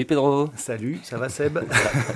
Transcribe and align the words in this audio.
Salut 0.00 0.06
Pedro. 0.06 0.48
Salut, 0.56 0.98
ça 1.02 1.18
va 1.18 1.28
Seb? 1.28 1.58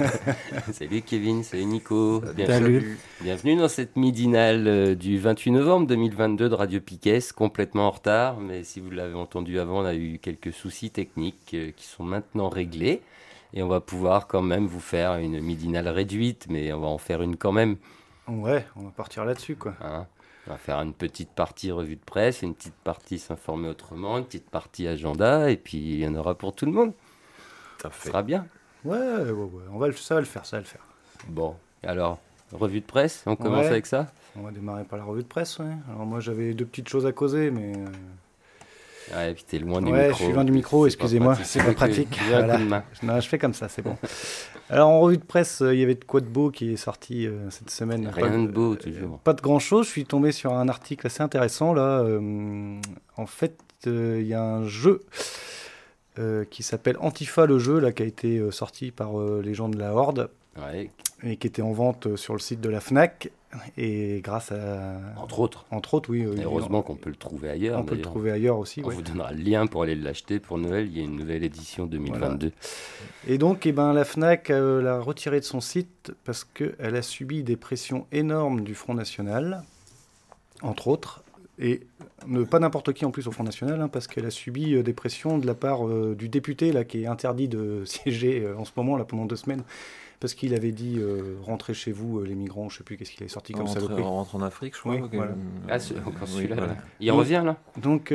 Salut 0.73 1.03
Kevin, 1.03 1.43
salut 1.45 1.67
Nico. 1.67 2.23
Salut. 2.47 2.99
Bienvenue 3.21 3.57
dans 3.57 3.69
cette 3.69 3.97
midinale 3.97 4.67
euh, 4.67 4.95
du 4.95 5.19
28 5.19 5.51
novembre 5.51 5.87
2022 5.89 6.49
de 6.49 6.55
Radio 6.55 6.81
Piquet, 6.81 7.19
complètement 7.37 7.89
en 7.89 7.91
retard, 7.91 8.41
mais 8.41 8.65
si 8.65 8.81
vous 8.81 8.89
l'avez 8.89 9.13
entendu 9.13 9.59
avant, 9.59 9.83
on 9.83 9.85
a 9.85 9.95
eu 9.95 10.19
quelques 10.19 10.55
soucis 10.55 10.89
techniques 10.89 11.51
euh, 11.53 11.73
qui 11.77 11.85
sont 11.85 12.05
maintenant 12.05 12.49
réglés. 12.49 13.03
Et 13.53 13.63
on 13.63 13.69
va 13.69 13.81
pouvoir 13.81 14.29
quand 14.29 14.41
même 14.41 14.67
vous 14.67 14.81
faire 14.81 15.17
une 15.17 15.39
midinale 15.43 15.89
réduite, 15.89 16.47
mais 16.49 16.73
on 16.73 16.81
va 16.81 16.87
en 16.87 16.97
faire 16.97 17.21
une 17.21 17.37
quand 17.37 17.53
même. 17.53 17.77
Ouais, 18.29 18.65
on 18.77 18.85
va 18.85 18.93
partir 18.93 19.27
là-dessus 19.27 19.57
quoi. 19.57 19.75
Hein? 19.83 20.07
On 20.47 20.53
va 20.53 20.57
faire 20.57 20.79
une 20.81 20.95
petite 20.95 21.33
partie 21.33 21.71
revue 21.71 21.97
de 21.97 22.05
presse, 22.05 22.41
une 22.41 22.55
petite 22.55 22.81
partie 22.83 23.19
s'informer 23.19 23.69
autrement, 23.69 24.17
une 24.17 24.25
petite 24.25 24.49
partie 24.49 24.89
agenda, 24.89 25.51
et 25.51 25.59
puis 25.59 25.77
il 25.77 25.99
y 25.99 26.07
en 26.07 26.15
aura 26.15 26.35
pour 26.35 26.55
tout 26.55 26.65
le 26.65 26.73
monde. 26.73 26.95
Ça 27.83 27.91
sera 28.03 28.23
bien. 28.23 28.47
Ouais, 28.85 28.97
ouais, 28.99 29.31
ouais, 29.31 29.49
On 29.73 29.79
va 29.79 29.87
le, 29.89 29.93
ça 29.95 30.15
va 30.15 30.21
le 30.21 30.27
faire, 30.27 30.45
ça 30.47 30.57
va 30.57 30.61
le 30.61 30.67
faire. 30.67 30.83
Bon, 31.29 31.55
alors, 31.83 32.19
revue 32.53 32.81
de 32.81 32.87
presse, 32.87 33.23
on 33.27 33.37
commence 33.37 33.61
Ouais. 33.65 33.71
avec 33.71 33.87
ça? 33.87 34.09
On 34.37 34.43
va 34.43 34.51
démarrer 34.51 34.85
par 34.85 34.99
la 34.99 35.05
revue 35.05 35.23
de 35.23 35.29
presse, 35.29 35.59
ouais. 35.59 35.67
Alors 35.89 36.05
moi 36.07 36.21
j'avais 36.21 36.55
deux 36.55 36.67
petites 36.67 36.89
choses 36.89 37.07
à 37.07 37.13
causer, 37.13 37.51
mais... 37.51 37.73
euh, 37.77 37.87
Ouais, 39.15 39.35
puis 39.35 39.45
t'es 39.47 39.59
loin 39.59 39.83
du 39.83 39.93
Ouais, 39.93 40.07
micro. 40.09 40.19
je 40.19 40.25
suis 40.25 40.33
loin 40.33 40.45
du 40.45 40.53
micro, 40.53 40.89
C'est 40.89 40.97
pas 40.97 41.05
excusez-moi, 41.05 41.35
pratique. 41.35 41.51
c'est 41.51 41.63
pas 41.65 41.73
pratique. 41.75 42.21
J'ai 42.27 42.35
un 42.35 42.39
Voilà. 42.39 42.57
coup 42.57 42.63
de 42.65 42.69
main. 42.69 42.85
Non, 43.03 43.21
je 43.21 43.29
fais 43.29 43.39
comme 43.39 43.53
ça, 43.53 43.69
c'est 43.69 43.83
bon. 43.83 43.99
Alors 44.71 44.89
en 44.89 45.01
revue 45.01 45.19
de 45.19 45.25
presse, 45.25 45.61
euh, 45.61 45.75
il 45.75 45.81
y 45.81 45.83
avait 45.83 45.95
de 45.95 46.05
quoi 46.05 46.21
de 46.21 46.27
beau 46.27 46.51
qui 46.51 46.73
est 46.73 46.77
sorti 46.77 47.27
euh, 47.27 47.51
cette 47.51 47.69
semaine. 47.69 48.09
Rien 48.09 48.31
Pas 48.31 48.37
de 48.39 48.47
beau, 48.47 48.77
toujours. 48.77 49.19
Pas 49.19 49.35
de 49.35 49.43
grand 49.43 49.59
chose. 49.59 49.85
Je 49.87 49.91
suis 49.91 50.07
tombé 50.07 50.33
sur 50.33 50.55
un 50.55 50.69
article 50.71 51.07
assez 51.07 51.23
intéressant 51.23 51.75
là. 51.75 52.01
Euh, 52.01 52.81
en 53.19 53.27
fait, 53.27 53.59
euh, 53.87 54.19
il 54.23 54.27
y 54.27 54.33
a 54.33 54.43
un 54.43 54.65
jeu 54.67 55.01
euh, 56.19 56.45
qui 56.45 56.63
s'appelle 56.63 56.97
Antifa 57.01 57.45
le 57.45 57.59
jeu 57.59 57.81
là 57.81 57.91
qui 57.91 58.05
a 58.05 58.07
été 58.07 58.39
euh, 58.39 58.53
sorti 58.53 58.93
par 58.93 59.19
euh, 59.19 59.43
les 59.45 59.53
gens 59.53 59.69
de 59.69 59.77
la 59.77 59.93
Horde 59.93 60.31
Ouais, 60.57 60.89
et 61.25 61.37
qui 61.37 61.49
était 61.49 61.63
en 61.63 61.73
vente 61.73 62.15
sur 62.15 62.35
le 62.35 62.39
site 62.39 62.61
de 62.61 62.69
la 62.69 62.79
Fnac 62.79 63.33
et 63.77 64.21
grâce 64.23 64.53
à 64.53 64.95
entre 65.17 65.41
autres. 65.41 65.67
entre 65.73 65.95
autres 65.95 66.11
oui. 66.11 66.25
heureusement 66.25 66.83
qu'on 66.83 66.95
peut 66.95 67.11
le 67.11 67.17
trouver 67.17 67.49
ailleurs. 67.51 67.81
on 67.81 67.83
peut 67.83 67.97
le 67.97 68.03
trouver 68.03 68.31
ailleurs 68.31 68.61
aussi. 68.61 68.81
On 68.85 68.87
ouais. 68.87 68.95
vous 68.95 69.03
donnera 69.03 69.33
le 69.33 69.43
lien 69.43 69.67
pour 69.67 69.83
aller 69.83 69.97
l'acheter 69.97 70.39
pour 70.39 70.59
Noël. 70.59 70.87
Il 70.87 70.97
y 70.97 71.01
a 71.01 71.03
une 71.03 71.17
nouvelle 71.17 71.43
édition 71.43 71.87
2022. 71.87 72.53
Et 73.27 73.39
donc, 73.39 73.67
eh 73.67 73.73
ben, 73.73 73.93
la 73.93 74.05
FNAC 74.05 74.51
l'a 74.51 75.01
retiré 75.01 75.41
de 75.41 75.45
son 75.45 75.61
site 75.61 76.13
parce 76.25 76.45
qu'elle 76.45 76.95
a 76.95 77.03
subi 77.03 77.43
des 77.43 77.57
pressions 77.57 78.07
énormes 78.13 78.61
du 78.61 78.77
Front 78.77 78.95
National, 78.95 79.65
entre 80.63 80.87
autres, 80.87 81.24
et 81.59 81.81
ne, 82.27 82.43
pas 82.43 82.59
n'importe 82.59 82.93
qui 82.93 83.05
en 83.05 83.11
plus 83.11 83.29
au 83.29 83.31
Front 83.33 83.45
National, 83.45 83.81
hein, 83.81 83.89
parce 83.89 84.07
qu'elle 84.07 84.27
a 84.27 84.31
subi 84.31 84.75
euh, 84.75 84.83
des 84.83 84.93
pressions 84.93 85.39
de 85.39 85.47
la 85.47 85.55
part 85.55 85.87
euh, 85.87 86.15
du 86.17 86.29
député 86.29 86.73
là, 86.73 86.85
qui 86.85 87.03
est 87.03 87.07
interdit 87.07 87.49
de 87.49 87.83
siéger 87.87 88.43
euh, 88.43 88.57
en 88.57 88.65
ce 88.65 88.73
moment 88.77 88.97
là, 88.97 89.05
pendant 89.05 89.25
deux 89.25 89.37
semaines, 89.37 89.63
parce 90.21 90.35
qu'il 90.35 90.55
avait 90.55 90.73
dit 90.73 90.97
euh, 90.99 91.37
rentrez 91.43 91.75
chez 91.75 91.93
vous 91.93 92.19
euh, 92.19 92.25
les 92.25 92.35
migrants, 92.35 92.69
je 92.69 92.79
sais 92.79 92.85
plus 92.85 92.97
qu'est-ce 92.97 93.13
qu'il 93.13 93.25
est 93.25 93.29
sorti 93.29 93.53
comme 93.53 93.67
saloperie. 93.69 94.03
on 94.03 94.11
rentre 94.11 94.35
en 94.35 94.43
Afrique, 94.43 94.75
je 94.75 94.81
crois. 94.81 94.95
Oui, 94.97 95.03
voilà. 95.13 95.35
Ah, 95.69 95.77
Oui, 96.37 96.47
voilà. 96.49 96.77
Il 97.01 97.13
revient 97.13 97.43
là 97.45 97.57
Donc, 97.77 98.13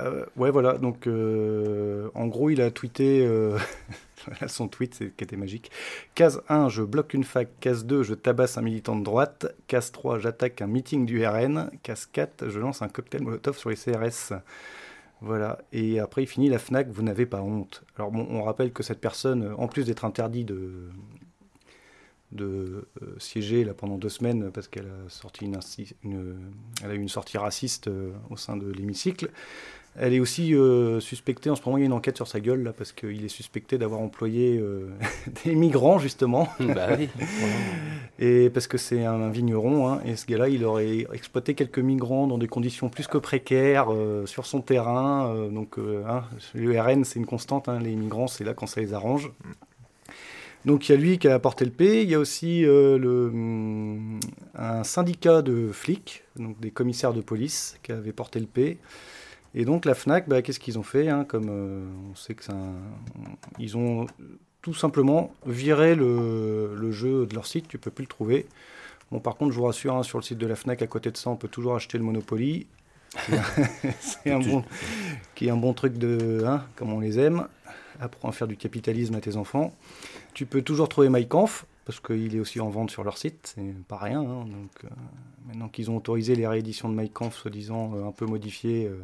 euh, 0.00 0.24
ouais, 0.36 0.50
voilà. 0.50 0.78
Donc, 0.78 1.06
euh, 1.06 2.08
en 2.14 2.26
gros, 2.26 2.50
il 2.50 2.60
a 2.60 2.70
tweeté. 2.70 3.24
euh, 3.26 3.58
son 4.48 4.68
tweet, 4.68 4.94
c'est, 4.94 5.10
qui 5.16 5.24
était 5.24 5.36
magique. 5.36 5.70
Case 6.14 6.42
1, 6.48 6.68
je 6.68 6.82
bloque 6.82 7.14
une 7.14 7.24
fac. 7.24 7.48
Case 7.60 7.84
2, 7.84 8.02
je 8.02 8.14
tabasse 8.14 8.58
un 8.58 8.62
militant 8.62 8.96
de 8.96 9.04
droite. 9.04 9.54
Case 9.68 9.92
3, 9.92 10.18
j'attaque 10.18 10.62
un 10.62 10.66
meeting 10.66 11.06
du 11.06 11.24
RN. 11.26 11.70
Case 11.82 12.06
4, 12.12 12.48
je 12.48 12.58
lance 12.58 12.82
un 12.82 12.88
cocktail 12.88 13.22
Molotov 13.22 13.56
sur 13.58 13.70
les 13.70 13.76
CRS. 13.76 14.32
Voilà. 15.20 15.58
Et 15.72 16.00
après, 16.00 16.22
il 16.24 16.26
finit 16.26 16.48
la 16.48 16.58
Fnac, 16.58 16.88
vous 16.90 17.02
n'avez 17.02 17.26
pas 17.26 17.40
honte. 17.42 17.82
Alors, 17.96 18.10
bon, 18.10 18.26
on 18.30 18.42
rappelle 18.42 18.72
que 18.72 18.82
cette 18.82 19.00
personne, 19.00 19.54
en 19.56 19.68
plus 19.68 19.84
d'être 19.86 20.04
interdit 20.04 20.44
de 20.44 20.88
de 22.32 22.88
siéger 23.18 23.62
là 23.64 23.74
pendant 23.74 23.96
deux 23.96 24.08
semaines 24.08 24.50
parce 24.50 24.66
qu'elle 24.66 24.86
a 24.86 25.08
sorti 25.08 25.44
une, 25.44 25.58
une- 26.02 26.36
a 26.82 26.92
eu 26.92 26.98
une 26.98 27.08
sortie 27.08 27.38
raciste 27.38 27.88
au 28.30 28.36
sein 28.36 28.56
de 28.56 28.70
l'hémicycle. 28.72 29.30
Elle 29.96 30.12
est 30.12 30.20
aussi 30.20 30.54
euh, 30.54 30.98
suspectée, 30.98 31.50
en 31.50 31.56
ce 31.56 31.62
moment 31.64 31.78
il 31.78 31.82
y 31.82 31.84
a 31.84 31.86
une 31.86 31.92
enquête 31.92 32.16
sur 32.16 32.26
sa 32.26 32.40
gueule 32.40 32.62
là 32.64 32.72
parce 32.72 32.92
qu'il 32.92 33.24
est 33.24 33.28
suspecté 33.28 33.78
d'avoir 33.78 34.00
employé 34.00 34.58
euh, 34.58 34.88
des 35.44 35.54
migrants 35.54 35.98
justement 35.98 36.48
Bah 36.58 36.88
oui. 36.98 37.08
et 38.18 38.50
parce 38.50 38.66
que 38.66 38.76
c'est 38.76 39.04
un, 39.04 39.30
vigneron 39.30 39.88
hein, 39.88 40.00
et 40.04 40.16
ce 40.16 40.26
gars-là 40.26 40.48
il 40.48 40.64
aurait 40.64 41.06
exploité 41.12 41.54
quelques 41.54 41.78
migrants 41.78 42.26
dans 42.26 42.38
des 42.38 42.48
conditions 42.48 42.88
plus 42.88 43.06
que 43.06 43.18
précaires 43.18 43.92
euh, 43.92 44.26
sur 44.26 44.46
son 44.46 44.60
terrain 44.60 45.48
donc 45.50 45.76
hein, 45.78 46.24
le 46.54 46.80
RN 46.80 47.04
c'est 47.04 47.18
une 47.18 47.26
constante 47.26 47.68
hein, 47.68 47.78
les 47.78 47.94
migrants 47.94 48.26
c'est 48.26 48.44
là 48.44 48.54
quand 48.54 48.66
ça 48.66 48.80
les 48.80 48.94
arrange 48.94 49.30
donc 50.64 50.88
il 50.88 50.92
y 50.92 50.94
a 50.94 50.98
lui 50.98 51.18
qui 51.18 51.28
a 51.28 51.34
apporté 51.34 51.64
le 51.64 51.70
P, 51.70 52.02
il 52.02 52.10
y 52.10 52.14
a 52.14 52.18
aussi 52.18 52.64
euh, 52.64 52.98
le, 52.98 53.26
hum, 53.26 54.20
un 54.54 54.82
syndicat 54.82 55.42
de 55.42 55.70
flics, 55.72 56.22
donc 56.36 56.58
des 56.58 56.70
commissaires 56.70 57.12
de 57.12 57.20
police 57.20 57.78
qui 57.82 57.92
avait 57.92 58.12
porté 58.12 58.40
le 58.40 58.46
P. 58.46 58.78
Et 59.54 59.64
donc 59.64 59.84
la 59.84 59.94
FNAC, 59.94 60.28
bah, 60.28 60.42
qu'est-ce 60.42 60.58
qu'ils 60.60 60.78
ont 60.78 60.82
fait 60.82 61.08
hein, 61.08 61.24
Comme 61.24 61.48
euh, 61.48 61.86
on 62.10 62.14
sait 62.14 62.34
que. 62.34 62.42
Ils 63.58 63.76
ont 63.76 64.06
tout 64.62 64.74
simplement 64.74 65.32
viré 65.46 65.94
le, 65.94 66.74
le 66.74 66.90
jeu 66.92 67.26
de 67.26 67.34
leur 67.34 67.46
site, 67.46 67.68
tu 67.68 67.78
peux 67.78 67.90
plus 67.90 68.04
le 68.04 68.08
trouver. 68.08 68.46
Bon 69.12 69.20
par 69.20 69.36
contre 69.36 69.52
je 69.52 69.58
vous 69.58 69.64
rassure, 69.64 69.94
hein, 69.94 70.02
sur 70.02 70.18
le 70.18 70.24
site 70.24 70.38
de 70.38 70.46
la 70.46 70.56
FNAC, 70.56 70.82
à 70.82 70.86
côté 70.86 71.10
de 71.10 71.16
ça, 71.16 71.30
on 71.30 71.36
peut 71.36 71.48
toujours 71.48 71.76
acheter 71.76 71.98
le 71.98 72.04
Monopoly. 72.04 72.66
c'est 74.00 74.32
un 74.32 74.40
bon, 74.40 74.64
qui 75.36 75.46
est 75.46 75.50
un 75.50 75.56
bon 75.56 75.72
truc 75.72 75.98
de... 75.98 76.42
Hein, 76.46 76.64
comme 76.74 76.92
on 76.92 76.98
les 77.00 77.18
aime. 77.20 77.46
Apprends 78.00 78.30
à 78.30 78.32
faire 78.32 78.48
du 78.48 78.56
capitalisme 78.56 79.14
à 79.14 79.20
tes 79.20 79.36
enfants. 79.36 79.72
Tu 80.32 80.46
peux 80.46 80.62
toujours 80.62 80.88
trouver 80.88 81.08
My 81.10 81.28
Kampf, 81.28 81.64
parce 81.84 82.00
qu'il 82.00 82.34
est 82.34 82.40
aussi 82.40 82.60
en 82.60 82.70
vente 82.70 82.90
sur 82.90 83.04
leur 83.04 83.16
site, 83.18 83.52
c'est 83.54 83.84
pas 83.86 83.98
rien. 83.98 84.20
hein. 84.20 84.46
donc, 84.46 84.70
euh, 84.84 84.88
maintenant 85.46 85.68
qu'ils 85.68 85.92
ont 85.92 85.96
autorisé 85.98 86.34
les 86.34 86.46
rééditions 86.48 86.88
de 86.88 87.00
My 87.00 87.08
Kampf, 87.08 87.36
soi-disant 87.36 87.92
euh, 87.94 88.08
un 88.08 88.12
peu 88.12 88.26
modifiées. 88.26 88.86
euh, 88.88 88.96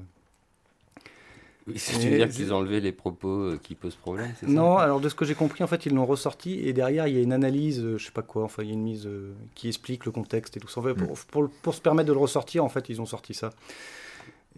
Oui, 1.72 1.78
c'est 1.78 2.06
à 2.14 2.16
dire 2.16 2.28
qu'ils 2.28 2.52
ont 2.52 2.58
enlevé 2.58 2.80
les 2.80 2.92
propos 2.92 3.28
euh, 3.28 3.60
qui 3.62 3.74
posent 3.74 3.94
problème, 3.96 4.32
c'est 4.38 4.46
ça? 4.46 4.52
Non, 4.52 4.76
alors 4.76 5.00
de 5.00 5.08
ce 5.08 5.14
que 5.14 5.24
j'ai 5.24 5.34
compris, 5.34 5.62
en 5.64 5.66
fait, 5.66 5.86
ils 5.86 5.94
l'ont 5.94 6.06
ressorti 6.06 6.60
et 6.60 6.72
derrière, 6.72 7.06
il 7.06 7.14
y 7.14 7.18
a 7.18 7.22
une 7.22 7.32
analyse, 7.32 7.80
euh, 7.82 7.98
je 7.98 8.04
sais 8.06 8.12
pas 8.12 8.22
quoi, 8.22 8.44
enfin, 8.44 8.62
il 8.62 8.68
y 8.68 8.70
a 8.70 8.74
une 8.74 8.82
mise 8.82 9.06
euh, 9.06 9.32
qui 9.54 9.68
explique 9.68 10.04
le 10.04 10.12
contexte 10.12 10.56
et 10.56 10.60
tout 10.60 10.68
ça. 10.68 10.80
En 10.80 10.84
fait, 10.84 10.94
pour, 10.94 11.18
pour, 11.30 11.50
pour 11.62 11.74
se 11.74 11.80
permettre 11.80 12.08
de 12.08 12.12
le 12.12 12.18
ressortir, 12.18 12.64
en 12.64 12.68
fait, 12.68 12.88
ils 12.88 13.00
ont 13.00 13.06
sorti 13.06 13.34
ça. 13.34 13.50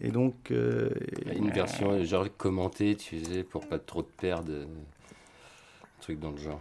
Et 0.01 0.09
donc. 0.09 0.33
euh, 0.51 0.89
Il 1.21 1.27
y 1.27 1.31
a 1.31 1.33
une 1.35 1.51
version 1.51 2.03
genre 2.03 2.27
commentée, 2.37 2.95
tu 2.95 3.23
sais, 3.23 3.43
pour 3.43 3.67
pas 3.67 3.79
trop 3.79 4.01
te 4.01 4.11
perdre. 4.19 4.51
Un 4.51 6.01
truc 6.01 6.19
dans 6.19 6.31
le 6.31 6.37
genre. 6.37 6.59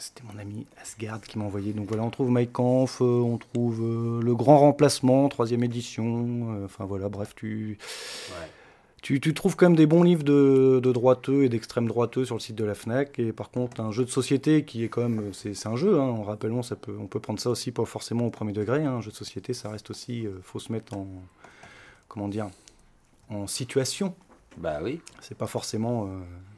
C'était 0.00 0.24
mon 0.24 0.36
ami 0.40 0.66
Asgard 0.82 1.20
qui 1.20 1.38
m'a 1.38 1.44
envoyé. 1.44 1.72
Donc 1.72 1.86
voilà, 1.86 2.02
on 2.02 2.10
trouve 2.10 2.28
Mike 2.28 2.52
Kampf, 2.52 3.00
on 3.00 3.38
trouve 3.38 3.80
Le 4.20 4.34
Grand 4.34 4.58
Remplacement, 4.58 5.28
troisième 5.28 5.62
édition. 5.62 6.64
Enfin 6.64 6.84
voilà, 6.86 7.08
bref, 7.08 7.34
tu, 7.36 7.78
Ouais. 8.30 8.48
Tu, 9.06 9.20
tu 9.20 9.34
trouves 9.34 9.54
quand 9.54 9.66
même 9.66 9.76
des 9.76 9.86
bons 9.86 10.02
livres 10.02 10.24
de, 10.24 10.80
de 10.82 10.90
droiteux 10.90 11.44
et 11.44 11.48
d'extrême 11.48 11.86
droiteux 11.86 12.24
sur 12.24 12.34
le 12.34 12.40
site 12.40 12.56
de 12.56 12.64
la 12.64 12.74
FNAC. 12.74 13.20
Et 13.20 13.32
par 13.32 13.50
contre, 13.50 13.80
un 13.80 13.92
jeu 13.92 14.04
de 14.04 14.10
société 14.10 14.64
qui 14.64 14.82
est 14.82 14.88
quand 14.88 15.08
même... 15.08 15.32
C'est 15.32 15.68
un 15.68 15.76
jeu, 15.76 16.00
hein, 16.00 16.08
en 16.08 16.24
rappelons, 16.24 16.64
ça 16.64 16.74
peut, 16.74 16.96
on 16.98 17.06
peut 17.06 17.20
prendre 17.20 17.38
ça 17.38 17.48
aussi 17.50 17.70
pas 17.70 17.84
forcément 17.84 18.26
au 18.26 18.30
premier 18.30 18.52
degré. 18.52 18.82
hein, 18.82 18.94
un 18.94 19.00
jeu 19.00 19.12
de 19.12 19.16
société, 19.16 19.54
ça 19.54 19.70
reste 19.70 19.90
aussi... 19.90 20.26
euh, 20.26 20.40
faut 20.42 20.58
se 20.58 20.72
mettre 20.72 20.96
en... 20.96 21.06
Comment 22.08 22.26
dire 22.26 22.48
En 23.30 23.46
situation. 23.46 24.12
Bah 24.56 24.80
oui. 24.82 25.00
C'est 25.20 25.38
pas 25.38 25.46
forcément... 25.46 26.06
euh, 26.06 26.08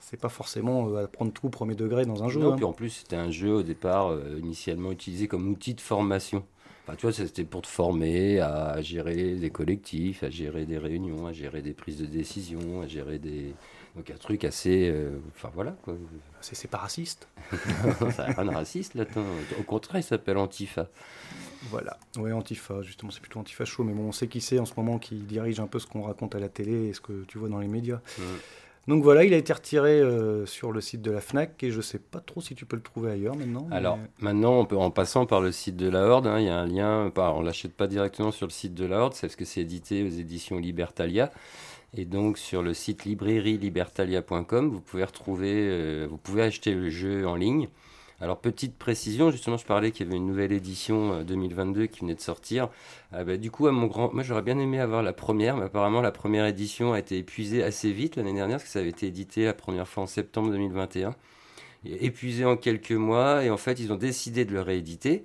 c'est 0.00 0.18
pas 0.18 0.30
forcément 0.30 0.88
euh, 0.88 1.04
à 1.04 1.06
prendre 1.06 1.32
tout 1.32 1.48
au 1.48 1.50
premier 1.50 1.74
degré 1.74 2.06
dans 2.06 2.24
un 2.24 2.30
jeu. 2.30 2.40
Non, 2.40 2.54
hein. 2.54 2.56
puis 2.56 2.64
en 2.64 2.72
plus, 2.72 2.88
c'était 2.88 3.16
un 3.16 3.30
jeu 3.30 3.56
au 3.56 3.62
départ 3.62 4.08
euh, 4.08 4.38
initialement 4.42 4.90
utilisé 4.90 5.28
comme 5.28 5.46
outil 5.48 5.74
de 5.74 5.82
formation. 5.82 6.44
Enfin, 6.88 6.96
tu 6.96 7.02
vois, 7.02 7.12
c'était 7.12 7.44
pour 7.44 7.60
te 7.60 7.66
former 7.66 8.40
à 8.40 8.80
gérer 8.80 9.34
des 9.34 9.50
collectifs, 9.50 10.22
à 10.22 10.30
gérer 10.30 10.64
des 10.64 10.78
réunions, 10.78 11.26
à 11.26 11.34
gérer 11.34 11.60
des 11.60 11.74
prises 11.74 11.98
de 11.98 12.06
décision, 12.06 12.80
à 12.80 12.86
gérer 12.86 13.18
des. 13.18 13.54
Donc 13.94 14.10
un 14.10 14.16
truc 14.16 14.42
assez. 14.44 14.88
euh, 14.88 15.18
enfin 15.36 15.50
voilà 15.54 15.72
quoi. 15.82 15.94
C'est 16.40 16.70
pas 16.70 16.78
raciste. 16.78 17.28
ça 18.16 18.24
rien 18.24 18.44
de 18.46 18.54
raciste 18.54 18.96
attends. 18.96 19.20
Au 19.60 19.64
contraire, 19.64 20.00
il 20.00 20.04
s'appelle 20.04 20.38
Antifa. 20.38 20.88
Voilà. 21.64 21.98
Ouais, 22.16 22.32
Antifa, 22.32 22.80
justement, 22.80 23.10
c'est 23.10 23.20
plutôt 23.20 23.40
Antifa 23.40 23.66
chaud, 23.66 23.84
mais 23.84 23.92
bon, 23.92 24.04
on 24.04 24.12
sait 24.12 24.28
qui 24.28 24.40
c'est 24.40 24.58
en 24.58 24.64
ce 24.64 24.72
moment 24.74 24.98
qui 24.98 25.16
dirige 25.16 25.60
un 25.60 25.66
peu 25.66 25.78
ce 25.80 25.86
qu'on 25.86 26.02
raconte 26.02 26.34
à 26.36 26.38
la 26.38 26.48
télé 26.48 26.86
et 26.86 26.92
ce 26.94 27.02
que 27.02 27.24
tu 27.24 27.36
vois 27.36 27.50
dans 27.50 27.58
les 27.58 27.68
médias. 27.68 28.00
Donc 28.88 29.02
voilà, 29.02 29.22
il 29.24 29.34
a 29.34 29.36
été 29.36 29.52
retiré 29.52 30.00
euh, 30.00 30.46
sur 30.46 30.72
le 30.72 30.80
site 30.80 31.02
de 31.02 31.10
la 31.10 31.20
Fnac 31.20 31.62
et 31.62 31.70
je 31.70 31.82
sais 31.82 31.98
pas 31.98 32.20
trop 32.20 32.40
si 32.40 32.54
tu 32.54 32.64
peux 32.64 32.74
le 32.74 32.82
trouver 32.82 33.12
ailleurs 33.12 33.36
maintenant. 33.36 33.68
Alors 33.70 33.98
maintenant, 34.18 34.58
on 34.58 34.64
peut, 34.64 34.78
en 34.78 34.90
passant 34.90 35.26
par 35.26 35.42
le 35.42 35.52
site 35.52 35.76
de 35.76 35.90
la 35.90 36.06
Horde, 36.06 36.26
hein, 36.26 36.40
il 36.40 36.46
y 36.46 36.48
a 36.48 36.58
un 36.58 36.66
lien. 36.66 37.12
On 37.14 37.42
l'achète 37.42 37.74
pas 37.74 37.86
directement 37.86 38.30
sur 38.30 38.46
le 38.46 38.50
site 38.50 38.72
de 38.72 38.86
la 38.86 39.00
Horde, 39.00 39.12
c'est 39.12 39.26
parce 39.26 39.36
que 39.36 39.44
c'est 39.44 39.60
édité 39.60 40.02
aux 40.02 40.08
éditions 40.08 40.58
Libertalia. 40.58 41.30
Et 41.94 42.06
donc 42.06 42.38
sur 42.38 42.62
le 42.62 42.72
site 42.72 43.04
librairielibertalia.com, 43.04 44.70
vous 44.70 44.80
pouvez 44.80 45.04
retrouver, 45.04 45.52
euh, 45.54 46.06
vous 46.08 46.16
pouvez 46.16 46.42
acheter 46.42 46.72
le 46.72 46.88
jeu 46.88 47.28
en 47.28 47.34
ligne. 47.34 47.68
Alors 48.20 48.40
petite 48.40 48.76
précision, 48.76 49.30
justement, 49.30 49.56
je 49.56 49.64
parlais 49.64 49.92
qu'il 49.92 50.06
y 50.06 50.08
avait 50.08 50.16
une 50.16 50.26
nouvelle 50.26 50.50
édition 50.52 51.12
euh, 51.14 51.22
2022 51.24 51.86
qui 51.86 52.00
venait 52.00 52.14
de 52.16 52.20
sortir. 52.20 52.68
Ah 53.12 53.22
bah, 53.24 53.36
du 53.36 53.50
coup, 53.52 53.66
à 53.68 53.72
mon 53.72 53.86
grand, 53.86 54.12
moi 54.12 54.22
j'aurais 54.24 54.42
bien 54.42 54.58
aimé 54.58 54.80
avoir 54.80 55.02
la 55.04 55.12
première, 55.12 55.56
mais 55.56 55.64
apparemment 55.66 56.00
la 56.00 56.10
première 56.10 56.44
édition 56.46 56.92
a 56.92 56.98
été 56.98 57.18
épuisée 57.18 57.62
assez 57.62 57.92
vite 57.92 58.16
l'année 58.16 58.32
dernière, 58.34 58.56
parce 58.56 58.64
que 58.64 58.70
ça 58.70 58.80
avait 58.80 58.88
été 58.90 59.06
édité 59.06 59.44
la 59.44 59.54
première 59.54 59.86
fois 59.86 60.02
en 60.02 60.06
septembre 60.08 60.50
2021 60.50 61.14
et 61.86 62.06
épuisé 62.06 62.44
en 62.44 62.56
quelques 62.56 62.92
mois 62.92 63.44
et 63.44 63.50
en 63.50 63.56
fait 63.56 63.80
ils 63.80 63.92
ont 63.92 63.96
décidé 63.96 64.44
de 64.44 64.52
le 64.52 64.62
rééditer. 64.62 65.24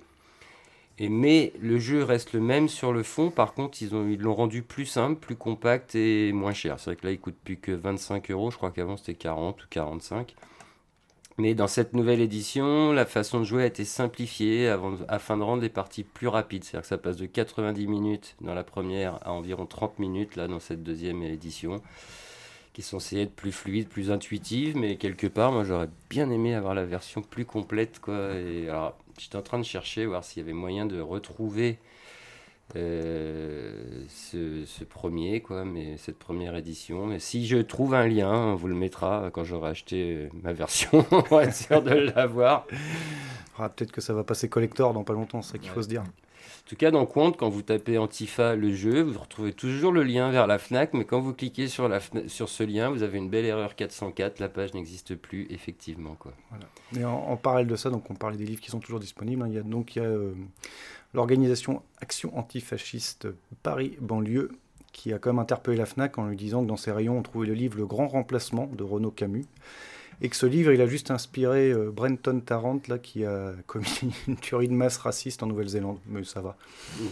Mais 1.00 1.52
le 1.60 1.78
jeu 1.80 2.04
reste 2.04 2.32
le 2.34 2.40
même 2.40 2.68
sur 2.68 2.92
le 2.92 3.02
fond, 3.02 3.30
par 3.30 3.54
contre 3.54 3.82
ils 3.82 3.94
ont- 3.96 4.08
ils 4.08 4.20
l'ont 4.20 4.34
rendu 4.34 4.62
plus 4.62 4.86
simple, 4.86 5.18
plus 5.20 5.34
compact 5.36 5.96
et 5.96 6.32
moins 6.32 6.52
cher. 6.52 6.78
C'est 6.78 6.90
vrai 6.90 6.96
que 6.96 7.06
là 7.06 7.12
il 7.12 7.18
coûte 7.20 7.34
plus 7.44 7.56
que 7.56 7.72
25 7.72 8.30
euros, 8.30 8.50
je 8.52 8.56
crois 8.56 8.70
qu'avant 8.70 8.96
c'était 8.96 9.14
40 9.14 9.64
ou 9.64 9.66
45. 9.68 10.34
Mais 11.36 11.54
dans 11.54 11.66
cette 11.66 11.94
nouvelle 11.94 12.20
édition, 12.20 12.92
la 12.92 13.06
façon 13.06 13.40
de 13.40 13.44
jouer 13.44 13.64
a 13.64 13.66
été 13.66 13.84
simplifiée 13.84 14.68
afin 15.08 15.36
de 15.36 15.42
rendre 15.42 15.62
les 15.62 15.68
parties 15.68 16.04
plus 16.04 16.28
rapides. 16.28 16.62
C'est-à-dire 16.62 16.82
que 16.82 16.86
ça 16.88 16.98
passe 16.98 17.16
de 17.16 17.26
90 17.26 17.86
minutes 17.88 18.36
dans 18.40 18.54
la 18.54 18.62
première 18.62 19.18
à 19.26 19.32
environ 19.32 19.66
30 19.66 19.98
minutes 19.98 20.36
là 20.36 20.46
dans 20.46 20.60
cette 20.60 20.84
deuxième 20.84 21.22
édition 21.22 21.82
qui 22.72 22.82
sont 22.82 22.98
censées 22.98 23.20
être 23.20 23.34
plus 23.34 23.52
fluides, 23.52 23.88
plus 23.88 24.10
intuitives, 24.10 24.76
mais 24.76 24.96
quelque 24.96 25.28
part, 25.28 25.52
moi 25.52 25.62
j'aurais 25.62 25.88
bien 26.10 26.28
aimé 26.30 26.54
avoir 26.54 26.74
la 26.74 26.84
version 26.84 27.22
plus 27.22 27.44
complète, 27.44 28.00
quoi. 28.00 28.34
Et 28.34 28.68
alors, 28.68 28.98
j'étais 29.16 29.36
en 29.36 29.42
train 29.42 29.60
de 29.60 29.64
chercher, 29.64 30.06
voir 30.06 30.24
s'il 30.24 30.42
y 30.42 30.44
avait 30.44 30.52
moyen 30.52 30.84
de 30.84 31.00
retrouver 31.00 31.78
ce, 34.08 34.64
ce 34.66 34.84
premier, 34.84 35.40
quoi, 35.40 35.64
mais 35.64 35.96
cette 35.96 36.18
première 36.18 36.56
édition. 36.56 37.06
Mais 37.06 37.18
si 37.18 37.46
je 37.46 37.58
trouve 37.58 37.94
un 37.94 38.06
lien, 38.06 38.32
on 38.32 38.54
vous 38.56 38.68
le 38.68 38.74
mettra 38.74 39.30
quand 39.32 39.44
j'aurai 39.44 39.70
acheté 39.70 40.14
euh, 40.16 40.28
ma 40.42 40.52
version, 40.52 41.04
on 41.10 41.20
va 41.20 41.44
être 41.44 41.54
sûr 41.54 41.82
de 41.82 41.94
l'avoir. 41.94 42.66
Ah, 43.58 43.68
Peut-être 43.68 43.92
que 43.92 44.00
ça 44.00 44.14
va 44.14 44.24
passer 44.24 44.48
collector 44.48 44.92
dans 44.92 45.04
pas 45.04 45.12
longtemps, 45.12 45.42
c'est 45.42 45.52
ça 45.52 45.58
qu'il 45.58 45.70
faut 45.70 45.82
se 45.82 45.88
dire. 45.88 46.02
En 46.02 46.66
tout 46.66 46.76
cas, 46.76 46.90
dans 46.90 47.04
Compte, 47.04 47.36
quand 47.36 47.50
vous 47.50 47.60
tapez 47.62 47.98
Antifa 47.98 48.54
le 48.56 48.72
jeu, 48.72 49.02
vous 49.02 49.18
retrouvez 49.18 49.52
toujours 49.52 49.92
le 49.92 50.02
lien 50.02 50.30
vers 50.30 50.46
la 50.46 50.58
FNAC, 50.58 50.94
mais 50.94 51.04
quand 51.04 51.20
vous 51.20 51.34
cliquez 51.34 51.68
sur, 51.68 51.88
la 51.88 52.00
sur 52.26 52.48
ce 52.48 52.62
lien, 52.62 52.88
vous 52.90 53.02
avez 53.02 53.18
une 53.18 53.28
belle 53.28 53.44
erreur 53.44 53.76
404, 53.76 54.40
la 54.40 54.48
page 54.48 54.72
n'existe 54.72 55.14
plus, 55.14 55.46
effectivement. 55.50 56.16
Quoi. 56.18 56.32
Et 56.96 57.04
en, 57.04 57.12
en 57.12 57.36
parallèle 57.36 57.66
de 57.66 57.76
ça, 57.76 57.90
donc 57.90 58.10
on 58.10 58.14
parlait 58.14 58.38
des 58.38 58.46
livres 58.46 58.62
qui 58.62 58.70
sont 58.70 58.80
toujours 58.80 59.00
disponibles. 59.00 59.42
hein, 59.42 59.48
il 59.48 59.54
y 59.54 59.58
a 59.58 59.62
donc 59.62 59.96
il 59.96 60.02
y 60.02 60.04
a 60.04 60.08
euh, 60.08 60.32
l'organisation 61.14 61.82
Action 62.00 62.36
antifasciste 62.36 63.28
Paris 63.62 63.96
banlieue 64.00 64.50
qui 64.92 65.12
a 65.12 65.18
quand 65.18 65.30
même 65.30 65.40
interpellé 65.40 65.76
la 65.76 65.86
Fnac 65.86 66.18
en 66.18 66.26
lui 66.26 66.36
disant 66.36 66.62
que 66.62 66.68
dans 66.68 66.76
ses 66.76 66.92
rayons 66.92 67.18
on 67.18 67.22
trouvait 67.22 67.46
le 67.46 67.54
livre 67.54 67.78
Le 67.78 67.86
Grand 67.86 68.06
Remplacement 68.08 68.66
de 68.66 68.84
Renaud 68.84 69.10
Camus 69.10 69.46
et 70.22 70.28
que 70.28 70.36
ce 70.36 70.46
livre 70.46 70.72
il 70.72 70.80
a 70.80 70.86
juste 70.86 71.10
inspiré 71.10 71.72
euh, 71.72 71.90
Brenton 71.90 72.40
Tarrant 72.40 72.80
là 72.88 72.98
qui 72.98 73.24
a 73.24 73.52
commis 73.66 74.00
une 74.28 74.36
tuerie 74.36 74.68
de 74.68 74.74
masse 74.74 74.96
raciste 74.98 75.42
en 75.42 75.46
Nouvelle-Zélande. 75.46 75.98
Mais 76.06 76.22
ça 76.24 76.40
va, 76.40 76.56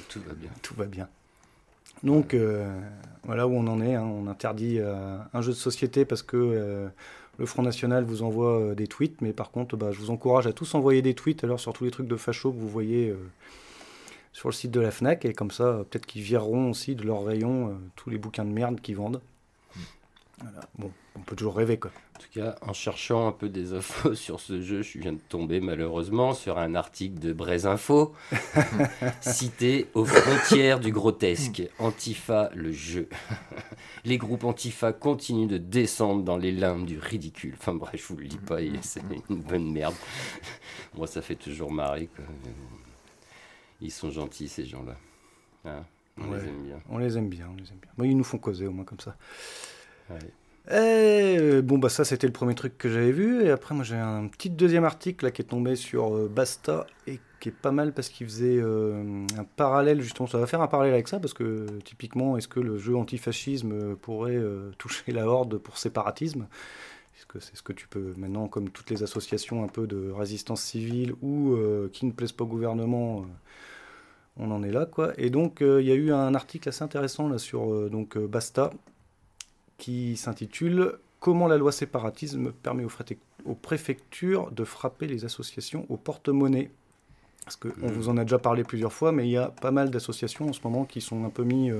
tout 0.08 0.20
va 0.26 0.34
bien. 0.34 0.50
tout 0.62 0.74
va 0.74 0.84
bien. 0.86 1.08
Donc 2.04 2.34
euh, 2.34 2.80
voilà 3.24 3.46
où 3.46 3.54
on 3.54 3.66
en 3.66 3.80
est. 3.80 3.94
hein. 3.94 4.04
On 4.04 4.26
interdit 4.28 4.78
euh, 4.78 5.16
un 5.32 5.40
jeu 5.40 5.52
de 5.52 5.56
société 5.56 6.04
parce 6.04 6.22
que 6.22 6.36
euh, 6.36 6.88
le 7.38 7.46
Front 7.46 7.62
National 7.62 8.04
vous 8.04 8.22
envoie 8.22 8.74
des 8.74 8.86
tweets, 8.86 9.20
mais 9.20 9.32
par 9.32 9.50
contre, 9.50 9.76
bah, 9.76 9.90
je 9.90 9.98
vous 9.98 10.10
encourage 10.10 10.46
à 10.46 10.52
tous 10.52 10.74
envoyer 10.74 11.02
des 11.02 11.14
tweets 11.14 11.44
alors 11.44 11.58
sur 11.60 11.72
tous 11.72 11.84
les 11.84 11.90
trucs 11.90 12.08
de 12.08 12.16
facho 12.16 12.52
que 12.52 12.58
vous 12.58 12.68
voyez 12.68 13.14
sur 14.32 14.48
le 14.48 14.54
site 14.54 14.70
de 14.70 14.80
la 14.80 14.90
Fnac, 14.90 15.24
et 15.24 15.32
comme 15.32 15.50
ça, 15.50 15.84
peut-être 15.90 16.06
qu'ils 16.06 16.22
vireront 16.22 16.70
aussi 16.70 16.94
de 16.94 17.04
leur 17.04 17.24
rayon 17.24 17.68
euh, 17.68 17.74
tous 17.96 18.10
les 18.10 18.18
bouquins 18.18 18.44
de 18.44 18.50
merde 18.50 18.80
qu'ils 18.80 18.96
vendent. 18.96 19.20
Voilà. 20.40 20.60
Bon, 20.76 20.90
on 21.14 21.20
peut 21.20 21.36
toujours 21.36 21.54
rêver 21.54 21.78
quoi. 21.78 21.92
En 22.16 22.20
tout 22.20 22.40
cas, 22.40 22.56
en 22.62 22.72
cherchant 22.72 23.28
un 23.28 23.32
peu 23.32 23.48
des 23.48 23.74
infos 23.74 24.14
sur 24.16 24.40
ce 24.40 24.60
jeu, 24.60 24.82
je 24.82 24.98
viens 24.98 25.12
de 25.12 25.20
tomber 25.28 25.60
malheureusement 25.60 26.34
sur 26.34 26.58
un 26.58 26.74
article 26.74 27.18
de 27.20 27.32
Brésinfo 27.32 28.14
cité 29.20 29.86
aux 29.94 30.04
frontières 30.04 30.80
du 30.80 30.90
grotesque. 30.90 31.62
Antifa, 31.78 32.50
le 32.54 32.72
jeu. 32.72 33.08
Les 34.04 34.18
groupes 34.18 34.44
Antifa 34.44 34.92
continuent 34.92 35.46
de 35.46 35.58
descendre 35.58 36.24
dans 36.24 36.36
les 36.36 36.50
limbes 36.50 36.86
du 36.86 36.98
ridicule. 36.98 37.54
Enfin 37.58 37.74
bref, 37.74 38.02
je 38.02 38.12
vous 38.12 38.20
le 38.20 38.26
dis 38.26 38.38
pas, 38.38 38.58
c'est 38.80 39.02
une 39.30 39.42
bonne 39.42 39.70
merde. 39.70 39.94
Moi, 40.94 41.06
ça 41.06 41.22
fait 41.22 41.36
toujours 41.36 41.70
marrer. 41.70 42.08
quoi. 42.16 42.24
Ils 43.82 43.90
sont 43.90 44.10
gentils, 44.10 44.48
ces 44.48 44.64
gens-là. 44.64 44.96
Hein, 45.64 45.84
on 46.18 46.30
Ouais. 46.30 46.38
les 46.40 46.48
aime 46.48 46.62
bien. 46.62 46.80
On 46.88 46.98
les 46.98 47.18
aime 47.18 47.28
bien, 47.28 47.48
on 47.52 47.56
les 47.56 47.68
aime 47.70 47.78
bien. 47.82 47.90
Moi, 47.98 48.06
ils 48.06 48.16
nous 48.16 48.24
font 48.24 48.38
causer 48.38 48.66
au 48.66 48.70
moins 48.72 48.84
comme 48.84 49.00
ça. 49.00 49.16
Ouais. 50.10 50.18
Et, 50.68 51.36
euh, 51.40 51.60
bon, 51.62 51.78
bah 51.78 51.88
ça, 51.88 52.04
c'était 52.04 52.28
le 52.28 52.32
premier 52.32 52.54
truc 52.54 52.78
que 52.78 52.88
j'avais 52.88 53.10
vu. 53.10 53.42
Et 53.44 53.50
après, 53.50 53.74
moi, 53.74 53.82
j'ai 53.82 53.96
un 53.96 54.28
petit 54.28 54.48
deuxième 54.50 54.84
article 54.84 55.24
là, 55.24 55.30
qui 55.32 55.42
est 55.42 55.46
tombé 55.46 55.74
sur 55.74 56.14
euh, 56.14 56.28
Basta 56.32 56.86
et 57.08 57.18
qui 57.40 57.48
est 57.48 57.52
pas 57.52 57.72
mal 57.72 57.92
parce 57.92 58.08
qu'il 58.08 58.28
faisait 58.28 58.58
euh, 58.60 59.26
un 59.36 59.44
parallèle, 59.44 60.00
justement. 60.00 60.28
Ça 60.28 60.38
va 60.38 60.46
faire 60.46 60.60
un 60.62 60.68
parallèle 60.68 60.94
avec 60.94 61.08
ça 61.08 61.18
parce 61.18 61.34
que, 61.34 61.66
typiquement, 61.84 62.36
est-ce 62.36 62.46
que 62.46 62.60
le 62.60 62.78
jeu 62.78 62.94
antifascisme 62.96 63.96
pourrait 63.96 64.36
euh, 64.36 64.70
toucher 64.78 65.10
la 65.10 65.26
horde 65.26 65.58
pour 65.58 65.78
séparatisme? 65.78 66.46
Est-ce 67.16 67.26
que 67.26 67.40
c'est 67.40 67.56
ce 67.56 67.62
que 67.62 67.72
tu 67.72 67.88
peux 67.88 68.14
maintenant, 68.16 68.46
comme 68.46 68.70
toutes 68.70 68.90
les 68.90 69.02
associations 69.02 69.64
un 69.64 69.68
peu 69.68 69.88
de 69.88 70.10
résistance 70.12 70.62
civile 70.62 71.12
ou 71.22 71.56
qui 71.92 72.06
ne 72.06 72.10
plaisent 72.10 72.32
pas 72.32 72.42
au 72.44 72.48
gouvernement 72.48 73.26
on 74.38 74.50
en 74.50 74.62
est 74.62 74.70
là, 74.70 74.86
quoi. 74.86 75.12
Et 75.18 75.30
donc, 75.30 75.60
euh, 75.62 75.80
il 75.82 75.88
y 75.88 75.92
a 75.92 75.94
eu 75.94 76.12
un 76.12 76.34
article 76.34 76.68
assez 76.68 76.82
intéressant 76.82 77.28
là 77.28 77.38
sur 77.38 77.70
euh, 77.72 77.88
donc 77.90 78.16
euh, 78.16 78.26
Basta 78.26 78.70
qui 79.78 80.16
s'intitule 80.16 80.94
Comment 81.20 81.46
la 81.46 81.56
loi 81.56 81.70
séparatisme 81.70 82.50
permet 82.50 82.84
aux, 82.84 83.54
préfectures 83.54 84.50
de 84.50 84.64
frapper 84.64 85.06
les 85.06 85.24
associations 85.24 85.86
au 85.88 85.96
porte-monnaie. 85.96 86.68
Parce 87.44 87.54
qu'on 87.54 87.68
Mhm. 87.68 87.92
vous 87.92 88.08
en 88.08 88.16
a 88.16 88.24
déjà 88.24 88.40
parlé 88.40 88.64
plusieurs 88.64 88.92
fois, 88.92 89.12
mais 89.12 89.28
il 89.28 89.30
y 89.30 89.36
a 89.36 89.46
pas 89.48 89.70
mal 89.70 89.90
d'associations 89.90 90.48
en 90.48 90.52
ce 90.52 90.58
moment 90.64 90.84
qui 90.84 91.00
sont 91.00 91.24
un 91.24 91.30
peu 91.30 91.44
mis 91.44 91.70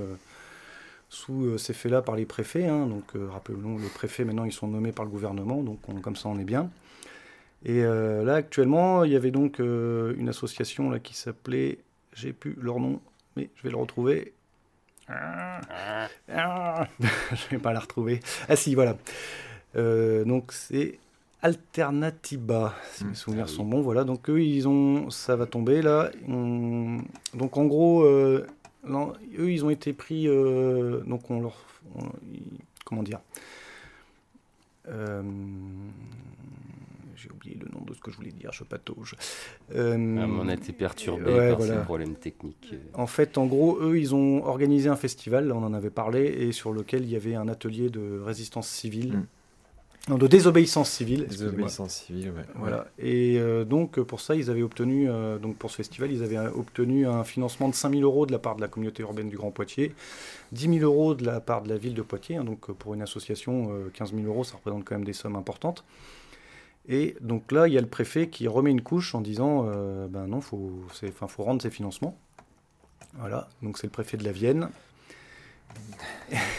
sous 1.08 1.58
ces 1.58 1.72
faits-là 1.72 2.02
par 2.02 2.14
les 2.14 2.24
préfets. 2.24 2.68
hein. 2.68 2.86
Donc, 2.86 3.14
rappelons, 3.32 3.78
les 3.78 3.88
préfets 3.88 4.24
maintenant 4.24 4.44
ils 4.44 4.52
sont 4.52 4.68
nommés 4.68 4.92
par 4.92 5.04
le 5.04 5.10
gouvernement, 5.10 5.64
donc 5.64 5.80
on- 5.88 6.00
comme 6.00 6.14
ça 6.14 6.28
on 6.28 6.38
est 6.38 6.44
bien. 6.44 6.70
Et 7.64 7.82
là 7.82 8.34
actuellement, 8.36 9.02
il 9.02 9.10
y 9.10 9.16
avait 9.16 9.32
donc 9.32 9.58
une 9.58 10.28
association 10.28 10.88
là 10.88 11.00
qui 11.00 11.14
s'appelait, 11.16 11.78
j'ai 12.14 12.32
plus 12.32 12.56
leur 12.60 12.78
nom, 12.80 13.00
mais 13.36 13.50
je 13.56 13.62
vais 13.62 13.70
le 13.70 13.76
retrouver. 13.76 14.32
Ah, 15.08 15.60
je 17.00 17.48
vais 17.50 17.58
pas 17.58 17.72
la 17.72 17.80
retrouver. 17.80 18.20
Ah 18.48 18.56
si, 18.56 18.74
voilà. 18.74 18.96
Euh, 19.76 20.24
donc 20.24 20.52
c'est 20.52 20.98
Alternativa, 21.42 22.74
si 22.92 23.04
mes 23.04 23.10
Mm. 23.10 23.14
souvenirs 23.14 23.44
Ah 23.48 23.50
oui. 23.50 23.56
sont 23.56 23.64
bons. 23.64 23.80
Voilà, 23.82 24.04
donc 24.04 24.30
eux, 24.30 24.40
ils 24.40 24.68
ont, 24.68 25.10
ça 25.10 25.34
va 25.36 25.46
tomber 25.46 25.82
là. 25.82 26.10
On- 26.28 26.98
Donc 27.34 27.56
en 27.56 27.64
gros, 27.64 28.02
euh, 28.04 28.46
non, 28.86 29.12
eux, 29.38 29.50
ils 29.50 29.64
ont 29.64 29.70
été 29.70 29.92
pris. 29.92 30.28
euh, 30.28 31.00
donc 31.00 31.30
on 31.30 31.40
leur, 31.40 31.56
on- 31.96 32.12
comment 32.84 33.02
dire 33.02 33.18
J'ai 37.22 37.30
oublié 37.30 37.56
le 37.60 37.68
nom 37.72 37.84
de 37.84 37.94
ce 37.94 38.00
que 38.00 38.10
je 38.10 38.16
voulais 38.16 38.32
dire. 38.32 38.50
Je 38.52 38.64
patauge. 38.64 39.14
Euh, 39.74 39.92
Ah, 39.94 39.96
mais 40.26 40.38
on 40.40 40.48
a 40.48 40.54
été 40.54 40.72
perturbé 40.72 41.32
ouais, 41.32 41.48
par 41.50 41.58
voilà. 41.58 41.78
ces 41.78 41.84
problèmes 41.84 42.14
techniques. 42.16 42.70
euh. 42.72 42.78
en 42.94 43.06
fait, 43.06 43.38
en 43.38 43.46
gros, 43.46 43.78
eux, 43.80 43.98
ils 43.98 44.14
ont 44.14 44.44
organisé 44.44 44.88
un 44.88 44.96
festival, 44.96 45.46
là, 45.48 45.54
on 45.54 45.62
en 45.64 45.74
avait 45.74 45.90
parlé, 45.90 46.24
et 46.24 46.52
sur 46.52 46.72
lequel 46.72 47.02
il 47.04 47.10
y 47.10 47.16
avait 47.16 47.34
un 47.34 47.48
atelier 47.48 47.90
de 47.90 48.20
résistance 48.24 48.68
civile, 48.68 49.12
Mm. 49.14 49.26
non, 50.08 50.18
de 50.18 50.26
désobéissance 50.26 50.90
civile. 50.90 51.26
Désobéissance 51.28 51.94
civile, 51.94 52.30
ouais. 52.36 52.42
Voilà. 52.56 52.88
Et 52.98 53.38
euh, 53.38 53.64
donc, 53.64 54.00
pour 54.00 54.20
ça, 54.20 54.34
ils 54.34 54.50
avaient 54.50 54.62
obtenu, 54.62 55.08
euh, 55.08 55.38
donc 55.38 55.54
pour 55.56 55.70
ce 55.70 55.76
festival, 55.76 56.10
ils 56.10 56.24
avaient 56.24 56.38
obtenu 56.38 57.06
un 57.06 57.22
financement 57.22 57.68
de 57.68 57.74
5000 57.74 58.02
euros 58.02 58.26
de 58.26 58.32
la 58.32 58.40
part 58.40 58.56
de 58.56 58.60
la 58.62 58.68
communauté 58.68 59.02
urbaine 59.04 59.28
du 59.28 59.36
Grand 59.36 59.52
Poitiers, 59.52 59.94
10 60.50 60.78
000 60.80 60.84
euros 60.84 61.14
de 61.14 61.24
la 61.24 61.40
part 61.40 61.62
de 61.62 61.68
la 61.68 61.76
ville 61.76 61.94
de 61.94 62.02
Poitiers. 62.02 62.36
hein, 62.36 62.42
donc, 62.44 62.68
euh, 62.68 62.72
pour 62.72 62.94
une 62.94 63.02
association, 63.02 63.68
euh, 63.70 63.90
15 63.94 64.12
000 64.12 64.26
euros, 64.26 64.42
ça 64.42 64.56
représente 64.56 64.84
quand 64.84 64.96
même 64.96 65.04
des 65.04 65.12
sommes 65.12 65.36
importantes. 65.36 65.84
Et 66.88 67.16
donc 67.20 67.52
là, 67.52 67.68
il 67.68 67.74
y 67.74 67.78
a 67.78 67.80
le 67.80 67.86
préfet 67.86 68.28
qui 68.28 68.48
remet 68.48 68.70
une 68.70 68.82
couche 68.82 69.14
en 69.14 69.20
disant 69.20 69.66
euh, 69.66 70.08
ben 70.08 70.26
non, 70.26 70.40
faut, 70.40 70.72
enfin, 71.08 71.28
faut 71.28 71.44
rendre 71.44 71.62
ses 71.62 71.70
financements. 71.70 72.16
Voilà, 73.18 73.48
donc 73.62 73.78
c'est 73.78 73.86
le 73.86 73.92
préfet 73.92 74.16
de 74.16 74.24
la 74.24 74.32
Vienne. 74.32 74.70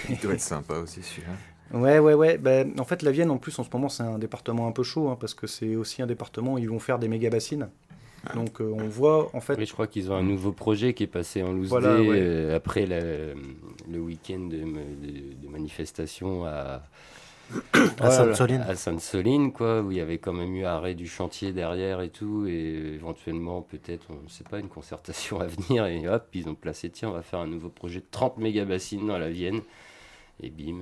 Il 0.10 0.18
doit 0.20 0.34
être 0.34 0.42
sympa 0.42 0.75
aussi 0.75 1.01
celui-là. 1.01 1.34
Ouais, 1.77 2.00
ouais, 2.00 2.13
ouais. 2.13 2.38
Ben, 2.38 2.80
en 2.80 2.84
fait, 2.84 3.01
la 3.01 3.12
Vienne, 3.12 3.32
en 3.32 3.38
plus, 3.38 3.58
en 3.58 3.63
ce 3.63 3.70
moment, 3.74 3.89
c'est 3.89 4.03
un 4.03 4.20
département 4.20 4.68
un 4.68 4.72
peu 4.72 4.84
chaud, 4.84 5.10
hein, 5.10 5.18
parce 5.20 5.34
que 5.34 5.48
c'est 5.48 5.75
aussi 5.75 6.01
un 6.01 6.08
département 6.08 6.53
où 6.53 6.58
ils 6.60 6.70
vont 6.70 6.80
faire 6.80 7.00
des 7.00 7.08
méga 7.08 7.30
bassines. 7.30 7.70
Donc 8.36 8.62
euh, 8.62 8.74
on 8.74 8.88
voit 8.88 9.30
en 9.36 9.42
fait. 9.42 9.58
Oui, 9.58 9.65
je 9.65 9.74
crois 9.74 9.88
qu'ils 9.88 10.10
ont 10.10 10.15
un 10.15 10.24
nouveau 10.24 10.53
projet 10.53 10.94
qui 10.94 11.03
est 11.03 11.08
passé 11.08 11.44
en 11.44 11.51
loose 11.51 11.74
euh, 11.74 12.56
après 12.56 12.86
le 12.86 14.00
week-end 14.00 14.39
de, 14.39 14.60
de, 14.60 15.50
manifestation 15.50 16.46
à, 16.46 16.84
à 18.00 18.76
Sainte-Soline. 18.76 19.52
quoi, 19.52 19.82
où 19.82 19.92
il 19.92 19.98
y 19.98 20.02
avait 20.02 20.18
quand 20.18 20.34
même 20.34 20.56
eu 20.56 20.66
arrêt 20.66 20.96
du 20.96 21.08
chantier 21.08 21.52
derrière 21.54 22.02
et 22.02 22.10
tout, 22.10 22.46
et 22.48 22.94
éventuellement 22.96 23.62
peut-être, 23.62 24.08
on 24.10 24.24
ne 24.24 24.30
sait 24.30 24.44
pas, 24.44 24.60
une 24.60 24.70
concertation 24.70 25.40
à 25.40 25.48
venir, 25.48 25.86
et 25.86 26.08
hop, 26.08 26.28
ils 26.34 26.48
ont 26.48 26.56
placé, 26.56 26.90
tiens, 26.90 27.10
on 27.10 27.14
va 27.14 27.22
faire 27.22 27.40
un 27.40 27.48
nouveau 27.48 27.70
projet 27.70 28.00
de 28.00 28.06
30 28.10 28.38
méga-bassines 28.38 29.06
dans 29.06 29.18
la 29.18 29.30
Vienne, 29.30 29.62
et 30.42 30.50
bim. 30.50 30.82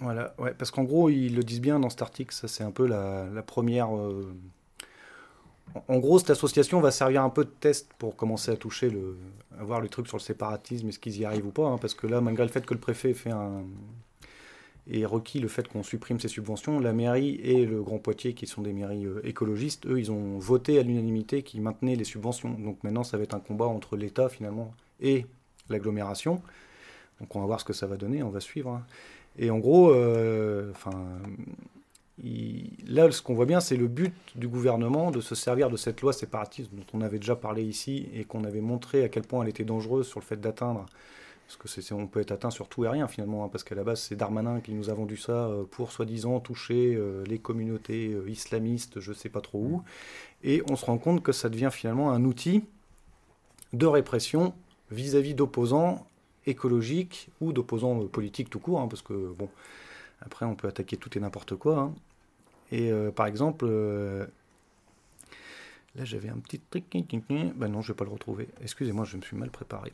Voilà, 0.00 0.34
ouais, 0.38 0.54
parce 0.56 0.70
qu'en 0.70 0.84
gros, 0.84 1.08
ils 1.08 1.34
le 1.34 1.42
disent 1.42 1.60
bien 1.60 1.80
dans 1.80 1.90
cet 1.90 2.02
article, 2.02 2.34
ça 2.34 2.48
c'est 2.48 2.64
un 2.64 2.70
peu 2.70 2.86
la, 2.86 3.42
première... 3.42 3.96
Euh, 3.96 4.34
en 5.88 5.98
gros, 5.98 6.18
cette 6.18 6.30
association 6.30 6.80
va 6.80 6.90
servir 6.90 7.22
un 7.22 7.28
peu 7.28 7.44
de 7.44 7.50
test 7.50 7.90
pour 7.98 8.16
commencer 8.16 8.50
à 8.50 8.56
toucher 8.56 8.88
le, 8.88 9.16
à 9.58 9.64
voir 9.64 9.80
le 9.80 9.88
truc 9.88 10.06
sur 10.06 10.16
le 10.16 10.22
séparatisme, 10.22 10.88
est-ce 10.88 10.98
qu'ils 10.98 11.18
y 11.18 11.24
arrivent 11.24 11.46
ou 11.46 11.50
pas, 11.50 11.66
hein, 11.66 11.78
parce 11.78 11.94
que 11.94 12.06
là, 12.06 12.20
malgré 12.20 12.44
le 12.44 12.50
fait 12.50 12.64
que 12.64 12.72
le 12.72 12.80
préfet 12.80 13.12
fait 13.14 13.30
un, 13.30 13.64
et 14.88 15.04
requis 15.04 15.40
le 15.40 15.48
fait 15.48 15.66
qu'on 15.66 15.82
supprime 15.82 16.20
ces 16.20 16.28
subventions, 16.28 16.78
la 16.78 16.92
mairie 16.92 17.40
et 17.42 17.66
le 17.66 17.82
Grand 17.82 17.98
Poitiers, 17.98 18.34
qui 18.34 18.46
sont 18.46 18.62
des 18.62 18.72
mairies 18.72 19.04
euh, 19.04 19.20
écologistes, 19.24 19.86
eux, 19.86 19.98
ils 19.98 20.12
ont 20.12 20.38
voté 20.38 20.78
à 20.78 20.82
l'unanimité 20.82 21.42
qui 21.42 21.60
maintenaient 21.60 21.96
les 21.96 22.04
subventions. 22.04 22.50
Donc 22.50 22.82
maintenant, 22.84 23.02
ça 23.02 23.16
va 23.16 23.24
être 23.24 23.34
un 23.34 23.40
combat 23.40 23.66
entre 23.66 23.96
l'État 23.96 24.28
finalement 24.28 24.72
et 25.00 25.26
l'agglomération. 25.68 26.40
Donc 27.20 27.34
on 27.34 27.40
va 27.40 27.46
voir 27.46 27.60
ce 27.60 27.64
que 27.64 27.72
ça 27.72 27.86
va 27.86 27.96
donner, 27.96 28.22
on 28.22 28.30
va 28.30 28.40
suivre. 28.40 28.70
Hein. 28.70 28.84
Et 29.38 29.50
en 29.50 29.58
gros, 29.58 29.90
euh, 29.90 30.70
enfin, 30.70 31.04
là, 32.86 33.10
ce 33.10 33.22
qu'on 33.22 33.34
voit 33.34 33.46
bien, 33.46 33.60
c'est 33.60 33.76
le 33.76 33.88
but 33.88 34.14
du 34.36 34.48
gouvernement 34.48 35.10
de 35.10 35.20
se 35.20 35.34
servir 35.34 35.68
de 35.68 35.76
cette 35.76 36.00
loi 36.00 36.12
séparatiste 36.12 36.70
dont 36.72 36.86
on 36.94 37.00
avait 37.00 37.18
déjà 37.18 37.36
parlé 37.36 37.62
ici 37.62 38.08
et 38.14 38.24
qu'on 38.24 38.44
avait 38.44 38.60
montré 38.60 39.02
à 39.02 39.08
quel 39.08 39.24
point 39.24 39.42
elle 39.42 39.50
était 39.50 39.64
dangereuse 39.64 40.06
sur 40.06 40.20
le 40.20 40.24
fait 40.24 40.40
d'atteindre 40.40 40.86
parce 41.46 41.56
que 41.56 41.68
c'est, 41.68 41.92
on 41.92 42.08
peut 42.08 42.20
être 42.20 42.32
atteint 42.32 42.50
sur 42.50 42.68
tout 42.68 42.84
et 42.84 42.88
rien 42.88 43.06
finalement, 43.06 43.44
hein, 43.44 43.48
parce 43.48 43.62
qu'à 43.62 43.76
la 43.76 43.84
base 43.84 44.00
c'est 44.00 44.16
Darmanin 44.16 44.60
qui 44.60 44.72
nous 44.72 44.90
a 44.90 44.94
vendu 44.94 45.16
ça 45.16 45.46
euh, 45.46 45.64
pour 45.64 45.92
soi-disant 45.92 46.40
toucher 46.40 46.94
euh, 46.96 47.24
les 47.26 47.38
communautés 47.38 48.12
euh, 48.12 48.28
islamistes, 48.28 48.98
je 48.98 49.12
sais 49.12 49.28
pas 49.28 49.40
trop 49.40 49.60
où. 49.60 49.82
Et 50.42 50.62
on 50.68 50.74
se 50.74 50.84
rend 50.84 50.98
compte 50.98 51.22
que 51.22 51.30
ça 51.30 51.48
devient 51.48 51.70
finalement 51.72 52.10
un 52.10 52.24
outil 52.24 52.64
de 53.72 53.86
répression 53.86 54.54
vis-à-vis 54.90 55.34
d'opposants 55.34 56.06
écologiques 56.46 57.28
ou 57.40 57.52
d'opposants 57.52 58.06
politiques 58.06 58.50
tout 58.50 58.60
court, 58.60 58.80
hein, 58.80 58.88
parce 58.88 59.02
que 59.02 59.32
bon, 59.32 59.48
après 60.20 60.46
on 60.46 60.56
peut 60.56 60.66
attaquer 60.66 60.96
tout 60.96 61.16
et 61.16 61.20
n'importe 61.20 61.54
quoi. 61.54 61.78
Hein. 61.78 61.94
Et 62.72 62.90
par 63.14 63.26
exemple, 63.26 63.68
là 65.94 66.04
j'avais 66.04 66.28
un 66.28 66.38
petit 66.38 66.58
truc, 66.58 66.84
ben 67.30 67.68
non 67.68 67.80
je 67.80 67.92
vais 67.92 67.96
pas 67.96 68.04
le 68.04 68.10
retrouver. 68.10 68.48
Excusez-moi, 68.60 69.04
je 69.04 69.16
me 69.16 69.22
suis 69.22 69.36
mal 69.36 69.50
préparé. 69.50 69.92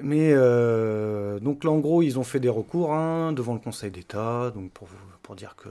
Mais 0.00 0.32
euh, 0.32 1.38
donc 1.40 1.64
là, 1.64 1.70
en 1.70 1.78
gros, 1.78 2.02
ils 2.02 2.18
ont 2.18 2.24
fait 2.24 2.40
des 2.40 2.48
recours 2.48 2.94
hein, 2.94 3.32
devant 3.32 3.52
le 3.52 3.60
Conseil 3.60 3.90
d'État, 3.90 4.50
donc 4.54 4.70
pour, 4.72 4.88
pour 5.22 5.36
dire 5.36 5.54
que, 5.54 5.68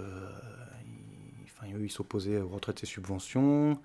enfin, 1.46 1.72
eux, 1.76 1.84
ils 1.84 1.92
s'opposaient 1.92 2.40
au 2.40 2.48
retrait 2.48 2.74
de 2.74 2.80
ces 2.80 2.86
subventions, 2.86 3.80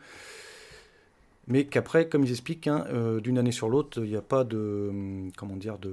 mais 1.48 1.64
qu'après, 1.64 2.08
comme 2.08 2.24
ils 2.24 2.30
expliquent, 2.30 2.66
hein, 2.66 2.84
euh, 2.90 3.20
d'une 3.20 3.38
année 3.38 3.52
sur 3.52 3.68
l'autre, 3.68 4.04
il 4.04 4.10
n'y 4.10 4.16
a 4.16 4.22
pas 4.22 4.44
de, 4.44 5.30
comment 5.36 5.56
dire, 5.56 5.78
de 5.78 5.92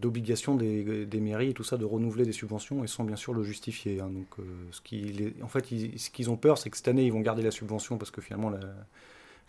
d'obligation 0.00 0.54
des, 0.54 1.06
des, 1.06 1.20
mairies 1.20 1.50
et 1.50 1.54
tout 1.54 1.64
ça 1.64 1.78
de 1.78 1.84
renouveler 1.86 2.26
des 2.26 2.32
subventions 2.32 2.84
et 2.84 2.86
sans 2.86 3.04
bien 3.04 3.16
sûr 3.16 3.32
le 3.32 3.42
justifier. 3.42 4.00
Hein. 4.00 4.10
donc, 4.10 4.26
euh, 4.38 4.42
ce 4.70 4.82
qui, 4.82 5.32
en 5.42 5.48
fait, 5.48 5.64
ce 5.64 6.10
qu'ils 6.10 6.28
ont 6.28 6.36
peur, 6.36 6.58
c'est 6.58 6.68
que 6.68 6.76
cette 6.76 6.88
année, 6.88 7.06
ils 7.06 7.12
vont 7.12 7.20
garder 7.20 7.42
la 7.42 7.50
subvention 7.50 7.96
parce 7.96 8.10
que 8.10 8.20
finalement, 8.20 8.50
la, 8.50 8.60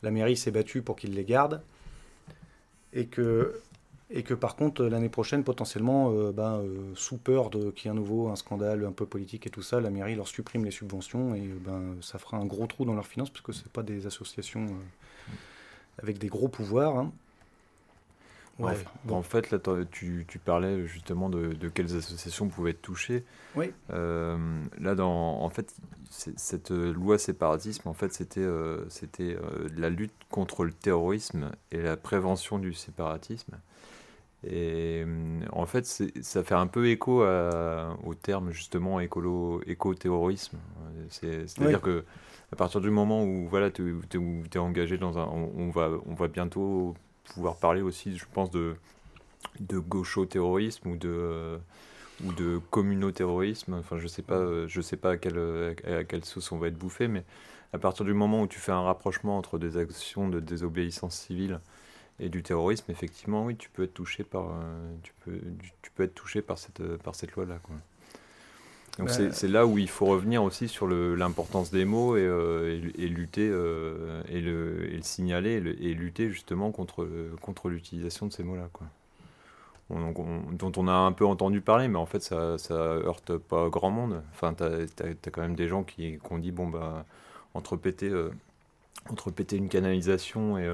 la 0.01 0.11
mairie 0.11 0.37
s'est 0.37 0.51
battue 0.51 0.81
pour 0.81 0.95
qu'ils 0.95 1.13
les 1.13 1.25
gardent 1.25 1.61
et 2.93 3.07
que 3.07 3.59
et 4.09 4.23
que 4.23 4.33
par 4.33 4.55
contre 4.55 4.83
l'année 4.85 5.09
prochaine 5.09 5.43
potentiellement 5.43 6.11
euh, 6.11 6.31
ben, 6.31 6.59
euh, 6.59 6.91
sous 6.95 7.17
peur 7.17 7.49
de 7.49 7.71
qu'il 7.71 7.85
y 7.85 7.87
ait 7.87 7.97
un 7.97 7.99
nouveau 7.99 8.29
un 8.29 8.35
scandale 8.35 8.85
un 8.85 8.91
peu 8.91 9.05
politique 9.05 9.47
et 9.47 9.49
tout 9.49 9.63
ça 9.63 9.79
la 9.81 9.89
mairie 9.89 10.15
leur 10.15 10.27
supprime 10.27 10.63
les 10.63 10.71
subventions 10.71 11.33
et 11.33 11.47
ben 11.47 11.95
ça 12.01 12.19
fera 12.19 12.37
un 12.37 12.45
gros 12.45 12.67
trou 12.67 12.85
dans 12.85 12.93
leurs 12.93 13.07
finances 13.07 13.31
parce 13.31 13.41
que 13.41 13.51
c'est 13.51 13.71
pas 13.71 13.83
des 13.83 14.05
associations 14.05 14.65
euh, 14.65 15.33
avec 16.03 16.19
des 16.19 16.27
gros 16.27 16.47
pouvoirs 16.47 16.97
hein. 16.97 17.11
ouais, 18.59 18.75
En 19.09 19.23
fait, 19.23 19.49
là, 19.49 19.59
tu, 19.89 20.25
tu, 20.27 20.37
parlais 20.37 20.85
justement 20.85 21.29
de, 21.29 21.53
de, 21.53 21.69
quelles 21.69 21.95
associations 21.97 22.47
pouvaient 22.47 22.71
être 22.71 22.81
touchées. 22.81 23.23
Oui. 23.55 23.71
là, 23.89 24.95
dans, 24.95 25.41
en 25.41 25.49
fait, 25.49 25.73
cette 26.09 26.69
loi 26.69 27.17
séparatisme, 27.17 27.87
en 27.87 27.93
fait, 27.93 28.13
c'était 28.13 28.45
c'était 28.89 29.37
la 29.77 29.89
lutte 29.89 30.13
contre 30.29 30.65
le 30.65 30.73
terrorisme 30.73 31.51
et 31.71 31.81
la 31.81 31.95
prévention 31.95 32.59
du 32.59 32.73
séparatisme. 32.73 33.57
Et 34.47 35.03
euh, 35.05 35.39
en 35.51 35.65
fait, 35.65 35.85
ça 35.85 36.43
fait 36.43 36.55
un 36.55 36.67
peu 36.67 36.87
écho 36.87 37.23
au 37.23 38.13
terme 38.15 38.51
justement 38.51 38.99
écolo, 38.99 39.61
éco-terrorisme. 39.65 40.57
C'est-à-dire 41.09 41.81
que 41.81 42.03
à 42.53 42.55
partir 42.55 42.79
du 42.79 42.89
moment 42.89 43.23
où 43.23 43.47
voilà, 43.47 43.71
tu 43.71 43.99
es, 44.13 44.57
engagé 44.57 44.97
dans 44.97 45.17
un. 45.17 45.25
On, 45.25 45.69
va, 45.69 45.89
on 46.05 46.13
va 46.13 46.27
bientôt 46.27 46.95
pouvoir 47.33 47.57
parler 47.57 47.81
aussi, 47.81 48.15
je 48.15 48.25
pense, 48.31 48.51
de, 48.51 48.75
de 49.59 49.79
gaucho-terrorisme 49.79 50.89
ou 50.89 50.97
de. 50.97 51.57
ou 52.23 52.31
de 52.33 52.59
communo-terrorisme. 52.69 53.73
Enfin, 53.73 53.97
je 53.97 54.07
sais 54.07 54.21
pas, 54.21 54.67
je 54.67 54.81
sais 54.81 54.97
pas 54.97 55.11
à 55.11 55.17
quelle, 55.17 55.75
à 55.87 56.03
quelle 56.03 56.23
sauce 56.23 56.51
on 56.51 56.57
va 56.57 56.67
être 56.67 56.77
bouffé, 56.77 57.07
mais 57.07 57.23
à 57.73 57.79
partir 57.79 58.05
du 58.05 58.13
moment 58.13 58.43
où 58.43 58.47
tu 58.47 58.59
fais 58.59 58.71
un 58.71 58.83
rapprochement 58.83 59.37
entre 59.37 59.57
des 59.57 59.77
actions 59.77 60.29
de 60.29 60.39
désobéissance 60.39 61.15
civile 61.15 61.59
et 62.19 62.29
du 62.29 62.43
terrorisme, 62.43 62.89
effectivement, 62.91 63.45
oui, 63.45 63.55
tu 63.55 63.69
peux 63.69 63.83
être 63.83 63.93
touché 63.93 64.23
par, 64.23 64.49
euh, 64.49 64.95
tu 65.03 65.13
peux, 65.23 65.37
tu 65.81 65.91
peux 65.91 66.03
être 66.03 66.15
touché 66.15 66.41
par 66.41 66.57
cette, 66.57 66.81
par 66.97 67.13
cette 67.15 67.33
loi-là. 67.33 67.59
Donc 68.97 69.09
bah, 69.09 69.31
c'est 69.31 69.47
là 69.49 69.67
où 69.67 69.77
il 69.77 69.89
faut 69.89 70.05
revenir 70.05 70.41
aussi 70.41 70.69
sur 70.69 70.87
l'importance 70.87 71.71
des 71.71 71.83
mots 71.83 72.15
et, 72.15 72.21
euh, 72.21 72.79
et, 72.97 73.07
lutter 73.09 73.49
euh, 73.51 74.23
et, 74.29 74.39
le, 74.39 74.85
et, 74.89 74.95
le, 74.95 75.01
signaler 75.01 75.55
et, 75.55 75.93
lutter 75.93 76.29
justement 76.29 76.71
contre, 76.71 77.05
contre 77.41 77.67
l'utilisation 77.67 78.27
de 78.27 78.31
ces 78.31 78.43
mots-là. 78.43 78.69
Quoi. 78.71 78.87
dont 79.89 80.71
on 80.77 80.87
a 80.87 80.93
un 80.93 81.11
peu 81.11 81.25
entendu 81.25 81.59
parler, 81.59 81.89
mais 81.89 81.97
en 81.97 82.05
fait 82.05 82.21
ça, 82.21 82.57
ça 82.57 82.75
heurte 82.75 83.35
pas 83.35 83.67
grand 83.67 83.91
monde. 83.91 84.23
Enfin, 84.31 84.53
tu 84.53 84.63
as, 84.63 85.31
quand 85.31 85.41
même 85.41 85.55
des 85.55 85.67
gens 85.67 85.83
qui, 85.83 86.17
qui 86.17 86.31
ont 86.33 86.37
dit 86.37 86.53
bon, 86.53 86.67
bah, 86.67 87.05
entre 87.53 87.75
péter, 87.75 88.09
entre 89.09 89.29
péter 89.31 89.57
une 89.57 89.67
canalisation 89.67 90.57
et 90.57 90.65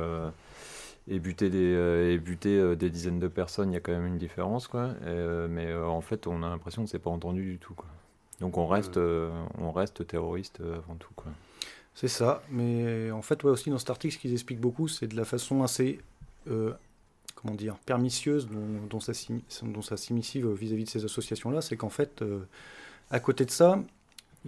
et 1.08 1.20
buter 1.20 1.50
des, 1.50 1.74
euh, 1.74 2.14
et 2.14 2.18
buter 2.18 2.58
euh, 2.58 2.76
des 2.76 2.90
dizaines 2.90 3.20
de 3.20 3.28
personnes, 3.28 3.72
il 3.72 3.74
y 3.74 3.78
a 3.78 3.80
quand 3.80 3.92
même 3.92 4.06
une 4.06 4.18
différence, 4.18 4.68
quoi. 4.68 4.94
Euh, 5.04 5.48
mais 5.50 5.74
en 5.74 6.02
fait, 6.02 6.28
on 6.28 6.44
a 6.44 6.50
l'impression 6.50 6.84
que 6.84 6.90
c'est 6.90 7.00
pas 7.00 7.10
entendu 7.10 7.44
du 7.44 7.58
tout, 7.58 7.74
quoi. 7.74 7.88
Donc 8.40 8.58
on 8.58 8.66
reste, 8.66 8.98
on 8.98 9.72
reste 9.72 10.08
terroriste 10.08 10.62
avant 10.62 10.96
tout, 10.96 11.12
quoi. 11.16 11.32
C'est 11.94 12.08
ça, 12.08 12.42
mais 12.50 13.12
en 13.12 13.22
fait, 13.22 13.44
ouais, 13.44 13.52
aussi 13.52 13.70
dans 13.70 13.78
cet 13.78 13.92
article, 13.92 14.16
ce 14.16 14.20
qu'ils 14.20 14.34
expliquent 14.34 14.62
beaucoup, 14.62 14.88
c'est 14.88 15.08
de 15.08 15.16
la 15.16 15.26
façon 15.26 15.62
assez, 15.62 16.00
comment 16.46 17.54
dire, 17.54 17.76
permisseuse 17.86 18.48
dont, 18.48 18.88
dont 18.90 19.00
ça, 19.00 19.12
dont 19.62 19.82
ça 19.84 19.96
s'immisce 19.96 20.38
vis-à-vis 20.38 20.86
de 20.86 20.90
ces 20.90 21.06
associations-là, 21.06 21.62
c'est 21.62 21.78
qu'en 21.78 21.90
fait, 21.90 22.24
à 23.12 23.20
côté 23.20 23.46
de 23.46 23.52
ça, 23.52 23.80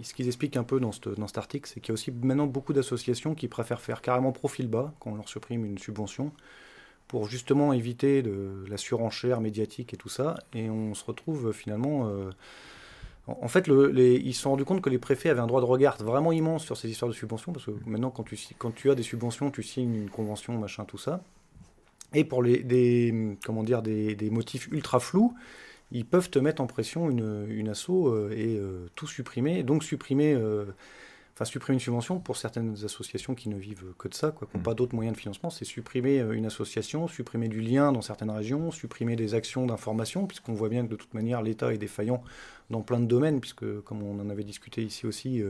ce 0.02 0.14
qu'ils 0.14 0.26
expliquent 0.26 0.56
un 0.56 0.64
peu 0.64 0.80
dans, 0.80 0.90
dans 1.16 1.26
cet 1.26 1.38
article, 1.38 1.70
c'est 1.72 1.80
qu'il 1.80 1.90
y 1.90 1.92
a 1.92 1.94
aussi 1.94 2.10
maintenant 2.10 2.46
beaucoup 2.46 2.72
d'associations 2.72 3.34
qui 3.34 3.48
préfèrent 3.48 3.80
faire 3.80 4.02
carrément 4.02 4.32
profil 4.32 4.66
bas 4.66 4.92
quand 4.98 5.12
on 5.12 5.14
leur 5.14 5.28
supprime 5.28 5.64
une 5.64 5.78
subvention 5.78 6.32
pour 7.06 7.28
justement 7.28 7.72
éviter 7.72 8.22
de, 8.22 8.64
la 8.68 8.76
surenchère 8.76 9.40
médiatique 9.40 9.94
et 9.94 9.96
tout 9.96 10.08
ça. 10.08 10.36
Et 10.52 10.70
on 10.70 10.94
se 10.94 11.04
retrouve 11.04 11.52
finalement. 11.52 12.08
Euh, 12.08 12.30
en 13.26 13.48
fait, 13.48 13.68
le, 13.68 13.88
les, 13.88 14.16
ils 14.16 14.34
se 14.34 14.42
sont 14.42 14.50
rendus 14.50 14.64
compte 14.64 14.82
que 14.82 14.90
les 14.90 14.98
préfets 14.98 15.30
avaient 15.30 15.40
un 15.40 15.46
droit 15.46 15.60
de 15.60 15.66
regard 15.66 15.96
vraiment 16.02 16.32
immense 16.32 16.64
sur 16.64 16.76
ces 16.76 16.90
histoires 16.90 17.08
de 17.08 17.14
subventions, 17.14 17.52
parce 17.52 17.64
que 17.64 17.70
maintenant, 17.86 18.10
quand 18.10 18.22
tu, 18.22 18.38
quand 18.58 18.70
tu 18.74 18.90
as 18.90 18.94
des 18.94 19.02
subventions, 19.02 19.50
tu 19.50 19.62
signes 19.62 19.94
une 19.94 20.10
convention, 20.10 20.58
machin, 20.58 20.84
tout 20.84 20.98
ça. 20.98 21.22
Et 22.12 22.24
pour 22.24 22.42
les, 22.42 22.62
des, 22.62 23.38
comment 23.44 23.62
dire, 23.62 23.80
des, 23.80 24.14
des 24.14 24.28
motifs 24.28 24.68
ultra 24.70 25.00
flous, 25.00 25.34
ils 25.94 26.04
peuvent 26.04 26.28
te 26.28 26.40
mettre 26.40 26.60
en 26.60 26.66
pression 26.66 27.08
une, 27.08 27.46
une 27.48 27.68
asso 27.68 27.88
euh, 27.88 28.30
et 28.36 28.56
euh, 28.56 28.86
tout 28.96 29.06
supprimer. 29.06 29.62
Donc 29.62 29.84
supprimer, 29.84 30.34
euh, 30.34 30.64
enfin 31.34 31.44
supprimer 31.44 31.74
une 31.74 31.80
subvention 31.80 32.18
pour 32.18 32.36
certaines 32.36 32.74
associations 32.84 33.36
qui 33.36 33.48
ne 33.48 33.56
vivent 33.56 33.94
que 33.96 34.08
de 34.08 34.14
ça, 34.14 34.32
quoi, 34.32 34.48
qui 34.50 34.56
n'ont 34.56 34.60
mm. 34.60 34.64
pas 34.64 34.74
d'autres 34.74 34.96
moyens 34.96 35.16
de 35.16 35.20
financement, 35.20 35.50
c'est 35.50 35.64
supprimer 35.64 36.18
une 36.18 36.46
association, 36.46 37.06
supprimer 37.06 37.48
du 37.48 37.60
lien 37.60 37.92
dans 37.92 38.02
certaines 38.02 38.32
régions, 38.32 38.72
supprimer 38.72 39.14
des 39.14 39.34
actions 39.34 39.66
d'information, 39.66 40.26
puisqu'on 40.26 40.52
voit 40.52 40.68
bien 40.68 40.84
que 40.84 40.90
de 40.90 40.96
toute 40.96 41.14
manière 41.14 41.42
l'État 41.42 41.72
est 41.72 41.78
défaillant 41.78 42.24
dans 42.70 42.82
plein 42.82 42.98
de 42.98 43.06
domaines, 43.06 43.40
puisque 43.40 43.80
comme 43.82 44.02
on 44.02 44.20
en 44.20 44.28
avait 44.30 44.44
discuté 44.44 44.82
ici 44.82 45.06
aussi 45.06 45.42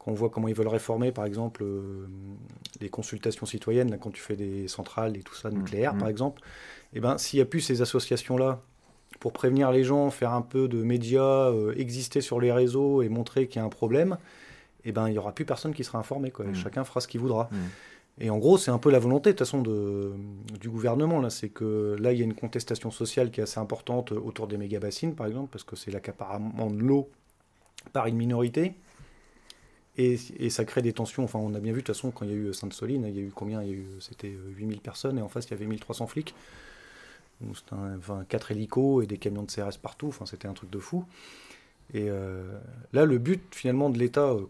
quand 0.00 0.10
on 0.10 0.14
voit 0.14 0.30
comment 0.30 0.48
ils 0.48 0.54
veulent 0.54 0.66
réformer, 0.66 1.12
par 1.12 1.24
exemple, 1.24 1.64
les 2.80 2.88
consultations 2.88 3.46
citoyennes, 3.46 3.92
là, 3.92 3.98
quand 3.98 4.10
tu 4.10 4.20
fais 4.20 4.34
des 4.34 4.66
centrales 4.66 5.16
et 5.16 5.22
tout 5.22 5.36
ça, 5.36 5.50
mm. 5.50 5.54
nucléaire, 5.54 5.96
par 5.96 6.08
mm. 6.08 6.10
exemple, 6.10 6.42
et 6.92 6.98
eh 6.98 7.00
ben, 7.00 7.16
s'il 7.16 7.38
n'y 7.38 7.42
a 7.42 7.46
plus 7.46 7.60
ces 7.60 7.80
associations-là 7.80 8.60
pour 9.22 9.32
prévenir 9.32 9.70
les 9.70 9.84
gens, 9.84 10.10
faire 10.10 10.32
un 10.32 10.42
peu 10.42 10.66
de 10.66 10.82
médias, 10.82 11.52
exister 11.76 12.20
sur 12.20 12.40
les 12.40 12.50
réseaux 12.50 13.02
et 13.02 13.08
montrer 13.08 13.46
qu'il 13.46 13.60
y 13.60 13.62
a 13.62 13.64
un 13.64 13.68
problème, 13.68 14.18
eh 14.84 14.90
ben, 14.90 15.06
il 15.06 15.12
n'y 15.12 15.18
aura 15.18 15.30
plus 15.30 15.44
personne 15.44 15.72
qui 15.72 15.84
sera 15.84 16.00
informé. 16.00 16.32
Quoi. 16.32 16.46
Mmh. 16.46 16.56
Chacun 16.56 16.82
fera 16.82 17.00
ce 17.00 17.06
qu'il 17.06 17.20
voudra. 17.20 17.48
Mmh. 17.52 17.56
Et 18.18 18.30
en 18.30 18.38
gros, 18.38 18.58
c'est 18.58 18.72
un 18.72 18.78
peu 18.78 18.90
la 18.90 18.98
volonté 18.98 19.30
de 19.30 19.36
toute 19.36 19.46
façon 19.46 19.62
de, 19.62 20.10
du 20.60 20.68
gouvernement. 20.68 21.20
Là, 21.20 21.30
c'est 21.30 21.50
que 21.50 21.96
là, 22.00 22.12
il 22.12 22.18
y 22.18 22.22
a 22.22 22.24
une 22.24 22.34
contestation 22.34 22.90
sociale 22.90 23.30
qui 23.30 23.38
est 23.38 23.44
assez 23.44 23.60
importante 23.60 24.10
autour 24.10 24.48
des 24.48 24.56
méga 24.56 24.80
bassines, 24.80 25.14
par 25.14 25.28
exemple, 25.28 25.50
parce 25.52 25.62
que 25.62 25.76
c'est 25.76 25.92
l'accaparement 25.92 26.68
de 26.68 26.80
l'eau 26.80 27.08
par 27.92 28.08
une 28.08 28.16
minorité. 28.16 28.74
Et, 29.98 30.18
et, 30.40 30.50
ça 30.50 30.64
crée 30.64 30.82
des 30.82 30.92
tensions. 30.92 31.22
Enfin, 31.22 31.38
on 31.38 31.54
a 31.54 31.60
bien 31.60 31.72
vu 31.72 31.82
de 31.82 31.86
toute 31.86 31.94
façon 31.94 32.10
quand 32.10 32.24
il 32.24 32.30
y 32.32 32.34
a 32.34 32.36
eu 32.36 32.52
Sainte-Soline, 32.52 33.06
il 33.06 33.14
y 33.14 33.20
a 33.20 33.22
eu 33.22 33.30
combien? 33.32 33.62
Il 33.62 33.68
y 33.68 33.72
a 33.72 33.76
eu, 33.76 33.86
c'était 34.00 34.34
8000 34.56 34.80
personnes 34.80 35.18
et 35.18 35.22
en 35.22 35.28
face 35.28 35.46
il 35.46 35.50
y 35.52 35.54
avait 35.54 35.66
1300 35.66 36.08
flics. 36.08 36.34
C'était 37.54 37.74
enfin, 37.98 38.24
4 38.28 38.52
hélicos 38.52 39.02
et 39.02 39.06
des 39.06 39.18
camions 39.18 39.42
de 39.42 39.50
CRS 39.50 39.78
partout. 39.80 40.08
Enfin, 40.08 40.26
c'était 40.26 40.48
un 40.48 40.54
truc 40.54 40.70
de 40.70 40.78
fou. 40.78 41.04
Et 41.94 42.08
euh, 42.08 42.42
là, 42.92 43.04
le 43.04 43.18
but 43.18 43.42
finalement 43.54 43.90
de 43.90 43.98
l'État, 43.98 44.30
euh, 44.30 44.46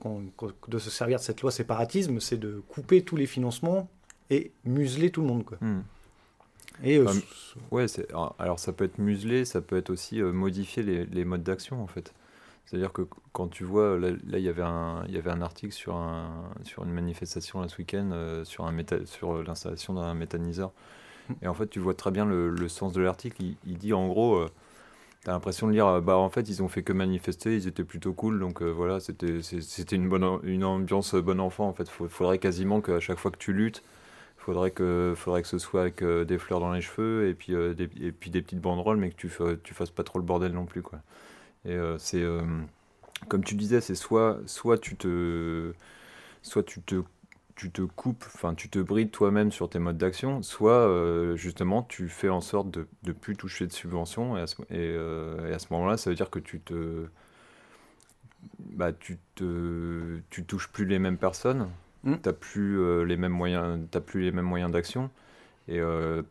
de 0.69 0.79
se 0.79 0.91
servir 0.91 1.19
de 1.19 1.23
cette 1.23 1.43
loi 1.43 1.51
séparatisme, 1.51 2.21
c'est 2.21 2.37
de 2.37 2.62
couper 2.69 3.03
tous 3.03 3.17
les 3.17 3.27
financements 3.27 3.89
et 4.31 4.53
museler 4.65 5.11
tout 5.11 5.23
le 5.23 5.27
monde. 5.27 5.45
Quoi. 5.45 5.59
Hmm. 5.61 5.83
Et, 6.85 6.99
euh, 6.99 7.07
ouais, 7.71 7.87
alors 8.39 8.59
ça 8.59 8.73
peut 8.73 8.85
être 8.85 8.99
muselé, 8.99 9.45
ça 9.45 9.61
peut 9.61 9.77
être 9.77 9.91
aussi 9.91 10.23
modifier 10.23 10.83
les, 10.83 11.05
les, 11.05 11.25
modes 11.25 11.43
d'action 11.43 11.83
en 11.83 11.87
fait. 11.87 12.15
C'est-à-dire 12.65 12.93
que 12.93 13.03
quand 13.33 13.49
tu 13.49 13.65
vois, 13.65 13.99
là, 13.99 14.09
il, 14.11 14.39
y 14.39 14.49
avait 14.49 14.62
un, 14.62 15.05
il 15.07 15.15
y 15.15 15.19
avait 15.19 15.31
un 15.31 15.43
article 15.43 15.73
sur, 15.73 15.97
un, 15.97 16.49
sur 16.62 16.85
une 16.85 16.93
manifestation 16.93 17.67
ce 17.69 17.77
week-end 17.77 18.43
sur, 18.45 18.65
un 18.65 18.75
sur 19.05 19.43
l'installation 19.43 19.95
d'un 19.95 20.15
méthaniseur. 20.15 20.73
Et 21.43 21.49
en 21.49 21.55
fait, 21.55 21.69
tu 21.69 21.79
vois 21.79 21.95
très 21.95 22.11
bien 22.11 22.25
le, 22.25 22.69
sens 22.69 22.93
de 22.93 23.00
l'article. 23.00 23.43
Il, 23.67 23.79
dit 23.79 23.93
en 23.93 24.09
gros, 24.09 24.47
T'as 25.25 25.31
l'impression 25.31 25.69
de 25.69 25.73
lire, 25.73 25.87
euh, 25.87 26.00
bah 26.00 26.17
en 26.17 26.31
fait 26.31 26.49
ils 26.49 26.64
ont 26.64 26.69
fait 26.69 26.83
que 26.83 26.93
manifester, 26.93 27.55
ils 27.55 27.69
étaient 27.69 27.85
plutôt 27.85 28.12
cool, 28.12 28.41
donc 28.41 28.61
euh, 28.61 28.71
voilà, 28.71 28.99
c'était 28.99 29.38
une 29.95 30.41
une 30.43 30.64
ambiance 30.64 31.14
euh, 31.14 31.23
bon 31.23 31.38
enfant 31.41 31.69
en 31.69 31.73
fait. 31.73 31.85
Il 32.00 32.09
faudrait 32.09 32.38
quasiment 32.38 32.81
qu'à 32.81 32.99
chaque 32.99 33.19
fois 33.19 33.31
que 33.31 33.38
tu 33.38 33.52
luttes, 33.52 33.85
faudrait 34.37 34.73
que 34.73 35.14
faudrait 35.17 35.43
que 35.43 35.49
ce 35.49 35.59
soit 35.59 35.83
avec 35.83 36.02
des 36.02 36.38
fleurs 36.38 36.59
dans 36.59 36.73
les 36.73 36.81
cheveux 36.81 37.29
et 37.29 37.35
puis 37.35 37.52
des, 37.52 37.88
et 38.00 38.11
puis 38.12 38.31
des 38.31 38.43
petites 38.43 38.61
banderoles, 38.61 38.97
mais 38.97 39.11
que 39.11 39.17
tu 39.17 39.31
tu 39.62 39.75
fasses 39.75 39.91
pas 39.91 40.02
trop 40.05 40.19
le 40.19 40.25
bordel 40.25 40.52
non 40.52 40.67
plus 40.67 40.83
quoi. 40.83 41.00
Et 41.67 41.76
c'est 41.99 42.25
comme 43.29 43.45
tu 43.45 43.55
disais, 43.55 43.81
c'est 43.81 43.95
soit 43.95 44.38
soit 44.47 44.79
tu 44.79 44.97
te 44.97 45.73
soit 46.43 46.64
tu 46.64 46.83
te 46.83 47.02
tu 47.54 47.71
te 47.71 47.82
coupes, 47.82 48.25
enfin 48.35 48.54
tu 48.54 48.68
te 48.68 48.78
brides 48.78 49.11
toi-même 49.11 49.52
sur 49.52 49.68
tes 49.68 49.78
modes 49.78 49.99
d'action, 49.99 50.42
soit 50.42 50.73
euh, 50.73 51.37
justement 51.37 51.82
tu 51.82 52.09
fais 52.09 52.28
en 52.28 52.40
sorte 52.40 52.71
de 52.71 52.87
ne 53.06 53.12
plus 53.12 53.37
toucher 53.37 53.66
de 53.66 53.73
subventions 53.73 54.37
et 54.37 54.40
à 54.40 54.47
ce, 54.47 54.56
euh, 54.73 55.50
et, 55.50 55.54
à 55.54 55.59
ce 55.59 55.66
moment-là 55.71 55.97
ça 55.97 56.11
veut 56.11 56.16
dire 56.16 56.30
que 56.30 56.38
tu 56.38 56.61
te 56.61 57.06
bah, 58.59 58.92
tu 58.92 59.18
te 59.35 60.18
tu 60.30 60.44
touches 60.44 60.68
plus 60.68 60.85
les 60.85 60.99
mêmes 60.99 61.18
personnes, 61.18 61.68
mmh. 62.04 62.14
tu 62.23 62.32
plus 62.32 62.80
euh, 62.80 63.02
les 63.04 63.16
mêmes 63.16 63.32
moyens 63.32 63.80
t'as 63.90 64.00
plus 64.00 64.23
les 64.23 64.32
mêmes 64.32 64.47
moyens 64.47 64.71
d'action 64.71 65.11
et 65.68 65.80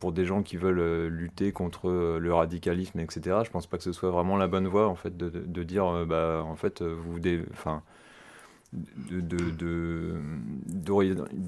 pour 0.02 0.12
des 0.12 0.26
gens 0.26 0.44
qui 0.44 0.58
veulent 0.58 1.08
lutter 1.08 1.54
contre 1.54 1.90
le 2.20 2.34
radicalisme 2.34 3.00
etc 3.00 3.38
je 3.46 3.50
pense 3.50 3.66
pas 3.66 3.78
que 3.78 3.84
ce 3.84 3.94
soit 3.94 4.12
vraiment 4.12 4.36
la 4.36 4.48
bonne 4.48 4.68
voie 4.68 4.90
en 4.90 4.96
fait 4.96 5.16
de, 5.16 5.30
de, 5.30 5.64
dire 5.64 6.06
bah 6.06 6.44
en 6.46 6.58
fait 6.58 6.82
vous 6.82 7.18
enfin 7.54 7.82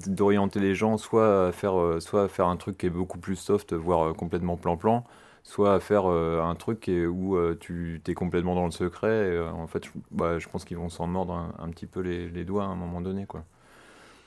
d'orienter 0.06 0.60
les 0.60 0.74
gens 0.74 0.98
soit 0.98 1.48
à, 1.48 1.52
faire, 1.52 1.80
euh, 1.80 2.00
soit 2.00 2.24
à 2.24 2.28
faire 2.28 2.48
un 2.48 2.56
truc 2.56 2.76
qui 2.78 2.86
est 2.86 2.90
beaucoup 2.90 3.18
plus 3.18 3.36
soft, 3.36 3.72
voire 3.72 4.08
euh, 4.08 4.12
complètement 4.12 4.56
plan-plan, 4.56 5.04
soit 5.42 5.74
à 5.74 5.80
faire 5.80 6.04
euh, 6.06 6.42
un 6.42 6.54
truc 6.54 6.90
où 6.90 7.38
tu 7.60 8.00
es 8.06 8.14
complètement 8.14 8.54
dans 8.54 8.66
le 8.66 8.70
secret. 8.70 9.38
en 9.40 9.66
fait, 9.66 9.86
je, 9.86 9.90
bah, 10.10 10.38
je 10.38 10.48
pense 10.48 10.64
qu'ils 10.64 10.76
vont 10.76 10.90
s'en 10.90 11.06
mordre 11.06 11.50
un, 11.58 11.68
petit 11.70 11.86
peu 11.86 12.00
les, 12.00 12.28
les, 12.28 12.44
doigts 12.44 12.64
à 12.64 12.66
un 12.68 12.76
moment 12.76 13.00
donné. 13.00 13.24
Quoi. 13.26 13.44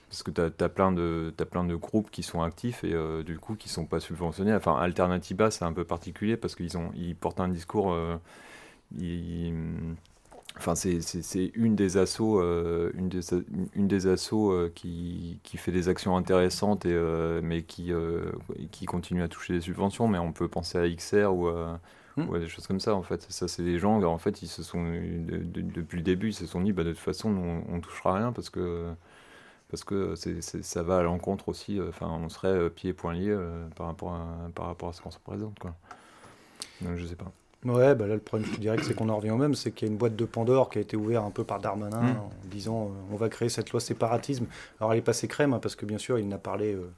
Parce 0.10 0.24
que 0.24 0.32
tu 0.32 0.42
as, 0.42 0.70
plein 0.70 0.92
de, 0.92 1.34
as 1.40 1.46
plein 1.46 1.66
de 1.66 1.76
groupes 1.76 2.10
qui 2.10 2.24
sont 2.24 2.42
actifs 2.42 2.84
et 2.84 2.96
du 3.24 3.38
coup 3.40 3.56
qui 3.56 3.70
sont 3.70 3.86
pas 3.86 4.00
subventionnés. 4.00 4.56
Enfin, 4.56 4.78
Alternativa, 4.78 5.52
c'est 5.52 5.66
un 5.66 5.74
peu 5.74 5.84
particulier 5.84 6.38
parce 6.38 6.56
qu'ils 6.56 6.72
ils 6.96 7.16
portent 7.16 7.42
un 7.42 7.50
discours. 7.50 7.96
Enfin, 10.58 10.74
c'est 10.76 11.52
une 11.54 11.76
des 11.76 11.98
assauts, 11.98 12.42
euh, 12.42 12.92
une 12.96 13.10
des, 13.10 13.20
une 13.76 13.88
des 13.88 14.08
assauts 14.08 14.52
euh, 14.52 14.72
qui, 14.74 15.40
qui, 15.44 15.58
fait 15.58 15.72
des 15.72 15.88
actions 15.88 16.18
intéressantes, 16.18 16.86
et, 16.86 16.94
euh, 16.94 17.42
mais 17.44 17.62
qui, 17.62 17.92
qui 18.72 18.86
continue 18.86 19.22
à 19.22 19.28
toucher 19.28 19.54
des 19.54 19.62
subventions. 19.62 20.08
Mais 20.08 20.18
on 20.18 20.32
peut 20.32 20.48
penser 20.48 20.78
à 20.78 20.90
XR 20.90 21.32
ou 21.32 21.48
à, 21.48 21.80
hmm. 22.18 22.40
des 22.40 22.48
choses 22.48 22.66
comme 22.66 22.80
ça, 22.80 22.96
en 22.96 23.04
fait. 23.04 23.26
Ça, 23.30 23.48
c'est 23.48 23.64
des 23.64 23.78
gens, 23.78 24.02
en 24.02 24.18
fait, 24.18 24.42
ils 24.42 24.48
se 24.48 24.64
sont, 24.64 24.84
depuis 24.84 25.98
le 25.98 26.04
début, 26.04 26.30
ils 26.30 26.34
se 26.34 26.48
sont 26.48 26.62
dit, 26.62 26.74
bah, 26.74 26.84
de 26.84 26.92
toute 26.92 27.00
façon, 27.00 27.30
on, 27.30 27.76
ne 27.76 27.82
touchera 27.82 28.16
rien 28.16 28.32
parce 28.32 28.50
que, 28.50 28.94
parce 29.70 29.84
que 29.84 30.16
ça 30.16 30.84
va 30.84 30.98
à 30.98 31.04
l'encontre 31.04 31.50
aussi. 31.50 31.80
Enfin, 31.88 32.08
on 32.08 32.30
serait 32.30 32.70
pieds 32.72 32.92
et 32.92 32.94
poings 32.94 33.14
liés 33.14 33.38
par, 33.76 33.88
rapport 33.88 34.14
à, 34.14 34.50
par 34.56 34.66
rapport 34.66 34.90
à 34.90 34.94
ce 34.94 35.02
qu'on 35.02 35.12
se 35.12 35.20
présente, 35.20 35.60
quoi. 35.60 35.76
Donc, 36.82 36.96
je 36.96 37.06
sais 37.06 37.16
pas. 37.16 37.32
Ouais, 37.68 37.96
bah 37.96 38.08
là, 38.08 38.14
le 38.14 38.22
problème, 38.22 38.50
je 38.54 38.60
dirais 38.60 38.78
que 38.78 38.86
c'est 38.86 38.94
qu'on 38.94 39.10
en 39.10 39.18
revient 39.18 39.32
au 39.32 39.38
même, 39.38 39.54
c'est 39.54 39.72
qu'il 39.72 39.88
y 39.88 39.90
a 39.90 39.92
une 39.92 39.98
boîte 39.98 40.16
de 40.16 40.26
Pandore 40.26 40.70
qui 40.70 40.78
a 40.78 40.82
été 40.82 40.96
ouverte 40.96 41.26
un 41.26 41.32
peu 41.32 41.44
par 41.44 41.60
Darmanin 41.60 42.02
mmh. 42.02 42.18
en 42.18 42.32
disant 42.46 42.86
euh, 42.86 43.14
on 43.14 43.18
va 43.18 43.28
créer 43.28 43.50
cette 43.50 43.72
loi 43.72 43.82
séparatisme. 43.82 44.46
Alors 44.80 44.94
elle 44.94 45.00
est 45.00 45.04
passée 45.04 45.28
crème, 45.28 45.54
hein, 45.54 45.60
parce 45.60 45.76
que 45.76 45.86
bien 45.86 45.98
sûr, 45.98 46.18
il 46.18 46.30
n'a 46.30 46.38
parlé 46.38 46.74
euh, 46.74 46.90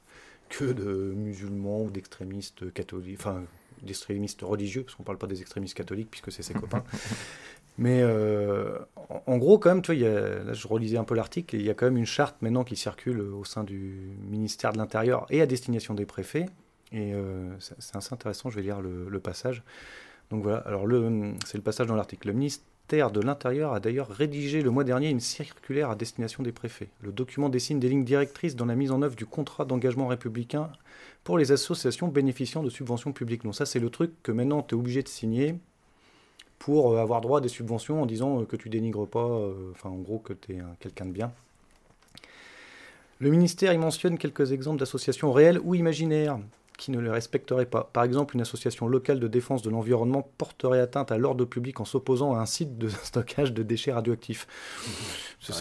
que 0.48 0.64
de 0.64 1.12
musulmans 1.16 1.82
ou 1.82 1.90
d'extrémistes 1.90 2.72
catholiques, 2.72 3.18
enfin 3.18 3.42
d'extrémistes 3.82 4.42
religieux, 4.42 4.84
parce 4.84 4.94
qu'on 4.94 5.02
ne 5.02 5.06
parle 5.06 5.18
pas 5.18 5.26
des 5.26 5.40
extrémistes 5.40 5.76
catholiques, 5.76 6.10
puisque 6.10 6.30
c'est 6.30 6.42
ses 6.42 6.54
copains. 6.60 6.84
Mais 7.78 8.02
euh, 8.02 8.78
en, 9.26 9.38
gros, 9.38 9.58
quand 9.58 9.70
même, 9.70 9.82
tu 9.82 9.96
vois, 9.96 10.08
là, 10.10 10.52
je 10.52 10.68
relisais 10.68 10.98
un 10.98 11.04
peu 11.04 11.14
l'article, 11.14 11.56
il 11.56 11.62
y 11.62 11.70
a 11.70 11.74
quand 11.74 11.86
même 11.86 11.96
une 11.96 12.06
charte 12.06 12.36
maintenant 12.42 12.62
qui 12.62 12.76
circule 12.76 13.20
au 13.20 13.44
sein 13.44 13.64
du 13.64 14.12
ministère 14.28 14.72
de 14.72 14.78
l'Intérieur 14.78 15.26
et 15.30 15.40
à 15.40 15.46
destination 15.46 15.94
des 15.94 16.04
préfets. 16.04 16.46
Et 16.92 17.14
c'est 17.58 17.96
assez 17.96 18.12
intéressant, 18.12 18.50
je 18.50 18.56
vais 18.56 18.62
lire 18.62 18.82
le 18.82 19.20
passage. 19.20 19.62
Donc 20.30 20.42
voilà, 20.42 20.58
alors 20.58 20.86
c'est 21.44 21.58
le 21.58 21.62
passage 21.62 21.86
dans 21.86 21.96
l'article. 21.96 22.28
Le 22.28 22.34
ministère 22.34 23.10
de 23.10 23.20
l'Intérieur 23.20 23.72
a 23.72 23.80
d'ailleurs 23.80 24.08
rédigé 24.08 24.62
le 24.62 24.70
mois 24.70 24.84
dernier 24.84 25.10
une 25.10 25.20
circulaire 25.20 25.90
à 25.90 25.96
destination 25.96 26.42
des 26.42 26.52
préfets. 26.52 26.88
Le 27.02 27.12
document 27.12 27.48
dessine 27.48 27.80
des 27.80 27.88
lignes 27.88 28.04
directrices 28.04 28.56
dans 28.56 28.66
la 28.66 28.74
mise 28.74 28.90
en 28.90 29.02
œuvre 29.02 29.16
du 29.16 29.26
contrat 29.26 29.64
d'engagement 29.64 30.08
républicain 30.08 30.70
pour 31.24 31.38
les 31.38 31.52
associations 31.52 32.08
bénéficiant 32.08 32.62
de 32.62 32.70
subventions 32.70 33.12
publiques. 33.12 33.44
Donc 33.44 33.54
ça, 33.54 33.66
c'est 33.66 33.78
le 33.78 33.90
truc 33.90 34.12
que 34.22 34.32
maintenant 34.32 34.62
tu 34.62 34.74
es 34.74 34.78
obligé 34.78 35.02
de 35.02 35.08
signer 35.08 35.56
pour 36.60 36.92
euh, 36.92 36.98
avoir 37.00 37.20
droit 37.20 37.38
à 37.38 37.40
des 37.40 37.48
subventions 37.48 38.02
en 38.02 38.06
disant 38.06 38.40
euh, 38.40 38.44
que 38.44 38.56
tu 38.56 38.68
dénigres 38.68 39.08
pas, 39.08 39.26
euh, 39.26 39.72
enfin 39.72 39.88
en 39.88 39.96
gros 39.96 40.18
que 40.18 40.32
tu 40.32 40.54
es 40.54 40.58
quelqu'un 40.78 41.06
de 41.06 41.12
bien. 41.12 41.32
Le 43.18 43.30
ministère 43.30 43.72
y 43.72 43.78
mentionne 43.78 44.16
quelques 44.16 44.52
exemples 44.52 44.78
d'associations 44.78 45.32
réelles 45.32 45.60
ou 45.62 45.74
imaginaires 45.74 46.38
qui 46.80 46.90
ne 46.90 46.98
les 46.98 47.10
respecterait 47.10 47.66
pas. 47.66 47.90
Par 47.92 48.04
exemple, 48.04 48.34
une 48.34 48.40
association 48.40 48.88
locale 48.88 49.20
de 49.20 49.28
défense 49.28 49.60
de 49.60 49.68
l'environnement 49.68 50.26
porterait 50.38 50.80
atteinte 50.80 51.12
à 51.12 51.18
l'ordre 51.18 51.44
public 51.44 51.78
en 51.78 51.84
s'opposant 51.84 52.34
à 52.34 52.38
un 52.38 52.46
site 52.46 52.78
de 52.78 52.88
stockage 53.04 53.52
de 53.52 53.62
déchets 53.62 53.92
radioactifs. 53.92 54.46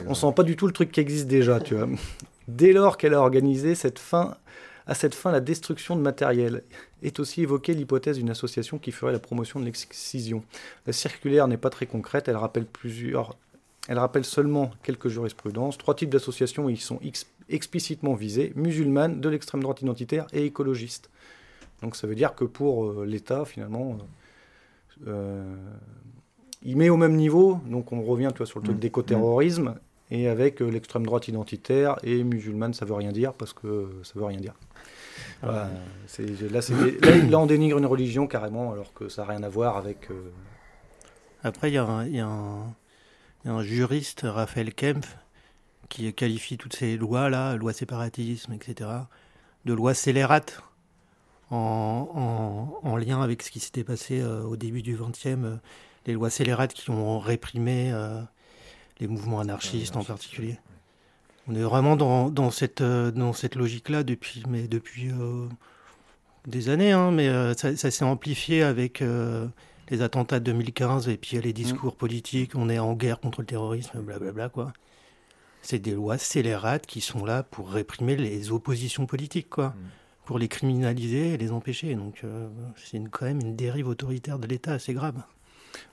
On 0.07 0.13
sent 0.13 0.33
pas 0.33 0.43
du 0.43 0.55
tout 0.55 0.65
le 0.65 0.71
truc 0.71 0.91
qui 0.93 1.01
existe 1.01 1.27
déjà, 1.27 1.59
tu 1.59 1.75
vois. 1.75 1.89
Dès 2.47 2.71
lors 2.71 2.97
qu'elle 2.97 3.13
a 3.13 3.19
organisé 3.19 3.75
cette 3.75 3.99
fin, 3.99 4.37
à 4.87 4.95
cette 4.95 5.13
fin 5.13 5.31
la 5.31 5.41
destruction 5.41 5.97
de 5.97 6.01
matériel, 6.01 6.63
est 7.03 7.19
aussi 7.19 7.41
évoquée 7.41 7.73
l'hypothèse 7.73 8.17
d'une 8.17 8.29
association 8.29 8.77
qui 8.77 8.91
ferait 8.91 9.11
la 9.11 9.19
promotion 9.19 9.59
de 9.59 9.65
l'excision. 9.65 10.43
La 10.87 10.93
circulaire 10.93 11.49
n'est 11.49 11.57
pas 11.57 11.69
très 11.69 11.85
concrète, 11.85 12.29
elle 12.29 12.37
rappelle 12.37 12.65
plusieurs 12.65 13.35
elle 13.87 13.97
rappelle 13.97 14.23
seulement 14.23 14.69
quelques 14.83 15.07
jurisprudences. 15.07 15.79
Trois 15.79 15.95
types 15.95 16.11
d'associations 16.11 16.69
y 16.69 16.77
sont 16.77 16.99
explicitement 17.49 18.13
visées 18.13 18.53
musulmanes, 18.55 19.19
de 19.21 19.29
l'extrême 19.29 19.61
droite 19.61 19.81
identitaire 19.81 20.27
et 20.33 20.45
écologistes. 20.45 21.09
Donc 21.81 21.95
ça 21.95 22.07
veut 22.07 22.15
dire 22.15 22.35
que 22.35 22.45
pour 22.45 22.85
euh, 22.85 23.05
l'État, 23.05 23.45
finalement, 23.45 23.97
euh, 25.07 25.09
euh, 25.09 25.55
il 26.63 26.77
met 26.77 26.89
au 26.89 26.97
même 26.97 27.15
niveau, 27.15 27.59
donc 27.67 27.91
on 27.91 28.01
revient 28.01 28.29
tu 28.31 28.39
vois, 28.39 28.45
sur 28.45 28.59
le 28.59 28.65
truc 28.65 28.77
mmh. 28.77 28.81
d'écoterrorisme, 28.81 29.75
et 30.11 30.27
avec 30.27 30.59
l'extrême 30.59 31.05
droite 31.05 31.27
identitaire 31.27 31.97
et 32.03 32.23
musulmane, 32.23 32.73
ça 32.73 32.83
veut 32.83 32.95
rien 32.95 33.11
dire 33.11 33.33
parce 33.33 33.53
que 33.53 33.89
ça 34.03 34.13
veut 34.15 34.25
rien 34.25 34.39
dire. 34.39 34.55
là, 36.49 36.61
là, 37.29 37.39
on 37.39 37.45
dénigre 37.45 37.77
une 37.77 37.85
religion 37.85 38.25
carrément, 38.25 38.71
alors 38.71 38.91
que 38.93 39.07
ça 39.07 39.21
n'a 39.21 39.29
rien 39.29 39.43
à 39.43 39.49
voir 39.49 39.77
avec. 39.77 40.09
Après, 41.43 41.69
il 41.69 41.73
y 41.73 42.15
y 42.15 42.19
a 42.19 43.53
un 43.53 43.63
juriste, 43.63 44.21
Raphaël 44.23 44.73
Kempf, 44.73 45.15
qui 45.89 46.13
qualifie 46.13 46.57
toutes 46.57 46.75
ces 46.75 46.97
lois-là, 46.97 47.55
loi 47.55 47.73
séparatisme, 47.73 48.53
etc., 48.53 48.89
de 49.65 49.73
lois 49.73 49.93
scélérates 49.93 50.61
en, 51.51 52.79
en, 52.83 52.97
lien 52.97 53.21
avec 53.21 53.41
ce 53.41 53.51
qui 53.51 53.59
s'était 53.59 53.83
passé 53.83 54.21
euh, 54.21 54.43
au 54.43 54.55
début 54.55 54.81
du 54.81 54.95
XXe, 54.95 55.25
euh, 55.25 55.57
les 56.05 56.13
lois 56.13 56.29
scélérates 56.29 56.73
qui 56.73 56.91
ont 56.91 57.19
réprimé 57.19 57.91
euh, 57.91 58.21
les 58.99 59.07
mouvements 59.07 59.39
anarchistes 59.39 59.95
en 59.95 60.03
particulier. 60.03 60.57
On 61.47 61.55
est 61.55 61.63
vraiment 61.63 61.95
dans, 61.95 62.29
dans 62.29 62.51
cette, 62.51 62.83
dans 62.83 63.33
cette 63.33 63.55
logique-là 63.55 64.03
depuis, 64.03 64.43
mais 64.47 64.67
depuis 64.67 65.09
des 66.45 66.69
années, 66.69 66.91
hein, 66.91 67.09
mais 67.09 67.27
ça, 67.55 67.75
ça 67.75 67.89
s'est 67.89 68.05
amplifié 68.05 68.61
avec 68.61 69.03
les 69.89 70.01
attentats 70.03 70.39
de 70.39 70.45
2015 70.45 71.09
et 71.09 71.17
puis 71.17 71.41
les 71.41 71.53
discours 71.53 71.95
politiques, 71.95 72.51
on 72.53 72.69
est 72.69 72.77
en 72.77 72.93
guerre 72.93 73.19
contre 73.19 73.41
le 73.41 73.47
terrorisme, 73.47 73.99
blablabla, 73.99 74.49
quoi. 74.49 74.73
C'est 75.69 75.77
des 75.77 75.91
lois 75.91 76.17
scélérates 76.17 76.87
qui 76.87 76.99
sont 76.99 77.23
là 77.25 77.43
pour 77.43 77.69
réprimer 77.69 78.15
les 78.15 78.51
oppositions 78.51 79.05
politiques, 79.05 79.51
quoi. 79.51 79.75
Pour 80.25 80.39
les 80.39 80.47
criminaliser 80.47 81.35
et 81.35 81.37
les 81.37 81.51
empêcher. 81.51 81.93
Donc, 81.93 82.23
c'est 82.75 82.99
quand 83.11 83.27
même 83.27 83.39
une 83.39 83.55
dérive 83.55 83.87
autoritaire 83.87 84.39
de 84.39 84.47
l'État 84.47 84.71
assez 84.73 84.95
grave. 84.95 85.21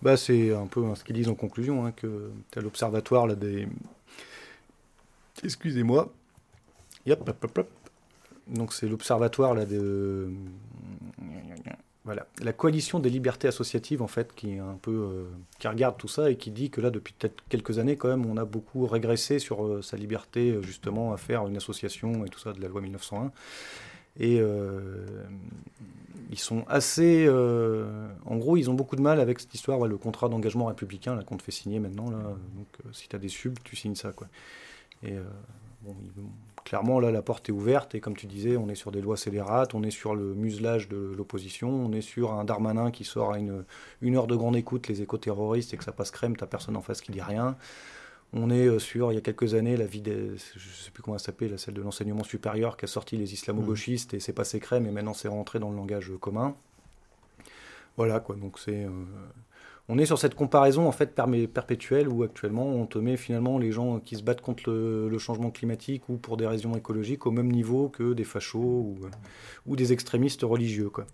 Bah, 0.01 0.17
c'est 0.17 0.55
un 0.55 0.67
peu 0.67 0.83
ce 0.95 1.05
qu'ils 1.05 1.17
disent 1.17 1.29
en 1.29 1.35
conclusion, 1.35 1.85
hein, 1.85 1.93
que 1.93 2.31
tu 2.51 2.59
as 2.59 2.63
l'observatoire 2.63 3.27
là, 3.27 3.35
des. 3.35 3.69
Excusez-moi. 5.45 6.11
Yep, 7.05 7.31
Donc, 8.47 8.73
c'est 8.73 8.89
l'observatoire 8.89 9.53
là, 9.53 9.67
de. 9.67 10.31
Voilà. 12.07 12.29
La 12.41 12.53
coalition 12.53 13.01
des 13.01 13.11
libertés 13.11 13.49
associatives, 13.49 14.01
en 14.01 14.07
fait, 14.07 14.33
qui 14.33 14.55
est 14.55 14.59
un 14.61 14.79
peu. 14.81 14.93
Euh, 14.93 15.25
qui 15.59 15.67
regarde 15.67 15.97
tout 15.99 16.07
ça 16.07 16.31
et 16.31 16.37
qui 16.37 16.53
dit 16.53 16.71
que 16.71 16.81
là, 16.81 16.91
depuis 16.91 17.13
peut-être 17.13 17.43
quelques 17.49 17.81
années, 17.81 17.97
quand 17.97 18.07
même, 18.07 18.25
on 18.27 18.37
a 18.37 18.45
beaucoup 18.45 18.87
régressé 18.87 19.41
sur 19.41 19.67
euh, 19.67 19.83
sa 19.83 19.97
liberté, 19.97 20.53
euh, 20.53 20.63
justement, 20.63 21.13
à 21.13 21.17
faire 21.17 21.49
une 21.49 21.57
association 21.57 22.25
et 22.25 22.29
tout 22.29 22.39
ça 22.39 22.53
de 22.53 22.63
la 22.63 22.69
loi 22.69 22.81
1901. 22.81 23.33
Et 24.21 24.41
ils 26.31 26.39
sont 26.39 26.65
assez. 26.69 27.29
En 27.29 28.37
gros, 28.37 28.57
ils 28.57 28.71
ont 28.71 28.75
beaucoup 28.75 28.97
de 28.97 29.03
mal 29.03 29.21
avec 29.21 29.41
cette 29.41 29.53
histoire, 29.53 29.85
le 29.87 29.99
contrat 29.99 30.31
d'engagement 30.31 30.67
républicain 30.67 31.21
qu'on 31.25 31.37
te 31.37 31.43
fait 31.43 31.53
signer 31.53 31.81
maintenant. 31.81 32.09
Là. 32.09 32.19
Donc, 32.55 32.69
si 32.93 33.09
tu 33.09 33.17
as 33.17 33.19
des 33.19 33.29
subs, 33.29 33.59
tu 33.63 33.77
signes 33.77 33.95
ça. 33.95 34.13
Quoi. 34.13 34.29
Et 35.03 35.17
bon, 35.83 35.95
clairement, 36.67 36.99
là, 36.99 37.13
la 37.13 37.23
porte 37.23 37.49
est 37.49 37.53
ouverte. 37.53 37.95
Et 37.95 38.01
comme 38.01 38.17
tu 38.17 38.27
disais, 38.27 38.57
on 38.57 38.69
est 38.69 38.75
sur 38.75 38.91
des 38.91 39.01
lois 39.01 39.17
scélérates, 39.17 39.73
on 39.73 39.83
est 39.85 39.91
sur 39.91 40.15
le 40.15 40.35
muselage 40.35 40.89
de 40.89 41.15
l'opposition, 41.17 41.71
on 41.71 41.93
est 41.93 42.03
sur 42.03 42.33
un 42.33 42.45
Darmanin 42.45 42.91
qui 42.91 43.05
sort 43.05 43.33
à 43.33 43.39
une, 43.39 43.65
une 44.03 44.17
heure 44.17 44.27
de 44.27 44.35
grande 44.35 44.57
écoute 44.57 44.89
les 44.89 45.01
éco-terroristes 45.01 45.73
et 45.73 45.77
que 45.77 45.85
ça 45.85 45.93
passe 45.93 46.11
crème, 46.11 46.37
t'as 46.37 46.47
personne 46.47 46.77
en 46.77 46.83
face 46.83 47.01
qui 47.01 47.13
dit 47.13 47.23
rien. 47.23 47.57
On 48.33 48.51
est 48.51 48.67
euh, 48.67 48.81
sur, 48.81 49.13
il 49.13 49.15
y 49.15 49.19
a 49.19 49.21
quelques 49.21 49.55
années, 49.55 49.77
la 49.77 49.87
vie 49.87 50.03
des, 50.03 50.37
je 50.37 50.69
sais 50.83 50.91
plus 50.91 51.05
comment 51.05 51.17
elle 51.17 51.23
s'appelle, 51.23 51.57
celle 51.57 51.75
de 51.75 51.83
l'enseignement 51.83 52.25
supérieur 52.25 52.77
qui 52.77 52.85
a 52.85 52.89
sorti 52.89 53.17
les 53.17 53.33
islamo-gauchistes 53.33 54.15
et 54.15 54.21
c'est 54.21 54.33
passé 54.33 54.59
crème 54.59 54.87
et 54.87 54.91
maintenant 54.91 55.15
c'est 55.15 55.29
rentré 55.29 55.61
dans 55.61 55.71
le 55.71 55.77
langage 55.77 56.13
commun. 56.21 56.55
Voilà 57.97 58.19
quoi, 58.19 58.35
donc 58.35 58.59
c'est. 58.59 58.85
Euh, 58.85 58.91
on 59.89 59.99
est 59.99 60.07
sur 60.07 60.19
cette 60.19 60.35
comparaison 60.35 60.89
en 60.89 60.93
fait 60.93 61.15
perpétuelle 61.53 62.09
où 62.09 62.23
actuellement 62.23 62.67
on 62.67 62.87
te 62.87 62.99
met 62.99 63.17
finalement 63.17 63.59
les 63.59 63.73
gens 63.73 64.01
qui 64.01 64.17
se 64.17 64.23
battent 64.23 64.41
contre 64.41 64.71
le, 64.71 65.19
changement 65.19 65.51
climatique 65.51 66.09
ou 66.09 66.17
pour 66.17 66.37
des 66.37 66.47
raisons 66.47 66.75
écologiques 66.77 67.27
au 67.27 67.31
même 67.31 67.51
niveau 67.51 67.89
que 67.89 68.13
des 68.13 68.25
fachos 68.25 68.59
ou, 68.59 68.97
euh, 69.05 69.11
ou 69.67 69.77
des 69.77 69.93
extrémistes 69.93 70.43
religieux 70.43 70.91
quoi. 70.91 71.07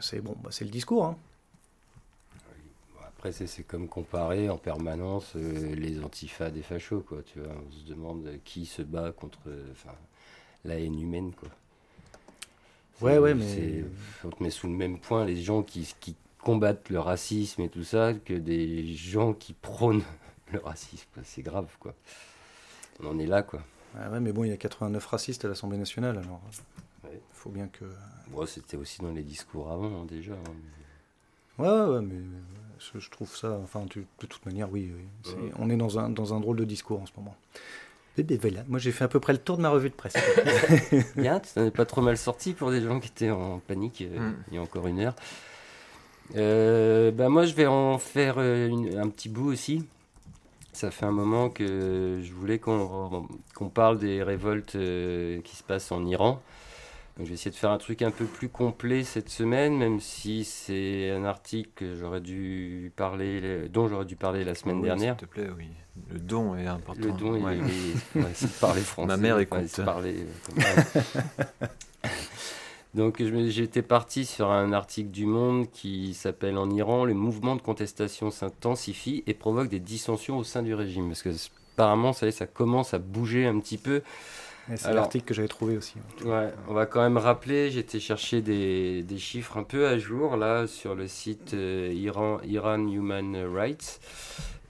C'est 0.00 0.20
bon, 0.20 0.36
bah, 0.42 0.50
c'est 0.52 0.64
le 0.64 0.70
discours. 0.70 1.06
Hein 1.06 1.16
c'est 3.32 3.66
comme 3.66 3.88
comparer 3.88 4.48
en 4.48 4.58
permanence 4.58 5.32
euh, 5.36 5.74
les 5.74 6.02
antifas 6.02 6.50
des 6.50 6.62
fachos, 6.62 7.00
quoi. 7.00 7.22
Tu 7.22 7.40
vois, 7.40 7.52
on 7.66 7.72
se 7.72 7.84
demande 7.84 8.28
qui 8.44 8.66
se 8.66 8.82
bat 8.82 9.12
contre 9.12 9.40
la 10.64 10.78
haine 10.78 10.98
humaine, 11.00 11.32
quoi. 11.32 11.48
Ouais, 13.00 13.18
ouais, 13.18 13.34
mais. 13.34 13.84
On 14.24 14.30
te 14.30 14.42
met 14.42 14.50
sous 14.50 14.66
le 14.66 14.72
même 14.72 14.98
point 14.98 15.24
les 15.24 15.36
gens 15.36 15.62
qui, 15.62 15.86
combattent 16.46 16.90
le 16.90 17.00
racisme 17.00 17.62
et 17.62 17.68
tout 17.68 17.82
ça 17.82 18.14
que 18.14 18.32
des 18.32 18.94
gens 18.94 19.32
qui 19.32 19.52
prônent 19.52 20.04
le 20.52 20.60
racisme. 20.60 21.08
C'est 21.24 21.42
grave, 21.42 21.66
quoi. 21.80 21.92
On 23.02 23.08
en 23.08 23.18
est 23.18 23.26
là, 23.26 23.42
quoi. 23.42 23.64
ouais, 23.96 24.20
mais 24.20 24.30
bon, 24.30 24.44
il 24.44 24.50
y 24.50 24.52
a 24.52 24.56
89 24.56 25.04
racistes 25.04 25.44
à 25.44 25.48
l'Assemblée 25.48 25.76
nationale, 25.76 26.18
alors. 26.18 26.40
Il 27.12 27.18
faut 27.32 27.50
bien 27.50 27.66
que. 27.66 27.84
Bon, 28.28 28.46
c'était 28.46 28.76
aussi 28.76 29.00
dans 29.00 29.10
les 29.10 29.24
discours 29.24 29.72
avant, 29.72 30.02
hein, 30.02 30.06
déjà. 30.08 30.34
Hein. 30.34 31.62
Ouais, 31.64 31.94
ouais, 31.94 32.00
mais 32.00 32.22
je, 32.78 33.10
trouve 33.10 33.34
ça, 33.34 33.58
enfin, 33.64 33.84
de 33.84 34.26
toute 34.26 34.46
manière, 34.46 34.70
oui, 34.70 34.92
on 35.58 35.68
est 35.68 35.76
dans 35.76 35.98
un, 35.98 36.10
dans 36.10 36.32
un 36.32 36.38
drôle 36.38 36.58
de 36.58 36.64
discours 36.64 37.02
en 37.02 37.06
ce 37.06 37.12
moment. 37.16 37.34
voilà, 38.16 38.62
moi 38.68 38.78
j'ai 38.78 38.92
fait 38.92 39.04
à 39.04 39.08
peu 39.08 39.18
près 39.18 39.32
le 39.32 39.40
tour 39.40 39.56
de 39.56 39.62
ma 39.62 39.70
revue 39.70 39.90
de 39.90 39.94
presse. 39.94 40.14
Bien, 41.16 41.40
tu 41.40 41.58
n'en 41.58 41.66
es 41.66 41.70
pas 41.72 41.86
trop 41.86 42.02
mal 42.02 42.16
sorti 42.16 42.52
pour 42.52 42.70
des 42.70 42.82
gens 42.82 43.00
qui 43.00 43.08
étaient 43.08 43.30
en 43.30 43.58
panique 43.58 44.02
euh, 44.02 44.30
mm. 44.30 44.36
il 44.48 44.54
y 44.54 44.58
a 44.58 44.62
encore 44.62 44.86
une 44.86 45.00
heure. 45.00 45.16
Euh, 46.34 47.10
bah 47.10 47.28
moi 47.28 47.46
je 47.46 47.54
vais 47.54 47.66
en 47.66 47.98
faire 47.98 48.36
euh, 48.38 48.70
un 49.00 49.08
petit 49.08 49.28
bout 49.28 49.52
aussi. 49.52 49.84
Ça 50.72 50.90
fait 50.90 51.06
un 51.06 51.12
moment 51.12 51.48
que 51.48 52.20
je 52.22 52.32
voulais 52.32 52.58
qu'on 52.58 53.28
parle 53.72 53.98
des 53.98 54.22
révoltes 54.22 54.72
qui 54.72 55.56
se 55.56 55.62
passent 55.62 55.90
en 55.90 56.04
Iran 56.04 56.42
je 57.18 57.24
vais 57.24 57.34
essayer 57.34 57.50
de 57.50 57.56
faire 57.56 57.70
un 57.70 57.78
truc 57.78 58.02
un 58.02 58.10
peu 58.10 58.26
plus 58.26 58.48
complet 58.48 59.02
cette 59.02 59.30
semaine, 59.30 59.76
même 59.76 60.00
si 60.00 60.44
c'est 60.44 61.10
un 61.10 61.24
article 61.24 61.70
que 61.74 61.96
j'aurais 61.96 62.20
dû 62.20 62.92
parler, 62.94 63.68
dont 63.70 63.88
j'aurais 63.88 64.04
dû 64.04 64.16
parler 64.16 64.44
la 64.44 64.54
semaine 64.54 64.82
dernière. 64.82 65.16
S'il 65.18 65.26
te 65.26 65.32
plaît, 65.32 65.48
oui. 65.56 65.68
Le 66.12 66.18
don 66.18 66.54
est 66.56 66.66
important. 66.66 67.06
Le 67.06 67.12
don, 67.12 67.42
ouais. 67.42 67.56
il, 67.56 68.20
est, 68.20 68.42
de 68.42 68.60
parler 68.60 68.82
français. 68.82 69.06
Ma 69.06 69.16
mère 69.16 69.38
écoute. 69.38 69.80
Parler, 69.82 70.26
euh, 70.58 71.66
Donc 72.96 73.22
j'étais 73.22 73.82
parti 73.82 74.24
sur 74.24 74.50
un 74.50 74.72
article 74.72 75.10
du 75.10 75.26
Monde 75.26 75.70
qui 75.70 76.14
s'appelle 76.14 76.56
En 76.56 76.70
Iran, 76.70 77.04
le 77.04 77.12
mouvement 77.12 77.54
de 77.54 77.60
contestation 77.60 78.30
s'intensifie 78.30 79.22
et 79.26 79.34
provoque 79.34 79.68
des 79.68 79.80
dissensions 79.80 80.38
au 80.38 80.44
sein 80.44 80.62
du 80.62 80.72
régime. 80.72 81.08
Parce 81.08 81.22
que 81.22 81.28
apparemment, 81.74 82.14
ça, 82.14 82.30
ça 82.32 82.46
commence 82.46 82.94
à 82.94 82.98
bouger 82.98 83.44
un 83.44 83.60
petit 83.60 83.76
peu. 83.76 84.00
C'est 84.74 84.94
l'article 84.94 85.26
que 85.26 85.34
j'avais 85.34 85.46
trouvé 85.46 85.76
aussi. 85.76 85.96
Ouais, 86.24 86.48
on 86.68 86.72
va 86.74 86.86
quand 86.86 87.02
même 87.02 87.18
rappeler, 87.18 87.70
j'étais 87.70 88.00
chercher 88.00 88.40
des, 88.40 89.02
des, 89.02 89.18
chiffres 89.18 89.58
un 89.58 89.62
peu 89.62 89.86
à 89.86 89.98
jour 89.98 90.36
là 90.36 90.66
sur 90.66 90.94
le 90.94 91.06
site 91.06 91.52
euh, 91.54 91.92
Iran, 91.94 92.38
Iran 92.44 92.78
Human 92.88 93.36
Rights. 93.54 94.00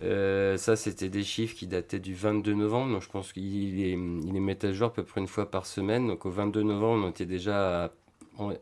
Euh, 0.03 0.57
ça, 0.57 0.75
c'était 0.75 1.09
des 1.09 1.23
chiffres 1.23 1.55
qui 1.55 1.69
dataient 1.69 2.01
du 2.01 2.15
22 2.15 2.55
novembre, 2.55 2.93
donc 2.93 3.03
je 3.03 3.09
pense 3.09 3.33
qu'il 3.33 3.81
est, 3.81 3.93
il 3.93 4.37
est 4.37 4.41
mis 4.41 4.57
à 4.61 4.73
jour 4.73 4.89
à 4.89 4.93
peu 4.93 5.05
près 5.05 5.21
une 5.21 5.29
fois 5.29 5.49
par 5.49 5.65
semaine. 5.65 6.09
Donc 6.09 6.27
au 6.27 6.31
22 6.31 6.65
novembre, 6.65 7.07
on 7.07 7.11
était 7.11 7.25
déjà 7.25 7.85
à 7.85 7.91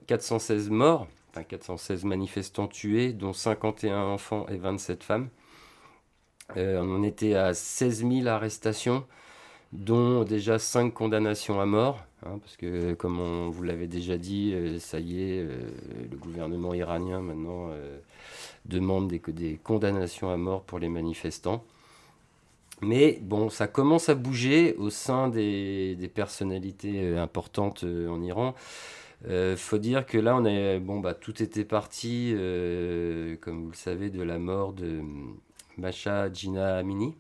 416 0.06 0.70
morts, 0.70 1.06
enfin 1.30 1.42
416 1.42 2.04
manifestants 2.04 2.68
tués, 2.68 3.12
dont 3.12 3.32
51 3.32 4.02
enfants 4.02 4.46
et 4.48 4.56
27 4.56 5.02
femmes. 5.02 5.28
Euh, 6.56 6.80
on 6.82 7.02
était 7.02 7.34
à 7.34 7.54
16 7.54 8.06
000 8.06 8.26
arrestations 8.26 9.04
dont 9.74 10.22
déjà 10.22 10.58
cinq 10.58 10.94
condamnations 10.94 11.60
à 11.60 11.66
mort, 11.66 11.98
hein, 12.24 12.38
parce 12.40 12.56
que 12.56 12.94
comme 12.94 13.20
on 13.20 13.50
vous 13.50 13.62
l'avait 13.64 13.88
déjà 13.88 14.16
dit, 14.16 14.52
euh, 14.54 14.78
ça 14.78 15.00
y 15.00 15.20
est, 15.20 15.40
euh, 15.40 15.48
le 16.10 16.16
gouvernement 16.16 16.74
iranien 16.74 17.20
maintenant 17.20 17.68
euh, 17.70 17.98
demande 18.66 19.08
des, 19.08 19.18
des, 19.18 19.58
condamnations 19.62 20.30
à 20.30 20.36
mort 20.36 20.62
pour 20.62 20.78
les 20.78 20.88
manifestants. 20.88 21.64
Mais 22.82 23.18
bon, 23.20 23.50
ça 23.50 23.66
commence 23.66 24.08
à 24.08 24.14
bouger 24.14 24.74
au 24.78 24.90
sein 24.90 25.28
des 25.28 26.10
personnalités 26.12 27.16
importantes 27.16 27.84
en 27.84 28.20
Iran. 28.20 28.54
Il 29.28 29.56
faut 29.56 29.78
dire 29.78 30.04
que 30.06 30.18
là, 30.18 30.36
on 30.36 30.44
est, 30.44 30.78
bon, 30.80 31.00
bah, 31.00 31.14
tout 31.14 31.42
était 31.42 31.64
parti, 31.64 32.32
comme 33.40 33.64
vous 33.64 33.70
le 33.70 33.76
savez, 33.76 34.10
de 34.10 34.22
la 34.22 34.38
mort 34.38 34.72
de 34.72 35.00
Masha 35.78 36.32
Jina 36.32 36.76
Amini, 36.76 37.14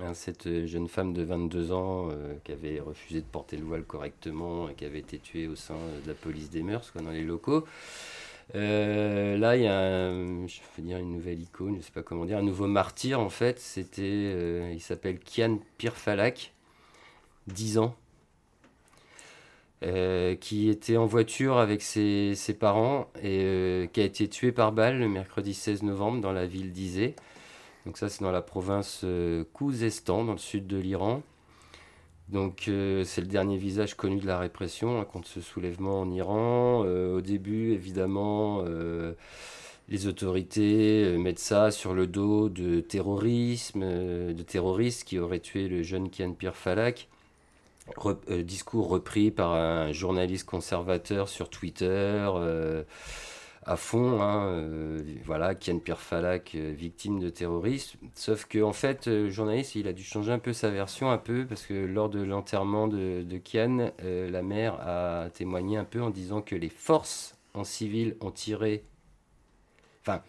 Hein, 0.00 0.14
cette 0.14 0.46
euh, 0.46 0.66
jeune 0.66 0.86
femme 0.86 1.14
de 1.14 1.22
22 1.22 1.72
ans 1.72 2.08
euh, 2.10 2.34
qui 2.44 2.52
avait 2.52 2.78
refusé 2.78 3.20
de 3.20 3.26
porter 3.26 3.56
le 3.56 3.64
voile 3.64 3.84
correctement 3.84 4.68
et 4.68 4.74
qui 4.74 4.84
avait 4.84 4.98
été 4.98 5.18
tuée 5.18 5.48
au 5.48 5.56
sein 5.56 5.76
de 6.04 6.08
la 6.08 6.14
police 6.14 6.50
des 6.50 6.62
mœurs, 6.62 6.90
quoi, 6.90 7.00
dans 7.00 7.10
les 7.10 7.24
locaux. 7.24 7.64
Euh, 8.54 9.36
là, 9.38 9.56
il 9.56 9.62
y 9.62 9.66
a, 9.66 10.10
je 10.46 10.60
vais 10.76 10.82
dire 10.82 10.98
une 10.98 11.12
nouvelle 11.12 11.40
icône, 11.40 11.72
je 11.72 11.78
ne 11.78 11.82
sais 11.82 11.90
pas 11.90 12.02
comment 12.02 12.26
dire, 12.26 12.38
un 12.38 12.42
nouveau 12.42 12.66
martyr 12.66 13.18
en 13.18 13.30
fait. 13.30 13.58
C'était, 13.58 14.72
il 14.72 14.80
s'appelle 14.80 15.18
Kian 15.20 15.58
Pirfalak, 15.78 16.52
10 17.48 17.78
ans, 17.78 17.96
qui 20.40 20.68
était 20.68 20.96
en 20.96 21.06
voiture 21.06 21.58
avec 21.58 21.82
ses, 21.82 22.34
parents 22.58 23.08
et 23.22 23.88
qui 23.92 24.00
a 24.00 24.04
été 24.04 24.28
tué 24.28 24.52
par 24.52 24.72
balle 24.72 24.98
le 24.98 25.08
mercredi 25.08 25.54
16 25.54 25.82
novembre 25.84 26.20
dans 26.20 26.32
la 26.32 26.46
ville 26.46 26.72
d'Izé. 26.72 27.14
Donc 27.88 27.96
ça, 27.96 28.10
c'est 28.10 28.22
dans 28.22 28.30
la 28.30 28.42
province 28.42 29.00
euh, 29.04 29.44
Khouzestan, 29.54 30.24
dans 30.24 30.32
le 30.32 30.38
sud 30.38 30.66
de 30.66 30.76
l'Iran. 30.76 31.22
Donc 32.28 32.66
euh, 32.68 33.02
c'est 33.04 33.22
le 33.22 33.26
dernier 33.26 33.56
visage 33.56 33.94
connu 33.94 34.20
de 34.20 34.26
la 34.26 34.38
répression 34.38 35.00
hein, 35.00 35.06
contre 35.06 35.26
ce 35.26 35.40
soulèvement 35.40 36.02
en 36.02 36.10
Iran. 36.10 36.82
Euh, 36.84 37.16
au 37.16 37.22
début, 37.22 37.72
évidemment, 37.72 38.62
les 39.88 40.06
autorités 40.06 41.16
mettent 41.16 41.38
ça 41.38 41.70
sur 41.70 41.94
le 41.94 42.06
dos 42.06 42.50
de 42.50 42.80
terrorisme, 42.80 43.80
de 43.80 44.42
terroristes 44.42 45.04
qui 45.04 45.18
auraient 45.18 45.40
tué 45.40 45.66
le 45.68 45.82
jeune 45.82 46.10
Kian 46.10 46.32
Pir 46.32 46.54
Falak. 46.54 47.08
Discours 48.42 48.88
repris 48.88 49.30
par 49.30 49.52
un 49.52 49.92
journaliste 49.92 50.46
conservateur 50.46 51.28
sur 51.28 51.50
Twitter 51.50 52.28
à 53.68 53.76
fond. 53.76 54.20
Hein, 54.22 54.46
euh, 54.48 54.98
voilà, 55.24 55.54
Kian 55.54 55.78
Pirfalak, 55.78 56.54
euh, 56.54 56.72
victime 56.76 57.20
de 57.20 57.28
terrorisme. 57.28 57.98
Sauf 58.14 58.46
que 58.46 58.62
en 58.62 58.72
fait, 58.72 59.06
euh, 59.06 59.24
le 59.24 59.30
journaliste, 59.30 59.74
il 59.74 59.86
a 59.86 59.92
dû 59.92 60.02
changer 60.02 60.32
un 60.32 60.38
peu 60.38 60.52
sa 60.52 60.70
version, 60.70 61.10
un 61.10 61.18
peu, 61.18 61.46
parce 61.46 61.66
que 61.66 61.74
lors 61.74 62.08
de 62.08 62.22
l'enterrement 62.22 62.88
de, 62.88 63.22
de, 63.22 63.38
Kian, 63.38 63.92
la 64.02 64.42
mère 64.42 64.80
a 64.80 65.28
témoigné 65.30 65.76
un 65.76 65.84
peu 65.84 66.02
en 66.02 66.10
disant 66.10 66.40
que 66.40 66.56
les 66.56 66.70
forces 66.70 67.36
en 67.54 67.64
civil 67.64 68.16
ont 68.20 68.30
tiré. 68.30 68.84
Enfin, 70.00 70.22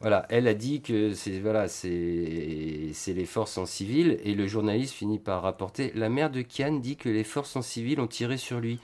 voilà, 0.00 0.26
elle 0.28 0.48
a 0.48 0.54
dit 0.54 0.82
que 0.82 1.14
c'est 1.14 1.38
voilà, 1.40 1.68
c'est 1.68 2.92
les 3.06 3.24
forces 3.26 3.56
en 3.58 3.66
civil 3.66 4.18
et 4.22 4.34
le 4.34 4.46
journaliste 4.46 4.94
finit 4.94 5.18
par 5.18 5.42
rapporter 5.42 5.92
la 5.94 6.08
mère 6.08 6.30
de 6.30 6.42
Kian 6.42 6.74
dit 6.74 6.96
que 6.96 7.08
les 7.08 7.24
forces 7.24 7.56
en 7.56 7.62
civil 7.62 8.00
ont 8.00 8.06
tiré 8.06 8.36
sur 8.36 8.60
lui. 8.60 8.80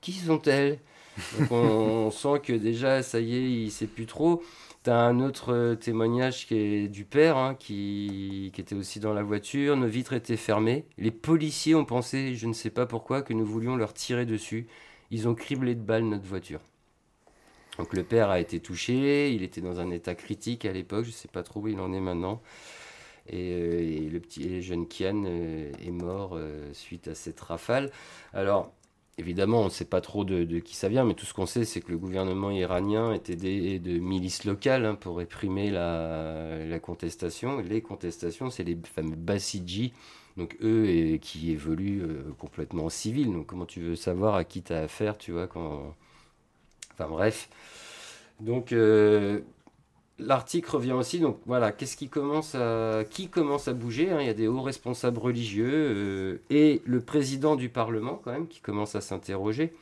Qui 0.00 0.12
sont-elles? 0.12 0.78
On, 1.50 2.10
sent 2.10 2.40
que 2.42 2.52
déjà 2.52 3.02
ça 3.02 3.20
y 3.20 3.36
est, 3.36 3.50
il 3.64 3.70
sait 3.70 3.86
plus 3.86 4.06
trop. 4.06 4.42
T'as 4.82 4.96
un 4.96 5.20
autre 5.20 5.54
euh, 5.54 5.74
témoignage 5.76 6.46
qui 6.46 6.56
est 6.56 6.88
du 6.88 7.04
père 7.04 7.38
hein, 7.38 7.54
qui, 7.54 8.50
qui, 8.52 8.60
était 8.60 8.74
aussi 8.74 9.00
dans 9.00 9.14
la 9.14 9.22
voiture. 9.22 9.76
Nos 9.76 9.86
vitres 9.86 10.12
étaient 10.12 10.36
fermées. 10.36 10.84
Les 10.98 11.10
policiers 11.10 11.74
ont 11.74 11.86
pensé, 11.86 12.34
je 12.34 12.46
ne 12.46 12.52
sais 12.52 12.68
pas 12.68 12.84
pourquoi, 12.84 13.22
que 13.22 13.32
nous 13.32 13.46
voulions 13.46 13.76
leur 13.76 13.94
tirer 13.94 14.26
dessus. 14.26 14.66
Ils 15.10 15.26
ont 15.26 15.34
criblé 15.34 15.74
de 15.74 15.80
balles 15.80 16.04
notre 16.04 16.26
voiture. 16.26 16.60
Donc 17.78 17.92
le 17.92 18.04
père 18.04 18.30
a 18.30 18.40
été 18.40 18.60
touché, 18.60 19.32
il 19.32 19.42
était 19.42 19.60
dans 19.60 19.80
un 19.80 19.90
état 19.90 20.14
critique 20.14 20.64
à 20.64 20.72
l'époque, 20.72 21.04
je 21.04 21.10
ne 21.10 21.14
sais 21.14 21.28
pas 21.28 21.42
trop 21.42 21.60
où 21.60 21.68
il 21.68 21.80
en 21.80 21.92
est 21.92 22.00
maintenant. 22.00 22.40
Et, 23.28 23.52
euh, 23.52 24.10
le 24.10 24.20
petit 24.20 24.62
jeune 24.62 24.86
Kian 24.86 25.24
euh, 25.26 25.72
est 25.84 25.90
mort 25.90 26.32
euh, 26.34 26.72
suite 26.72 27.08
à 27.08 27.14
cette 27.14 27.40
rafale. 27.40 27.90
Alors 28.32 28.72
évidemment, 29.18 29.62
on 29.62 29.66
ne 29.66 29.70
sait 29.70 29.84
pas 29.84 30.00
trop 30.00 30.24
de, 30.24 30.44
qui 30.58 30.74
ça 30.76 30.88
vient, 30.88 31.04
mais 31.04 31.14
tout 31.14 31.26
ce 31.26 31.34
qu'on 31.34 31.46
sait, 31.46 31.64
c'est 31.64 31.80
que 31.80 31.90
le 31.90 31.98
gouvernement 31.98 32.50
iranien 32.50 33.12
est 33.12 33.30
aidé 33.30 33.78
de 33.78 33.98
milices 33.98 34.44
locales 34.44 34.84
hein, 34.84 34.94
pour 34.94 35.16
réprimer 35.16 35.70
la, 35.70 36.78
contestation. 36.80 37.58
Les 37.58 37.80
contestations, 37.80 38.50
c'est 38.50 38.64
les 38.64 38.76
fameux 38.84 39.16
Basiji, 39.16 39.92
donc 40.36 40.56
eux 40.62 40.88
et, 40.88 41.18
qui 41.20 41.52
évoluent 41.52 42.04
complètement 42.38 42.86
en 42.86 42.90
civil. 42.90 43.32
Donc 43.32 43.46
comment 43.46 43.66
tu 43.66 43.80
veux 43.80 43.96
savoir 43.96 44.34
à 44.34 44.44
qui 44.44 44.62
tu 44.62 44.72
as 44.72 44.82
affaire, 44.82 45.16
tu 45.16 45.32
vois, 45.32 45.46
quand 45.46 45.94
Enfin 46.94 47.08
bref. 47.08 47.48
Donc 48.40 48.72
euh, 48.72 49.40
l'article 50.18 50.70
revient 50.70 50.92
aussi. 50.92 51.18
Donc 51.20 51.40
voilà, 51.46 51.72
qu'est-ce 51.72 51.96
qui 51.96 52.08
commence 52.08 52.54
à 52.54 53.04
qui 53.08 53.28
commence 53.28 53.68
à 53.68 53.72
bouger 53.72 54.10
hein? 54.10 54.18
Il 54.20 54.26
y 54.26 54.30
a 54.30 54.34
des 54.34 54.48
hauts 54.48 54.62
responsables 54.62 55.18
religieux 55.18 55.72
euh, 55.72 56.38
et 56.50 56.82
le 56.84 57.00
président 57.00 57.56
du 57.56 57.68
Parlement 57.68 58.20
quand 58.22 58.32
même 58.32 58.48
qui 58.48 58.60
commence 58.60 58.94
à 58.94 59.00
s'interroger. 59.00 59.72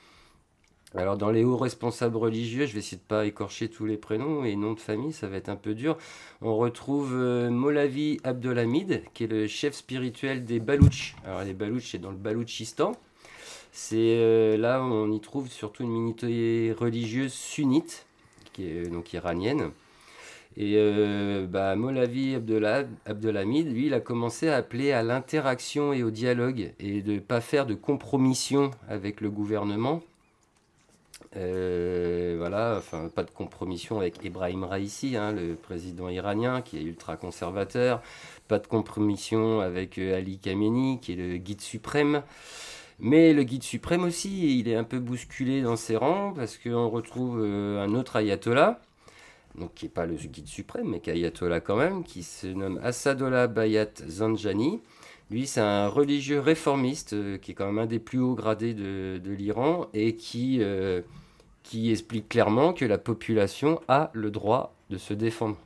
Alors 0.94 1.16
dans 1.16 1.30
les 1.30 1.42
hauts 1.42 1.56
responsables 1.56 2.18
religieux, 2.18 2.66
je 2.66 2.74
vais 2.74 2.80
essayer 2.80 2.98
de 2.98 3.02
pas 3.02 3.24
écorcher 3.24 3.70
tous 3.70 3.86
les 3.86 3.96
prénoms 3.96 4.44
et 4.44 4.56
noms 4.56 4.74
de 4.74 4.80
famille, 4.80 5.14
ça 5.14 5.26
va 5.26 5.36
être 5.36 5.48
un 5.48 5.56
peu 5.56 5.74
dur. 5.74 5.96
On 6.42 6.54
retrouve 6.54 7.14
euh, 7.14 7.48
Molavi 7.48 8.20
Abdelhamid, 8.24 9.02
qui 9.14 9.24
est 9.24 9.26
le 9.26 9.46
chef 9.46 9.74
spirituel 9.74 10.44
des 10.44 10.60
Balouches. 10.60 11.16
Alors 11.24 11.44
les 11.44 11.54
Balouches, 11.54 11.92
c'est 11.92 11.98
dans 11.98 12.10
le 12.10 12.18
Balouchistan. 12.18 12.92
C'est 13.72 13.96
euh, 13.96 14.58
là 14.58 14.82
on 14.82 15.10
y 15.10 15.20
trouve 15.20 15.48
surtout 15.48 15.82
une 15.82 15.90
minorité 15.90 16.72
religieuse 16.78 17.32
sunnite, 17.32 18.06
qui 18.52 18.68
est 18.68 18.88
donc 18.88 19.12
iranienne. 19.14 19.70
Et 20.58 20.74
euh, 20.76 21.46
bah, 21.46 21.74
Molavi 21.76 22.34
Abdelhamid, 22.34 23.72
lui, 23.72 23.86
il 23.86 23.94
a 23.94 24.00
commencé 24.00 24.50
à 24.50 24.56
appeler 24.56 24.92
à 24.92 25.02
l'interaction 25.02 25.94
et 25.94 26.02
au 26.02 26.10
dialogue 26.10 26.72
et 26.78 27.00
de 27.00 27.14
ne 27.14 27.18
pas 27.20 27.40
faire 27.40 27.64
de 27.64 27.72
compromission 27.72 28.70
avec 28.88 29.22
le 29.22 29.30
gouvernement. 29.30 30.02
Euh, 31.36 32.34
voilà, 32.36 32.74
enfin, 32.76 33.08
pas 33.08 33.22
de 33.22 33.30
compromission 33.30 34.00
avec 34.00 34.22
Ibrahim 34.22 34.64
Raisi, 34.64 35.16
hein, 35.16 35.32
le 35.32 35.54
président 35.54 36.10
iranien 36.10 36.60
qui 36.60 36.76
est 36.76 36.82
ultra 36.82 37.16
conservateur. 37.16 38.02
Pas 38.48 38.58
de 38.58 38.66
compromission 38.66 39.60
avec 39.60 39.96
Ali 39.96 40.36
Khamenei, 40.36 40.98
qui 41.00 41.12
est 41.12 41.16
le 41.16 41.38
guide 41.38 41.62
suprême. 41.62 42.22
Mais 43.04 43.32
le 43.32 43.42
guide 43.42 43.64
suprême 43.64 44.04
aussi, 44.04 44.60
il 44.60 44.68
est 44.68 44.76
un 44.76 44.84
peu 44.84 45.00
bousculé 45.00 45.60
dans 45.60 45.74
ses 45.74 45.96
rangs 45.96 46.32
parce 46.36 46.56
qu'on 46.56 46.88
retrouve 46.88 47.40
euh, 47.42 47.82
un 47.82 47.96
autre 47.96 48.14
ayatollah, 48.14 48.80
donc 49.58 49.74
qui 49.74 49.86
n'est 49.86 49.90
pas 49.90 50.06
le 50.06 50.14
guide 50.14 50.46
suprême, 50.46 50.90
mais 50.90 51.00
qui 51.00 51.10
est 51.10 51.14
ayatollah 51.14 51.58
quand 51.58 51.74
même, 51.74 52.04
qui 52.04 52.22
se 52.22 52.46
nomme 52.46 52.78
Assadollah 52.80 53.48
Bayat 53.48 53.90
Zanjani. 54.08 54.80
Lui, 55.32 55.48
c'est 55.48 55.60
un 55.60 55.88
religieux 55.88 56.38
réformiste 56.38 57.14
euh, 57.14 57.38
qui 57.38 57.50
est 57.50 57.54
quand 57.54 57.66
même 57.66 57.80
un 57.80 57.86
des 57.86 57.98
plus 57.98 58.20
hauts 58.20 58.36
gradés 58.36 58.72
de, 58.72 59.20
l'Iran 59.24 59.88
et 59.94 60.16
euh, 60.60 61.02
qui 61.64 61.90
explique 61.90 62.28
clairement 62.28 62.72
que 62.72 62.84
la 62.84 62.98
population 62.98 63.80
a 63.88 64.12
le 64.12 64.30
droit 64.30 64.76
de 64.90 64.96
se 64.96 65.12
défendre. 65.12 65.56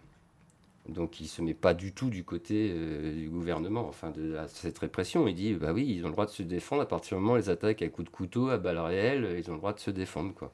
Donc 0.88 1.20
il 1.20 1.24
ne 1.24 1.28
se 1.28 1.42
met 1.42 1.54
pas 1.54 1.74
du 1.74 1.92
tout 1.92 2.10
du 2.10 2.22
côté 2.22 2.70
euh, 2.72 3.12
du 3.12 3.28
gouvernement, 3.28 3.86
enfin 3.88 4.10
de, 4.10 4.36
cette 4.48 4.78
répression. 4.78 5.26
Il 5.26 5.34
dit 5.34 5.54
bah 5.54 5.72
oui, 5.72 5.86
ils 5.88 6.04
ont 6.04 6.08
le 6.08 6.12
droit 6.12 6.26
de 6.26 6.30
se 6.30 6.42
défendre 6.42 6.82
à 6.82 6.86
partir 6.86 7.16
du 7.16 7.22
moment 7.22 7.34
où 7.34 7.36
les 7.36 7.50
attaques 7.50 7.82
à 7.82 7.88
coups 7.88 8.08
de 8.08 8.14
couteau, 8.14 8.48
à 8.50 8.58
balles 8.58 8.78
réelles, 8.78 9.36
ils 9.38 9.50
ont 9.50 9.54
le 9.54 9.58
droit 9.58 9.72
de 9.72 9.80
se 9.80 9.90
défendre 9.90 10.32
quoi. 10.34 10.52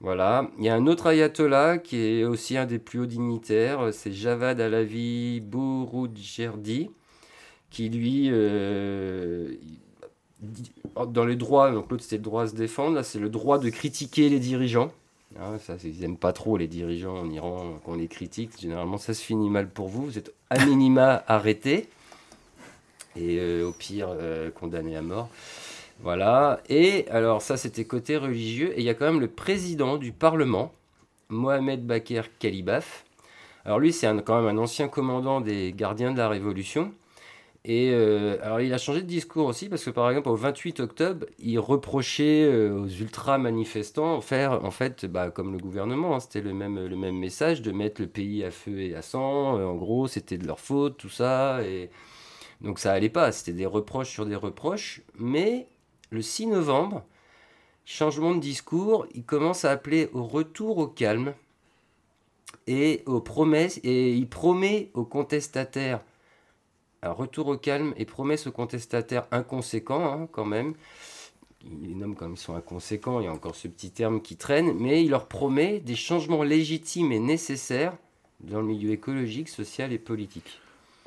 Voilà. 0.00 0.50
Il 0.58 0.64
y 0.64 0.70
a 0.70 0.74
un 0.74 0.86
autre 0.86 1.08
ayatollah 1.08 1.76
qui 1.78 1.98
est 1.98 2.24
aussi 2.24 2.56
un 2.56 2.64
des 2.64 2.78
plus 2.78 3.00
hauts 3.00 3.06
dignitaires, 3.06 3.92
c'est 3.92 4.12
Javad 4.12 4.58
Alavi 4.58 5.40
Bouroudjerdi, 5.40 6.90
qui 7.68 7.90
lui, 7.90 8.28
euh, 8.30 9.56
dans 11.08 11.26
les 11.26 11.36
droits, 11.36 11.70
donc 11.70 11.90
l'autre 11.90 12.02
c'était 12.02 12.16
le 12.16 12.22
droit 12.22 12.44
à 12.44 12.46
se 12.46 12.54
défendre, 12.54 12.94
là 12.94 13.02
c'est 13.02 13.18
le 13.18 13.28
droit 13.28 13.58
de 13.58 13.68
critiquer 13.68 14.30
les 14.30 14.38
dirigeants. 14.38 14.90
Ah, 15.38 15.58
ça, 15.58 15.76
ils 15.84 16.00
n'aiment 16.00 16.16
pas 16.16 16.32
trop 16.32 16.56
les 16.56 16.66
dirigeants 16.66 17.16
en 17.16 17.30
Iran, 17.30 17.78
qu'on 17.84 17.94
les 17.94 18.08
critique. 18.08 18.50
Généralement, 18.60 18.98
ça 18.98 19.14
se 19.14 19.22
finit 19.22 19.48
mal 19.48 19.68
pour 19.68 19.88
vous. 19.88 20.06
Vous 20.06 20.18
êtes 20.18 20.34
à 20.50 20.64
minima 20.64 21.22
arrêté 21.28 21.88
et 23.16 23.38
euh, 23.38 23.68
au 23.68 23.72
pire 23.72 24.08
euh, 24.10 24.50
condamné 24.50 24.96
à 24.96 25.02
mort. 25.02 25.28
Voilà. 26.02 26.60
Et 26.68 27.06
alors, 27.10 27.42
ça, 27.42 27.56
c'était 27.56 27.84
côté 27.84 28.16
religieux. 28.16 28.72
Et 28.76 28.80
il 28.80 28.84
y 28.84 28.90
a 28.90 28.94
quand 28.94 29.06
même 29.06 29.20
le 29.20 29.28
président 29.28 29.98
du 29.98 30.12
Parlement, 30.12 30.72
Mohamed 31.28 31.86
Bakr 31.86 32.24
Kalibaf. 32.38 33.04
Alors, 33.64 33.78
lui, 33.78 33.92
c'est 33.92 34.08
quand 34.24 34.42
même 34.42 34.58
un 34.58 34.60
ancien 34.60 34.88
commandant 34.88 35.40
des 35.40 35.72
gardiens 35.76 36.12
de 36.12 36.18
la 36.18 36.28
Révolution. 36.28 36.92
Et 37.64 37.90
euh, 37.92 38.38
alors 38.42 38.62
il 38.62 38.72
a 38.72 38.78
changé 38.78 39.02
de 39.02 39.06
discours 39.06 39.46
aussi 39.46 39.68
parce 39.68 39.84
que 39.84 39.90
par 39.90 40.08
exemple 40.08 40.30
au 40.30 40.36
28 40.36 40.80
octobre, 40.80 41.26
il 41.38 41.58
reprochait 41.58 42.44
euh, 42.44 42.74
aux 42.74 42.88
ultra 42.88 43.36
manifestants 43.36 44.22
faire 44.22 44.64
en 44.64 44.70
fait 44.70 45.04
bah, 45.04 45.30
comme 45.30 45.52
le 45.52 45.58
gouvernement, 45.58 46.16
hein, 46.16 46.20
c'était 46.20 46.40
le 46.40 46.54
même 46.54 46.86
le 46.86 46.96
même 46.96 47.18
message 47.18 47.60
de 47.60 47.70
mettre 47.70 48.00
le 48.00 48.06
pays 48.08 48.44
à 48.44 48.50
feu 48.50 48.80
et 48.80 48.94
à 48.94 49.02
sang. 49.02 49.58
Euh, 49.58 49.66
en 49.66 49.74
gros, 49.74 50.08
c'était 50.08 50.38
de 50.38 50.46
leur 50.46 50.58
faute 50.58 50.96
tout 50.96 51.10
ça 51.10 51.62
et 51.62 51.90
donc 52.62 52.78
ça 52.78 52.92
allait 52.92 53.10
pas. 53.10 53.30
C'était 53.32 53.52
des 53.52 53.66
reproches 53.66 54.10
sur 54.10 54.26
des 54.26 54.36
reproches. 54.36 55.02
Mais 55.18 55.66
le 56.10 56.22
6 56.22 56.46
novembre, 56.46 57.04
changement 57.84 58.34
de 58.34 58.40
discours, 58.40 59.06
il 59.14 59.24
commence 59.24 59.64
à 59.66 59.70
appeler 59.72 60.08
au 60.14 60.24
retour 60.24 60.78
au 60.78 60.86
calme 60.86 61.34
et 62.66 63.02
aux 63.06 63.20
promesses 63.20 63.80
et 63.84 64.14
il 64.14 64.28
promet 64.28 64.90
aux 64.94 65.04
contestataires 65.04 66.00
un 67.02 67.12
retour 67.12 67.48
au 67.48 67.56
calme 67.56 67.94
et 67.96 68.04
promesse 68.04 68.46
aux 68.46 68.52
contestataires 68.52 69.26
inconséquents, 69.30 70.12
hein, 70.12 70.28
quand 70.30 70.44
même. 70.44 70.74
Il 71.64 71.88
les 71.88 71.94
nomme 71.94 72.14
comme 72.14 72.32
ils 72.32 72.38
sont 72.38 72.54
inconséquents, 72.54 73.20
il 73.20 73.24
y 73.24 73.28
a 73.28 73.32
encore 73.32 73.54
ce 73.54 73.68
petit 73.68 73.90
terme 73.90 74.22
qui 74.22 74.36
traîne, 74.36 74.72
mais 74.78 75.04
il 75.04 75.10
leur 75.10 75.26
promet 75.26 75.80
des 75.80 75.96
changements 75.96 76.42
légitimes 76.42 77.12
et 77.12 77.18
nécessaires 77.18 77.96
dans 78.40 78.60
le 78.60 78.66
milieu 78.66 78.90
écologique, 78.90 79.48
social 79.48 79.92
et 79.92 79.98
politique. 79.98 80.58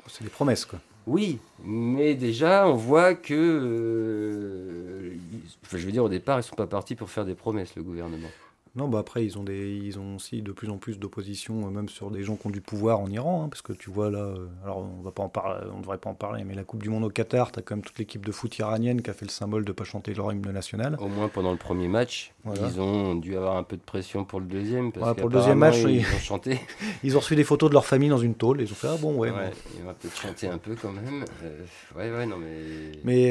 C'est 0.06 0.22
des 0.22 0.30
promesses, 0.30 0.64
quoi. 0.64 0.80
Oui, 1.06 1.38
mais 1.62 2.14
déjà, 2.14 2.66
on 2.66 2.74
voit 2.74 3.14
que. 3.14 3.34
Euh, 3.34 5.14
je 5.70 5.76
veux 5.76 5.92
dire, 5.92 6.04
au 6.04 6.08
départ, 6.08 6.36
ils 6.36 6.40
ne 6.40 6.44
sont 6.44 6.56
pas 6.56 6.66
partis 6.66 6.94
pour 6.94 7.10
faire 7.10 7.24
des 7.24 7.34
promesses, 7.34 7.74
le 7.74 7.82
gouvernement. 7.82 8.28
Non, 8.76 8.88
bah 8.88 8.98
après, 8.98 9.24
ils 9.24 9.38
ont, 9.38 9.44
des, 9.44 9.76
ils 9.76 10.00
ont 10.00 10.16
aussi 10.16 10.42
de 10.42 10.50
plus 10.50 10.68
en 10.68 10.78
plus 10.78 10.98
d'opposition, 10.98 11.64
euh, 11.64 11.70
même 11.70 11.88
sur 11.88 12.10
des 12.10 12.24
gens 12.24 12.34
qui 12.34 12.48
ont 12.48 12.50
du 12.50 12.60
pouvoir 12.60 12.98
en 12.98 13.08
Iran, 13.08 13.44
hein, 13.44 13.48
parce 13.48 13.62
que 13.62 13.72
tu 13.72 13.88
vois 13.88 14.10
là, 14.10 14.18
euh, 14.18 14.48
alors 14.64 14.78
on 14.78 15.00
va 15.00 15.12
pas 15.12 15.22
en 15.22 15.28
parler, 15.28 15.64
on 15.72 15.78
devrait 15.78 15.98
pas 15.98 16.10
en 16.10 16.14
parler, 16.14 16.42
mais 16.42 16.54
la 16.54 16.64
Coupe 16.64 16.82
du 16.82 16.90
Monde 16.90 17.04
au 17.04 17.08
Qatar, 17.08 17.52
tu 17.52 17.60
as 17.60 17.62
quand 17.62 17.76
même 17.76 17.84
toute 17.84 17.98
l'équipe 18.00 18.26
de 18.26 18.32
foot 18.32 18.58
iranienne 18.58 19.00
qui 19.00 19.10
a 19.10 19.12
fait 19.12 19.26
le 19.26 19.30
symbole 19.30 19.64
de 19.64 19.70
pas 19.70 19.84
chanter 19.84 20.12
leur 20.12 20.32
hymne 20.32 20.50
national. 20.50 20.96
Au 20.98 21.06
moins 21.06 21.28
pendant 21.28 21.52
le 21.52 21.56
premier 21.56 21.86
match, 21.86 22.34
ils 22.44 22.80
ont 22.80 23.14
dû 23.14 23.36
avoir 23.36 23.56
un 23.56 23.62
peu 23.62 23.76
de 23.76 23.82
pression 23.82 24.24
pour 24.24 24.40
le 24.40 24.46
deuxième. 24.46 24.90
Parce 24.90 25.16
pour 25.18 25.28
le 25.28 25.36
deuxième 25.36 25.58
match, 25.58 25.76
ils, 25.78 26.00
ont 26.00 26.18
chanté. 26.18 26.58
ils 27.04 27.16
ont 27.16 27.20
reçu 27.20 27.36
des 27.36 27.44
photos 27.44 27.70
de 27.70 27.74
leur 27.74 27.86
famille 27.86 28.08
dans 28.08 28.18
une 28.18 28.34
tôle, 28.34 28.60
et 28.60 28.64
ils 28.64 28.72
ont 28.72 28.76
fait 28.76 28.88
ah 28.90 28.96
bon, 29.00 29.14
ouais. 29.14 29.30
ouais 29.30 29.52
Ils 29.76 29.84
vont 29.84 29.94
peut-être 29.94 30.20
chanter 30.20 30.48
un 30.48 30.58
peu 30.58 30.74
quand 30.74 30.90
même. 30.90 31.24
Euh, 31.44 31.60
ouais, 31.96 32.10
ouais, 32.10 32.26
non, 32.26 32.38
mais. 32.38 32.90
Mais 33.04 33.28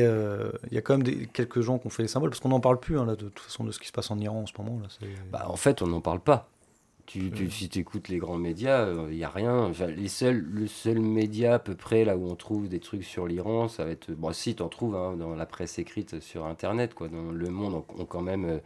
il 0.72 0.74
y 0.74 0.78
a 0.78 0.82
quand 0.82 0.94
même 0.94 1.04
des, 1.04 1.26
quelques 1.26 1.60
gens 1.60 1.80
qui 1.80 1.88
ont 1.88 1.90
fait 1.90 2.04
les 2.04 2.08
symboles, 2.08 2.30
parce 2.30 2.40
qu'on 2.40 2.48
n'en 2.48 2.62
parle 2.62 2.80
plus 2.80 2.98
hein, 2.98 3.06
là, 3.06 3.18
de 3.18 3.28
toute 3.28 3.40
façon 3.40 3.66
de 3.66 3.74
ce 3.74 3.80
qui 3.80 3.88
se 3.88 3.92
passe 3.92 4.10
en 4.10 4.18
Iran 4.20 4.44
en 4.44 4.46
ce 4.46 4.54
moment. 4.58 4.80
Là, 4.80 4.88
bah, 5.34 5.48
en 5.50 5.56
fait, 5.56 5.82
on 5.82 5.92
en 5.94 6.00
parle 6.00 6.20
pas. 6.20 6.48
Tu, 7.08 7.50
si 7.52 7.68
tu 7.68 7.80
écoutes 7.80 8.08
les 8.08 8.18
grands 8.18 8.38
médias, 8.38 8.88
il 8.90 8.98
euh, 8.98 9.12
n'y 9.12 9.24
a 9.24 9.30
rien. 9.30 9.72
les 9.90 10.08
seuls, 10.08 10.38
le 10.38 10.68
seul 10.68 11.00
média 11.00 11.56
à 11.56 11.60
peu 11.60 11.76
près 11.76 12.06
là 12.06 12.16
où 12.16 12.30
on 12.30 12.36
trouve 12.36 12.70
des 12.70 12.80
trucs 12.80 13.04
sur 13.04 13.28
l'Iran, 13.28 13.68
ça 13.68 13.84
va 13.84 13.92
être. 13.92 14.12
Bon, 14.12 14.32
si, 14.32 14.56
tu 14.56 14.64
en 14.64 14.70
trouves 14.70 14.96
hein, 14.96 15.18
dans 15.18 15.36
la 15.36 15.46
presse 15.46 15.80
écrite 15.80 16.22
sur 16.22 16.46
Internet, 16.46 16.94
quoi. 16.94 17.10
Dans 17.10 17.32
Le 17.32 17.50
Monde, 17.50 17.84
on, 17.98 18.06
quand 18.06 18.22
même. 18.22 18.46
Euh, 18.46 18.60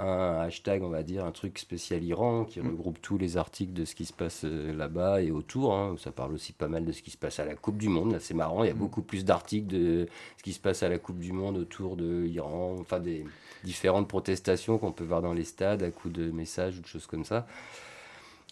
un 0.00 0.40
hashtag, 0.40 0.82
on 0.82 0.88
va 0.88 1.02
dire, 1.02 1.24
un 1.24 1.32
truc 1.32 1.58
spécial 1.58 2.02
Iran 2.02 2.44
qui 2.44 2.60
mm. 2.60 2.68
regroupe 2.68 3.00
tous 3.00 3.18
les 3.18 3.36
articles 3.36 3.72
de 3.72 3.84
ce 3.84 3.94
qui 3.94 4.04
se 4.04 4.12
passe 4.12 4.42
euh, 4.44 4.72
là-bas 4.72 5.22
et 5.22 5.30
autour. 5.30 5.74
Hein. 5.74 5.96
Ça 5.98 6.12
parle 6.12 6.32
aussi 6.32 6.52
pas 6.52 6.68
mal 6.68 6.84
de 6.84 6.92
ce 6.92 7.02
qui 7.02 7.10
se 7.10 7.16
passe 7.16 7.38
à 7.38 7.44
la 7.44 7.54
Coupe 7.54 7.76
du 7.76 7.88
Monde. 7.88 8.12
Là, 8.12 8.20
c'est 8.20 8.34
marrant, 8.34 8.64
il 8.64 8.68
y 8.68 8.70
a 8.70 8.74
mm. 8.74 8.78
beaucoup 8.78 9.02
plus 9.02 9.24
d'articles 9.24 9.66
de 9.66 10.08
ce 10.36 10.42
qui 10.42 10.52
se 10.52 10.60
passe 10.60 10.82
à 10.82 10.88
la 10.88 10.98
Coupe 10.98 11.18
du 11.18 11.32
Monde 11.32 11.56
autour 11.56 11.96
de 11.96 12.22
l'Iran, 12.22 12.76
enfin 12.80 13.00
des 13.00 13.24
différentes 13.64 14.08
protestations 14.08 14.78
qu'on 14.78 14.92
peut 14.92 15.04
voir 15.04 15.22
dans 15.22 15.32
les 15.34 15.44
stades 15.44 15.82
à 15.82 15.90
coups 15.90 16.14
de 16.14 16.30
messages 16.30 16.78
ou 16.78 16.80
de 16.80 16.86
choses 16.86 17.06
comme 17.06 17.24
ça. 17.24 17.46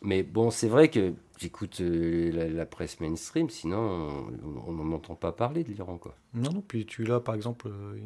Mais 0.02 0.22
bon, 0.22 0.50
c'est 0.50 0.68
vrai 0.68 0.88
que 0.88 1.12
j'écoute 1.38 1.80
euh, 1.80 2.52
la, 2.54 2.66
presse 2.66 3.00
mainstream, 3.00 3.50
sinon 3.50 4.28
on 4.66 4.72
n'en 4.72 4.92
entend 4.94 5.14
pas 5.14 5.32
parler 5.32 5.64
de 5.64 5.72
l'Iran. 5.72 5.98
quoi. 5.98 6.14
Non, 6.34 6.52
non, 6.52 6.60
puis 6.66 6.86
tu 6.86 7.04
l'as 7.04 7.20
par 7.20 7.34
exemple, 7.34 7.68
euh, 7.68 7.98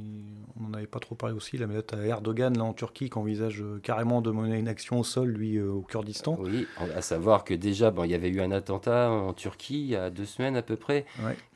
on 0.58 0.68
n'en 0.68 0.74
avait 0.74 0.86
pas 0.86 1.00
trop 1.00 1.14
parlé 1.14 1.34
aussi, 1.34 1.58
la 1.58 1.66
mais 1.66 1.76
à 1.92 2.06
Erdogan 2.06 2.56
là, 2.56 2.64
en 2.64 2.72
Turquie 2.72 3.10
qui 3.10 3.18
envisage 3.18 3.60
euh, 3.60 3.78
carrément 3.82 4.22
de 4.22 4.30
mener 4.30 4.58
une 4.58 4.68
action 4.68 5.00
au 5.00 5.04
sol, 5.04 5.30
lui, 5.30 5.60
au 5.60 5.82
Kurdistan. 5.82 6.36
Oui, 6.40 6.66
à 6.94 7.02
savoir 7.02 7.44
que 7.44 7.52
déjà, 7.52 7.90
bon, 7.90 8.04
il 8.04 8.10
y 8.10 8.14
avait 8.14 8.30
eu 8.30 8.40
un 8.40 8.52
attentat 8.52 9.10
en 9.10 9.34
Turquie 9.34 9.80
il 9.80 9.88
y 9.88 9.96
a 9.96 10.08
deux 10.08 10.26
semaines 10.26 10.56
à 10.56 10.62
peu 10.62 10.76
près. 10.76 11.04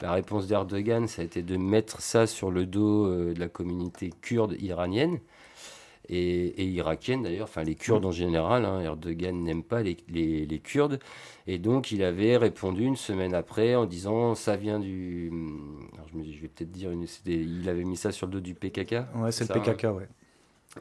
La 0.00 0.12
réponse 0.12 0.46
d'Erdogan, 0.46 1.06
ça 1.08 1.22
a 1.22 1.24
été 1.24 1.42
de 1.42 1.56
mettre 1.56 2.00
ça 2.00 2.26
sur 2.26 2.50
le 2.50 2.66
dos 2.66 3.08
de 3.08 3.38
la 3.38 3.48
communauté 3.48 4.12
kurde 4.20 4.56
iranienne 4.60 5.18
et, 6.08 6.64
irakienne 6.64 7.22
d'ailleurs, 7.22 7.48
enfin 7.48 7.62
les 7.62 7.74
Kurdes 7.74 8.04
en 8.04 8.12
général. 8.12 8.64
Hein, 8.64 8.80
Erdogan 8.80 9.42
n'aime 9.42 9.62
pas 9.62 9.82
les, 9.82 9.96
les, 10.08 10.58
Kurdes. 10.58 10.98
Et 11.46 11.58
donc 11.58 11.92
il 11.92 12.02
avait 12.02 12.36
répondu 12.36 12.84
une 12.84 12.96
semaine 12.96 13.34
après 13.34 13.74
en 13.74 13.86
disant 13.86 14.34
ça 14.34 14.56
vient 14.56 14.78
du. 14.78 15.32
Alors, 15.94 16.06
je, 16.12 16.40
vais 16.40 16.48
peut-être 16.48 16.72
dire, 16.72 16.90
une, 16.90 17.06
il 17.26 17.68
avait 17.68 17.84
mis 17.84 17.96
ça 17.96 18.12
sur 18.12 18.26
le 18.26 18.32
dos 18.32 18.40
du 18.40 18.54
PKK. 18.54 18.96
Ouais, 19.16 19.32
c'est 19.32 19.48
le 19.48 19.60
PKK, 19.60 19.84
ouais. 19.96 20.08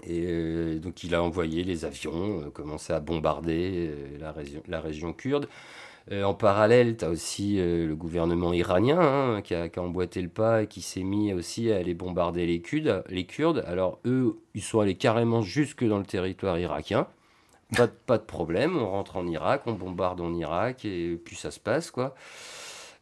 Et 0.03 0.25
euh, 0.25 0.79
donc 0.79 1.03
il 1.03 1.15
a 1.15 1.23
envoyé 1.23 1.63
les 1.63 1.85
avions, 1.85 2.41
euh, 2.41 2.49
commencé 2.49 2.91
à 2.93 2.99
bombarder 2.99 3.89
euh, 3.89 4.17
la, 4.19 4.31
région, 4.31 4.61
la 4.67 4.81
région 4.81 5.13
kurde. 5.13 5.47
Euh, 6.11 6.23
en 6.23 6.35
parallèle, 6.35 6.97
tu 6.97 7.05
as 7.05 7.09
aussi 7.09 7.59
euh, 7.59 7.87
le 7.87 7.95
gouvernement 7.95 8.53
iranien 8.53 8.99
hein, 8.99 9.41
qui, 9.41 9.55
a, 9.55 9.67
emboîté 9.77 10.21
le 10.21 10.29
pas 10.29 10.63
et 10.63 10.67
qui 10.67 10.81
s'est 10.81 11.03
mis 11.03 11.33
aussi 11.33 11.71
à 11.71 11.77
aller 11.77 11.95
bombarder 11.95 12.45
les 12.45 12.61
Kurdes, 12.61 13.03
les 13.09 13.25
Kurdes. 13.25 13.63
Alors 13.67 13.99
eux, 14.05 14.39
ils 14.53 14.61
sont 14.61 14.79
allés 14.81 14.95
carrément 14.95 15.41
jusque 15.41 15.83
dans 15.83 15.97
le 15.97 16.05
territoire 16.05 16.59
irakien. 16.59 17.07
Pas, 18.05 18.17
de 18.19 18.23
problème, 18.23 18.77
on 18.77 18.89
rentre 18.91 19.17
en 19.17 19.25
Irak, 19.27 19.63
on 19.65 19.73
bombarde 19.73 20.21
en 20.21 20.33
Irak 20.35 20.85
et 20.85 21.19
puis 21.23 21.35
ça 21.35 21.49
se 21.49 21.59
passe 21.59 21.89
quoi. 21.89 22.13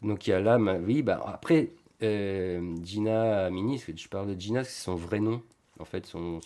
Donc 0.02 0.26
il 0.26 0.32
y 0.32 0.34
a 0.34 0.40
là, 0.40 0.58
oui, 0.58 1.02
bah, 1.02 1.22
après, 1.26 1.72
euh, 2.02 2.76
Gina 2.84 3.46
Amini, 3.46 3.78
je 3.78 4.08
parle 4.08 4.34
de 4.34 4.40
Gina, 4.40 4.64
c'est 4.64 4.84
son 4.84 4.96
vrai 4.96 5.20
nom 5.20 5.42
en 5.80 5.86
fait 5.86 6.06
son, 6.06 6.40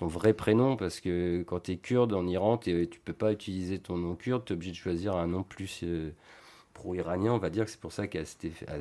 vrai 0.00 0.32
prénom 0.32 0.76
parce 0.76 1.00
que 1.00 1.42
quand 1.42 1.60
tu 1.60 1.72
es 1.72 1.76
kurde 1.76 2.14
en 2.14 2.26
Iran, 2.26 2.56
tu 2.58 2.88
peux 3.04 3.12
pas 3.12 3.32
utiliser 3.32 3.78
ton 3.78 3.96
nom 3.96 4.14
kurde, 4.14 4.44
tu 4.44 4.52
es 4.52 4.56
obligé 4.56 4.72
de 4.72 4.76
choisir 4.76 5.16
un 5.16 5.26
nom 5.26 5.42
plus 5.42 5.80
euh, 5.84 6.10
pro-iranien, 6.74 7.32
on 7.32 7.38
va 7.38 7.50
dire. 7.50 7.64
Que 7.64 7.70
c'est 7.70 7.80
pour 7.80 7.92
ça 7.92 8.06
que 8.06 8.18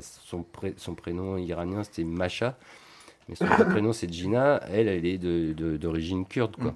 son, 0.01 0.45
son 0.77 0.95
prénom 0.95 1.37
iranien 1.37 1.83
c'était 1.83 2.03
Masha, 2.03 2.57
mais 3.27 3.35
son 3.35 3.45
vrai 3.45 3.65
prénom 3.67 3.93
c'est 3.93 4.11
Gina, 4.11 4.61
elle, 4.69 4.87
elle 4.87 5.05
est 5.05 5.17
d'origine 5.17 6.25
kurde 6.25 6.55
quoi. 6.55 6.73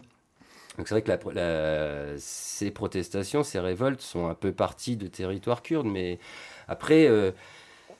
Donc 0.78 0.90
c'est 0.90 1.00
vrai 1.00 1.02
que 1.02 2.16
ces 2.18 2.72
protestations, 2.72 3.44
ces 3.44 3.62
révoltes 3.62 4.02
sont 4.02 4.28
un 4.28 4.34
peu 4.34 4.52
parties 4.52 4.98
de 4.98 5.08
territoire 5.08 5.62
kurde, 5.62 5.88
mais 5.88 6.20
après... 6.68 7.08
Euh, 7.08 7.32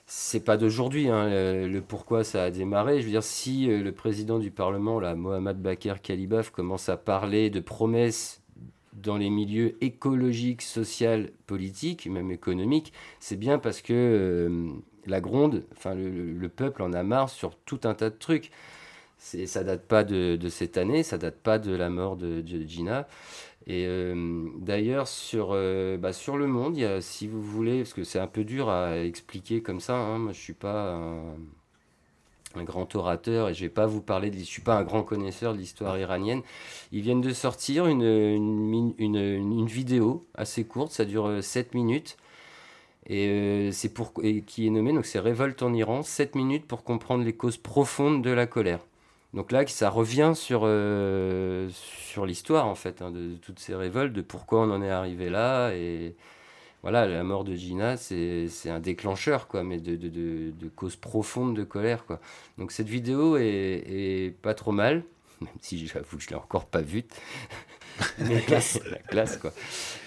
c'est 0.08 0.44
pas 0.44 0.58
d'aujourd'hui 0.58 1.10
hein, 1.10 1.30
le, 1.68 1.80
pourquoi 1.82 2.24
ça 2.24 2.44
a 2.44 2.52
démarré. 2.52 3.00
Je 3.02 3.06
veux 3.06 3.12
dire, 3.12 3.24
si 3.24 3.70
euh, 3.70 3.82
le 3.82 3.92
président 3.92 4.40
du 4.40 4.52
Parlement, 4.52 5.00
Mohamed 5.16 5.58
Bakr 5.58 6.02
Kalibaf, 6.02 6.52
commence 6.52 6.90
à 6.90 6.98
parler 6.98 7.50
de 7.50 7.60
promesses 7.60 8.42
dans 8.94 9.18
les 9.18 9.30
milieux 9.30 9.76
écologiques, 9.84 10.62
sociaux, 10.62 11.28
politiques, 11.48 12.08
même 12.08 12.32
économiques, 12.32 12.94
c'est 13.20 13.36
bien 13.36 13.60
parce 13.60 13.82
que 13.82 13.94
euh, 13.94 14.70
la 15.06 15.22
gronde, 15.22 15.66
enfin 15.76 15.96
le, 15.96 16.50
peuple 16.50 16.82
en 16.82 16.94
a 16.94 17.04
marre 17.04 17.30
sur 17.30 17.56
tout 17.56 17.82
un 17.84 17.94
tas 17.94 18.10
de 18.10 18.16
trucs. 18.18 18.52
Ça 19.18 19.64
date 19.64 19.88
pas 19.88 20.04
de, 20.04 20.38
cette 20.50 20.78
année, 20.78 21.02
ça 21.02 21.18
date 21.18 21.38
pas 21.38 21.58
de 21.58 21.76
la 21.76 21.90
mort 21.90 22.16
de 22.16 22.44
Gina. 22.46 23.08
Et 23.68 23.86
euh, 23.88 24.48
d'ailleurs, 24.60 25.08
sur, 25.08 25.50
euh, 25.52 25.98
bah, 25.98 26.14
sur 26.14 26.38
le 26.38 26.46
monde, 26.48 26.78
y 26.78 26.86
a, 26.86 27.02
si 27.02 27.28
vous 27.28 27.42
voulez, 27.42 27.80
parce 27.80 27.94
que 27.94 28.04
c'est 28.04 28.20
un 28.20 28.28
peu 28.28 28.44
dur 28.44 28.70
à 28.70 29.00
expliquer 29.00 29.62
comme 29.62 29.80
ça, 29.80 29.96
hein, 29.98 30.20
moi 30.20 30.34
je 30.34 30.38
ne 30.38 30.44
suis 30.44 30.54
pas 30.54 30.94
un, 30.94 32.64
grand 32.64 32.94
orateur 32.96 33.50
et 33.50 33.54
je 33.54 33.64
ne 33.64 33.66
vais 33.68 33.74
pas 33.74 33.88
vous 33.88 34.02
parler, 34.02 34.30
de, 34.30 34.36
je 34.36 34.42
ne 34.42 34.46
suis 34.46 34.62
pas 34.62 34.78
un 34.78 34.84
grand 34.84 35.04
connaisseur 35.04 35.54
de 35.54 35.58
l'histoire 35.58 35.98
iranienne. 35.98 36.42
Ils 36.92 37.02
viennent 37.02 37.22
de 37.22 37.34
sortir 37.34 37.88
une, 37.88 38.04
une, 38.98 39.66
vidéo 39.66 40.26
assez 40.36 40.64
courte, 40.64 40.92
ça 40.92 41.06
dure 41.06 41.44
7 41.44 41.68
euh, 41.68 41.78
minutes. 41.78 42.18
Et, 43.08 43.70
c'est 43.72 43.94
pour, 43.94 44.14
et 44.24 44.42
qui 44.42 44.68
est 44.68 44.70
nommée, 44.70 44.94
donc 44.94 45.06
c'est 45.06 45.20
Révolte 45.20 45.64
en 45.64 45.74
Iran, 45.74 46.04
7 46.04 46.36
minutes 46.36 46.66
pour 46.68 46.84
comprendre 46.84 47.24
les 47.24 47.34
causes 47.34 47.58
profondes 47.58 48.24
de 48.24 48.32
la 48.32 48.48
colère. 48.48 48.80
Donc 49.36 49.52
là, 49.52 49.68
ça 49.68 49.90
revient 49.90 50.32
sur, 50.34 50.62
euh, 50.64 51.70
sur 51.70 52.26
l'histoire, 52.26 52.68
en 52.68 52.76
fait, 52.76 53.02
hein, 53.02 53.12
de, 53.12 53.36
toutes 53.36 53.60
ces 53.60 53.76
révoltes, 53.76 54.14
de 54.14 54.22
pourquoi 54.22 54.62
on 54.62 54.72
en 54.72 54.82
est 54.82 54.90
arrivé 54.90 55.30
là. 55.30 55.72
Et 55.74 56.16
voilà, 56.84 57.06
la 57.06 57.22
mort 57.26 57.44
de 57.44 57.54
Gina, 57.54 57.98
c'est 57.98 58.48
un 58.68 58.80
déclencheur, 58.80 59.50
quoi, 59.50 59.64
mais 59.64 59.78
de, 59.78 59.98
de, 59.98 60.08
de, 60.52 60.70
causes 60.70 60.96
profondes 60.96 61.54
de 61.54 61.66
colère, 61.66 62.06
quoi. 62.06 62.22
Donc 62.58 62.72
cette 62.72 62.88
vidéo 62.88 63.36
est, 63.36 64.34
pas 64.42 64.54
trop 64.54 64.72
mal, 64.72 65.04
même 65.42 65.50
si 65.60 65.86
j'avoue 65.86 66.16
que 66.16 66.24
je 66.24 66.30
l'ai 66.30 66.36
encore 66.36 66.68
pas 66.68 66.82
vue. 66.82 67.04
la 68.20 68.40
classe. 68.40 68.80
la 68.90 69.00
classe, 69.00 69.36
quoi. 69.36 69.52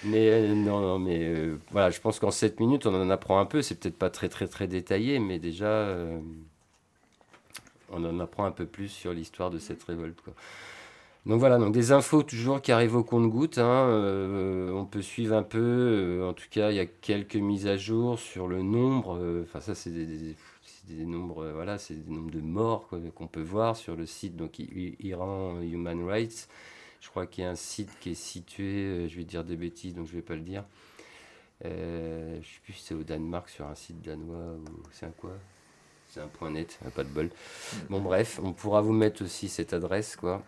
Mais 0.05 0.29
euh, 0.29 0.55
non, 0.55 0.79
non, 0.79 0.97
mais 0.97 1.19
euh, 1.21 1.59
voilà, 1.71 1.91
je 1.91 1.99
pense 1.99 2.19
qu'en 2.19 2.31
7 2.31 2.59
minutes, 2.59 2.87
on 2.87 2.99
en 2.99 3.11
apprend 3.11 3.39
un 3.39 3.45
peu. 3.45 3.61
C'est 3.61 3.75
peut-être 3.75 3.97
pas 3.97 4.09
très, 4.09 4.27
très, 4.27 4.47
très 4.47 4.65
détaillé, 4.65 5.19
mais 5.19 5.37
déjà 5.37 5.95
on 7.91 8.03
en 8.05 8.19
apprend 8.19 8.45
un 8.45 8.51
peu 8.51 8.65
plus 8.65 8.89
sur 8.89 9.13
l'histoire 9.13 9.49
de 9.49 9.59
cette 9.59 9.83
révolte. 9.83 10.19
Donc 11.25 11.39
voilà, 11.39 11.57
donc 11.57 11.73
des 11.73 11.91
infos 11.91 12.23
toujours 12.23 12.61
qui 12.61 12.71
arrivent 12.71 12.95
au 12.95 13.03
compte-goutte. 13.03 13.57
Hein, 13.57 13.87
euh, 13.89 14.71
on 14.71 14.85
peut 14.85 15.01
suivre 15.01 15.35
un 15.35 15.43
peu. 15.43 15.59
Euh, 15.59 16.29
en 16.29 16.33
tout 16.33 16.47
cas, 16.49 16.71
il 16.71 16.77
y 16.77 16.79
a 16.79 16.85
quelques 16.85 17.35
mises 17.35 17.67
à 17.67 17.77
jour 17.77 18.17
sur 18.17 18.47
le 18.47 18.61
nombre. 18.61 19.17
Euh, 19.19 19.43
enfin, 19.43 19.59
ça, 19.59 19.75
c'est 19.75 19.91
des, 19.91 21.05
nombres. 21.05 21.51
voilà, 21.53 21.77
c'est 21.77 21.95
des 21.95 22.11
nombres 22.11 22.31
de 22.31 22.39
morts 22.41 22.89
qu'on 23.15 23.27
peut 23.27 23.41
voir 23.41 23.75
sur 23.75 23.95
le 23.95 24.05
site. 24.05 24.37
Donc 24.37 24.59
Iran 24.59 25.61
Human 25.61 26.03
Rights. 26.07 26.47
Je 27.01 27.09
crois 27.09 27.27
qu'il 27.27 27.43
y 27.43 27.47
a 27.47 27.49
un 27.51 27.55
site 27.55 27.91
qui 27.99 28.11
est 28.11 28.15
situé. 28.15 29.07
je 29.09 29.15
vais 29.15 29.23
dire 29.23 29.43
des 29.43 29.55
bêtises, 29.55 29.93
donc 29.95 30.07
je 30.07 30.13
vais 30.13 30.21
pas 30.21 30.35
le 30.35 30.41
dire. 30.41 30.63
je 31.63 31.69
sais 32.41 32.59
plus 32.63 32.73
si 32.73 32.83
c'est 32.83 32.95
au 32.95 33.03
Danemark 33.03 33.49
sur 33.49 33.67
un 33.67 33.75
site 33.75 34.01
danois 34.01 34.55
ou 34.55 34.83
c'est 34.91 35.05
un 35.05 35.11
quoi 35.11 35.31
c'est 36.09 36.21
un 36.21 36.27
point 36.27 36.49
net, 36.49 36.79
pas 36.95 37.03
de 37.03 37.09
bol. 37.09 37.29
Bon, 37.89 37.99
bref, 37.99 38.39
on 38.43 38.51
pourra 38.51 38.81
vous 38.81 38.93
mettre 38.93 39.23
aussi 39.23 39.47
cette 39.47 39.73
adresse, 39.73 40.15
quoi. 40.15 40.41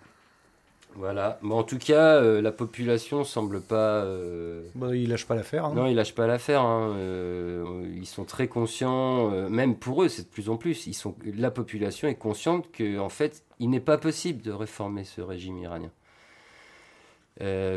Voilà. 0.95 1.39
Bon, 1.41 1.60
en 1.60 1.63
tout 1.63 1.78
cas, 1.78 2.15
euh, 2.15 2.41
la 2.41 2.52
population 2.52 3.24
semble 3.24 3.62
pas. 3.62 4.04
Euh... 4.04 4.63
Bah, 4.76 4.95
ils 4.95 5.08
lâchent 5.08 5.28
pas 5.28 5.36
l'affaire. 5.36 5.65
Hein. 5.65 5.74
Non, 5.74 5.88
ils 5.88 5.95
lâchent 5.95 6.15
pas 6.15 6.28
l'affaire. 6.28 6.63
Hein. 6.63 6.95
Euh, 6.97 7.86
ils 7.95 8.08
sont 8.08 8.26
très 8.26 8.47
conscients. 8.47 9.30
Même 9.50 9.76
pour 9.76 10.04
eux, 10.04 10.10
c'est 10.10 10.24
de 10.24 10.28
plus 10.28 10.50
en 10.50 10.58
plus. 10.58 10.88
Ils 10.88 10.93
sont. 10.93 11.15
La 11.38 11.52
population 11.52 12.08
est 12.08 12.15
consciente 12.15 12.71
que, 12.71 13.00
en 13.00 13.10
fait, 13.10 13.43
il 13.60 13.69
n'est 13.69 13.80
pas 13.80 13.97
possible 13.97 14.41
de 14.41 14.52
réformer 14.52 15.06
ce 15.06 15.21
régime 15.21 15.58
iranien. 15.60 15.91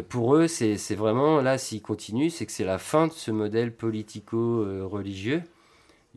pour 0.08 0.34
eux, 0.34 0.48
c'est 0.48 0.94
vraiment 0.96 1.40
là, 1.40 1.56
s'ils 1.58 1.82
continuent, 1.82 2.30
c'est 2.30 2.46
que 2.46 2.52
c'est 2.52 2.64
la 2.64 2.78
fin 2.78 3.06
de 3.06 3.12
ce 3.12 3.30
modèle 3.30 3.72
politico-religieux 3.72 5.42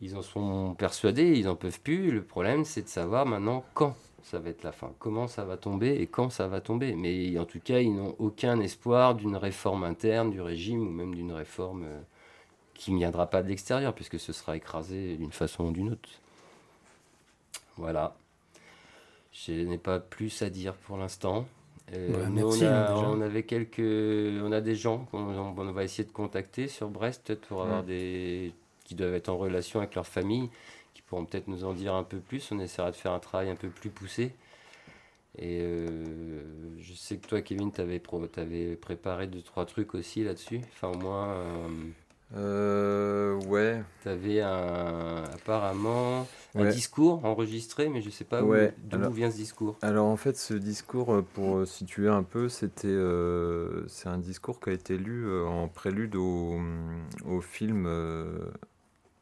ils 0.00 0.16
en 0.16 0.22
sont 0.22 0.74
persuadés, 0.78 1.38
ils 1.38 1.46
n'en 1.46 1.56
peuvent 1.56 1.80
plus. 1.80 2.10
Le 2.10 2.22
problème, 2.22 2.64
c'est 2.64 2.82
de 2.82 2.88
savoir 2.88 3.26
maintenant 3.26 3.64
quand 3.74 3.96
ça 4.22 4.38
va 4.38 4.50
être 4.50 4.62
la 4.62 4.72
fin, 4.72 4.92
comment 4.98 5.26
ça 5.26 5.44
va 5.44 5.56
tomber 5.56 5.96
et 6.00 6.06
quand 6.06 6.30
ça 6.30 6.48
va 6.48 6.60
tomber. 6.60 6.94
Mais 6.94 7.38
en 7.38 7.44
tout 7.44 7.60
cas, 7.60 7.80
ils 7.80 7.94
n'ont 7.94 8.14
aucun 8.18 8.60
espoir 8.60 9.14
d'une 9.14 9.36
réforme 9.36 9.84
interne 9.84 10.30
du 10.30 10.40
régime 10.40 10.86
ou 10.86 10.90
même 10.90 11.14
d'une 11.14 11.32
réforme 11.32 11.84
euh, 11.84 12.00
qui 12.74 12.92
ne 12.92 12.98
viendra 12.98 13.28
pas 13.28 13.42
de 13.42 13.48
l'extérieur, 13.48 13.94
puisque 13.94 14.20
ce 14.20 14.32
sera 14.32 14.56
écrasé 14.56 15.16
d'une 15.16 15.32
façon 15.32 15.64
ou 15.66 15.72
d'une 15.72 15.92
autre. 15.92 16.08
Voilà. 17.76 18.16
Je 19.32 19.52
n'ai 19.52 19.78
pas 19.78 19.98
plus 19.98 20.42
à 20.42 20.50
dire 20.50 20.74
pour 20.74 20.96
l'instant. 20.96 21.46
Euh, 21.94 22.26
on, 22.36 22.62
a, 22.62 22.92
on, 22.92 23.20
avait 23.22 23.44
quelques, 23.44 23.78
on 23.80 24.52
a 24.52 24.60
des 24.60 24.74
gens 24.74 25.06
qu'on 25.10 25.72
va 25.72 25.84
essayer 25.84 26.04
de 26.04 26.12
contacter 26.12 26.68
sur 26.68 26.88
Brest 26.88 27.26
peut-être 27.26 27.46
pour 27.48 27.62
avoir 27.62 27.82
des 27.82 28.52
qui 28.88 28.94
doivent 28.94 29.14
être 29.14 29.28
en 29.28 29.36
relation 29.36 29.80
avec 29.80 29.94
leur 29.94 30.06
famille, 30.06 30.48
qui 30.94 31.02
pourront 31.02 31.26
peut-être 31.26 31.46
nous 31.46 31.64
en 31.64 31.74
dire 31.74 31.94
un 31.94 32.04
peu 32.04 32.18
plus. 32.18 32.50
On 32.50 32.58
essaiera 32.58 32.90
de 32.90 32.96
faire 32.96 33.12
un 33.12 33.20
travail 33.20 33.50
un 33.50 33.54
peu 33.54 33.68
plus 33.68 33.90
poussé. 33.90 34.32
Et 35.36 35.60
euh, 35.60 36.40
je 36.80 36.94
sais 36.94 37.18
que 37.18 37.26
toi, 37.26 37.42
Kevin, 37.42 37.70
tu 37.70 37.80
avais, 37.80 38.02
avais, 38.36 38.76
préparé 38.76 39.26
deux, 39.26 39.42
trois 39.42 39.66
trucs 39.66 39.94
aussi 39.94 40.24
là-dessus. 40.24 40.62
Enfin, 40.72 40.88
au 40.88 40.98
moins. 40.98 41.28
Euh, 41.28 41.68
euh 42.36 43.34
ouais. 43.46 43.82
Tu 44.02 44.08
avais 44.08 44.40
un, 44.40 45.22
apparemment 45.32 46.26
un 46.54 46.70
discours 46.70 47.24
enregistré, 47.24 47.88
mais 47.88 48.00
je 48.00 48.10
sais 48.10 48.24
pas 48.24 48.42
ouais. 48.42 48.74
d'où 48.78 49.10
vient 49.10 49.30
ce 49.30 49.36
discours. 49.36 49.76
Alors, 49.82 50.06
en 50.06 50.16
fait, 50.16 50.36
ce 50.36 50.54
discours, 50.54 51.12
euh, 51.12 51.22
pour 51.34 51.66
situer 51.68 52.08
un 52.08 52.22
peu, 52.22 52.48
c'était 52.48 52.98
c'est 53.86 54.08
un 54.08 54.18
discours 54.18 54.58
qui 54.60 54.70
a 54.70 54.72
été 54.72 54.96
lu 54.96 55.30
en 55.44 55.68
prélude 55.68 56.16
au, 56.16 56.58
au 57.26 57.40
film 57.42 57.86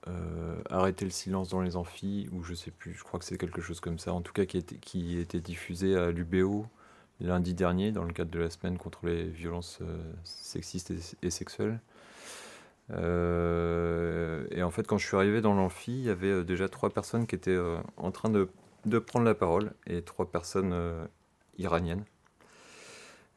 euh, 0.08 0.60
Arrêter 0.70 1.04
le 1.04 1.10
silence 1.10 1.48
dans 1.48 1.60
les 1.60 1.76
amphis, 1.76 2.28
ou 2.32 2.42
je 2.42 2.54
sais 2.54 2.70
plus, 2.70 2.94
je 2.94 3.02
crois 3.02 3.18
que 3.18 3.24
c'est 3.24 3.38
quelque 3.38 3.60
chose 3.60 3.80
comme 3.80 3.98
ça, 3.98 4.12
en 4.12 4.20
tout 4.20 4.32
cas 4.32 4.44
qui 4.44 4.58
était, 5.18 5.40
diffusé 5.40 5.96
à 5.96 6.10
l'UBO 6.10 6.66
lundi 7.20 7.54
dernier 7.54 7.92
dans 7.92 8.04
le 8.04 8.12
cadre 8.12 8.30
de 8.30 8.38
la 8.38 8.50
semaine 8.50 8.76
contre 8.76 9.06
les 9.06 9.24
violences 9.24 9.80
sexistes 10.24 10.92
et, 11.22 11.30
sexuelles. 11.30 11.80
et 12.90 14.62
en 14.62 14.70
fait, 14.70 14.86
quand 14.86 14.98
je 14.98 15.06
suis 15.06 15.16
arrivé 15.16 15.40
dans 15.40 15.54
l'amphi, 15.54 15.92
il 15.92 16.04
y 16.04 16.10
avait 16.10 16.44
déjà 16.44 16.68
trois 16.68 16.90
personnes 16.90 17.26
qui 17.26 17.34
étaient 17.34 17.58
en 17.96 18.10
train 18.10 18.28
de, 18.28 18.48
de, 18.84 18.98
prendre 18.98 19.24
la 19.24 19.34
parole 19.34 19.72
et 19.86 20.02
trois 20.02 20.30
personnes 20.30 20.74
iraniennes. 21.58 22.04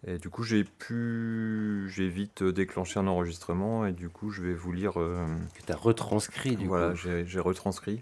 Et 0.07 0.17
du 0.17 0.29
coup, 0.29 0.43
j'ai 0.43 0.63
pu, 0.63 1.89
j'ai 1.89 2.07
vite 2.07 2.43
déclenché 2.43 2.99
un 2.99 3.07
enregistrement 3.07 3.85
et 3.85 3.91
du 3.91 4.09
coup, 4.09 4.31
je 4.31 4.41
vais 4.41 4.53
vous 4.53 4.71
lire. 4.71 4.99
Euh, 4.99 5.25
que 5.55 5.61
tu 5.65 5.71
as 5.71 5.75
retranscrit 5.75 6.55
du 6.55 6.67
voilà, 6.67 6.93
coup. 6.93 6.99
Voilà, 7.03 7.25
j'ai 7.25 7.39
retranscrit. 7.39 8.01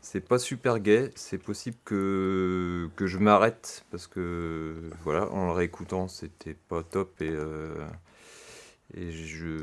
C'est 0.00 0.20
pas 0.20 0.40
super 0.40 0.80
gay, 0.80 1.12
c'est 1.14 1.38
possible 1.38 1.76
que, 1.84 2.90
que 2.96 3.06
je 3.06 3.18
m'arrête 3.18 3.84
parce 3.92 4.08
que, 4.08 4.90
voilà, 5.04 5.30
en 5.30 5.46
le 5.46 5.52
réécoutant, 5.52 6.08
c'était 6.08 6.56
pas 6.68 6.82
top 6.82 7.22
et. 7.22 7.30
Euh, 7.30 7.86
et, 8.94 9.10
je, 9.10 9.56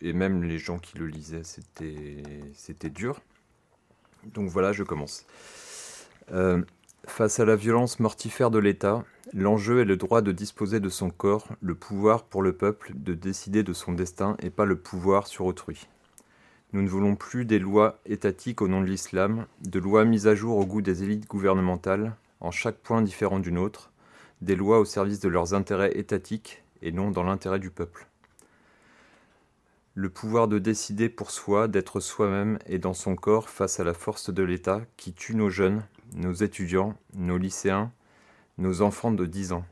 et 0.00 0.12
même 0.12 0.44
les 0.44 0.58
gens 0.58 0.78
qui 0.78 0.96
le 0.98 1.06
lisaient, 1.06 1.42
c'était, 1.42 2.22
c'était 2.54 2.90
dur. 2.90 3.20
Donc 4.24 4.48
voilà, 4.50 4.72
je 4.72 4.84
commence. 4.84 5.26
Euh, 6.32 6.62
Face 7.06 7.40
à 7.40 7.46
la 7.46 7.56
violence 7.56 7.98
mortifère 7.98 8.50
de 8.50 8.58
l'État, 8.58 9.04
l'enjeu 9.32 9.80
est 9.80 9.86
le 9.86 9.96
droit 9.96 10.20
de 10.20 10.32
disposer 10.32 10.80
de 10.80 10.90
son 10.90 11.08
corps, 11.08 11.48
le 11.62 11.74
pouvoir 11.74 12.24
pour 12.24 12.42
le 12.42 12.52
peuple 12.52 12.92
de 12.94 13.14
décider 13.14 13.62
de 13.62 13.72
son 13.72 13.92
destin 13.92 14.36
et 14.40 14.50
pas 14.50 14.66
le 14.66 14.76
pouvoir 14.76 15.26
sur 15.26 15.46
autrui. 15.46 15.88
Nous 16.72 16.82
ne 16.82 16.88
voulons 16.88 17.16
plus 17.16 17.46
des 17.46 17.58
lois 17.58 17.98
étatiques 18.04 18.60
au 18.60 18.68
nom 18.68 18.82
de 18.82 18.86
l'islam, 18.86 19.46
de 19.62 19.80
lois 19.80 20.04
mises 20.04 20.26
à 20.26 20.34
jour 20.34 20.58
au 20.58 20.66
goût 20.66 20.82
des 20.82 21.02
élites 21.02 21.26
gouvernementales, 21.26 22.14
en 22.40 22.50
chaque 22.50 22.76
point 22.76 23.02
différent 23.02 23.40
d'une 23.40 23.58
autre, 23.58 23.90
des 24.42 24.54
lois 24.54 24.78
au 24.78 24.84
service 24.84 25.20
de 25.20 25.28
leurs 25.28 25.54
intérêts 25.54 25.98
étatiques 25.98 26.62
et 26.82 26.92
non 26.92 27.10
dans 27.10 27.24
l'intérêt 27.24 27.58
du 27.58 27.70
peuple. 27.70 28.06
Le 29.94 30.10
pouvoir 30.10 30.48
de 30.48 30.58
décider 30.58 31.08
pour 31.08 31.30
soi, 31.30 31.66
d'être 31.66 31.98
soi-même 31.98 32.58
et 32.66 32.78
dans 32.78 32.94
son 32.94 33.16
corps 33.16 33.48
face 33.48 33.80
à 33.80 33.84
la 33.84 33.94
force 33.94 34.30
de 34.30 34.42
l'État 34.42 34.82
qui 34.96 35.12
tue 35.12 35.34
nos 35.34 35.50
jeunes, 35.50 35.82
nos 36.14 36.32
étudiants, 36.32 36.96
nos 37.14 37.38
lycéens, 37.38 37.92
nos 38.58 38.82
enfants 38.82 39.12
de 39.12 39.26
10 39.26 39.52
ans. 39.52 39.64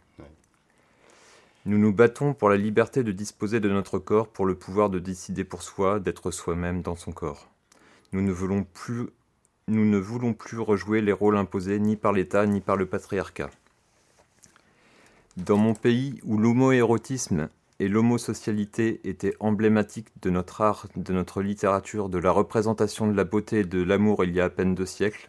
Nous 1.67 1.79
nous 1.79 1.93
battons 1.93 2.33
pour 2.33 2.49
la 2.49 2.57
liberté 2.57 3.03
de 3.03 3.13
disposer 3.13 3.61
de 3.61 3.69
notre 3.69 3.99
corps, 3.99 4.29
pour 4.29 4.47
le 4.47 4.55
pouvoir 4.55 4.89
de 4.89 4.99
décider 4.99 5.45
pour 5.45 5.63
soi, 5.63 6.01
d'être 6.01 6.31
soi-même 6.31 6.81
dans 6.81 6.97
son 6.97 7.13
corps. 7.13 7.49
Nous 8.13 8.23
ne 8.23 8.33
voulons 8.33 8.65
plus, 8.65 9.09
nous 9.67 9.85
ne 9.85 9.99
voulons 9.99 10.33
plus 10.33 10.59
rejouer 10.59 11.03
les 11.03 11.13
rôles 11.13 11.37
imposés 11.37 11.79
ni 11.79 11.97
par 11.97 12.13
l'État 12.13 12.47
ni 12.47 12.61
par 12.61 12.77
le 12.77 12.87
patriarcat. 12.87 13.51
Dans 15.37 15.59
mon 15.59 15.75
pays 15.75 16.19
où 16.25 16.39
l'homoérotisme 16.39 17.51
et 17.81 17.89
l'homosocialité 17.89 19.01
étaient 19.05 19.37
emblématiques 19.39 20.09
de 20.23 20.31
notre 20.31 20.63
art, 20.63 20.87
de 20.97 21.13
notre 21.13 21.43
littérature, 21.43 22.09
de 22.09 22.19
la 22.19 22.31
représentation 22.31 23.07
de 23.07 23.17
la 23.17 23.25
beauté 23.25 23.61
et 23.61 23.65
de 23.65 23.83
l'amour 23.83 24.25
il 24.25 24.35
y 24.35 24.41
a 24.41 24.47
à 24.47 24.51
peine 24.51 24.75
deux 24.75 24.87
siècles, 24.87 25.29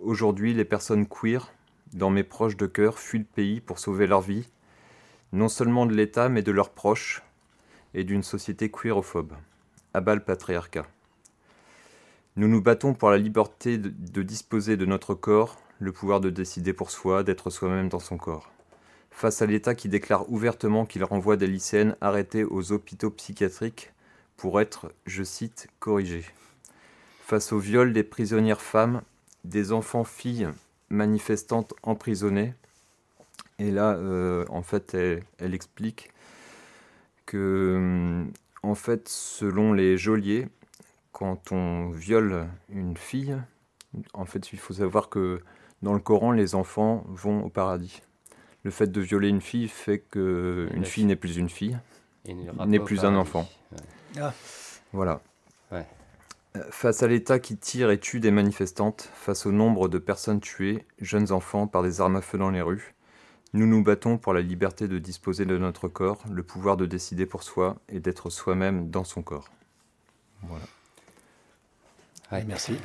Aujourd'hui, 0.00 0.54
les 0.54 0.64
personnes 0.64 1.06
queer, 1.06 1.52
dans 1.92 2.08
mes 2.08 2.22
proches 2.22 2.56
de 2.56 2.66
cœur, 2.66 2.98
fuient 2.98 3.18
le 3.18 3.24
pays 3.24 3.60
pour 3.60 3.78
sauver 3.78 4.06
leur 4.06 4.22
vie, 4.22 4.48
non 5.32 5.48
seulement 5.48 5.84
de 5.84 5.94
l'État, 5.94 6.30
mais 6.30 6.40
de 6.40 6.52
leurs 6.52 6.70
proches 6.70 7.22
et 7.92 8.02
d'une 8.02 8.22
société 8.22 8.70
queerophobe. 8.70 9.34
Abat 9.92 10.14
le 10.14 10.22
patriarcat. 10.22 10.86
Nous 12.36 12.48
nous 12.48 12.62
battons 12.62 12.94
pour 12.94 13.10
la 13.10 13.18
liberté 13.18 13.76
de, 13.76 14.22
disposer 14.22 14.78
de 14.78 14.86
notre 14.86 15.12
corps, 15.14 15.58
le 15.80 15.92
pouvoir 15.92 16.20
de 16.20 16.30
décider 16.30 16.72
pour 16.72 16.90
soi, 16.90 17.22
d'être 17.22 17.50
soi-même 17.50 17.90
dans 17.90 17.98
son 17.98 18.16
corps. 18.16 18.50
Face 19.10 19.42
à 19.42 19.46
l'État 19.46 19.74
qui 19.74 19.90
déclare 19.90 20.32
ouvertement 20.32 20.86
qu'il 20.86 21.04
renvoie 21.04 21.36
des 21.36 21.46
lycéennes 21.46 21.96
arrêtées 22.00 22.44
aux 22.44 22.72
hôpitaux 22.72 23.10
psychiatriques 23.10 23.92
pour 24.38 24.62
être, 24.62 24.94
je 25.04 25.22
cite, 25.24 25.68
corrigées. 25.78 26.24
Face 27.26 27.52
au 27.52 27.58
viol 27.58 27.92
des 27.92 28.02
prisonnières 28.02 28.62
femmes 28.62 29.02
des 29.44 29.72
enfants 29.72 30.04
filles 30.04 30.48
manifestantes 30.88 31.74
emprisonnées. 31.82 32.54
Et 33.58 33.70
là, 33.70 33.92
euh, 33.92 34.44
en 34.48 34.62
fait, 34.62 34.94
elle, 34.94 35.54
explique 35.54 36.10
que, 37.26 37.76
euh, 37.78 38.30
en 38.62 38.74
fait, 38.74 39.08
selon 39.08 39.72
les 39.72 39.98
geôliers, 39.98 40.48
quand 41.12 41.52
on 41.52 41.90
viole 41.90 42.48
une 42.70 42.96
fille, 42.96 43.36
en 44.14 44.24
fait, 44.24 44.52
il 44.52 44.58
faut 44.58 44.74
savoir 44.74 45.08
que 45.08 45.42
dans 45.82 45.94
le 45.94 46.00
Coran, 46.00 46.32
les 46.32 46.54
enfants 46.54 47.04
vont 47.08 47.44
au 47.44 47.48
paradis. 47.48 48.02
Le 48.62 48.70
fait 48.70 48.90
de 48.90 49.00
violer 49.00 49.28
une 49.28 49.40
fille 49.40 49.68
fait 49.68 49.98
que 49.98 50.68
une 50.74 50.84
fille 50.84 51.04
n'est 51.04 51.16
plus 51.16 51.36
une 51.36 51.48
fille, 51.48 51.78
n'est 52.26 52.78
plus 52.78 53.04
un 53.04 53.16
enfant. 53.16 53.48
Ah. 54.18 54.32
Voilà. 54.92 55.20
Face 56.70 57.04
à 57.04 57.06
l'État 57.06 57.38
qui 57.38 57.56
tire 57.56 57.90
et 57.90 58.00
tue 58.00 58.18
des 58.18 58.32
manifestantes, 58.32 59.08
face 59.14 59.46
au 59.46 59.52
nombre 59.52 59.88
de 59.88 59.98
personnes 59.98 60.40
tuées, 60.40 60.84
jeunes 61.00 61.30
enfants, 61.30 61.68
par 61.68 61.82
des 61.84 62.00
armes 62.00 62.16
à 62.16 62.22
feu 62.22 62.38
dans 62.38 62.50
les 62.50 62.60
rues, 62.60 62.94
nous 63.52 63.66
nous 63.66 63.84
battons 63.84 64.18
pour 64.18 64.34
la 64.34 64.40
liberté 64.40 64.88
de 64.88 64.98
disposer 64.98 65.44
de 65.44 65.58
notre 65.58 65.86
corps, 65.86 66.22
le 66.28 66.42
pouvoir 66.42 66.76
de 66.76 66.86
décider 66.86 67.24
pour 67.24 67.44
soi 67.44 67.76
et 67.88 68.00
d'être 68.00 68.30
soi-même 68.30 68.90
dans 68.90 69.04
son 69.04 69.22
corps. 69.22 69.48
Voilà. 70.42 70.64
merci. 72.46 72.76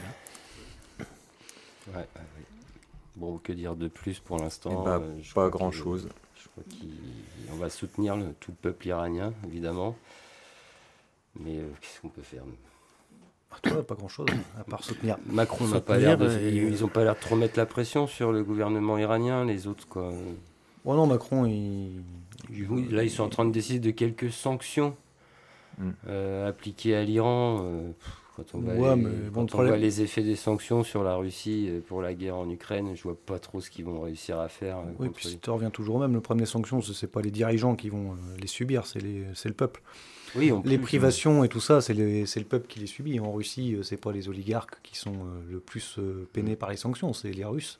bon, 3.15 3.39
que 3.39 3.51
dire 3.51 3.75
de 3.75 3.87
plus 3.87 4.19
pour 4.19 4.37
l'instant? 4.37 4.81
Eh 4.81 4.85
ben, 4.85 5.01
euh, 5.01 5.21
Pas 5.33 5.49
grand-chose. 5.49 6.09
Je 6.35 6.49
crois 6.49 6.63
qu'on 6.63 7.55
va 7.55 7.69
soutenir 7.69 8.15
tout 8.39 8.51
le 8.51 8.57
peuple 8.57 8.87
iranien, 8.87 9.33
évidemment. 9.45 9.95
Mais 11.39 11.57
euh, 11.57 11.69
qu'est-ce 11.81 12.01
qu'on 12.01 12.09
peut 12.09 12.21
faire 12.21 12.43
pas 13.61 13.95
grand-chose, 13.95 14.27
à 14.59 14.63
part 14.63 14.83
soutenir. 14.83 15.17
Macron 15.31 15.67
n'a 15.67 15.81
pas 15.81 15.97
l'air 15.97 16.17
Ils 16.41 16.81
n'ont 16.81 16.87
pas 16.87 17.03
l'air 17.03 17.15
de 17.15 17.19
trop 17.19 17.35
mettre 17.35 17.57
la 17.57 17.65
pression 17.65 18.07
sur 18.07 18.31
le 18.31 18.43
gouvernement 18.43 18.97
iranien, 18.97 19.45
les 19.45 19.67
autres, 19.67 19.87
quoi. 19.87 20.11
Oh 20.85 20.95
non, 20.95 21.07
Macron, 21.07 21.45
il... 21.45 22.03
Là, 22.91 23.03
ils 23.03 23.09
sont 23.09 23.23
en 23.23 23.29
train 23.29 23.45
de 23.45 23.51
décider 23.51 23.79
de 23.79 23.91
quelques 23.91 24.31
sanctions 24.31 24.95
mm. 25.79 25.89
euh, 26.07 26.49
appliquées 26.49 26.95
à 26.95 27.03
l'Iran. 27.03 27.61
Euh, 27.63 27.91
quand 28.35 28.43
on, 28.53 28.59
voit, 28.59 28.95
les, 28.95 29.77
les 29.77 30.01
effets 30.01 30.21
des 30.21 30.35
sanctions 30.35 30.83
sur 30.83 31.03
la 31.03 31.15
Russie 31.15 31.67
euh, 31.69 31.79
pour 31.87 32.01
la 32.01 32.13
guerre 32.13 32.35
en 32.35 32.49
Ukraine, 32.49 32.91
je 32.93 33.01
vois 33.01 33.15
pas 33.15 33.39
trop 33.39 33.61
ce 33.61 33.69
qu'ils 33.69 33.85
vont 33.85 34.01
réussir 34.01 34.39
à 34.39 34.49
faire. 34.49 34.79
Oui, 34.99 35.09
puis 35.09 35.39
ça 35.43 35.51
revient 35.51 35.71
toujours 35.71 35.95
au 35.95 35.99
même. 35.99 36.13
Le 36.13 36.21
problème 36.21 36.43
des 36.43 36.51
sanctions, 36.51 36.81
ce 36.81 37.05
n'est 37.05 37.11
pas 37.11 37.21
les 37.21 37.31
dirigeants 37.31 37.75
qui 37.75 37.89
vont 37.89 38.15
les 38.39 38.47
subir, 38.47 38.85
c'est 38.85 39.01
le 39.01 39.53
peuple 39.53 39.81
les 40.35 40.77
privations 40.77 41.43
et 41.43 41.49
tout 41.49 41.59
ça, 41.59 41.81
c'est 41.81 41.93
le 41.93 42.43
peuple 42.43 42.67
qui 42.67 42.79
les 42.79 42.87
subit. 42.87 43.19
En 43.19 43.31
Russie, 43.31 43.75
euh, 43.75 43.83
c'est 43.83 43.97
pas 43.97 44.11
les 44.11 44.29
oligarques 44.29 44.77
qui 44.83 44.97
sont 44.97 45.13
euh, 45.13 45.41
le 45.49 45.59
plus 45.59 45.97
euh, 45.97 46.27
peinés 46.33 46.55
par 46.55 46.69
les 46.69 46.77
sanctions, 46.77 47.13
c'est 47.13 47.31
les 47.31 47.45
Russes. 47.45 47.79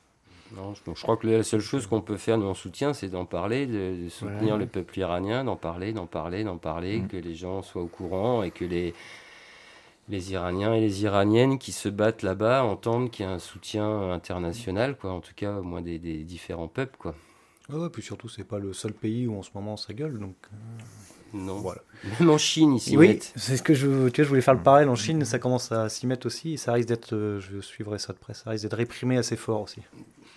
Non, 0.56 0.74
je, 0.74 1.02
crois 1.02 1.16
que 1.16 1.26
la 1.26 1.42
seule 1.42 1.60
chose 1.60 1.88
qu'on 1.88 2.00
peut 2.00 2.16
faire, 2.16 2.38
nous, 2.38 2.46
en 2.46 2.54
soutien, 2.54 2.92
c'est 2.92 3.08
d'en 3.08 3.24
parler, 3.24 3.66
de, 3.66 4.08
soutenir 4.08 4.56
le 4.56 4.66
peuple 4.66 4.96
iranien, 5.00 5.42
d'en 5.42 5.56
parler, 5.56 5.92
d'en 5.92 6.06
parler, 6.06 6.44
d'en 6.44 6.56
parler, 6.56 7.00
mm. 7.00 7.08
que 7.08 7.16
les 7.16 7.34
gens 7.34 7.62
soient 7.62 7.82
au 7.82 7.88
courant 7.88 8.44
et 8.44 8.52
que 8.52 8.64
les, 8.64 8.94
les 10.08 10.32
Iraniens 10.32 10.72
et 10.72 10.80
les 10.80 11.02
Iraniennes 11.02 11.58
qui 11.58 11.72
se 11.72 11.88
battent 11.88 12.22
là-bas 12.22 12.62
entendent 12.62 13.10
qu'il 13.10 13.26
y 13.26 13.28
a 13.28 13.32
un 13.32 13.40
soutien 13.40 14.12
international, 14.12 14.96
quoi, 14.96 15.10
en 15.10 15.20
tout 15.20 15.34
cas, 15.34 15.56
au 15.56 15.64
moins 15.64 15.82
des, 15.82 15.98
différents 15.98 16.68
peuples. 16.68 16.96
Quoi. 16.96 17.16
Ouais, 17.68 17.90
puis 17.90 18.02
surtout, 18.02 18.28
c'est 18.28 18.44
pas 18.44 18.60
le 18.60 18.72
seul 18.72 18.92
pays 18.92 19.26
où 19.26 19.36
en 19.36 19.42
ce 19.42 19.50
moment 19.52 19.76
ça 19.76 19.92
gueule, 19.94 20.20
donc. 20.20 20.36
Non. 21.32 21.58
Voilà. 21.58 21.82
Même 22.20 22.30
en 22.30 22.38
Chine, 22.38 22.74
ici. 22.74 22.96
Oui, 22.96 23.18
c'est 23.36 23.56
ce 23.56 23.62
que 23.62 23.74
je, 23.74 24.08
tu 24.08 24.20
vois, 24.20 24.24
je 24.24 24.28
voulais 24.28 24.40
faire 24.40 24.54
le 24.54 24.62
parallèle. 24.62 24.88
En 24.88 24.94
Chine, 24.94 25.24
ça 25.24 25.38
commence 25.38 25.72
à 25.72 25.88
s'y 25.88 26.06
mettre 26.06 26.26
aussi. 26.26 26.54
Et 26.54 26.56
ça 26.56 26.72
risque 26.72 26.88
d'être, 26.88 27.14
euh, 27.14 27.40
je 27.40 27.60
suivrai 27.60 27.98
ça 27.98 28.12
de 28.12 28.18
près, 28.18 28.34
ça 28.34 28.50
risque 28.50 28.64
d'être 28.64 28.76
réprimé 28.76 29.16
assez 29.18 29.36
fort 29.36 29.62
aussi. 29.62 29.80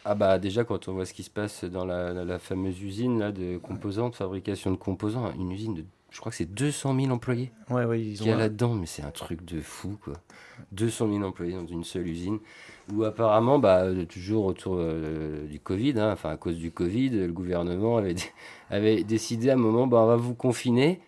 Ah 0.06 0.16
bah 0.16 0.40
déjà 0.40 0.64
quand 0.64 0.88
on 0.88 0.94
voit 0.94 1.06
ce 1.06 1.14
qui 1.14 1.24
se 1.24 1.30
passe 1.30 1.66
dans 1.66 1.86
la, 1.86 2.40
fameuse 2.40 2.82
usine 2.82 3.20
là, 3.20 3.32
de 3.32 3.58
composants, 3.58 4.10
de 4.10 4.16
fabrication 4.16 4.72
de 4.72 4.78
composants, 4.78 5.32
une 5.34 5.52
usine 5.52 5.76
de, 5.76 5.86
je 6.10 6.20
crois 6.20 6.32
que 6.32 6.38
c'est 6.38 6.52
200 6.52 7.00
000 7.00 7.12
employés 7.12 7.52
ouais, 7.70 7.86
ouais, 7.86 8.02
ils 8.02 8.18
qu'il 8.18 8.28
y 8.28 8.32
a 8.32 8.38
là-dedans, 8.38 8.74
mais 8.74 8.86
c'est 8.86 9.04
un 9.04 9.12
truc 9.12 9.44
de 9.44 9.62
fou 9.62 9.98
quoi. 10.02 10.14
200 10.72 11.12
000 11.12 11.24
employés 11.24 11.54
dans 11.54 11.68
une 11.68 11.84
seule 11.84 12.08
usine, 12.08 12.40
où 12.94 13.04
apparemment, 13.04 13.60
bah, 13.60 13.86
toujours 14.08 14.46
autour 14.46 14.76
euh, 14.78 15.46
du 15.48 15.60
Covid, 15.60 15.94
hein, 15.98 16.12
enfin 16.12 16.32
à 16.32 16.38
cause 16.38 16.58
du 16.58 16.72
Covid, 16.72 17.10
le 17.10 17.32
gouvernement 17.32 17.98
avait, 17.98 18.16
avait 18.70 19.04
décidé 19.04 19.50
à 19.50 19.54
un 19.54 19.58
moment, 19.58 19.88
bah, 19.88 20.00
on 20.00 20.08
va 20.08 20.16
vous 20.16 20.34
confiner, 20.34 21.00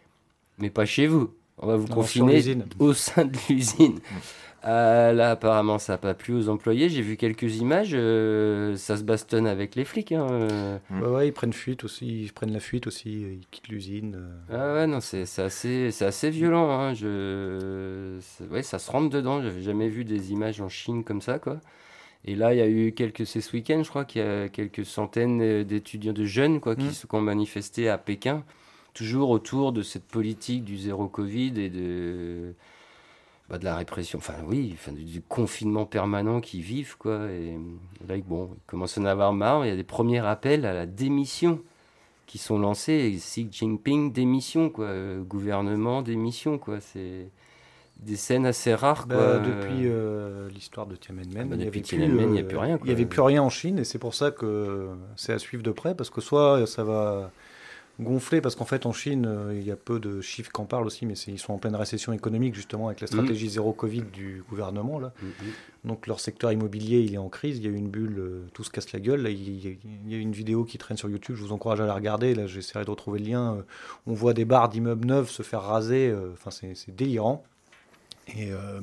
mais 0.60 0.70
pas 0.70 0.86
chez 0.86 1.08
vous. 1.08 1.32
On 1.58 1.68
va 1.68 1.76
vous 1.76 1.88
confiner 1.88 2.42
au 2.80 2.94
sein 2.94 3.26
de 3.26 3.38
l'usine. 3.48 4.00
Euh, 4.64 5.12
là, 5.14 5.32
apparemment, 5.32 5.80
ça 5.80 5.93
n'a 5.93 5.97
pas 5.97 6.14
plu 6.14 6.36
aux 6.36 6.49
employés. 6.49 6.89
J'ai 6.89 7.01
vu 7.01 7.18
quelques 7.18 7.57
images. 7.57 7.91
Euh, 7.93 8.76
ça 8.76 8.95
se 8.95 9.03
bastonne 9.03 9.47
avec 9.47 9.76
les 9.76 9.86
flics. 9.86 10.12
Hein, 10.12 10.28
euh. 10.30 10.80
ouais, 10.91 11.30
ils 11.30 11.32
prennent 11.32 11.53
fuite 11.53 11.84
aussi. 11.84 12.24
Ils 12.24 12.34
prennent 12.34 12.53
la 12.53 12.59
fuite 12.59 12.86
aussi. 12.86 13.22
Ils 13.22 13.47
quittent 13.49 13.70
l'usine. 13.70 14.20
Ah 14.51 14.74
ouais, 14.74 14.88
non, 14.88 14.99
c'est 14.99 15.24
assez, 15.39 15.89
assez 16.01 16.30
violent. 16.30 16.70
Hein. 16.70 16.93
Je... 16.93 18.20
Ouais, 18.51 18.62
ça 18.62 18.78
se 18.78 18.91
rentre 18.91 19.09
dedans. 19.09 19.41
J'avais 19.41 19.62
jamais 19.62 19.89
vu 19.89 20.05
des 20.05 20.32
images 20.32 20.62
en 20.62 20.70
Chine 20.70 21.03
comme 21.03 21.22
ça, 21.22 21.39
quoi. 21.39 21.59
Et 22.24 22.36
là, 22.36 22.53
il 22.53 22.57
y 22.57 22.62
a 22.62 22.68
eu 22.68 22.91
quelques, 22.91 23.26
c'est 23.26 23.41
ce 23.41 23.51
week-end, 23.53 23.82
je 23.84 23.89
crois 23.89 24.05
qu'il 24.05 24.22
y 24.22 24.24
a 24.24 24.47
quelques 24.47 24.86
centaines 24.86 25.64
d'étudiants 25.64 26.14
de 26.14 26.24
jeunes 26.24 26.59
quoi, 26.59 26.76
qui, 26.76 26.86
mm. 26.86 26.91
se, 26.91 27.07
ont 27.12 27.20
manifesté 27.20 27.89
à 27.89 27.97
Pékin, 27.97 28.43
toujours 28.93 29.32
autour 29.32 29.72
de 29.72 29.82
cette 29.82 30.05
politique 30.05 30.64
du 30.64 30.78
zéro 30.78 31.07
Covid 31.07 31.59
et 31.59 31.70
de, 31.72 32.53
bah, 33.52 33.58
de 33.58 33.66
la 33.66 33.76
répression, 33.76 34.18
enfin 34.18 34.36
oui, 34.47 34.72
enfin, 34.76 34.93
du, 34.93 35.22
confinement 35.22 35.86
permanent 35.86 36.39
qu'ils 36.39 36.62
vivent. 36.62 36.95
Quoi, 36.97 37.30
et 37.30 37.58
là, 38.08 38.16
bon, 38.26 38.49
ils 38.54 38.66
commencent 38.66 38.97
à 38.97 39.02
en 39.02 39.06
avoir 39.06 39.34
marre. 39.34 39.66
Il 39.66 39.68
y 39.68 39.74
a 39.74 39.76
des 39.76 39.84
premiers 39.84 40.26
appels 40.26 40.66
à 40.66 40.74
la 40.74 40.86
démission 40.86 41.60
qui 42.28 42.38
sont 42.38 42.58
lancés. 42.58 43.14
Xi 43.14 43.49
Jinping, 43.52 44.14
démission, 44.14 44.70
quoi. 44.70 44.86
Euh, 44.86 45.22
gouvernement, 45.22 46.02
démission, 46.02 46.58
quoi. 46.58 46.80
C'est 46.80 47.28
des 47.97 48.16
scènes 48.16 48.45
assez 48.45 48.74
rares. 48.74 49.06
Bah, 49.06 49.39
depuis 49.39 49.82
euh, 49.86 50.47
l'histoire 50.52 50.88
de 50.88 50.95
Tiananmen, 50.95 51.36
ah 51.36 51.43
bah, 51.43 51.56
il 51.56 51.58
n'y 51.58 51.64
avait, 51.64 51.82
plus, 51.82 51.97
plus 51.97 52.58
rien. 52.58 52.80
Il 52.84 52.86
n'y 52.86 52.91
avait 52.91 53.06
plus 53.06 53.22
rien 53.22 53.43
en 53.43 53.49
Chine 53.49 53.80
et 53.80 53.84
c'est 53.84 53.99
pour 53.99 54.16
ça 54.16 54.32
que 54.32 54.91
c'est 55.18 55.34
à 55.34 55.39
suivre 55.39 55.62
de 55.62 55.72
près 55.72 55.93
parce 55.93 56.10
que 56.10 56.22
soit 56.22 56.66
ça 56.68 56.86
va 56.86 57.32
gonfler 58.00 58.42
parce 58.42 58.56
qu'en 58.56 58.66
fait 58.66 58.86
en 58.86 58.94
Chine 58.94 59.26
euh, 59.28 59.54
il 59.54 59.66
y 59.66 59.72
a 59.72 59.76
peu 59.76 60.00
de 60.00 60.22
chiffres 60.22 60.52
qui 60.52 60.62
en 60.62 60.66
parlent 60.66 60.86
aussi 60.86 61.06
mais 61.06 61.14
ils 61.14 61.39
sont 61.39 61.54
en 61.54 61.58
pleine 61.58 61.76
récession 61.76 62.14
économique 62.14 62.56
justement 62.56 62.88
avec 62.88 63.02
la 63.02 63.06
mm. 63.06 63.08
stratégie 63.08 63.50
zéro 63.50 63.74
Covid 63.74 64.04
du 64.04 64.44
gouvernement 64.50 65.00
là. 65.00 65.14
Mm, 65.22 65.28
mm. 65.28 65.32
Donc 65.86 66.08
leur 66.08 66.20
secteur 66.20 66.52
immobilier 66.52 67.00
il 67.00 67.14
est 67.14 67.20
en 67.20 67.30
crise, 67.30 67.58
il 67.58 67.64
y 67.64 67.68
a 67.68 67.72
une 67.72 67.89
bulle, 67.89 68.44
tout 68.54 68.64
se 68.64 68.70
casse 68.70 68.92
la 68.94 69.00
gueule. 69.00 69.28
il, 69.28 69.78
y 70.08 70.16
a, 70.16 70.18
une 70.18 70.32
vidéo 70.32 70.64
qui 70.64 70.78
traîne 70.78 70.98
sur 70.98 71.10
YouTube, 71.10 71.36
je 71.36 71.44
vous 71.44 71.52
encourage 71.54 71.82
à 71.82 71.86
la 71.86 71.94
regarder. 71.94 72.36
Là 72.36 72.48
j'essaierai 72.48 72.86
de 72.86 72.89
retrouver 72.89 73.20
le 73.20 73.26
lien. 73.26 73.58
On 74.08 74.14
voit 74.14 74.34
des 74.34 74.46
barres 74.46 74.70
d'immeubles 74.70 75.06
neufs 75.06 75.30
se 75.30 75.44
faire 75.44 75.62
raser, 75.62 76.14
enfin 76.34 76.52
c'est 76.52 76.96
délirant. 76.96 77.44
Et 78.28 78.52
euh, 78.52 78.82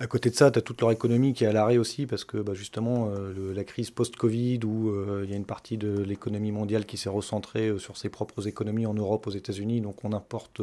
à 0.00 0.06
côté 0.06 0.30
de 0.30 0.34
ça, 0.34 0.50
tu 0.50 0.58
as 0.58 0.62
toute 0.62 0.80
leur 0.80 0.90
économie 0.90 1.34
qui 1.34 1.44
est 1.44 1.46
à 1.46 1.52
l'arrêt 1.52 1.76
aussi, 1.76 2.06
parce 2.06 2.24
que 2.24 2.38
bah, 2.38 2.54
justement, 2.54 3.10
euh, 3.10 3.52
la 3.54 3.64
crise 3.64 3.90
post-Covid, 3.90 4.60
où 4.64 4.88
euh, 4.88 5.24
il 5.24 5.30
y 5.30 5.34
a 5.34 5.36
une 5.36 5.44
partie 5.44 5.76
de 5.76 6.00
l'économie 6.02 6.52
mondiale 6.52 6.86
qui 6.86 6.96
s'est 6.96 7.10
recentrée 7.10 7.78
sur 7.78 7.98
ses 7.98 8.08
propres 8.08 8.48
économies 8.48 8.86
en 8.86 8.94
Europe, 8.94 9.26
aux 9.26 9.30
États-Unis, 9.30 9.82
donc 9.82 10.02
on 10.02 10.14
importe, 10.14 10.62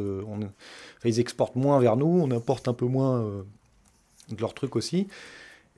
ils 1.04 1.20
exportent 1.20 1.54
moins 1.54 1.78
vers 1.78 1.96
nous, 1.96 2.06
on 2.06 2.32
importe 2.32 2.66
un 2.66 2.74
peu 2.74 2.86
moins 2.86 3.44
de 4.28 4.40
leurs 4.40 4.54
trucs 4.54 4.74
aussi. 4.74 5.06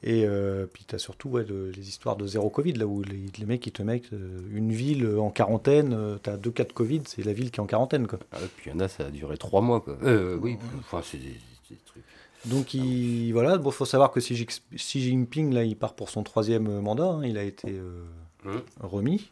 Et 0.02 0.26
puis 0.72 0.86
tu 0.88 0.94
as 0.94 0.98
surtout 0.98 1.36
les 1.36 1.88
histoires 1.88 2.16
de 2.16 2.26
zéro 2.26 2.48
Covid, 2.48 2.72
là 2.72 2.86
où 2.86 3.02
les, 3.02 3.44
mecs 3.44 3.66
ils 3.66 3.72
te 3.72 3.82
mettent 3.82 4.11
une 4.11 4.72
ville 4.72 5.06
en 5.18 5.30
quarantaine, 5.30 6.18
tu 6.22 6.30
as 6.30 6.38
deux 6.38 6.50
cas 6.50 6.64
de 6.64 6.72
Covid, 6.72 7.02
c'est 7.04 7.22
la 7.22 7.34
ville 7.34 7.50
qui 7.50 7.56
est 7.56 7.62
en 7.62 7.66
quarantaine. 7.66 8.06
Quoi. 8.06 8.18
Ah 8.32 8.38
puis 8.56 8.70
il 8.70 8.72
y 8.72 8.74
en 8.74 8.80
a, 8.80 8.88
ça 8.88 9.06
a 9.06 9.11
duré 9.11 9.36
trois 9.36 9.61
mois. 9.61 9.82
Quoi. 9.82 9.98
oui, 10.40 10.56
enfin, 10.78 11.02
c'est 11.04 11.18
des, 11.18 11.36
trucs. 11.84 12.02
Donc 12.47 12.74
il, 12.74 13.32
voilà, 13.32 13.59
bon, 13.59 13.70
faut 13.70 13.84
savoir 13.84 14.11
que 14.11 14.20
Xi, 14.20 14.47
Jinping 14.76 15.53
là, 15.53 15.64
il 15.64 15.76
part 15.76 15.95
pour 15.95 16.09
son 16.09 16.22
troisième 16.22 16.80
mandat. 16.80 17.05
Hein. 17.05 17.24
il 17.24 17.36
a 17.36 17.43
été 17.43 17.68
euh, 17.68 18.05
mmh. 18.45 18.59
remis 18.80 19.30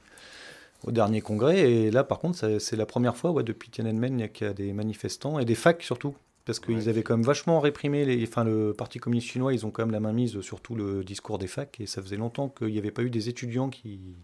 au 0.85 0.91
dernier 0.91 1.21
congrès. 1.21 1.59
Et 1.71 1.91
là, 1.91 2.05
par 2.05 2.19
contre, 2.19 2.59
c'est 2.59 2.77
la 2.77 2.87
première 2.87 3.17
fois 3.17 3.31
ouais, 3.31 3.43
depuis 3.43 3.71
Tiananmen 3.71 4.29
qu'il 4.31 4.47
y 4.47 4.51
a 4.51 4.53
des 4.53 4.73
manifestants 4.73 5.39
et 5.39 5.45
des 5.45 5.55
facs 5.55 5.83
surtout. 5.83 6.15
Parce 6.45 6.61
qu'ils 6.61 6.89
avaient 6.89 7.03
quand 7.03 7.15
même 7.15 7.27
vachement 7.27 7.61
réprimé, 7.61 8.07
les, 8.07 8.27
enfin 8.27 8.43
le 8.43 8.73
Parti 8.73 8.99
communiste 8.99 9.29
chinois, 9.29 9.53
ils 9.53 9.67
ont 9.67 9.71
quand 9.71 9.83
même 9.83 9.93
la 9.93 10.01
main 10.01 10.15
mise 10.15 10.41
sur 10.41 10.63
tout 10.63 10.75
le 10.75 11.05
discours 11.05 11.39
des 11.39 11.47
facs. 11.47 11.79
Et 11.79 11.85
ça 11.85 12.01
faisait 12.01 12.17
longtemps 12.17 12.49
qu'il 12.49 12.69
n'y 12.69 12.79
avait 12.79 12.91
pas 12.91 13.03
eu 13.03 13.11
des 13.11 13.29
étudiants 13.29 13.69
qui, 13.69 14.17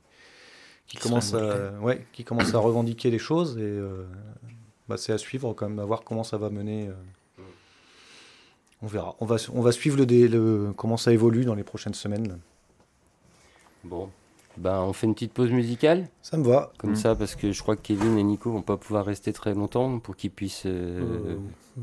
qui, 0.86 0.96
commencent, 0.96 1.34
à, 1.34 1.72
ouais, 1.82 2.06
qui 2.14 2.24
commencent 2.24 2.54
à 2.54 2.58
revendiquer 2.58 3.10
les 3.10 3.18
choses. 3.18 3.58
Et 3.58 3.62
euh, 3.62 4.06
bah, 4.88 4.96
c'est 4.96 5.12
à 5.12 5.18
suivre 5.18 5.52
quand 5.52 5.68
même, 5.68 5.78
à 5.78 5.84
voir 5.84 6.02
comment 6.02 6.24
ça 6.24 6.38
va 6.38 6.48
mener. 6.48 6.88
Euh, 6.88 6.94
on 8.84 8.86
verra. 8.86 9.16
On 9.20 9.24
va, 9.24 9.36
on 9.52 9.62
va 9.62 9.72
suivre 9.72 9.96
le, 9.96 10.26
le, 10.26 10.72
comment 10.76 10.96
ça 10.96 11.12
évolue 11.12 11.44
dans 11.44 11.54
les 11.54 11.64
prochaines 11.64 11.94
semaines. 11.94 12.38
Bon, 13.82 14.10
ben, 14.56 14.80
on 14.80 14.92
fait 14.92 15.06
une 15.06 15.14
petite 15.14 15.32
pause 15.32 15.50
musicale? 15.50 16.08
Ça 16.22 16.36
me 16.36 16.44
va. 16.44 16.70
Comme 16.78 16.92
mm. 16.92 16.96
ça, 16.96 17.14
parce 17.14 17.34
que 17.34 17.50
je 17.50 17.62
crois 17.62 17.76
que 17.76 17.82
Kevin 17.82 18.18
et 18.18 18.22
Nico 18.22 18.52
vont 18.52 18.62
pas 18.62 18.76
pouvoir 18.76 19.04
rester 19.04 19.32
très 19.32 19.54
longtemps 19.54 19.98
pour 19.98 20.16
qu'ils 20.16 20.30
puissent. 20.30 20.66
Euh, 20.66 21.00
euh, 21.00 21.36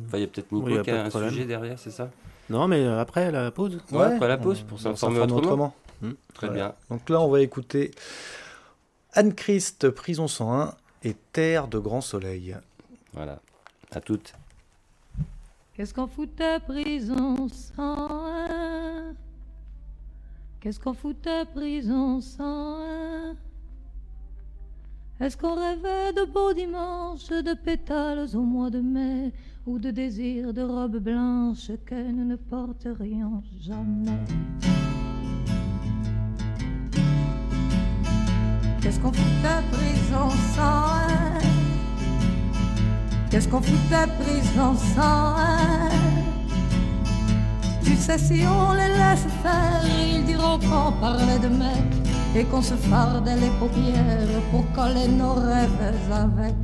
enfin, 0.07 0.17
il 0.17 0.21
y 0.21 0.23
a 0.23 0.27
peut-être 0.27 0.51
Nico 0.51 0.81
qui 0.81 0.91
a, 0.91 1.05
un 1.05 1.09
sujet 1.09 1.45
derrière, 1.45 1.77
c'est 1.79 1.91
ça? 1.91 2.09
Non, 2.49 2.67
mais 2.67 2.85
après 2.85 3.31
la 3.31 3.51
pause. 3.51 3.79
Ouais, 3.91 4.15
après 4.15 4.27
la 4.27 4.37
pause 4.37 4.61
pour 4.61 4.79
s'informer 4.79 5.19
autrement. 5.19 5.73
Mm. 6.01 6.11
Très 6.33 6.49
bien. 6.49 6.75
Donc 6.89 7.09
là, 7.09 7.19
on 7.21 7.29
va 7.29 7.41
écouter 7.41 7.91
Anne-Christ, 9.13 9.89
Prison 9.89 10.27
101 10.27 10.75
et 11.03 11.15
Terre 11.33 11.67
de 11.67 11.79
Grand 11.79 12.01
Soleil. 12.01 12.55
Voilà. 13.13 13.39
À 13.91 14.01
toutes. 14.01 14.33
Qu'est-ce 15.81 15.95
qu'on 15.95 16.05
foutait 16.05 16.59
prison 16.59 17.47
sans 17.49 18.27
un? 18.27 19.15
Qu'est-ce 20.59 20.79
qu'on 20.79 20.93
foutait 20.93 21.43
prison 21.55 22.21
sans 22.21 22.75
un? 22.83 23.35
Est-ce 25.19 25.35
qu'on 25.35 25.55
rêvait 25.55 26.13
de 26.13 26.31
beaux 26.31 26.53
dimanches, 26.53 27.29
de 27.29 27.55
pétales 27.55 28.27
au 28.35 28.41
mois 28.41 28.69
de 28.69 28.79
mai, 28.79 29.33
ou 29.65 29.79
de 29.79 29.89
désirs 29.89 30.53
de 30.53 30.61
robes 30.61 30.99
blanches 30.99 31.71
que 31.83 32.11
nous 32.11 32.25
ne 32.25 32.35
porterions 32.35 33.41
jamais? 33.59 34.19
Qu'est-ce 38.83 38.99
qu'on 38.99 39.11
foutait 39.11 39.63
prison 39.71 40.29
sans 40.53 40.99
un? 41.09 41.50
Qu'est-ce 43.31 43.47
qu'on 43.47 43.61
foutait 43.61 44.11
prise 44.19 44.53
dans 44.57 44.75
ça 44.75 45.37
Tu 47.81 47.95
sais, 47.95 48.17
si 48.17 48.43
on 48.45 48.73
les 48.73 48.89
laisse 48.89 49.25
faire, 49.41 49.81
ils 49.85 50.25
diront 50.25 50.59
qu'on 50.59 50.91
parlait 50.99 51.39
de 51.39 51.47
mecs 51.47 52.35
et 52.35 52.43
qu'on 52.43 52.61
se 52.61 52.73
fardait 52.73 53.37
les 53.37 53.49
paupières 53.51 54.41
pour 54.51 54.69
coller 54.73 55.07
nos 55.07 55.35
rêves 55.35 55.69
avec. 56.11 56.55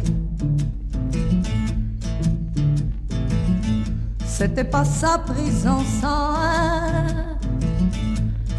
C'était 4.25 4.65
pas 4.65 4.83
sa 4.83 5.19
prison 5.19 5.79
sans 6.01 6.35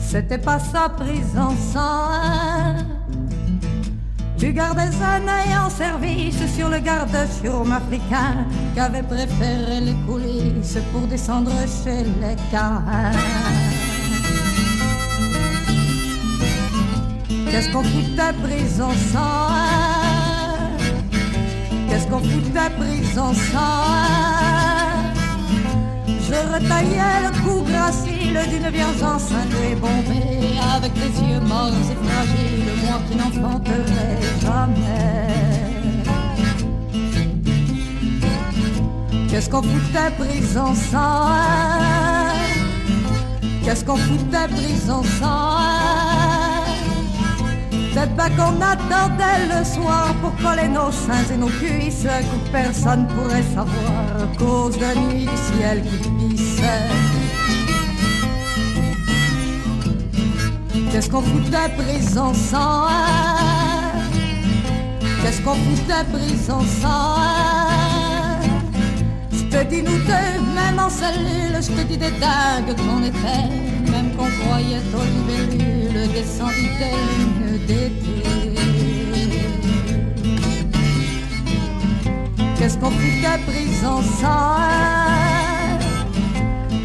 C'était 0.00 0.38
pas 0.38 0.58
sa 0.58 0.88
prison 0.88 1.54
sans 1.74 2.97
tu 4.38 4.52
gardais 4.52 4.82
un 4.82 5.22
œil 5.22 5.56
en 5.58 5.68
service 5.68 6.38
sur 6.54 6.68
le 6.68 6.78
garde 6.78 7.16
sur 7.42 7.60
africain 7.72 8.46
qui 8.72 8.80
avait 8.80 9.02
préféré 9.02 9.80
les 9.80 9.96
coulisses 10.06 10.78
pour 10.92 11.02
descendre 11.02 11.52
chez 11.82 12.04
les 12.04 12.36
cas. 12.50 12.82
Qu'est-ce 17.50 17.72
qu'on 17.72 17.82
foutait 17.82 18.32
prison 18.42 18.90
sans 19.12 19.48
Qu'est-ce 21.88 22.06
qu'on 22.06 22.20
foutait 22.20 22.70
prison 22.78 23.32
sans 23.34 24.57
je 26.28 26.34
retaillais 26.54 27.18
le 27.24 27.30
cou 27.42 27.62
gracile 27.62 28.38
d'une 28.50 28.68
vierge 28.70 29.02
enceinte 29.02 29.54
et 29.70 29.74
bombée 29.74 30.58
Avec 30.76 30.92
les 30.96 31.12
yeux 31.26 31.40
morts 31.40 31.72
et 31.92 31.98
fragiles, 32.04 32.72
moi 32.84 33.00
qui 33.08 33.16
n'enfanterai 33.16 34.10
jamais. 34.42 35.28
Qu'est-ce 39.30 39.48
qu'on 39.48 39.62
foutait 39.62 40.12
prison 40.18 40.74
sans 40.90 41.28
Qu'est-ce 43.64 43.84
qu'on 43.84 43.96
foutait 43.96 44.48
prison 44.48 45.02
sans 45.20 45.77
peut 47.98 48.16
pas 48.16 48.30
qu'on 48.30 48.60
attendait 48.60 49.46
le 49.48 49.64
soir 49.64 50.14
pour 50.20 50.34
coller 50.36 50.68
nos 50.68 50.92
seins 50.92 51.26
et 51.32 51.36
nos 51.36 51.48
cuisses 51.48 52.04
que 52.04 52.50
personne 52.52 53.06
pourrait 53.08 53.42
savoir 53.42 54.02
à 54.22 54.38
cause 54.38 54.78
de 54.78 54.98
nuit 55.00 55.26
du 55.26 55.36
ciel 55.48 55.82
qui 55.82 56.36
pissait. 56.36 56.88
Qu'est-ce 60.90 61.10
qu'on 61.10 61.22
foutait 61.22 61.70
prison 61.76 62.32
sans 62.34 62.88
Qu'est-ce 65.22 65.42
qu'on 65.42 65.54
foutait 65.54 66.04
prison 66.12 66.60
sans 66.80 67.16
Je 69.32 69.44
te 69.44 69.64
dis 69.64 69.82
nous 69.82 69.98
deux, 70.10 70.34
même 70.54 70.78
en 70.78 70.90
cellule, 70.90 71.56
je 71.60 71.70
te 71.72 71.82
dis 71.86 71.98
des 71.98 72.12
dingues 72.12 72.76
qu'on 72.76 73.02
était, 73.02 73.90
même 73.90 74.10
qu'on 74.16 74.30
croyait 74.44 74.82
aux 75.88 75.92
libellules 75.92 76.12
descendues 76.12 76.70
des 77.66 77.88
lunes 77.88 78.28
Qu'est-ce 82.58 82.76
qu'on 82.78 82.90
fout 82.90 83.24
à 83.24 83.38
prison 83.38 84.02
sans 84.20 84.58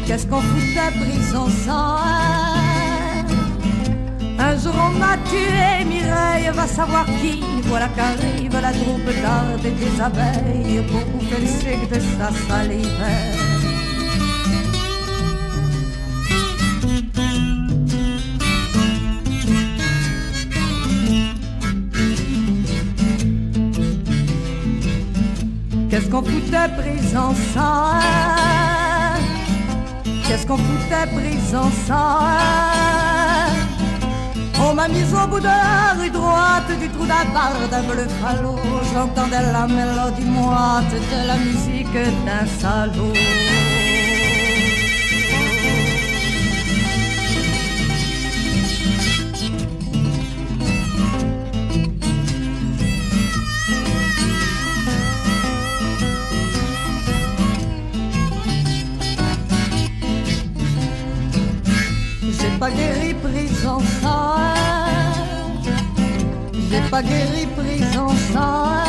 Qu'est-ce 0.06 0.26
qu'on 0.26 0.40
fout 0.40 0.76
à 0.78 0.90
prison 0.92 1.48
sans 1.66 1.98
Un 4.38 4.58
jour 4.58 4.74
on 4.76 4.98
m'a 4.98 5.16
tué, 5.28 5.84
Mireille 5.84 6.50
va 6.54 6.66
savoir 6.66 7.06
qui. 7.06 7.42
Voilà 7.64 7.88
qu'arrive 7.88 8.52
la 8.52 8.72
troupe 8.72 9.22
d'art 9.22 9.64
et 9.64 9.70
des 9.70 10.00
abeilles 10.00 10.82
pour 10.90 11.00
bouffer 11.06 11.40
le 11.40 11.46
de 11.88 12.00
sa 12.00 12.30
salive. 12.48 13.43
Qu'on 26.14 26.22
foutait 26.22 26.70
pris 26.78 27.16
ensemble 27.16 28.04
Qu'est-ce 30.28 30.46
qu'on 30.46 30.58
foutait 30.58 31.08
pris 31.12 31.56
ensemble 31.56 32.28
On 34.60 34.74
m'a 34.74 34.86
mis 34.86 35.02
au 35.02 35.26
bout 35.26 35.40
de 35.40 35.46
la 35.46 35.94
rue 35.98 36.10
droite 36.10 36.70
du 36.78 36.88
trou 36.90 37.04
d'un 37.04 37.24
d'un 37.68 37.82
bleu 37.82 38.06
falot. 38.22 38.60
J'entendais 38.92 39.42
la 39.42 39.66
mélodie 39.66 40.22
moite 40.22 40.92
de 40.92 41.26
la 41.26 41.36
musique 41.36 41.92
d'un 42.24 42.46
salaud. 42.60 43.12
Guéri 67.02 67.46
prison 67.56 68.08
sans 68.32 68.84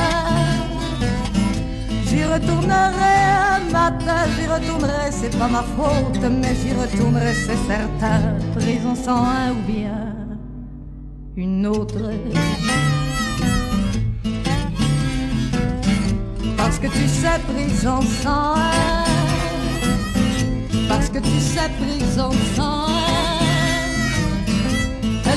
J'y 2.07 2.23
retournerai 2.23 3.15
un 3.55 3.71
matin, 3.71 4.21
j'y 4.37 4.47
retournerai, 4.47 5.11
c'est 5.11 5.37
pas 5.37 5.47
ma 5.47 5.63
faute, 5.63 6.19
mais 6.21 6.55
j'y 6.55 6.73
retournerai, 6.73 7.33
c'est 7.33 7.57
certain. 7.67 8.21
Prison 8.55 8.95
sans 8.95 9.23
un 9.25 9.51
ou 9.51 9.71
bien 9.71 10.15
une 11.35 11.67
autre. 11.67 12.11
Parce 16.57 16.79
que 16.79 16.87
tu 16.87 17.07
sais, 17.07 17.39
prison 17.53 18.01
sans 18.23 18.55
Parce 20.87 21.09
que 21.09 21.19
tu 21.19 21.39
sais, 21.39 21.69
prison 21.79 22.31
sans 22.55 22.75
elles 22.79 22.84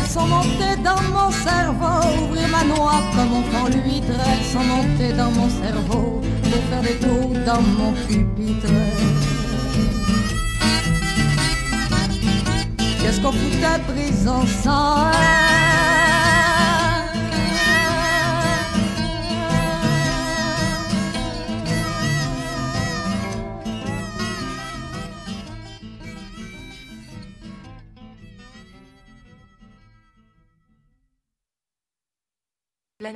sont 0.08 0.26
montées 0.26 0.76
dans 0.82 1.02
mon 1.12 1.30
cerveau, 1.30 2.24
ouvrir 2.24 2.48
ma 2.48 2.64
noix 2.64 3.02
comme 3.14 3.32
on 3.34 3.42
prend 3.42 3.68
l'huître. 3.68 4.06
Elles 4.08 4.44
montées 4.74 5.12
dans 5.12 5.30
mon 5.30 5.48
cerveau, 5.50 6.22
pour 6.42 6.62
faire 6.70 6.82
des 6.82 6.98
trous 6.98 7.34
dans 7.44 7.60
mon 7.60 7.92
pupitre. 8.06 8.72
Qu'est-ce 13.00 13.20
qu'on 13.20 13.32
foutait 13.32 13.80
prison 13.86 14.46
sans 14.62 15.10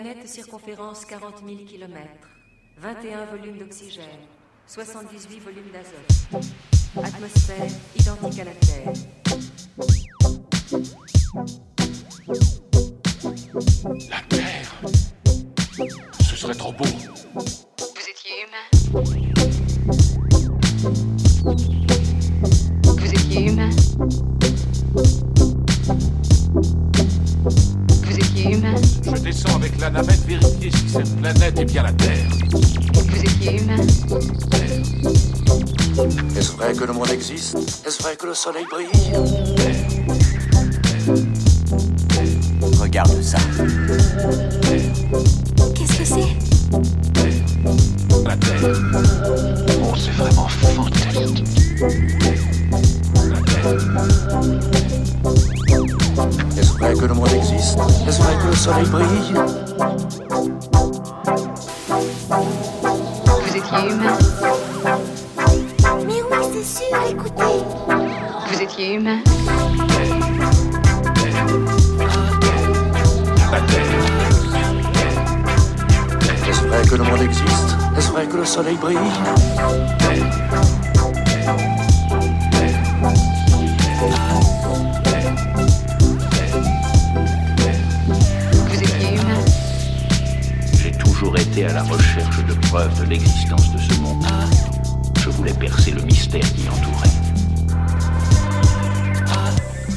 Planète 0.02 0.28
circonférence 0.28 1.04
40 1.04 1.44
000 1.46 1.58
km, 1.64 1.96
21 2.78 3.24
volumes 3.26 3.58
d'oxygène, 3.58 4.04
78 4.66 5.38
volumes 5.38 5.70
d'azote. 5.72 6.50
Atmosphère 6.96 7.66
identique 7.94 8.40
à 8.40 8.44
la 8.46 8.50
Terre. 8.50 8.92
La 14.10 14.20
Terre 14.28 14.80
Ce 16.20 16.34
serait 16.34 16.54
trop 16.54 16.72
beau. 16.72 16.84
Vous 16.84 18.08
étiez 18.10 18.42
humain 18.42 18.66
avec 29.62 29.80
la 29.80 29.90
navette 29.90 30.26
vérifier 30.26 30.72
si 30.72 30.88
cette 30.88 31.16
planète 31.20 31.56
est 31.56 31.64
bien 31.64 31.84
la 31.84 31.92
Terre. 31.92 32.28
Vous 32.50 33.22
étiez 33.22 33.60
humain 33.60 33.76
Est-ce 36.36 36.52
vrai 36.52 36.72
que 36.72 36.84
le 36.84 36.92
monde 36.92 37.10
existe? 37.10 37.56
Est-ce 37.86 38.02
vrai 38.02 38.16
que 38.16 38.26
le 38.26 38.34
soleil 38.34 38.66
brille? 38.68 38.88
Regarde 42.80 43.22
ça. 43.22 43.38
Qu'est-ce 45.76 45.98
que 45.98 46.04
c'est? 46.04 46.36
La 48.26 48.36
Terre. 48.36 48.62
Oh, 49.84 49.94
c'est 49.96 50.10
vraiment 50.12 50.48
fantastique. 50.48 51.44
La 53.30 53.40
Terre. 53.46 53.78
Est-ce 56.12 56.72
vrai 56.78 56.92
que 56.92 57.06
le 57.06 57.14
monde 57.14 57.32
existe? 57.32 57.78
Est-ce 58.06 58.20
vrai 58.20 58.34
que 58.36 58.46
le 58.48 58.54
soleil 58.54 58.86
brille? 58.86 59.34
Vous 63.40 63.56
étiez 63.56 63.90
humain. 63.90 64.18
Mais 66.06 66.20
oui, 66.30 66.36
c'est 66.52 66.64
sûr, 66.64 66.96
écoutez. 67.08 67.64
Vous 68.50 68.62
étiez 68.62 68.94
humain. 68.96 69.20
Est-ce 76.46 76.66
vrai 76.66 76.82
que 76.88 76.94
le 76.96 77.04
monde 77.04 77.22
existe? 77.22 77.76
Est-ce 77.96 78.10
vrai 78.10 78.26
que 78.26 78.36
le 78.36 78.44
soleil 78.44 78.76
brille? 78.76 78.98
Été 91.52 91.66
à 91.66 91.72
la 91.74 91.82
recherche 91.82 92.44
de 92.46 92.54
preuves 92.68 92.98
de 93.00 93.10
l'existence 93.10 93.70
de 93.72 93.78
ce 93.78 94.00
monde. 94.00 94.24
Je 95.20 95.28
voulais 95.28 95.52
percer 95.52 95.90
le 95.90 96.00
mystère 96.02 96.40
qui 96.40 96.64
l'entourait. 96.64 97.10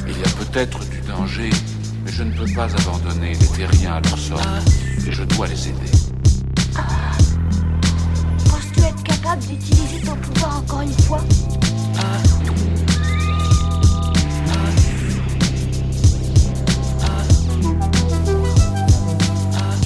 Il 0.06 0.18
y 0.18 0.22
a 0.22 0.28
peut-être 0.44 0.80
du 0.90 1.00
danger, 1.00 1.50
mais 2.04 2.12
je 2.12 2.24
ne 2.24 2.32
peux 2.32 2.52
pas 2.52 2.68
abandonner 2.76 3.32
les 3.32 3.46
terriens 3.46 3.94
à 3.94 4.00
leur 4.00 4.18
sort. 4.18 4.40
Et 5.06 5.12
je 5.12 5.22
dois 5.24 5.46
les 5.46 5.68
aider. 5.68 5.92
Penses-tu 8.44 8.80
être 8.80 9.02
capable 9.02 9.40
d'utiliser 9.40 10.00
ton 10.04 10.16
pouvoir 10.16 10.58
encore 10.58 10.82
une 10.82 10.92
fois? 11.04 11.20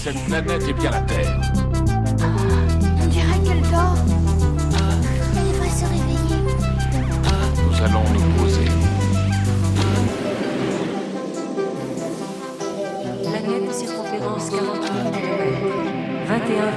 Cette 0.02 0.24
planète 0.26 0.62
est 0.68 0.72
bien 0.72 0.90
la 0.90 1.00
Terre. 1.02 1.39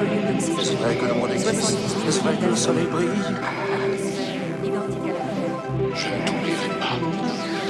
21 0.03 0.23
volumes 0.23 0.33
d'oxygène. 0.33 0.59
Est-ce 0.59 0.75
vrai 0.77 0.95
que 0.95 1.05
le 1.05 1.13
monde 1.13 1.31
existe 1.31 1.77
Est-ce 2.07 2.19
vrai 2.21 2.35
que 2.35 2.45
le 2.45 2.55
soleil 2.55 2.85
brille 2.85 3.07
Identique 4.63 4.97
à 5.03 5.13
la 5.13 5.19
Terre. 5.19 5.95
Je 5.95 6.07
ne 6.07 6.25
t'oublierai 6.25 6.69
pas. 6.79 6.97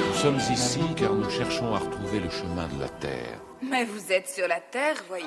Nous 0.08 0.14
sommes 0.14 0.40
ici 0.52 0.80
car 0.96 1.12
nous 1.12 1.30
cherchons 1.30 1.74
à 1.74 1.78
retrouver 1.78 2.20
le 2.20 2.30
chemin 2.30 2.68
de 2.74 2.80
la 2.80 2.88
Terre. 2.88 3.38
Mais 3.62 3.84
vous 3.84 4.12
êtes 4.12 4.28
sur 4.28 4.48
la 4.48 4.60
Terre, 4.60 4.96
voyons. 5.08 5.24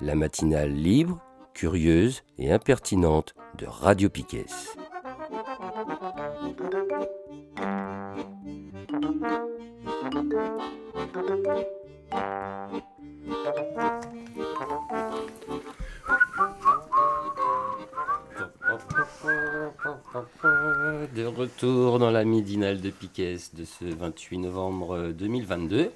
La 0.00 0.14
matinale 0.14 0.72
libre, 0.72 1.20
curieuse 1.52 2.22
et 2.38 2.50
impertinente 2.50 3.34
de 3.58 3.66
Radio 3.66 4.08
Piquet. 4.08 4.46
De 21.14 21.24
retour 21.24 21.98
dans 21.98 22.10
la 22.10 22.24
midinale 22.24 22.80
de 22.80 22.90
Piquet 22.90 23.36
de 23.52 23.64
ce 23.64 23.84
28 23.84 24.38
novembre 24.38 25.12
2022 25.12 25.90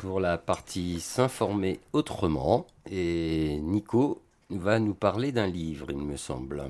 pour 0.00 0.18
la 0.18 0.38
partie 0.38 0.98
S'informer 0.98 1.78
autrement. 1.92 2.66
Et 2.90 3.60
Nico 3.60 4.22
va 4.48 4.78
nous 4.78 4.94
parler 4.94 5.30
d'un 5.30 5.46
livre, 5.46 5.90
il 5.90 5.98
me 5.98 6.16
semble. 6.16 6.64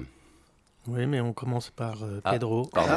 Oui, 0.89 1.07
mais 1.07 1.21
on 1.21 1.33
commence 1.35 1.69
par 1.71 2.03
euh, 2.03 2.21
Ah, 2.25 2.33
Pedro. 2.33 2.65
pardon. 2.73 2.93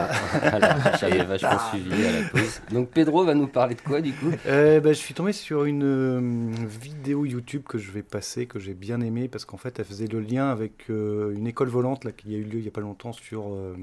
J'avais 1.00 1.24
vachement 1.26 1.60
suivi 1.70 2.06
à 2.06 2.12
la 2.22 2.30
pause. 2.30 2.62
Donc 2.72 2.90
Pedro 2.90 3.26
va 3.26 3.36
nous 3.36 3.48
parler 3.48 3.76
de 3.76 3.82
quoi 3.82 4.00
du 4.02 4.14
coup? 4.14 4.32
Euh, 4.48 4.80
bah, 4.80 4.94
je 4.94 4.98
suis 4.98 5.14
tombé 5.14 5.34
sur 5.34 5.66
une 5.66 5.84
euh, 5.84 6.66
vidéo 6.66 7.26
YouTube 7.26 7.64
que 7.68 7.78
je 7.78 7.92
vais 7.92 8.02
passer, 8.02 8.46
que 8.46 8.58
j'ai 8.58 8.74
bien 8.74 9.02
aimée, 9.02 9.28
parce 9.28 9.44
qu'en 9.46 9.58
fait, 9.58 9.80
elle 9.80 9.86
faisait 9.86 10.08
le 10.08 10.22
lien 10.22 10.50
avec 10.50 10.90
euh, 10.90 11.36
une 11.36 11.46
école 11.46 11.68
volante 11.68 12.06
là, 12.06 12.12
qui 12.14 12.34
a 12.34 12.38
eu 12.38 12.44
lieu 12.44 12.60
il 12.60 12.62
n'y 12.62 12.68
a 12.70 12.72
pas 12.72 12.82
longtemps 12.82 13.12
sur. 13.14 13.54
euh, 13.54 13.76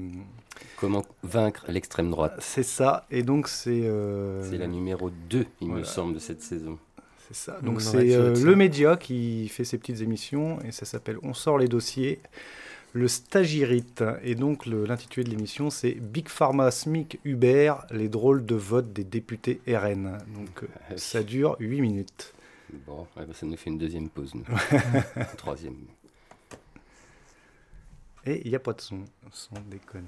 Comment 0.77 1.03
vaincre 1.23 1.65
l'extrême 1.67 2.09
droite? 2.09 2.35
C'est 2.39 2.63
ça, 2.63 3.05
et 3.11 3.21
donc 3.23 3.47
c'est. 3.47 3.81
euh, 3.83 4.43
C'est 4.49 4.57
la 4.57 4.67
numéro 4.67 5.11
2, 5.29 5.45
il 5.61 5.69
me 5.69 5.83
semble, 5.83 6.15
de 6.15 6.19
cette 6.19 6.41
saison. 6.41 6.79
C'est 7.27 7.35
ça. 7.35 7.59
On 7.61 7.65
Donc 7.67 7.81
c'est 7.81 8.13
euh, 8.15 8.33
le 8.43 8.55
média 8.55 8.97
qui 8.97 9.47
fait 9.47 9.63
ses 9.63 9.77
petites 9.77 10.01
émissions 10.01 10.59
et 10.65 10.71
ça 10.71 10.85
s'appelle 10.85 11.17
On 11.23 11.33
sort 11.33 11.57
les 11.59 11.67
dossiers. 11.69 12.19
Le 12.93 13.07
stagirite. 13.07 14.03
Et 14.23 14.35
donc 14.35 14.65
l'intitulé 14.65 15.23
de 15.23 15.29
l'émission 15.29 15.69
c'est 15.69 15.93
Big 15.93 16.27
Pharma, 16.27 16.71
SMIC, 16.71 17.19
Uber, 17.23 17.73
les 17.91 18.09
drôles 18.09 18.45
de 18.45 18.55
vote 18.55 18.91
des 18.91 19.03
députés 19.03 19.61
RN. 19.67 20.17
Donc 20.35 20.63
euh, 20.63 20.97
ça 20.97 21.23
dure 21.23 21.55
8 21.59 21.81
minutes. 21.81 22.33
Bon, 22.87 23.07
ouais, 23.17 23.25
bah, 23.25 23.33
ça 23.33 23.45
nous 23.45 23.57
fait 23.57 23.69
une 23.69 23.77
deuxième 23.77 24.09
pause, 24.09 24.33
nous. 24.33 24.43
Une 25.15 25.25
troisième. 25.37 25.75
Et 28.25 28.41
il 28.45 28.49
n'y 28.49 28.55
a 28.55 28.59
pas 28.59 28.73
de 28.73 28.81
son, 28.81 29.03
sans 29.31 29.59
déconner. 29.69 30.05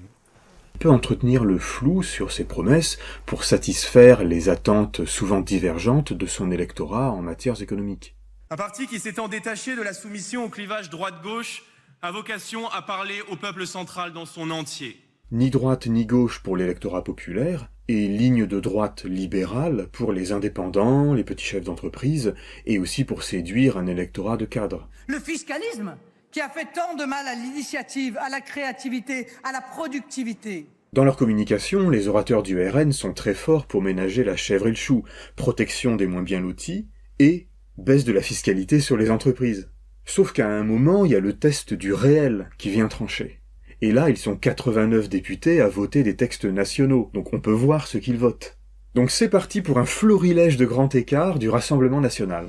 peut 0.78 0.90
entretenir 0.90 1.44
le 1.44 1.58
flou 1.58 2.02
sur 2.02 2.30
ses 2.30 2.44
promesses 2.44 2.98
pour 3.26 3.44
satisfaire 3.44 4.24
les 4.24 4.48
attentes 4.48 5.04
souvent 5.04 5.40
divergentes 5.40 6.12
de 6.12 6.26
son 6.26 6.50
électorat 6.50 7.10
en 7.10 7.22
matière 7.22 7.60
économique. 7.60 8.14
Un 8.50 8.56
parti 8.56 8.86
qui 8.86 9.00
s'étant 9.00 9.28
détaché 9.28 9.74
de 9.74 9.82
la 9.82 9.92
soumission 9.92 10.44
au 10.44 10.48
clivage 10.48 10.90
droite-gauche 10.90 11.64
a 12.04 12.10
vocation 12.10 12.68
à 12.68 12.82
parler 12.82 13.22
au 13.30 13.36
peuple 13.36 13.66
central 13.66 14.12
dans 14.12 14.26
son 14.26 14.50
entier. 14.50 14.98
Ni 15.32 15.48
droite 15.48 15.86
ni 15.86 16.04
gauche 16.04 16.42
pour 16.42 16.54
l'électorat 16.54 17.02
populaire, 17.02 17.70
et 17.88 18.08
ligne 18.08 18.44
de 18.44 18.60
droite 18.60 19.04
libérale 19.04 19.88
pour 19.90 20.12
les 20.12 20.30
indépendants, 20.30 21.14
les 21.14 21.24
petits 21.24 21.46
chefs 21.46 21.64
d'entreprise, 21.64 22.34
et 22.66 22.78
aussi 22.78 23.04
pour 23.04 23.22
séduire 23.22 23.78
un 23.78 23.86
électorat 23.86 24.36
de 24.36 24.44
cadres. 24.44 24.86
Le 25.06 25.18
fiscalisme 25.18 25.96
qui 26.30 26.42
a 26.42 26.50
fait 26.50 26.68
tant 26.74 26.94
de 26.94 27.06
mal 27.06 27.26
à 27.26 27.34
l'initiative, 27.34 28.18
à 28.18 28.28
la 28.28 28.42
créativité, 28.42 29.26
à 29.42 29.52
la 29.52 29.62
productivité. 29.62 30.66
Dans 30.92 31.04
leur 31.04 31.16
communication, 31.16 31.88
les 31.88 32.06
orateurs 32.06 32.42
du 32.42 32.62
RN 32.68 32.92
sont 32.92 33.14
très 33.14 33.34
forts 33.34 33.64
pour 33.64 33.80
ménager 33.80 34.24
la 34.24 34.36
chèvre 34.36 34.66
et 34.66 34.70
le 34.70 34.76
chou, 34.76 35.04
protection 35.36 35.96
des 35.96 36.06
moins 36.06 36.22
bien 36.22 36.40
lotis 36.40 36.86
et 37.18 37.48
baisse 37.78 38.04
de 38.04 38.12
la 38.12 38.20
fiscalité 38.20 38.80
sur 38.80 38.98
les 38.98 39.10
entreprises. 39.10 39.70
Sauf 40.06 40.32
qu'à 40.32 40.48
un 40.48 40.64
moment, 40.64 41.04
il 41.04 41.12
y 41.12 41.16
a 41.16 41.20
le 41.20 41.32
test 41.32 41.74
du 41.74 41.92
réel 41.92 42.50
qui 42.58 42.70
vient 42.70 42.88
trancher. 42.88 43.40
Et 43.80 43.92
là, 43.92 44.08
ils 44.10 44.16
sont 44.16 44.36
89 44.36 45.08
députés 45.08 45.60
à 45.60 45.68
voter 45.68 46.02
des 46.02 46.16
textes 46.16 46.44
nationaux, 46.44 47.10
donc 47.14 47.32
on 47.32 47.40
peut 47.40 47.50
voir 47.50 47.86
ce 47.86 47.98
qu'ils 47.98 48.18
votent. 48.18 48.58
Donc 48.94 49.10
c'est 49.10 49.28
parti 49.28 49.60
pour 49.60 49.78
un 49.78 49.84
florilège 49.84 50.56
de 50.56 50.66
grand 50.66 50.94
écart 50.94 51.38
du 51.38 51.48
Rassemblement 51.48 52.00
national. 52.00 52.46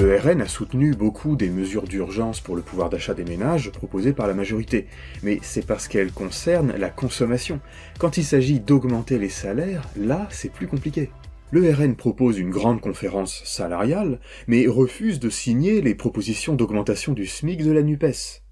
Le 0.00 0.16
RN 0.16 0.40
a 0.42 0.46
soutenu 0.46 0.94
beaucoup 0.94 1.34
des 1.34 1.50
mesures 1.50 1.82
d'urgence 1.82 2.40
pour 2.40 2.54
le 2.54 2.62
pouvoir 2.62 2.88
d'achat 2.88 3.14
des 3.14 3.24
ménages 3.24 3.72
proposées 3.72 4.12
par 4.12 4.28
la 4.28 4.34
majorité, 4.34 4.86
mais 5.24 5.40
c'est 5.42 5.66
parce 5.66 5.88
qu'elles 5.88 6.12
concernent 6.12 6.72
la 6.76 6.88
consommation. 6.88 7.58
Quand 7.98 8.16
il 8.16 8.22
s'agit 8.22 8.60
d'augmenter 8.60 9.18
les 9.18 9.28
salaires, 9.28 9.82
là, 9.96 10.28
c'est 10.30 10.52
plus 10.52 10.68
compliqué. 10.68 11.10
Le 11.50 11.68
RN 11.72 11.96
propose 11.96 12.38
une 12.38 12.50
grande 12.50 12.80
conférence 12.80 13.42
salariale, 13.44 14.20
mais 14.46 14.68
refuse 14.68 15.18
de 15.18 15.30
signer 15.30 15.80
les 15.80 15.96
propositions 15.96 16.54
d'augmentation 16.54 17.12
du 17.12 17.26
SMIC 17.26 17.64
de 17.64 17.72
la 17.72 17.82
NUPES. 17.82 18.44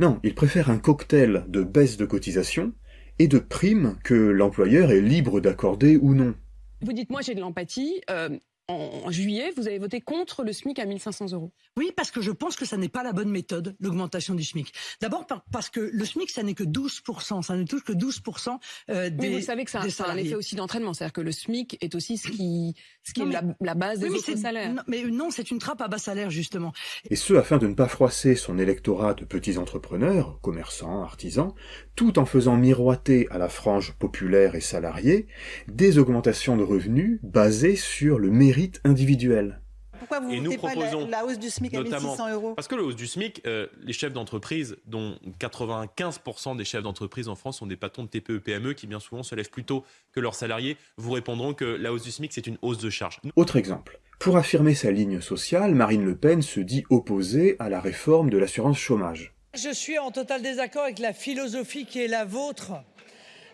Non, 0.00 0.18
il 0.24 0.34
préfère 0.34 0.68
un 0.68 0.78
cocktail 0.78 1.44
de 1.46 1.62
baisse 1.62 1.96
de 1.96 2.06
cotisation 2.06 2.72
et 3.20 3.28
de 3.28 3.38
primes 3.38 3.96
que 4.02 4.14
l'employeur 4.14 4.90
est 4.90 5.00
libre 5.00 5.40
d'accorder 5.40 5.96
ou 5.96 6.14
non. 6.14 6.34
Vous 6.80 6.92
dites, 6.92 7.10
moi 7.10 7.20
j'ai 7.20 7.36
de 7.36 7.40
l'empathie. 7.40 8.00
Euh, 8.10 8.30
en, 8.68 9.10
juillet, 9.10 9.50
vous 9.56 9.66
avez 9.66 9.78
voté 9.78 10.00
contre 10.02 10.44
le 10.44 10.52
SMIC 10.52 10.78
à 10.78 10.84
1500 10.84 11.32
euros. 11.32 11.52
Oui, 11.78 11.90
parce 11.96 12.10
que 12.10 12.20
je 12.20 12.30
pense 12.30 12.54
que 12.56 12.66
ça 12.66 12.76
n'est 12.76 12.90
pas 12.90 13.02
la 13.02 13.12
bonne 13.12 13.30
méthode, 13.30 13.74
l'augmentation 13.80 14.34
du 14.34 14.44
SMIC. 14.44 14.72
D'abord 15.00 15.26
par- 15.26 15.42
parce 15.50 15.70
que 15.70 15.80
le 15.80 16.04
SMIC, 16.04 16.28
ça 16.30 16.42
n'est 16.42 16.52
que 16.54 16.64
12%, 16.64 17.40
ça 17.42 17.56
ne 17.56 17.64
touche 17.64 17.82
que 17.82 17.92
12% 17.94 18.58
euh, 18.90 19.08
des 19.08 19.28
Mais 19.30 19.38
vous 19.38 19.44
savez 19.44 19.64
que 19.64 19.70
ça, 19.70 19.80
a 19.80 20.10
un 20.10 20.16
effet 20.18 20.34
aussi 20.34 20.54
d'entraînement. 20.54 20.92
C'est-à-dire 20.92 21.14
que 21.14 21.20
le 21.22 21.32
SMIC 21.32 21.78
est 21.82 21.94
aussi 21.94 22.18
ce 22.18 22.28
qui, 22.28 22.74
ce 23.04 23.14
qui 23.14 23.20
Non, 23.20 23.30
est 23.30 23.42
mais- 23.42 23.54
la, 23.60 23.66
la 23.68 23.74
base 23.74 24.00
des 24.00 24.06
Oui, 24.06 24.12
mais 24.12 24.18
autres 24.18 24.26
c'est- 24.26 24.36
salaires. 24.36 24.74
non, 24.74 24.82
mais 24.86 25.02
non, 25.04 25.30
c'est 25.30 25.50
une 25.50 25.58
trappe 25.58 25.80
à 25.80 25.88
bas 25.88 25.98
salaire, 25.98 26.28
justement. 26.30 26.72
Et 27.08 27.16
ce 27.16 27.32
afin 27.34 27.56
de 27.56 27.66
ne 27.66 27.74
pas 27.74 27.88
froisser 27.88 28.34
son 28.36 28.58
électorat 28.58 29.14
de 29.14 29.24
petits 29.24 29.56
entrepreneurs, 29.56 30.38
commerçants, 30.42 31.02
artisans, 31.02 31.52
tout 31.96 32.18
en 32.18 32.26
faisant 32.26 32.56
miroiter 32.56 33.26
à 33.30 33.38
la 33.38 33.48
frange 33.48 33.94
populaire 33.98 34.54
et 34.54 34.60
salariée 34.60 35.26
des 35.68 35.98
augmentations 35.98 36.56
de 36.56 36.62
revenus 36.62 37.18
basées 37.22 37.76
sur 37.76 38.18
le 38.18 38.30
mérite 38.30 38.57
individuel. 38.84 39.60
Pourquoi 39.98 40.20
vous 40.20 40.30
Et 40.30 40.40
nous 40.40 40.56
proposons 40.56 41.08
hausse 41.24 41.38
du 41.38 41.50
SMIC 41.50 41.72
notamment, 41.72 42.16
euros 42.28 42.54
Parce 42.54 42.68
que 42.68 42.74
le 42.74 42.82
hausse 42.82 42.96
du 42.96 43.06
SMIC, 43.06 43.42
euh, 43.46 43.66
les 43.82 43.92
chefs 43.92 44.12
d'entreprise, 44.12 44.76
dont 44.86 45.18
95% 45.40 46.56
des 46.56 46.64
chefs 46.64 46.82
d'entreprise 46.82 47.28
en 47.28 47.34
France 47.34 47.58
sont 47.58 47.66
des 47.66 47.76
patrons 47.76 48.04
de 48.04 48.08
TPE, 48.08 48.38
PME, 48.38 48.74
qui 48.74 48.86
bien 48.86 49.00
souvent 49.00 49.22
se 49.22 49.34
lèvent 49.34 49.50
plus 49.50 49.64
tôt 49.64 49.84
que 50.12 50.20
leurs 50.20 50.34
salariés, 50.34 50.76
vous 50.96 51.12
répondront 51.12 51.52
que 51.52 51.64
la 51.64 51.92
hausse 51.92 52.02
du 52.02 52.12
SMIC, 52.12 52.32
c'est 52.32 52.46
une 52.46 52.58
hausse 52.62 52.78
de 52.78 52.90
charge. 52.90 53.20
Autre 53.36 53.56
exemple. 53.56 54.00
Pour 54.18 54.36
affirmer 54.36 54.74
sa 54.74 54.90
ligne 54.90 55.20
sociale, 55.20 55.74
Marine 55.74 56.04
Le 56.04 56.16
Pen 56.16 56.42
se 56.42 56.60
dit 56.60 56.84
opposée 56.90 57.56
à 57.58 57.68
la 57.68 57.80
réforme 57.80 58.30
de 58.30 58.38
l'assurance 58.38 58.78
chômage. 58.78 59.32
Je 59.54 59.72
suis 59.72 59.98
en 59.98 60.10
total 60.10 60.42
désaccord 60.42 60.84
avec 60.84 60.98
la 60.98 61.12
philosophie 61.12 61.86
qui 61.86 62.00
est 62.00 62.08
la 62.08 62.24
vôtre 62.24 62.72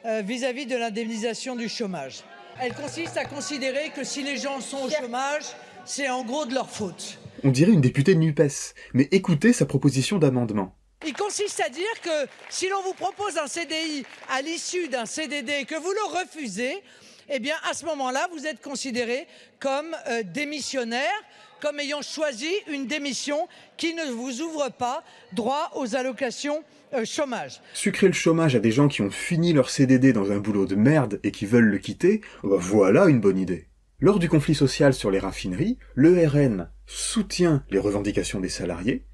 euh, 0.04 0.22
vis-à-vis 0.22 0.66
de 0.66 0.76
l'indemnisation 0.76 1.56
du 1.56 1.68
chômage. 1.68 2.24
Elle 2.60 2.74
consiste 2.74 3.16
à 3.16 3.24
considérer 3.24 3.90
que 3.90 4.04
si 4.04 4.22
les 4.22 4.36
gens 4.36 4.60
sont 4.60 4.84
au 4.84 4.90
chômage, 4.90 5.44
c'est 5.84 6.08
en 6.08 6.24
gros 6.24 6.46
de 6.46 6.54
leur 6.54 6.70
faute. 6.70 7.18
On 7.42 7.50
dirait 7.50 7.72
une 7.72 7.80
députée 7.80 8.14
de 8.14 8.20
NUPES, 8.20 8.74
mais 8.94 9.08
écoutez 9.10 9.52
sa 9.52 9.66
proposition 9.66 10.18
d'amendement. 10.18 10.74
Il 11.06 11.12
consiste 11.12 11.60
à 11.60 11.68
dire 11.68 12.00
que 12.02 12.28
si 12.48 12.68
l'on 12.68 12.80
vous 12.82 12.94
propose 12.94 13.36
un 13.36 13.46
CDI 13.46 14.04
à 14.30 14.40
l'issue 14.40 14.88
d'un 14.88 15.04
CDD 15.04 15.52
et 15.60 15.64
que 15.64 15.74
vous 15.74 15.92
le 15.92 16.18
refusez, 16.20 16.82
eh 17.28 17.38
bien 17.40 17.56
à 17.68 17.74
ce 17.74 17.84
moment-là, 17.86 18.28
vous 18.32 18.46
êtes 18.46 18.62
considéré 18.62 19.26
comme 19.58 19.94
euh, 20.08 20.22
démissionnaire, 20.22 21.12
comme 21.64 21.80
ayant 21.80 22.02
choisi 22.02 22.50
une 22.70 22.86
démission 22.86 23.48
qui 23.78 23.94
ne 23.94 24.12
vous 24.12 24.42
ouvre 24.42 24.68
pas 24.70 25.02
droit 25.32 25.70
aux 25.76 25.96
allocations 25.96 26.62
euh, 26.92 27.06
chômage. 27.06 27.62
Sucrer 27.72 28.06
le 28.06 28.12
chômage 28.12 28.54
à 28.54 28.58
des 28.58 28.70
gens 28.70 28.86
qui 28.86 29.00
ont 29.00 29.10
fini 29.10 29.54
leur 29.54 29.70
CDD 29.70 30.12
dans 30.12 30.30
un 30.30 30.40
boulot 30.40 30.66
de 30.66 30.74
merde 30.74 31.20
et 31.22 31.30
qui 31.30 31.46
veulent 31.46 31.70
le 31.70 31.78
quitter, 31.78 32.20
bah 32.42 32.56
voilà 32.58 33.06
une 33.06 33.18
bonne 33.18 33.38
idée. 33.38 33.68
Lors 33.98 34.18
du 34.18 34.28
conflit 34.28 34.54
social 34.54 34.92
sur 34.92 35.10
les 35.10 35.18
raffineries, 35.18 35.78
le 35.94 36.28
RN 36.28 36.68
soutient 36.84 37.64
les 37.70 37.78
revendications 37.78 38.40
des 38.40 38.50
salariés, 38.50 39.06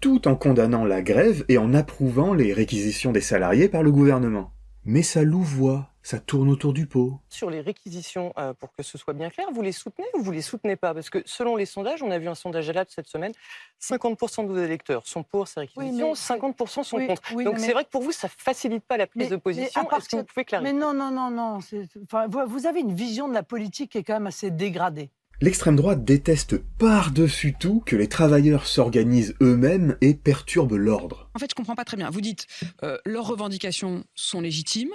tout 0.00 0.26
en 0.26 0.36
condamnant 0.36 0.86
la 0.86 1.02
grève 1.02 1.44
et 1.50 1.58
en 1.58 1.74
approuvant 1.74 2.32
les 2.32 2.54
réquisitions 2.54 3.12
des 3.12 3.20
salariés 3.20 3.68
par 3.68 3.82
le 3.82 3.92
gouvernement. 3.92 4.54
Mais 4.86 5.02
ça 5.02 5.22
louvoie 5.22 5.89
ça 6.02 6.18
tourne 6.18 6.48
autour 6.48 6.72
du 6.72 6.86
pot. 6.86 7.20
Sur 7.28 7.50
les 7.50 7.60
réquisitions, 7.60 8.32
euh, 8.38 8.54
pour 8.54 8.72
que 8.72 8.82
ce 8.82 8.96
soit 8.96 9.12
bien 9.12 9.28
clair, 9.30 9.48
vous 9.52 9.62
les 9.62 9.72
soutenez 9.72 10.06
ou 10.14 10.22
vous 10.22 10.30
les 10.32 10.40
soutenez 10.42 10.76
pas? 10.76 10.94
Parce 10.94 11.10
que 11.10 11.22
selon 11.26 11.56
les 11.56 11.66
sondages, 11.66 12.02
on 12.02 12.10
a 12.10 12.18
vu 12.18 12.28
un 12.28 12.34
sondage 12.34 12.68
à 12.70 12.72
l'AD 12.72 12.88
cette 12.90 13.06
semaine, 13.08 13.32
50% 13.80 14.44
de 14.44 14.48
vos 14.48 14.58
électeurs 14.58 15.06
sont 15.06 15.22
pour 15.22 15.48
ces 15.48 15.60
réquisitions, 15.60 16.08
mais- 16.10 16.14
50% 16.14 16.82
sont 16.84 16.96
Oui, 16.96 17.06
contre. 17.06 17.22
oui, 17.34 17.44
Donc 17.44 17.54
mais- 17.54 17.60
c'est 17.60 17.72
vrai 17.72 17.84
que 17.84 17.90
pour 17.90 18.02
vous, 18.02 18.12
ça 18.12 18.28
facilite 18.28 18.84
pas 18.84 18.96
la 18.96 19.06
prise 19.06 19.24
Mais- 19.24 19.30
de 19.30 19.36
position. 19.36 19.82
Est-ce 19.96 20.08
que 20.08 20.16
vous 20.16 20.24
pouvez 20.24 20.44
clarifier? 20.44 20.72
Mais 20.72 20.78
non, 20.78 20.92
non, 20.94 21.10
non, 21.10 21.30
non. 21.30 21.58
Enfin, 22.04 22.26
vous, 22.28 22.40
vous 22.46 22.66
avez 22.66 22.80
une 22.80 22.94
vision 22.94 23.28
de 23.28 23.34
la 23.34 23.42
politique 23.42 23.92
qui 23.92 23.98
est 23.98 24.02
quand 24.04 24.14
même 24.14 24.26
assez 24.26 24.50
dégradée. 24.50 25.10
L'extrême 25.42 25.76
droite 25.76 26.04
déteste 26.04 26.58
par-dessus 26.78 27.54
tout 27.58 27.82
que 27.86 27.96
les 27.96 28.08
travailleurs 28.08 28.66
s'organisent 28.66 29.34
eux-mêmes 29.40 29.96
et 30.02 30.12
perturbent 30.14 30.76
l'ordre. 30.76 31.30
En 31.34 31.38
fait, 31.38 31.48
je 31.50 31.54
comprends 31.54 31.74
pas 31.74 31.84
très 31.86 31.96
bien. 31.96 32.10
Vous 32.10 32.20
dites 32.20 32.46
euh, 32.82 32.98
leurs 33.06 33.26
revendications 33.26 34.04
sont 34.14 34.40
légitimes. 34.42 34.90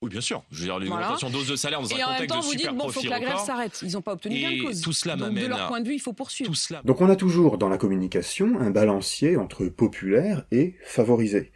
Oui, 0.00 0.10
bien 0.10 0.20
sûr. 0.20 0.44
Je 0.52 0.58
veux 0.60 0.64
dire, 0.66 0.74
Voilà. 0.74 0.84
l'augmentation 1.08 1.28
dose 1.30 1.48
de 1.48 1.56
salaire 1.56 1.80
dans 1.80 1.92
un 1.92 1.96
Et 1.96 2.04
en 2.04 2.06
même 2.10 2.14
contexte 2.18 2.28
temps, 2.28 2.38
de 2.40 2.44
vous 2.44 2.50
super 2.52 2.70
dites 2.72 2.78
bon, 2.78 2.84
faut 2.86 2.92
profit 2.92 3.06
que 3.08 3.10
la 3.12 3.20
grève 3.20 3.38
s'arrête. 3.38 3.80
Ils 3.82 3.92
n'ont 3.92 4.00
pas 4.02 4.12
obtenu 4.12 4.38
gain 4.40 4.50
de 4.56 4.62
cause. 4.62 4.80
tout 4.80 4.92
cela 4.92 5.16
Donc, 5.16 5.34
de 5.34 5.46
leur 5.46 5.62
à- 5.62 5.66
point 5.68 5.80
de 5.80 5.88
vue, 5.88 5.94
il 5.94 6.00
faut 6.00 6.12
poursuivre. 6.12 6.52
Donc 6.84 7.00
on 7.00 7.10
a 7.10 7.16
toujours 7.16 7.58
dans 7.58 7.68
la 7.68 7.78
communication 7.78 8.60
un 8.60 8.70
balancier 8.70 9.36
entre 9.36 9.64
populaire 9.66 10.44
et 10.52 10.76
favorisé. 10.84 11.50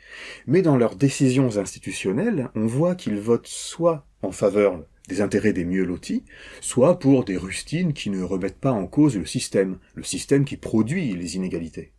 Mais 0.49 0.61
dans 0.61 0.77
leurs 0.77 0.97
décisions 0.97 1.57
institutionnelles, 1.57 2.51
on 2.57 2.67
voit 2.67 2.97
qu'ils 2.97 3.19
votent 3.21 3.47
soit 3.47 4.07
en 4.23 4.33
faveur 4.33 4.83
des 5.09 5.21
intérêts 5.21 5.53
des 5.53 5.65
mieux 5.65 5.85
lotis, 5.85 6.25
soit 6.61 6.99
pour 6.99 7.25
des 7.25 7.37
rustines 7.37 7.93
qui 7.93 8.11
ne 8.11 8.23
remettent 8.25 8.61
pas 8.61 8.73
en 8.73 8.87
cause 8.89 9.17
le 9.17 9.27
système, 9.27 9.79
le 9.95 10.03
système 10.03 10.45
qui 10.45 10.57
produit 10.57 11.15
les 11.15 11.37
inégalités. 11.37 11.93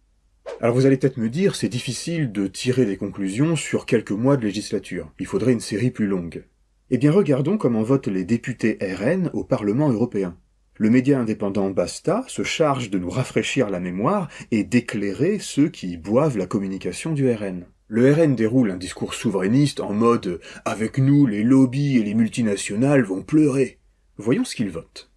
Alors 0.62 0.76
vous 0.76 0.86
allez 0.86 0.98
peut-être 0.98 1.18
me 1.18 1.30
dire, 1.30 1.56
c'est 1.56 1.70
difficile 1.70 2.32
de 2.32 2.48
tirer 2.48 2.86
des 2.86 2.98
conclusions 2.98 3.56
sur 3.56 3.86
quelques 3.86 4.12
mois 4.12 4.38
de 4.38 4.44
législature, 4.44 5.12
il 5.20 5.26
faudrait 5.26 5.52
une 5.52 5.60
série 5.60 5.92
plus 5.92 6.08
longue. 6.08 6.46
Eh 6.90 6.98
bien 6.98 7.12
regardons 7.12 7.58
comment 7.58 7.84
votent 7.84 8.08
les 8.08 8.24
députés 8.24 8.78
RN 8.82 9.30
au 9.34 9.44
Parlement 9.44 9.90
européen. 9.90 10.38
Le 10.76 10.90
média 10.90 11.20
indépendant 11.20 11.70
Basta 11.70 12.24
se 12.28 12.44
charge 12.44 12.90
de 12.90 12.98
nous 12.98 13.10
rafraîchir 13.10 13.70
la 13.70 13.80
mémoire 13.80 14.30
et 14.52 14.64
d'éclairer 14.64 15.38
ceux 15.40 15.70
qui 15.70 15.98
boivent 15.98 16.38
la 16.38 16.48
communication 16.48 17.14
du 17.14 17.30
RN. 17.30 17.66
Le 17.88 18.12
RN 18.12 18.36
déroule 18.36 18.72
un 18.72 18.78
discours 18.78 19.14
souverainiste 19.14 19.80
en 19.82 19.94
mode 19.94 20.40
Avec 20.66 20.98
nous, 20.98 21.28
les 21.28 21.44
lobbies 21.44 21.98
et 21.98 22.04
les 22.04 22.16
multinationales 22.16 23.04
vont 23.04 23.22
pleurer. 23.22 23.80
Voyons 24.18 24.46
ce 24.46 24.56
qu'ils 24.56 24.72
votent. 24.72 25.12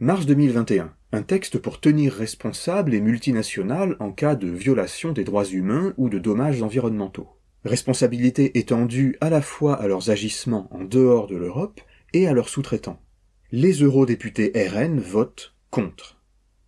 Mars 0.00 0.26
2021. 0.26 0.94
Un 1.14 1.22
texte 1.22 1.58
pour 1.58 1.78
tenir 1.78 2.14
responsables 2.14 2.92
les 2.92 3.00
multinationales 3.02 3.96
en 4.00 4.12
cas 4.12 4.34
de 4.34 4.48
violation 4.48 5.12
des 5.12 5.24
droits 5.24 5.44
humains 5.44 5.92
ou 5.98 6.08
de 6.08 6.18
dommages 6.18 6.62
environnementaux. 6.62 7.28
Responsabilité 7.64 8.58
étendue 8.58 9.18
à 9.20 9.28
la 9.28 9.42
fois 9.42 9.74
à 9.74 9.86
leurs 9.86 10.08
agissements 10.08 10.68
en 10.70 10.84
dehors 10.84 11.26
de 11.26 11.36
l'Europe 11.36 11.82
et 12.14 12.26
à 12.26 12.32
leurs 12.32 12.48
sous-traitants. 12.48 13.00
Les 13.50 13.72
eurodéputés 13.82 14.52
RN 14.54 14.98
votent 14.98 15.54
contre. 15.70 16.18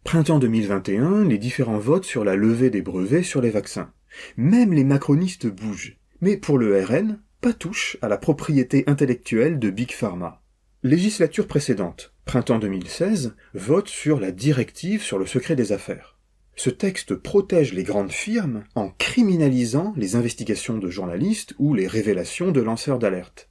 Printemps 0.05 0.39
2021, 0.39 1.25
les 1.25 1.39
différents 1.39 1.79
votes 1.79 2.05
sur 2.05 2.23
la 2.23 2.37
levée 2.37 2.69
des 2.69 2.83
brevets 2.83 3.25
sur 3.25 3.41
les 3.41 3.49
vaccins. 3.49 3.93
Même 4.37 4.75
les 4.75 4.85
macronistes 4.85 5.47
bougent. 5.47 5.97
Mais 6.21 6.37
pour 6.37 6.59
le 6.59 6.85
RN, 6.85 7.19
pas 7.41 7.55
touche 7.55 7.97
à 8.03 8.09
la 8.09 8.19
propriété 8.19 8.85
intellectuelle 8.87 9.59
de 9.59 9.71
Big 9.71 9.91
Pharma. 9.91 10.43
Législature 10.83 11.47
précédente, 11.47 12.14
printemps 12.25 12.59
2016, 12.59 13.35
vote 13.55 13.89
sur 13.89 14.20
la 14.20 14.33
directive 14.33 15.03
sur 15.03 15.18
le 15.18 15.27
secret 15.27 15.57
des 15.57 15.72
affaires. 15.72 16.18
Ce 16.57 16.70
texte 16.70 17.14
protège 17.14 17.72
les 17.72 17.83
grandes 17.83 18.12
firmes 18.12 18.64
en 18.75 18.91
criminalisant 18.91 19.93
les 19.97 20.16
investigations 20.16 20.79
de 20.79 20.89
journalistes 20.89 21.55
ou 21.59 21.75
les 21.75 21.87
révélations 21.87 22.53
de 22.53 22.61
lanceurs 22.61 22.99
d'alerte. 22.99 23.51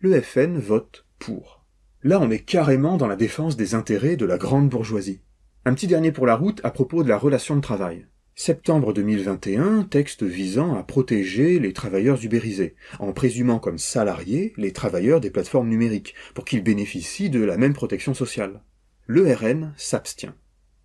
Le 0.00 0.20
FN 0.20 0.58
vote 0.58 1.06
pour. 1.18 1.64
Là, 2.02 2.20
on 2.20 2.30
est 2.30 2.38
carrément 2.38 2.96
dans 2.96 3.06
la 3.06 3.16
défense 3.16 3.56
des 3.56 3.74
intérêts 3.74 4.16
de 4.16 4.24
la 4.24 4.38
grande 4.38 4.68
bourgeoisie. 4.68 5.20
Un 5.64 5.74
petit 5.74 5.86
dernier 5.86 6.12
pour 6.12 6.26
la 6.26 6.36
route 6.36 6.60
à 6.64 6.70
propos 6.70 7.02
de 7.02 7.08
la 7.08 7.18
relation 7.18 7.56
de 7.56 7.60
travail. 7.60 8.06
Septembre 8.40 8.92
2021, 8.92 9.82
texte 9.82 10.22
visant 10.22 10.76
à 10.76 10.84
protéger 10.84 11.58
les 11.58 11.72
travailleurs 11.72 12.24
ubérisés, 12.24 12.76
en 13.00 13.12
présumant 13.12 13.58
comme 13.58 13.78
salariés 13.78 14.52
les 14.56 14.72
travailleurs 14.72 15.20
des 15.20 15.32
plateformes 15.32 15.68
numériques, 15.68 16.14
pour 16.34 16.44
qu'ils 16.44 16.62
bénéficient 16.62 17.30
de 17.30 17.42
la 17.42 17.56
même 17.56 17.72
protection 17.72 18.14
sociale. 18.14 18.62
Le 19.08 19.34
RN 19.34 19.74
s'abstient. 19.76 20.34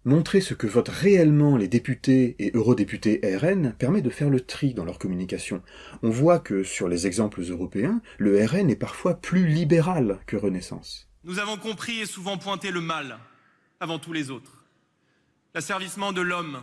Montrer 0.04 0.41
ce 0.41 0.56
que 0.56 0.66
votent 0.66 0.89
réellement 0.89 1.56
les 1.56 1.68
députés 1.68 2.36
et 2.39 2.49
eurodéputés 2.56 3.22
RN 3.24 3.76
permet 3.78 4.01
de 4.01 4.10
faire 4.10 4.32
le 4.32 4.41
tri 4.41 4.74
dans 4.74 4.84
leur 4.84 4.97
communication. 4.97 5.62
On 6.01 6.10
voit 6.10 6.39
que, 6.39 6.64
sur 6.64 6.88
les 6.88 7.06
exemples 7.06 7.41
européens, 7.41 8.01
le 8.18 8.43
RN 8.43 8.72
est 8.72 8.76
parfois 8.76 9.14
plus 9.14 9.45
libéral 9.45 10.20
que 10.26 10.38
Renaissance. 10.38 11.08
Nous 11.24 11.38
avons 11.38 11.58
compris 11.58 11.99
et 11.99 12.08
souvent 12.08 12.39
pointé 12.39 12.72
le 12.72 12.82
mal 12.82 13.20
avant 13.80 13.99
tous 13.99 14.12
les 14.12 14.32
autres. 14.32 14.64
L'asservissement 15.54 16.14
de 16.14 16.22
l'homme 16.22 16.58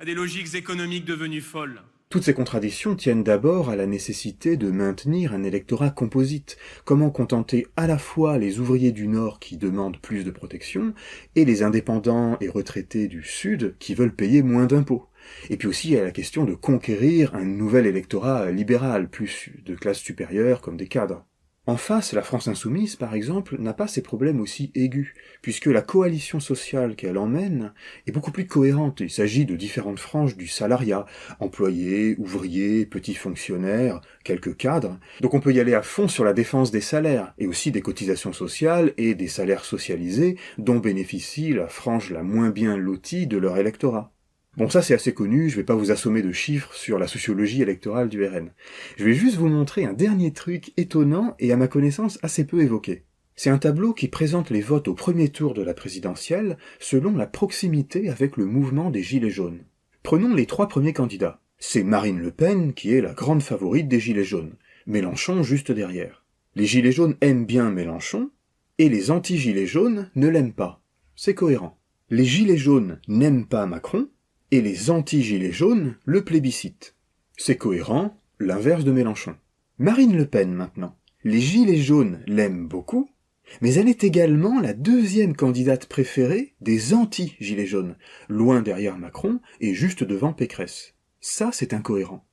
à 0.00 0.04
des 0.04 0.14
logiques 0.14 0.54
économiques 0.54 1.04
devenues 1.04 1.40
folles. 1.40 1.82
Toutes 2.10 2.22
ces 2.22 2.34
contradictions 2.34 2.94
tiennent 2.94 3.24
d'abord 3.24 3.70
à 3.70 3.76
la 3.76 3.86
nécessité 3.86 4.56
de 4.56 4.70
maintenir 4.70 5.34
un 5.34 5.42
électorat 5.42 5.90
composite. 5.90 6.56
Comment 6.84 7.10
contenter 7.10 7.66
à 7.76 7.88
la 7.88 7.98
fois 7.98 8.38
les 8.38 8.60
ouvriers 8.60 8.92
du 8.92 9.08
Nord 9.08 9.40
qui 9.40 9.56
demandent 9.56 9.98
plus 9.98 10.22
de 10.22 10.30
protection 10.30 10.94
et 11.34 11.44
les 11.44 11.64
indépendants 11.64 12.36
et 12.40 12.48
retraités 12.48 13.08
du 13.08 13.24
Sud 13.24 13.74
qui 13.80 13.96
veulent 13.96 14.14
payer 14.14 14.42
moins 14.42 14.66
d'impôts? 14.66 15.08
Et 15.50 15.56
puis 15.56 15.66
aussi 15.66 15.96
a 15.96 16.04
la 16.04 16.12
question 16.12 16.44
de 16.44 16.54
conquérir 16.54 17.34
un 17.34 17.44
nouvel 17.44 17.86
électorat 17.86 18.50
libéral, 18.52 19.08
plus 19.08 19.50
de 19.64 19.74
classe 19.74 19.98
supérieure 19.98 20.60
comme 20.60 20.76
des 20.76 20.86
cadres. 20.88 21.24
En 21.66 21.78
face, 21.78 22.12
la 22.12 22.20
France 22.20 22.46
insoumise, 22.46 22.96
par 22.96 23.14
exemple, 23.14 23.56
n'a 23.58 23.72
pas 23.72 23.88
ces 23.88 24.02
problèmes 24.02 24.38
aussi 24.38 24.70
aigus, 24.74 25.14
puisque 25.40 25.64
la 25.64 25.80
coalition 25.80 26.38
sociale 26.38 26.94
qu'elle 26.94 27.16
emmène 27.16 27.72
est 28.06 28.12
beaucoup 28.12 28.32
plus 28.32 28.46
cohérente. 28.46 29.00
Il 29.00 29.08
s'agit 29.08 29.46
de 29.46 29.56
différentes 29.56 29.98
franges 29.98 30.36
du 30.36 30.46
salariat, 30.46 31.06
employés, 31.40 32.16
ouvriers, 32.18 32.84
petits 32.84 33.14
fonctionnaires, 33.14 34.02
quelques 34.24 34.58
cadres. 34.58 35.00
Donc 35.22 35.32
on 35.32 35.40
peut 35.40 35.54
y 35.54 35.60
aller 35.60 35.72
à 35.72 35.80
fond 35.80 36.06
sur 36.06 36.24
la 36.24 36.34
défense 36.34 36.70
des 36.70 36.82
salaires, 36.82 37.32
et 37.38 37.46
aussi 37.46 37.72
des 37.72 37.80
cotisations 37.80 38.34
sociales 38.34 38.92
et 38.98 39.14
des 39.14 39.28
salaires 39.28 39.64
socialisés 39.64 40.36
dont 40.58 40.80
bénéficie 40.80 41.54
la 41.54 41.68
frange 41.68 42.10
la 42.10 42.22
moins 42.22 42.50
bien 42.50 42.76
lotie 42.76 43.26
de 43.26 43.38
leur 43.38 43.56
électorat. 43.56 44.13
Bon, 44.56 44.70
ça 44.70 44.82
c'est 44.82 44.94
assez 44.94 45.12
connu, 45.12 45.50
je 45.50 45.56
vais 45.56 45.64
pas 45.64 45.74
vous 45.74 45.90
assommer 45.90 46.22
de 46.22 46.30
chiffres 46.30 46.72
sur 46.74 46.96
la 46.96 47.08
sociologie 47.08 47.62
électorale 47.62 48.08
du 48.08 48.24
RN. 48.24 48.52
Je 48.96 49.04
vais 49.04 49.14
juste 49.14 49.36
vous 49.36 49.48
montrer 49.48 49.84
un 49.84 49.92
dernier 49.92 50.32
truc 50.32 50.72
étonnant 50.76 51.34
et 51.40 51.52
à 51.52 51.56
ma 51.56 51.66
connaissance 51.66 52.20
assez 52.22 52.44
peu 52.44 52.62
évoqué. 52.62 53.02
C'est 53.34 53.50
un 53.50 53.58
tableau 53.58 53.94
qui 53.94 54.06
présente 54.06 54.50
les 54.50 54.60
votes 54.60 54.86
au 54.86 54.94
premier 54.94 55.30
tour 55.30 55.54
de 55.54 55.62
la 55.62 55.74
présidentielle 55.74 56.56
selon 56.78 57.16
la 57.16 57.26
proximité 57.26 58.08
avec 58.08 58.36
le 58.36 58.46
mouvement 58.46 58.90
des 58.90 59.02
Gilets 59.02 59.28
jaunes. 59.28 59.64
Prenons 60.04 60.34
les 60.34 60.46
trois 60.46 60.68
premiers 60.68 60.92
candidats. 60.92 61.40
C'est 61.58 61.82
Marine 61.82 62.20
Le 62.20 62.30
Pen 62.30 62.74
qui 62.74 62.94
est 62.94 63.00
la 63.00 63.12
grande 63.12 63.42
favorite 63.42 63.88
des 63.88 63.98
Gilets 63.98 64.22
jaunes, 64.22 64.54
Mélenchon 64.86 65.42
juste 65.42 65.72
derrière. 65.72 66.24
Les 66.54 66.66
Gilets 66.66 66.92
jaunes 66.92 67.16
aiment 67.22 67.46
bien 67.46 67.70
Mélenchon, 67.72 68.30
et 68.78 68.88
les 68.88 69.10
anti-Gilets 69.10 69.66
jaunes 69.66 70.10
ne 70.14 70.28
l'aiment 70.28 70.52
pas. 70.52 70.80
C'est 71.16 71.34
cohérent. 71.34 71.76
Les 72.10 72.24
Gilets 72.24 72.56
jaunes 72.56 73.00
n'aiment 73.08 73.46
pas 73.46 73.66
Macron, 73.66 74.08
et 74.50 74.60
les 74.60 74.90
anti-gilets 74.90 75.52
jaunes 75.52 75.96
le 76.04 76.24
plébiscitent. 76.24 76.94
C'est 77.36 77.56
cohérent, 77.56 78.20
l'inverse 78.38 78.84
de 78.84 78.92
Mélenchon. 78.92 79.36
Marine 79.78 80.16
Le 80.16 80.26
Pen 80.26 80.52
maintenant. 80.52 80.96
Les 81.24 81.40
gilets 81.40 81.80
jaunes 81.80 82.20
l'aiment 82.26 82.68
beaucoup, 82.68 83.08
mais 83.60 83.74
elle 83.74 83.88
est 83.88 84.04
également 84.04 84.60
la 84.60 84.72
deuxième 84.72 85.34
candidate 85.34 85.86
préférée 85.86 86.54
des 86.60 86.94
anti-gilets 86.94 87.66
jaunes, 87.66 87.96
loin 88.28 88.62
derrière 88.62 88.98
Macron 88.98 89.40
et 89.60 89.74
juste 89.74 90.04
devant 90.04 90.32
Pécresse. 90.32 90.94
Ça, 91.20 91.50
c'est 91.52 91.72
incohérent. 91.72 92.24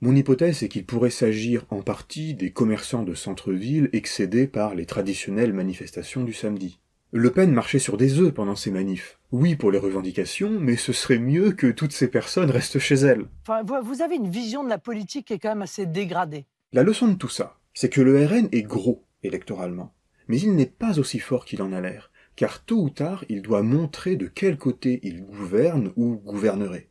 Mon 0.00 0.14
hypothèse 0.14 0.62
est 0.62 0.68
qu'il 0.68 0.84
pourrait 0.84 1.10
s'agir 1.10 1.64
en 1.70 1.80
partie 1.80 2.34
des 2.34 2.52
commerçants 2.52 3.04
de 3.04 3.14
centre-ville 3.14 3.88
excédés 3.92 4.46
par 4.46 4.74
les 4.74 4.86
traditionnelles 4.86 5.54
manifestations 5.54 6.24
du 6.24 6.34
samedi. 6.34 6.78
Le 7.16 7.30
Pen 7.30 7.52
marchait 7.52 7.78
sur 7.78 7.96
des 7.96 8.18
œufs 8.18 8.34
pendant 8.34 8.56
ces 8.56 8.72
manifs. 8.72 9.20
Oui 9.30 9.54
pour 9.54 9.70
les 9.70 9.78
revendications, 9.78 10.58
mais 10.58 10.76
ce 10.76 10.92
serait 10.92 11.20
mieux 11.20 11.52
que 11.52 11.68
toutes 11.68 11.92
ces 11.92 12.08
personnes 12.08 12.50
restent 12.50 12.80
chez 12.80 12.96
elles. 12.96 13.26
Enfin, 13.42 13.62
vous- 13.62 13.86
vous 13.88 14.02
avez 14.02 14.16
une 14.16 14.28
vision 14.28 14.64
de 14.64 14.68
la 14.68 14.78
politique 14.78 15.28
qui 15.28 15.34
est 15.34 15.38
quand 15.38 15.50
même 15.50 15.62
assez 15.62 15.86
dégradée. 15.86 16.46
La 16.72 16.82
leçon 16.82 17.06
de 17.06 17.14
tout 17.14 17.28
ça, 17.28 17.60
c'est 17.72 17.88
que 17.88 18.00
le 18.00 18.26
RN 18.26 18.48
est 18.50 18.62
gros 18.64 19.04
électoralement, 19.22 19.94
mais 20.26 20.40
il 20.40 20.56
n'est 20.56 20.66
pas 20.66 20.98
aussi 20.98 21.20
fort 21.20 21.44
qu'il 21.44 21.62
en 21.62 21.72
a 21.72 21.80
l'air, 21.80 22.10
car 22.34 22.64
tôt 22.64 22.82
ou 22.82 22.90
tard 22.90 23.24
il 23.28 23.42
doit 23.42 23.62
montrer 23.62 24.16
de 24.16 24.26
quel 24.26 24.58
côté 24.58 24.98
il 25.04 25.22
gouverne 25.24 25.92
ou 25.94 26.16
gouvernerait, 26.16 26.88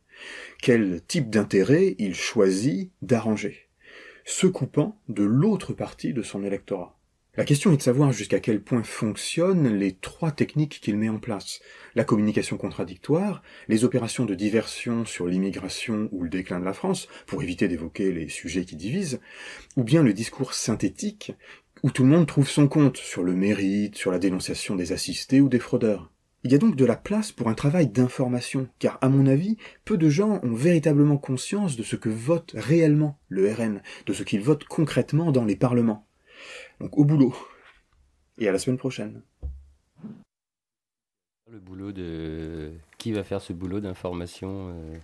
quel 0.62 1.02
type 1.06 1.28
d'intérêt 1.28 1.96
il 1.98 2.14
choisit 2.14 2.90
d'arranger, 3.02 3.68
se 4.24 4.46
coupant 4.46 4.98
de 5.10 5.22
l'autre 5.22 5.74
partie 5.74 6.14
de 6.14 6.22
son 6.22 6.42
électorat. 6.44 6.98
La 7.36 7.44
question 7.44 7.72
est 7.72 7.78
de 7.78 7.82
savoir 7.82 8.12
jusqu'à 8.12 8.38
quel 8.38 8.62
point 8.62 8.84
fonctionnent 8.84 9.76
les 9.76 9.96
trois 9.96 10.30
techniques 10.30 10.78
qu'il 10.80 10.96
met 10.96 11.08
en 11.08 11.18
place. 11.18 11.58
La 11.96 12.04
communication 12.04 12.56
contradictoire, 12.56 13.42
les 13.66 13.82
opérations 13.82 14.24
de 14.24 14.36
diversion 14.36 15.04
sur 15.04 15.26
l'immigration 15.26 16.08
ou 16.12 16.22
le 16.22 16.28
déclin 16.28 16.60
de 16.60 16.64
la 16.64 16.74
France, 16.74 17.08
pour 17.26 17.42
éviter 17.42 17.66
d'évoquer 17.66 18.12
les 18.12 18.28
sujets 18.28 18.64
qui 18.64 18.76
divisent, 18.76 19.18
ou 19.76 19.82
bien 19.82 20.04
le 20.04 20.12
discours 20.12 20.54
synthétique, 20.54 21.32
où 21.82 21.90
tout 21.90 22.04
le 22.04 22.10
monde 22.10 22.28
trouve 22.28 22.48
son 22.48 22.68
compte 22.68 22.98
sur 22.98 23.24
le 23.24 23.34
mérite, 23.34 23.96
sur 23.96 24.12
la 24.12 24.20
dénonciation 24.20 24.76
des 24.76 24.92
assistés 24.92 25.40
ou 25.40 25.48
des 25.48 25.58
fraudeurs. 25.58 26.12
Il 26.44 26.52
y 26.52 26.54
a 26.54 26.58
donc 26.58 26.76
de 26.76 26.84
la 26.84 26.94
place 26.94 27.32
pour 27.32 27.48
un 27.48 27.54
travail 27.54 27.88
d'information, 27.88 28.68
car 28.78 28.96
à 29.00 29.08
mon 29.08 29.26
avis, 29.26 29.56
peu 29.84 29.96
de 29.96 30.08
gens 30.08 30.38
ont 30.44 30.54
véritablement 30.54 31.18
conscience 31.18 31.76
de 31.76 31.82
ce 31.82 31.96
que 31.96 32.10
vote 32.10 32.52
réellement 32.54 33.18
le 33.28 33.52
RN, 33.52 33.82
de 34.06 34.12
ce 34.12 34.22
qu'il 34.22 34.40
vote 34.40 34.62
concrètement 34.66 35.32
dans 35.32 35.44
les 35.44 35.56
parlements. 35.56 36.06
Donc 36.80 36.96
au 36.98 37.04
boulot. 37.04 37.34
Et 38.38 38.48
à 38.48 38.52
la 38.52 38.58
semaine 38.58 38.78
prochaine. 38.78 39.22
Le 41.50 41.58
boulot 41.58 41.92
de. 41.92 42.72
Qui 42.98 43.12
va 43.12 43.22
faire 43.22 43.40
ce 43.40 43.52
boulot 43.52 43.80
d'information 43.80 44.70
euh, 44.70 44.96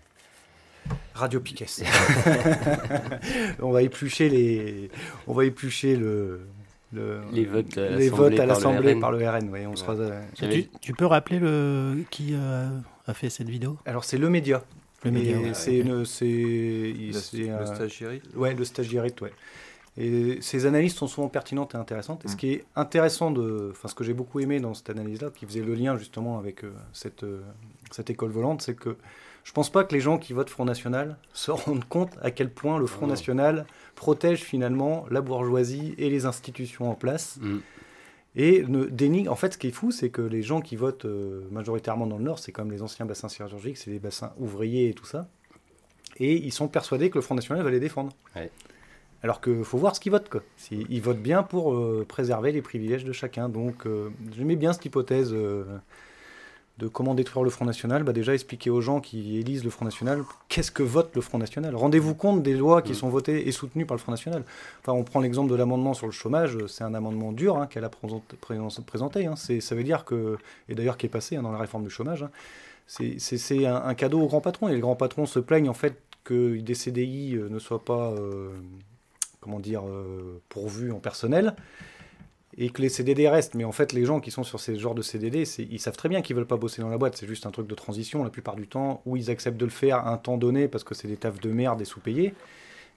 Radio 1.15 1.41
Piquet. 1.41 1.67
on 3.61 3.71
va 3.71 3.83
éplucher 3.83 4.29
les, 4.29 4.91
on 5.27 5.35
va 5.35 5.45
éplucher 5.45 5.97
le, 5.97 6.41
le 6.93 7.21
Les 7.33 7.45
votes 7.45 7.77
à 7.79 7.91
les 7.91 8.09
l'Assemblée 8.09 8.09
votes 8.09 8.33
à 8.33 8.37
par 8.37 8.47
le 8.47 8.53
l'Assemblée 8.53 8.93
RN. 8.95 9.01
par 9.01 9.13
le 9.13 9.29
RN. 9.29 9.49
oui, 9.51 9.67
on 9.67 9.77
sera, 9.77 9.93
euh, 9.95 10.23
Tu, 10.35 10.69
tu 10.81 10.93
peux 10.95 11.07
rappeler 11.07 11.39
le, 11.39 12.03
qui 12.11 12.31
euh, 12.33 12.69
a 13.07 13.15
fait 13.15 13.29
cette 13.31 13.49
vidéo? 13.49 13.77
Alors 13.85 14.05
c'est 14.05 14.19
le 14.19 14.31
média. 14.31 14.65
Le 15.05 15.11
média, 15.11 15.39
ouais, 15.39 15.55
c'est 15.55 15.83
Le- 15.83 16.05
c'est 16.05 16.25
le 16.27 17.67
stagiairite 17.67 18.25
Ouais, 18.35 18.55
le 18.55 18.65
stagiairite, 18.65 19.21
ouais. 19.23 19.33
Et 20.01 20.39
ces 20.41 20.65
analyses 20.65 20.95
sont 20.95 21.07
souvent 21.07 21.29
pertinentes 21.29 21.75
et 21.75 21.79
intéressantes. 21.79 22.25
Et 22.25 22.29
Mm. 22.29 22.31
ce 22.31 22.37
qui 22.37 22.53
est 22.53 22.65
intéressant 22.75 23.31
de, 23.31 23.69
enfin 23.73 23.89
ce 23.89 23.95
que 23.95 24.03
j'ai 24.03 24.15
beaucoup 24.15 24.41
aimé 24.41 24.59
dans 24.59 24.73
cette 24.73 24.89
analyse-là, 24.91 25.29
qui 25.35 25.45
faisait 25.47 25.61
le 25.61 25.75
lien 25.75 25.97
justement 25.99 26.39
avec 26.39 26.65
euh, 26.65 26.73
cette 26.93 27.23
euh, 27.25 27.41
cette 27.91 28.09
école 28.09 28.31
volante, 28.31 28.63
c'est 28.63 28.75
que 28.75 28.97
je 29.45 29.53
pense 29.53 29.71
pas 29.71 29.85
que 29.85 29.95
les 29.95 30.01
gens 30.01 30.17
qui 30.19 30.33
votent 30.33 30.49
Front 30.51 30.65
National 30.65 31.17
se 31.33 31.51
rendent 31.51 31.85
compte 31.85 32.13
à 32.23 32.31
quel 32.31 32.51
point 32.51 32.79
le 32.79 32.87
Front. 32.87 33.07
National 33.07 33.67
protège 33.95 34.41
finalement 34.41 35.07
la 35.11 35.21
bourgeoisie 35.21 35.95
et 35.99 36.09
les 36.09 36.25
institutions 36.25 36.91
en 36.91 36.95
place. 36.95 37.39
Mm. 37.41 37.59
Et 38.37 38.63
ne 38.69 38.85
dénigre. 38.85 39.33
En 39.33 39.35
fait, 39.35 39.55
ce 39.55 39.59
qui 39.59 39.67
est 39.67 39.73
fou, 39.73 39.91
c'est 39.91 40.11
que 40.11 40.23
les 40.23 40.43
gens 40.43 40.61
qui 40.61 40.77
votent 40.77 41.05
euh, 41.05 41.43
majoritairement 41.51 42.07
dans 42.07 42.17
le 42.17 42.23
Nord, 42.23 42.39
c'est 42.39 42.53
comme 42.53 42.71
les 42.71 42.81
anciens 42.81 43.05
bassins 43.05 43.27
chirurgiques, 43.27 43.77
c'est 43.77 43.91
les 43.91 43.99
bassins 43.99 44.33
ouvriers 44.39 44.89
et 44.89 44.95
tout 44.95 45.05
ça. 45.05 45.27
Et 46.19 46.37
ils 46.37 46.53
sont 46.53 46.69
persuadés 46.69 47.11
que 47.11 47.17
le 47.19 47.23
Front 47.23 47.35
National 47.35 47.65
va 47.65 47.71
les 47.71 47.81
défendre. 47.81 48.13
Ouais. 48.37 48.51
Alors 49.23 49.41
qu'il 49.41 49.65
faut 49.65 49.77
voir 49.79 49.95
ce 49.95 50.01
qu'ils 50.01 50.13
votent. 50.13 50.29
Quoi. 50.31 50.43
Ils 50.71 51.03
votent 51.03 51.21
bien 51.23 51.43
pour 51.43 51.75
euh, 51.75 52.07
préserver 52.09 52.53
les 52.53 52.63
privilèges 52.63 53.05
de 53.05 53.13
chacun. 53.13 53.49
Donc, 53.49 53.87
euh, 53.87 54.09
j'aimais 54.37 54.57
bien 54.57 54.73
cette 54.73 54.87
hypothèse 54.87 55.31
euh, 55.35 55.65
de 56.79 56.89
comment 56.89 57.15
détruire 57.15 57.45
le 57.45 57.51
Front 57.51 57.67
National. 57.67 58.03
Bah, 58.03 58.15
déjà, 58.15 58.33
expliquer 58.33 58.71
aux 58.71 58.81
gens 58.81 59.01
qui 59.01 59.37
élisent 59.39 59.63
le 59.65 59.69
Front 59.69 59.85
National 59.85 60.23
qu'est-ce 60.49 60.71
que 60.71 60.83
vote 60.83 61.11
le 61.15 61.21
Front 61.21 61.37
National. 61.37 61.77
Rendez-vous 61.77 62.15
compte 62.15 62.43
des 62.43 62.55
lois 62.55 62.81
qui 62.81 62.95
sont 62.95 63.11
votées 63.11 63.47
et 63.47 63.53
soutenues 63.53 63.85
par 63.85 63.95
le 63.95 64.01
Front 64.01 64.13
National. 64.13 64.43
Enfin, 64.81 64.93
on 64.93 65.05
prend 65.05 65.21
l'exemple 65.21 65.51
de 65.51 65.55
l'amendement 65.57 65.93
sur 65.93 66.07
le 66.07 66.13
chômage. 66.13 66.57
C'est 66.69 66.85
un 66.85 66.95
amendement 66.95 67.33
dur 67.33 67.59
hein, 67.59 67.67
qu'elle 67.67 67.85
a 67.85 67.91
présenté. 67.91 68.37
présent- 68.41 68.69
présenté, 68.87 69.27
hein. 69.27 69.35
Ça 69.37 69.75
veut 69.75 69.85
dire 69.85 70.07
que, 70.07 70.39
et 70.71 70.75
d'ailleurs 70.75 70.97
qui 70.97 71.05
est 71.05 71.11
passé 71.11 71.37
hein, 71.37 71.43
dans 71.43 71.53
la 71.53 71.59
réforme 71.59 71.85
du 71.85 71.91
chômage, 71.91 72.25
c'est- 72.87 73.67
un, 73.67 73.77
un 73.85 73.95
cadeau 73.95 74.21
aux 74.23 74.27
grands 74.29 74.41
patrons. 74.41 74.69
Et 74.69 74.73
les 74.75 74.81
grands 74.81 74.97
patrons 74.97 75.27
se 75.27 75.39
plaignent 75.41 75.69
en 75.69 75.75
fait 75.75 76.01
que 76.25 76.57
des 76.57 76.75
CDI 76.75 77.35
euh, 77.37 77.49
ne 77.51 77.59
soient 77.59 77.85
pas, 77.85 78.13
comment 79.41 79.61
dire, 79.61 79.87
euh, 79.87 80.41
pourvus 80.49 80.93
en 80.93 81.01
personnel 81.01 81.55
et 82.57 82.71
que 82.71 82.83
les 82.83 82.89
CDD 82.89 83.29
restent. 83.29 83.55
Mais 83.55 83.65
en 83.65 83.73
fait, 83.73 83.93
les 83.93 84.05
gens 84.05 84.21
qui 84.21 84.31
sont 84.31 84.43
sur 84.43 84.61
ces 84.61 84.79
genres 84.79 84.95
de 84.95 85.03
CDD, 85.03 85.45
ils 85.59 85.79
savent 85.81 85.97
très 85.97 86.09
bien 86.09 86.23
qu'ils 86.23 86.37
veulent 86.37 86.47
pas 86.47 86.57
bosser 86.57 86.83
dans 86.83 86.89
la 86.89 86.99
boîte. 86.99 87.17
C'est 87.17 87.27
juste 87.27 87.47
un 87.47 87.51
truc 87.51 87.67
de 87.67 87.75
transition 87.75 88.25
la 88.25 88.31
plupart 88.31 88.57
du 88.57 88.67
temps, 88.67 89.03
où 89.07 89.17
ils 89.17 89.31
acceptent 89.31 89.57
de 89.57 89.65
le 89.65 89.71
faire 89.71 90.07
un 90.07 90.19
temps 90.19 90.37
donné 90.37 90.69
parce 90.69 90.85
que 90.85 90.95
c'est 90.95 91.09
des 91.09 91.17
tafs 91.17 91.41
de 91.41 91.51
merde 91.51 91.81
et 91.81 91.85
sous-payés. 91.85 92.35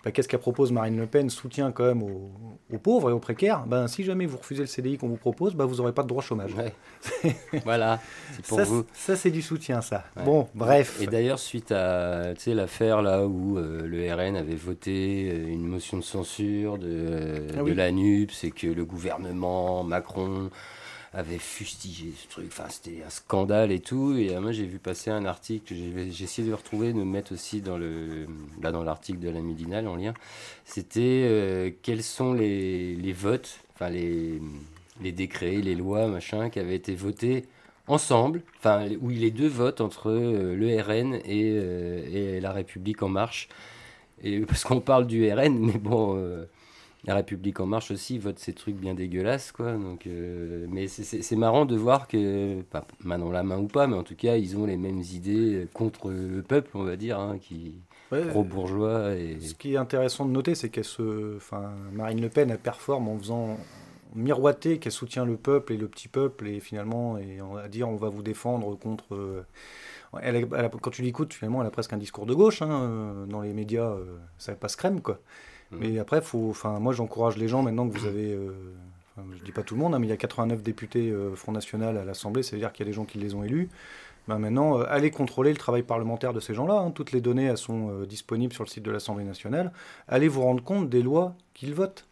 Bah, 0.03 0.11
Qu'est-ce 0.11 0.27
qu'elle 0.27 0.39
propose 0.39 0.71
Marine 0.71 0.97
Le 0.97 1.07
Pen? 1.07 1.29
Soutien 1.29 1.71
quand 1.71 1.85
même 1.85 2.03
aux, 2.03 2.31
aux 2.71 2.77
pauvres 2.77 3.09
et 3.09 3.13
aux 3.13 3.19
précaires. 3.19 3.65
Ben, 3.65 3.87
si 3.87 4.03
jamais 4.03 4.25
vous 4.25 4.37
refusez 4.37 4.61
le 4.61 4.67
CDI 4.67 4.97
qu'on 4.97 5.07
vous 5.07 5.17
propose, 5.17 5.55
bah, 5.55 5.65
vous 5.65 5.75
n'aurez 5.75 5.93
pas 5.93 6.03
de 6.03 6.07
droit 6.07 6.19
au 6.21 6.25
chômage. 6.25 6.51
Voilà, 7.65 7.99
c'est 8.33 8.45
pour 8.45 8.57
ça, 8.57 8.63
vous. 8.63 8.85
Ça, 8.93 9.15
c'est 9.15 9.31
du 9.31 9.41
soutien, 9.41 9.81
ça. 9.81 10.03
Ouais. 10.15 10.23
Bon, 10.23 10.47
bref. 10.55 10.99
Et 11.01 11.07
d'ailleurs, 11.07 11.39
suite 11.39 11.71
à 11.71 12.33
l'affaire 12.47 13.01
là 13.01 13.25
où 13.25 13.57
euh, 13.57 13.85
le 13.85 14.13
RN 14.13 14.35
avait 14.35 14.55
voté 14.55 15.29
euh, 15.31 15.47
une 15.47 15.65
motion 15.65 15.97
de 15.97 16.03
censure 16.03 16.77
de, 16.77 16.87
euh, 16.89 17.47
Ah 17.57 17.63
de 17.63 17.73
la 17.73 17.91
NUPS 17.91 18.43
et 18.43 18.51
que 18.51 18.67
le 18.67 18.85
gouvernement 18.85 19.83
Macron 19.83 20.49
avait 21.13 21.37
fustigé 21.37 22.11
ce 22.17 22.27
truc, 22.27 22.47
enfin 22.47 22.65
c'était 22.69 23.03
un 23.05 23.09
scandale 23.09 23.71
et 23.71 23.79
tout. 23.79 24.15
Et 24.17 24.35
euh, 24.35 24.41
moi 24.41 24.51
j'ai 24.51 24.65
vu 24.65 24.79
passer 24.79 25.11
un 25.11 25.25
article, 25.25 25.73
j'ai 25.75 26.23
essayé 26.23 26.43
de 26.43 26.49
le 26.49 26.55
retrouver, 26.55 26.91
de 26.91 26.97
le 26.97 27.05
mettre 27.05 27.33
aussi 27.33 27.61
dans 27.61 27.77
le 27.77 28.27
là 28.61 28.71
dans 28.71 28.83
l'article 28.83 29.19
de 29.19 29.29
la 29.29 29.39
Midinale 29.39 29.87
en 29.87 29.95
lien. 29.95 30.13
C'était 30.65 31.27
euh, 31.29 31.71
quels 31.83 32.03
sont 32.03 32.33
les, 32.33 32.95
les 32.95 33.13
votes, 33.13 33.59
enfin 33.75 33.89
les, 33.89 34.41
les 35.01 35.11
décrets, 35.11 35.57
les 35.57 35.75
lois, 35.75 36.07
machin, 36.07 36.49
qui 36.49 36.59
avaient 36.59 36.75
été 36.75 36.95
votés 36.95 37.45
ensemble, 37.85 38.41
enfin 38.57 38.87
où 39.01 39.09
les 39.09 39.31
deux 39.31 39.47
votent 39.47 39.81
entre 39.81 40.09
euh, 40.09 40.55
le 40.55 40.81
RN 40.81 41.19
et, 41.25 42.37
et 42.37 42.39
la 42.41 42.51
République 42.51 43.03
en 43.03 43.09
marche. 43.09 43.49
Et 44.23 44.39
parce 44.41 44.63
qu'on 44.63 44.79
parle 44.81 45.05
du 45.05 45.31
RN, 45.31 45.59
mais 45.59 45.77
bon, 45.77 46.17
la 47.05 47.15
République 47.15 47.59
en 47.59 47.65
marche 47.65 47.91
aussi 47.91 48.17
vote 48.17 48.39
ces 48.39 48.53
trucs 48.53 48.75
bien 48.77 48.93
dégueulasses, 48.93 49.51
quoi. 49.51 49.73
Donc, 49.73 50.07
euh, 50.07 50.65
mais 50.69 50.87
c'est- 50.87 51.35
marrant 51.35 51.65
de 51.65 51.75
voir 51.75 52.07
que, 52.07 52.61
pas 52.61 52.85
main 53.03 53.19
dans 53.19 53.31
la 53.31 53.43
main 53.43 53.57
ou 53.57 53.67
pas, 53.67 53.87
mais 53.87 53.95
en 53.95 54.03
tout 54.03 54.15
cas, 54.15 54.37
ils 54.37 54.55
ont 54.57 54.65
les 54.65 54.77
mêmes 54.77 55.01
idées 55.01 55.67
contre 55.73 56.11
le 56.11 56.41
peuple, 56.41 56.71
on 56.75 56.83
va 56.83 56.95
dire, 56.95 57.19
hein, 57.19 57.37
qui 57.39 57.81
Ouais, 58.11 58.25
pro-bourgeois 58.27 59.15
et 59.15 59.39
Ce 59.39 59.53
qui 59.55 59.73
est 59.73 59.77
intéressant 59.77 60.25
de 60.25 60.31
noter, 60.31 60.53
c'est 60.55 60.69
qu'elle 60.69 60.83
se, 60.85 61.35
enfin, 61.35 61.71
Marine 61.93 62.21
Le 62.21 62.29
Pen, 62.29 62.51
elle 62.51 62.59
performe 62.59 63.07
en 63.07 63.17
faisant 63.17 63.57
miroiter 64.15 64.77
qu'elle 64.77 64.91
soutient 64.91 65.25
le 65.25 65.35
peuple 65.37 65.73
et 65.73 65.77
le 65.77 65.87
petit 65.87 66.07
peuple, 66.07 66.47
et 66.47 66.59
finalement, 66.59 67.17
et 67.17 67.41
on 67.41 67.53
va 67.53 67.67
dire, 67.67 67.89
on 67.89 67.95
va 67.95 68.09
vous 68.09 68.21
défendre 68.21 68.77
contre. 68.77 69.15
euh, 69.15 69.43
elle 70.21 70.35
a- 70.35 70.39
elle 70.59 70.65
a- 70.65 70.69
quand 70.69 70.91
tu 70.91 71.01
l'écoutes, 71.01 71.33
finalement, 71.33 71.61
elle 71.61 71.67
a 71.67 71.71
presque 71.71 71.93
un 71.93 71.97
discours 71.97 72.27
de 72.27 72.35
gauche 72.35 72.61
hein, 72.61 72.69
euh, 72.71 73.25
dans 73.25 73.41
les 73.41 73.51
médias, 73.53 73.89
euh, 73.89 74.17
ça 74.37 74.53
passe 74.53 74.75
crème, 74.75 75.01
quoi. 75.01 75.19
Mais 75.79 75.99
après, 75.99 76.21
faut, 76.21 76.49
enfin, 76.49 76.79
moi, 76.79 76.93
j'encourage 76.93 77.37
les 77.37 77.47
gens 77.47 77.61
maintenant 77.63 77.87
que 77.87 77.97
vous 77.97 78.05
avez. 78.05 78.33
euh, 78.33 78.51
enfin, 79.17 79.27
je 79.37 79.43
dis 79.43 79.51
pas 79.51 79.63
tout 79.63 79.75
le 79.75 79.81
monde, 79.81 79.93
hein, 79.95 79.99
mais 79.99 80.07
il 80.07 80.09
y 80.09 80.13
a 80.13 80.17
89 80.17 80.61
députés 80.63 81.09
euh, 81.09 81.35
Front 81.35 81.51
National 81.51 81.97
à 81.97 82.05
l'Assemblée, 82.05 82.43
c'est-à-dire 82.43 82.71
qu'il 82.71 82.85
y 82.85 82.87
a 82.87 82.91
des 82.91 82.95
gens 82.95 83.05
qui 83.05 83.17
les 83.17 83.35
ont 83.35 83.43
élus. 83.43 83.69
Ben 84.27 84.39
maintenant, 84.39 84.79
euh, 84.79 84.85
allez 84.87 85.11
contrôler 85.11 85.51
le 85.51 85.57
travail 85.57 85.83
parlementaire 85.83 86.33
de 86.33 86.39
ces 86.39 86.53
gens-là. 86.53 86.75
hein. 86.79 86.91
Toutes 86.91 87.11
les 87.11 87.19
données 87.21 87.55
sont 87.57 87.89
euh, 87.89 88.05
disponibles 88.05 88.53
sur 88.53 88.63
le 88.63 88.69
site 88.69 88.83
de 88.83 88.91
l'Assemblée 88.91 89.25
nationale. 89.25 89.71
Allez 90.07 90.27
vous 90.29 90.41
rendre 90.41 90.63
compte 90.63 90.89
des 90.89 91.01
lois 91.01 91.35
qu'ils 91.53 91.73
votent. 91.73 92.05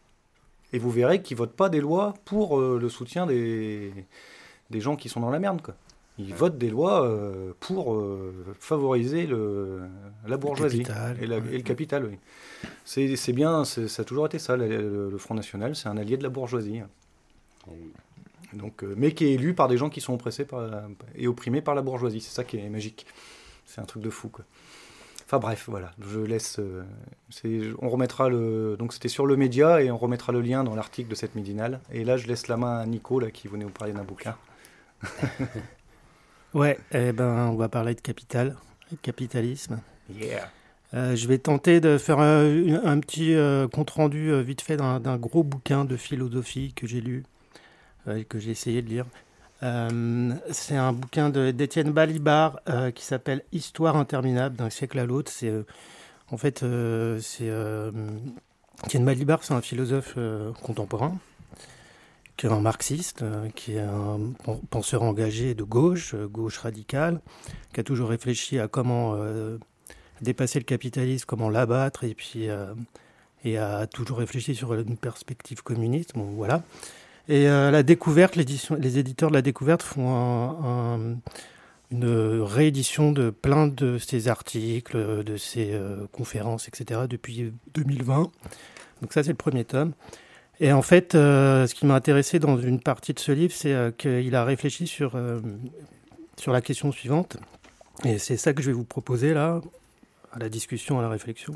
Et 0.74 0.80
vous 0.80 0.90
verrez 0.92 1.22
qu'ils 1.22 1.38
votent 1.38 1.56
pas 1.56 1.70
des 1.70 1.82
lois 1.82 2.14
pour 2.24 2.58
le 2.58 2.88
soutien 2.88 3.26
des, 3.28 3.94
des 4.70 4.80
gens 4.80 4.96
qui 4.96 5.10
sont 5.10 5.20
dans 5.20 5.30
la 5.30 5.40
merde. 5.40 5.62
Quoi. 5.62 5.76
Ils 6.20 6.36
votent 6.36 6.58
des 6.58 6.70
lois 6.70 7.06
euh, 7.08 7.54
pour 7.60 7.94
euh, 7.96 8.46
favoriser 8.60 9.26
le, 9.26 9.80
la 10.28 10.38
bourgeoisie 10.38 10.84
capital, 10.84 11.18
et, 11.22 11.26
la- 11.26 11.40
ouais. 11.40 11.54
et 11.54 11.58
le 11.58 11.64
capital. 11.64 12.06
Oui. 12.06 12.18
C'est 12.86 13.34
bien, 13.34 13.64
ça 13.66 13.82
a 14.02 14.04
toujours 14.06 14.26
été 14.28 14.38
ça. 14.38 14.56
Le, 14.56 14.68
le- 14.68 15.10
le 15.10 15.18
Front 15.18 15.34
National, 15.36 15.76
c'est 15.76 15.88
un 15.90 15.98
allié 15.98 16.18
de 16.18 16.24
la 16.24 16.30
bourgeoisie. 16.30 16.82
Donc, 18.54 18.84
euh, 18.84 18.94
mais 18.98 19.14
qui 19.14 19.26
est 19.26 19.34
élu 19.34 19.54
par 19.54 19.68
des 19.68 19.78
gens 19.78 19.90
qui 19.90 20.02
sont 20.02 20.14
oppressés 20.14 20.46
par, 20.46 20.70
et 21.16 21.28
opprimés 21.28 21.62
par 21.62 21.74
la 21.76 21.82
bourgeoisie. 21.82 22.20
C'est 22.22 22.34
ça 22.36 22.44
qui 22.44 22.58
est 22.58 22.70
magique. 22.70 23.06
C'est 23.66 23.80
un 23.82 23.86
truc 23.86 24.04
de 24.04 24.10
fou, 24.10 24.28
quoi. 24.30 24.44
Enfin 25.26 25.40
bref, 25.40 25.66
voilà. 25.70 25.92
Je 26.12 26.20
laisse. 26.20 26.60
euh, 26.60 26.84
on 27.82 27.90
remettra 27.90 28.28
le. 28.28 28.76
Donc 28.78 28.92
c'était 28.94 29.08
sur 29.08 29.26
le 29.26 29.38
média 29.38 29.82
et 29.82 29.90
on 29.90 29.98
remettra 29.98 30.34
le 30.34 30.42
lien 30.42 30.66
dans 30.66 30.76
l'article 30.76 31.10
de 31.10 31.16
cette 31.16 31.36
midinale. 31.36 31.80
Et 31.94 32.04
là, 32.04 32.18
je 32.18 32.28
laisse 32.28 32.48
la 32.50 32.58
main 32.58 32.80
à 32.80 32.86
Nico 32.86 33.20
là 33.22 33.32
qui 33.32 33.48
venait 33.48 33.64
vous 33.64 33.72
parler 33.72 33.94
d'un 33.94 34.04
bouquin. 34.04 34.36
Ouais, 36.54 36.78
eh 36.92 37.12
ben, 37.14 37.48
on 37.52 37.56
va 37.56 37.70
parler 37.70 37.96
de 37.96 38.02
capital, 38.02 38.56
de 38.92 38.98
capitalisme. 38.98 39.80
Yeah. 40.14 40.50
Euh, 40.94 41.16
je 41.16 41.28
vais 41.28 41.38
tenter 41.38 41.80
de 41.80 41.98
faire 41.98 42.20
un, 42.20 42.84
un 42.84 43.00
petit 43.00 43.34
euh, 43.34 43.68
compte-rendu 43.70 44.30
euh, 44.32 44.42
vite 44.42 44.62
fait 44.62 44.76
d'un 44.76 45.18
gros 45.18 45.44
bouquin 45.44 45.86
de 45.86 45.96
philosophie 45.96 46.74
que 46.74 46.86
j'ai 46.88 47.00
lu, 47.00 47.24
que 48.28 48.40
j'ai 48.40 48.52
essayé 48.52 48.82
de 48.82 48.90
lire. 48.90 49.06
C'est 50.52 50.76
un 50.76 50.92
bouquin 50.92 51.30
de- 51.30 51.52
d'Étienne 51.52 51.92
Balibar 51.92 52.60
qui 52.96 53.06
s'appelle 53.06 53.44
Histoire 53.52 53.96
interminable 53.96 54.56
d'un 54.58 54.72
siècle 54.72 54.98
à 55.00 55.06
l'autre. 55.06 55.32
C'est 55.32 55.54
en 56.32 56.38
fait 56.38 56.66
c'est 57.22 57.52
Étienne 58.86 59.06
Balibar, 59.06 59.44
c'est 59.44 59.54
un 59.54 59.62
philosophe 59.62 60.18
contemporain 60.64 61.16
qui 62.38 62.46
est 62.48 62.50
un 62.50 62.60
marxiste, 62.62 63.22
euh, 63.22 63.50
qui 63.56 63.74
est 63.76 63.80
un 63.82 64.20
pen- 64.44 64.60
penseur 64.70 65.04
engagé 65.04 65.54
de 65.54 65.64
gauche, 65.64 66.14
euh, 66.16 66.28
gauche 66.28 66.58
radicale, 66.60 67.22
qui 67.74 67.80
a 67.80 67.84
toujours 67.84 68.10
réfléchi 68.10 68.60
à 68.60 68.68
comment 68.68 69.14
euh, 69.16 69.58
dépasser 70.22 70.60
le 70.60 70.66
capitalisme, 70.66 71.26
comment 71.28 71.50
l'abattre, 71.50 72.04
et 72.04 72.14
puis 72.16 72.50
euh, 72.50 72.74
et 73.44 73.58
a 73.58 73.88
toujours 73.88 74.20
réfléchi 74.20 74.54
sur 74.56 74.74
une 74.76 74.98
perspective 74.98 75.64
communiste. 75.64 76.12
Voilà. 76.16 76.64
Et 77.28 77.48
euh, 77.50 77.72
la 77.72 77.82
découverte, 77.84 78.36
les 78.36 78.98
éditeurs 79.00 79.30
de 79.30 79.36
la 79.36 79.42
découverte 79.42 79.82
font 79.84 80.10
un- 80.14 81.00
un- 81.04 81.18
une 81.92 82.40
réédition 82.42 83.12
de 83.12 83.32
plein 83.32 83.68
de 83.68 83.98
ces 83.98 84.28
articles, 84.30 84.96
de 85.24 85.36
euh, 85.58 86.06
conférences, 86.12 86.68
etc. 86.68 87.02
depuis 87.10 87.52
2020. 87.74 88.32
Donc 89.02 89.12
ça, 89.14 89.24
c'est 89.24 89.30
le 89.32 89.36
premier 89.36 89.66
tome. 89.66 89.94
Et 90.64 90.72
en 90.72 90.84
fait, 90.84 91.16
euh, 91.16 91.66
ce 91.66 91.74
qui 91.74 91.88
m'a 91.88 91.96
intéressé 91.96 92.38
dans 92.38 92.56
une 92.58 92.80
partie 92.80 93.14
de 93.16 93.20
ce 93.20 93.32
livre, 93.32 93.52
c'est 93.54 93.74
euh, 93.74 93.90
qu'il 93.90 94.36
a 94.36 94.46
réfléchi 94.46 94.86
sur, 94.86 95.16
euh, 95.16 95.40
sur 96.38 96.52
la 96.54 96.62
question 96.62 96.92
suivante. 96.92 97.38
Et 98.06 98.20
c'est 98.20 98.38
ça 98.38 98.54
que 98.54 98.62
je 98.62 98.68
vais 98.68 98.74
vous 98.74 98.84
proposer 98.84 99.34
là, 99.34 99.60
à 100.32 100.38
la 100.38 100.50
discussion, 100.50 101.00
à 101.00 101.02
la 101.02 101.10
réflexion. 101.10 101.56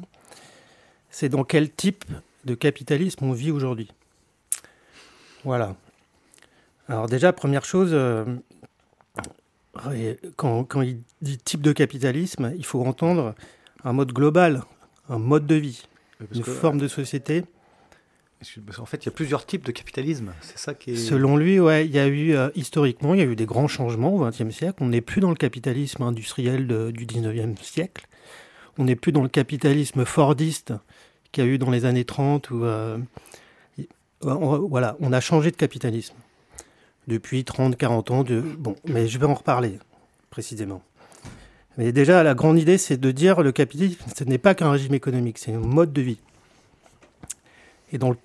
C'est 1.11 1.29
dans 1.29 1.43
quel 1.43 1.71
type 1.71 2.03
de 2.45 2.55
capitalisme 2.55 3.25
on 3.25 3.31
vit 3.31 3.51
aujourd'hui? 3.51 3.91
Voilà. 5.43 5.75
Alors 6.89 7.07
déjà, 7.07 7.31
première 7.31 7.63
chose, 7.63 7.95
quand, 10.35 10.63
quand 10.63 10.81
il 10.81 10.99
dit 11.21 11.37
type 11.37 11.61
de 11.61 11.73
capitalisme, 11.73 12.53
il 12.57 12.65
faut 12.65 12.83
entendre 12.83 13.35
un 13.83 13.93
mode 13.93 14.11
global, 14.13 14.63
un 15.09 15.19
mode 15.19 15.45
de 15.45 15.55
vie, 15.55 15.87
parce 16.17 16.31
une 16.39 16.43
que- 16.43 16.51
forme 16.51 16.79
de 16.79 16.87
société. 16.87 17.43
Qu'en 18.75 18.85
fait, 18.85 19.03
il 19.03 19.05
y 19.07 19.09
a 19.09 19.11
plusieurs 19.11 19.45
types 19.45 19.65
de 19.65 19.71
capitalisme. 19.71 20.31
Selon 20.97 21.37
lui, 21.37 21.59
ouais, 21.59 21.85
il 21.85 21.91
y 21.91 21.99
a 21.99 22.07
eu 22.07 22.35
euh, 22.35 22.49
historiquement, 22.55 23.13
il 23.13 23.19
y 23.19 23.23
a 23.23 23.25
eu 23.25 23.35
des 23.35 23.45
grands 23.45 23.67
changements 23.67 24.13
au 24.15 24.25
XXe 24.29 24.49
siècle. 24.55 24.75
On 24.81 24.87
n'est 24.89 25.01
plus 25.01 25.21
dans 25.21 25.29
le 25.29 25.35
capitalisme 25.35 26.03
industriel 26.03 26.67
du 26.91 27.05
XIXe 27.05 27.59
siècle. 27.61 28.07
On 28.77 28.83
n'est 28.83 28.95
plus 28.97 29.11
dans 29.11 29.23
le 29.23 29.29
capitalisme 29.29 30.03
fordiste 30.05 30.73
qu'il 31.31 31.43
y 31.45 31.47
a 31.47 31.49
eu 31.49 31.57
dans 31.57 31.71
les 31.71 31.85
années 31.85 32.05
30. 32.05 32.51
Où, 32.51 32.63
euh, 32.65 32.97
y- 33.77 33.87
on- 34.21 34.59
voilà, 34.67 34.97
on 34.99 35.13
a 35.13 35.21
changé 35.21 35.49
de 35.49 35.55
capitalisme 35.55 36.15
depuis 37.07 37.45
30, 37.45 37.77
40 37.77 38.11
ans. 38.11 38.23
De, 38.23 38.41
bon, 38.41 38.75
mais 38.85 39.07
je 39.07 39.17
vais 39.17 39.25
en 39.25 39.33
reparler 39.33 39.79
précisément. 40.29 40.83
Mais 41.77 41.91
déjà, 41.91 42.21
la 42.23 42.33
grande 42.35 42.59
idée, 42.59 42.77
c'est 42.77 42.97
de 42.97 43.11
dire 43.11 43.41
le 43.41 43.51
capitalisme, 43.51 43.99
ce 44.15 44.23
n'est 44.25 44.37
pas 44.37 44.55
qu'un 44.55 44.71
régime 44.71 44.93
économique, 44.93 45.37
c'est 45.37 45.53
un 45.53 45.59
mode 45.59 45.93
de 45.93 46.01
vie. 46.01 46.19
Et 47.91 47.97
donc, 47.97 48.19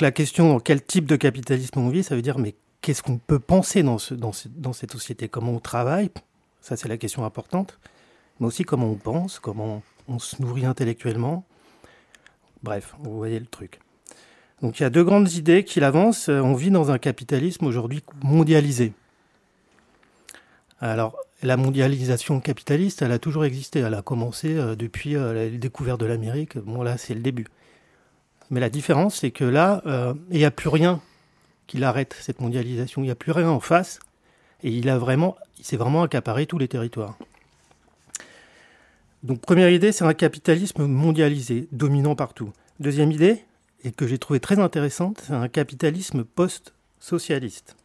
la 0.00 0.12
question 0.12 0.60
quel 0.60 0.82
type 0.82 1.06
de 1.06 1.16
capitalisme 1.16 1.78
on 1.78 1.88
vit, 1.88 2.02
ça 2.02 2.14
veut 2.14 2.22
dire 2.22 2.38
mais 2.38 2.54
qu'est-ce 2.80 3.02
qu'on 3.02 3.18
peut 3.18 3.38
penser 3.40 3.82
dans, 3.82 3.98
dans, 4.12 4.32
ce- 4.32 4.48
dans 4.48 4.72
cette 4.72 4.92
société? 4.92 5.28
Comment 5.28 5.52
on 5.52 5.60
travaille? 5.60 6.10
Ça, 6.60 6.76
c'est 6.76 6.88
la 6.88 6.96
question 6.96 7.24
importante. 7.24 7.78
Mais 8.40 8.46
aussi 8.46 8.64
comment 8.64 8.86
on 8.90 8.94
pense, 8.94 9.38
comment 9.38 9.82
on 10.08 10.18
se 10.18 10.40
nourrit 10.40 10.66
intellectuellement. 10.66 11.44
Bref, 12.62 12.94
vous 13.00 13.16
voyez 13.16 13.38
le 13.40 13.46
truc. 13.46 13.80
Donc 14.62 14.78
il 14.78 14.82
y 14.82 14.86
a 14.86 14.90
deux 14.90 15.04
grandes 15.04 15.32
idées 15.32 15.64
qu'il 15.64 15.84
avance. 15.84 16.28
On 16.28 16.54
vit 16.54 16.70
dans 16.70 16.90
un 16.90 16.98
capitalisme 16.98 17.66
aujourd'hui 17.66 18.02
mondialisé. 18.22 18.92
Alors, 20.80 21.16
la 21.42 21.56
mondialisation 21.56 22.40
capitaliste, 22.40 23.02
elle 23.02 23.12
a 23.12 23.18
toujours 23.18 23.44
existé. 23.44 23.80
Elle 23.80 23.94
a 23.94 24.02
commencé 24.02 24.56
euh, 24.56 24.74
depuis 24.76 25.16
euh, 25.16 25.32
la 25.32 25.48
découverte 25.50 26.00
de 26.00 26.06
l'Amérique. 26.06 26.58
Bon, 26.58 26.82
là, 26.82 26.98
c'est 26.98 27.14
le 27.14 27.20
début. 27.20 27.46
Mais 28.50 28.60
la 28.60 28.70
différence, 28.70 29.16
c'est 29.16 29.30
que 29.30 29.44
là, 29.44 29.82
euh, 29.86 30.14
il 30.30 30.38
n'y 30.38 30.44
a 30.44 30.50
plus 30.50 30.68
rien 30.68 31.00
qui 31.66 31.78
l'arrête, 31.78 32.16
cette 32.20 32.40
mondialisation. 32.40 33.02
Il 33.02 33.06
n'y 33.06 33.10
a 33.10 33.16
plus 33.16 33.32
rien 33.32 33.48
en 33.48 33.60
face. 33.60 33.98
Et 34.62 34.70
il 34.70 34.88
a 34.88 34.98
vraiment, 34.98 35.36
il 35.58 35.64
s'est 35.64 35.76
vraiment 35.76 36.02
accaparé 36.02 36.46
tous 36.46 36.58
les 36.58 36.68
territoires. 36.68 37.16
Donc, 39.22 39.40
première 39.40 39.70
idée, 39.70 39.92
c'est 39.92 40.04
un 40.04 40.14
capitalisme 40.14 40.86
mondialisé, 40.86 41.68
dominant 41.72 42.14
partout. 42.14 42.52
Deuxième 42.78 43.10
idée, 43.10 43.44
et 43.84 43.90
que 43.90 44.06
j'ai 44.06 44.18
trouvé 44.18 44.40
très 44.40 44.58
intéressante, 44.58 45.22
c'est 45.26 45.32
un 45.32 45.48
capitalisme 45.48 46.24
post-socialiste. 46.24 47.76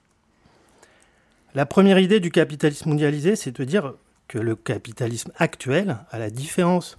La 1.53 1.66
première 1.66 1.99
idée 1.99 2.20
du 2.20 2.32
capitalisme 2.32 2.89
mondialisé, 2.89 3.36
c'est 3.36 3.51
de 3.51 3.64
dire 3.64 3.93
que 4.28 4.38
le 4.38 4.55
capitalisme 4.55 5.32
actuel, 5.38 5.97
à 6.12 6.20
la 6.20 6.30
différence 6.30 6.97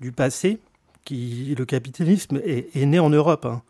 du 0.00 0.12
passé, 0.12 0.60
le 1.10 1.64
capitalisme 1.64 2.40
est, 2.44 2.74
né 2.86 2.98
en 2.98 3.10
Europe. 3.10 3.44
hein. 3.46 3.62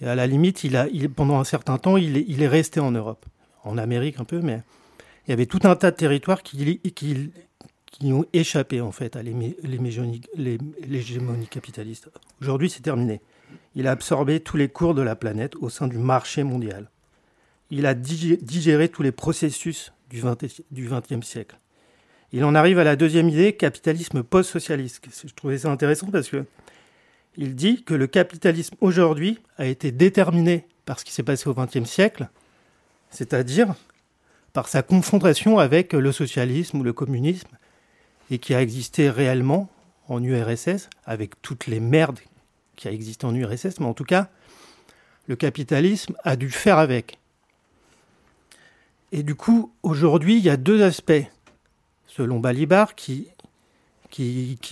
Et 0.00 0.06
à 0.06 0.14
la 0.14 0.26
limite, 0.26 0.66
pendant 1.14 1.38
un 1.38 1.44
certain 1.44 1.78
temps, 1.78 1.96
il 1.96 2.42
est, 2.42 2.48
resté 2.48 2.80
en 2.80 2.90
Europe. 2.92 3.24
En 3.64 3.78
Amérique 3.78 4.20
un 4.20 4.24
peu, 4.24 4.40
mais 4.40 4.62
il 5.26 5.30
y 5.30 5.32
avait 5.32 5.46
tout 5.46 5.60
un 5.64 5.74
tas 5.74 5.90
de 5.90 5.96
territoires 5.96 6.42
qui, 6.42 6.80
ont 8.04 8.24
échappé 8.32 8.80
en 8.80 8.92
fait 8.92 9.16
à 9.16 9.22
l'hégémonie 9.22 10.20
capitaliste. 11.48 12.10
Aujourd'hui, 12.40 12.70
c'est 12.70 12.82
terminé. 12.82 13.20
Il 13.74 13.86
a 13.86 13.92
absorbé 13.92 14.40
tous 14.40 14.56
les 14.56 14.68
cours 14.68 14.94
de 14.94 15.02
la 15.02 15.16
planète 15.16 15.56
au 15.56 15.68
sein 15.70 15.88
du 15.88 15.98
marché 15.98 16.44
mondial. 16.44 16.90
Il 17.70 17.86
a 17.86 17.94
digé- 17.94 18.36
digéré 18.36 18.88
tous 18.88 19.02
les 19.02 19.12
processus 19.12 19.92
du 20.10 20.22
XXe 20.22 21.26
siècle. 21.26 21.58
Il 22.32 22.44
en 22.44 22.54
arrive 22.54 22.78
à 22.78 22.84
la 22.84 22.96
deuxième 22.96 23.28
idée, 23.28 23.54
capitalisme 23.54 24.22
post-socialiste. 24.22 25.02
Je 25.26 25.34
trouvais 25.34 25.58
ça 25.58 25.70
intéressant 25.70 26.08
parce 26.08 26.28
que 26.28 26.44
il 27.36 27.54
dit 27.54 27.82
que 27.82 27.94
le 27.94 28.06
capitalisme 28.06 28.76
aujourd'hui 28.80 29.38
a 29.58 29.66
été 29.66 29.92
déterminé 29.92 30.66
par 30.86 30.98
ce 30.98 31.04
qui 31.04 31.12
s'est 31.12 31.22
passé 31.22 31.48
au 31.48 31.54
XXe 31.54 31.84
siècle, 31.84 32.28
c'est-à-dire 33.10 33.74
par 34.52 34.68
sa 34.68 34.82
confrontation 34.82 35.58
avec 35.58 35.92
le 35.92 36.12
socialisme 36.12 36.80
ou 36.80 36.82
le 36.82 36.94
communisme, 36.94 37.50
et 38.30 38.38
qui 38.38 38.54
a 38.54 38.62
existé 38.62 39.10
réellement 39.10 39.68
en 40.08 40.22
URSS, 40.22 40.88
avec 41.04 41.40
toutes 41.42 41.66
les 41.66 41.80
merdes 41.80 42.20
qui 42.76 42.88
a 42.88 42.92
existé 42.92 43.26
en 43.26 43.34
URSS, 43.34 43.80
mais 43.80 43.86
en 43.86 43.94
tout 43.94 44.04
cas, 44.04 44.28
le 45.26 45.36
capitalisme 45.36 46.14
a 46.24 46.36
dû 46.36 46.50
faire 46.50 46.78
avec. 46.78 47.18
Et 49.12 49.22
du 49.22 49.34
coup, 49.34 49.72
aujourd'hui, 49.82 50.36
il 50.38 50.44
y 50.44 50.50
a 50.50 50.56
deux 50.56 50.82
aspects, 50.82 51.24
selon 52.16 52.40
Balibar, 52.40 52.94
qui, 52.94 53.28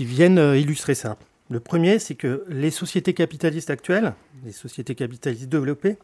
viennent 0.00 0.38
euh, 0.38 0.58
illustrer 0.58 0.94
ça. 0.94 1.16
Le 1.50 1.60
premier, 1.60 1.98
c'est 1.98 2.14
que 2.14 2.44
les 2.48 2.70
sociétés 2.70 3.12
capitalistes 3.12 3.68
actuelles, 3.68 4.14
les 4.44 4.52
sociétés 4.52 4.94
capitalistes 4.94 5.48
développées, 5.48 5.98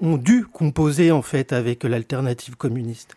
ont 0.00 0.16
dû 0.16 0.46
composer 0.46 1.12
en 1.12 1.20
fait 1.20 1.52
avec 1.52 1.84
l'alternative 1.84 2.56
communiste, 2.56 3.16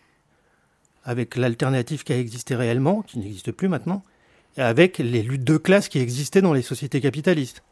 avec 1.04 1.36
l'alternative 1.36 2.04
qui 2.04 2.12
a 2.12 2.18
existé 2.18 2.54
réellement, 2.54 3.00
qui 3.02 3.18
n'existe 3.18 3.52
plus 3.52 3.68
maintenant, 3.68 4.02
et 4.58 4.62
avec 4.62 4.98
les 4.98 5.22
luttes 5.22 5.44
de 5.44 5.56
classe 5.56 5.88
qui 5.88 6.00
existaient 6.00 6.42
dans 6.42 6.52
les 6.52 6.62
sociétés 6.62 7.00
capitalistes, 7.00 7.62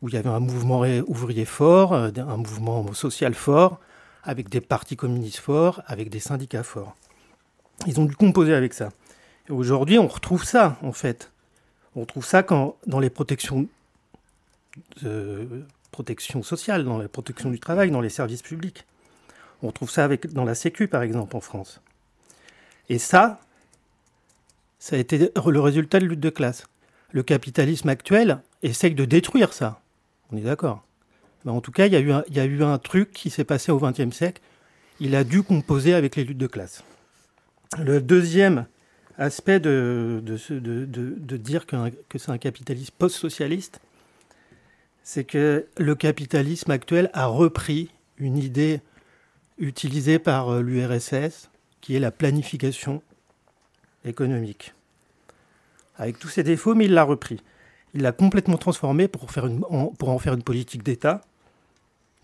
où 0.00 0.08
il 0.08 0.14
y 0.14 0.18
avait 0.18 0.28
un 0.28 0.40
mouvement 0.40 0.80
ouvrier 1.06 1.44
fort, 1.44 1.92
euh, 1.92 2.10
un 2.16 2.38
mouvement 2.38 2.92
social 2.92 3.34
fort, 3.34 3.78
avec 4.24 4.48
des 4.48 4.60
partis 4.60 4.96
communistes 4.96 5.38
forts, 5.38 5.80
avec 5.86 6.10
des 6.10 6.20
syndicats 6.20 6.64
forts. 6.64 6.96
Ils 7.86 8.00
ont 8.00 8.04
dû 8.04 8.14
composer 8.14 8.54
avec 8.54 8.74
ça. 8.74 8.90
Aujourd'hui, 9.48 9.98
on 9.98 10.06
retrouve 10.06 10.44
ça, 10.44 10.78
en 10.82 10.92
fait. 10.92 11.30
On 11.96 12.02
retrouve 12.02 12.24
ça 12.24 12.42
quand, 12.42 12.76
dans 12.86 13.00
les 13.00 13.10
protections, 13.10 13.66
de 15.02 15.64
protection 15.90 16.42
sociale, 16.42 16.84
dans 16.84 16.98
la 16.98 17.08
protection 17.08 17.50
du 17.50 17.60
travail, 17.60 17.90
dans 17.90 18.00
les 18.00 18.08
services 18.08 18.42
publics. 18.42 18.86
On 19.62 19.68
retrouve 19.68 19.90
ça 19.90 20.04
avec, 20.04 20.32
dans 20.32 20.44
la 20.44 20.54
Sécu, 20.54 20.88
par 20.88 21.02
exemple, 21.02 21.36
en 21.36 21.40
France. 21.40 21.80
Et 22.88 22.98
ça, 22.98 23.40
ça 24.78 24.96
a 24.96 24.98
été 24.98 25.30
le 25.46 25.60
résultat 25.60 26.00
de 26.00 26.06
lutte 26.06 26.20
de 26.20 26.30
classe. 26.30 26.66
Le 27.12 27.22
capitalisme 27.22 27.88
actuel 27.88 28.40
essaye 28.62 28.94
de 28.94 29.04
détruire 29.04 29.52
ça. 29.52 29.80
On 30.32 30.36
est 30.36 30.42
d'accord. 30.42 30.82
En 31.46 31.60
tout 31.60 31.72
cas, 31.72 31.86
il 31.86 31.92
y, 31.92 31.96
a 31.96 32.24
il 32.28 32.34
y 32.34 32.40
a 32.40 32.44
eu 32.44 32.62
un 32.62 32.78
truc 32.78 33.12
qui 33.12 33.28
s'est 33.30 33.44
passé 33.44 33.70
au 33.70 33.78
XXe 33.78 34.14
siècle. 34.14 34.40
Il 35.00 35.14
a 35.14 35.24
dû 35.24 35.42
composer 35.42 35.94
avec 35.94 36.16
les 36.16 36.24
luttes 36.24 36.38
de 36.38 36.46
classe. 36.46 36.82
Le 37.78 38.00
deuxième 38.00 38.66
aspect 39.18 39.60
de, 39.60 40.22
dire 41.36 41.66
que 41.66 42.18
c'est 42.18 42.30
un 42.30 42.38
capitalisme 42.38 42.94
post-socialiste, 42.98 43.80
c'est 45.02 45.24
que 45.24 45.66
le 45.78 45.94
capitalisme 45.94 46.70
actuel 46.70 47.10
a 47.12 47.26
repris 47.26 47.90
une 48.18 48.36
idée 48.36 48.80
utilisée 49.58 50.18
par 50.18 50.50
euh, 50.50 50.62
l'URSS, 50.62 51.50
qui 51.80 51.96
est 51.96 52.00
la 52.00 52.10
planification 52.10 53.02
économique. 54.04 54.74
Avec 55.96 56.18
tous 56.18 56.28
ses 56.28 56.42
défauts, 56.42 56.74
mais 56.74 56.84
il 56.86 56.94
l'a 56.94 57.04
repris. 57.04 57.40
Il 57.94 58.02
l'a 58.02 58.12
complètement 58.12 58.58
transformé 58.58 59.08
pour, 59.08 59.26
pour 59.26 60.08
en 60.08 60.18
faire 60.18 60.34
une 60.34 60.42
politique 60.42 60.82
d'État, 60.82 61.20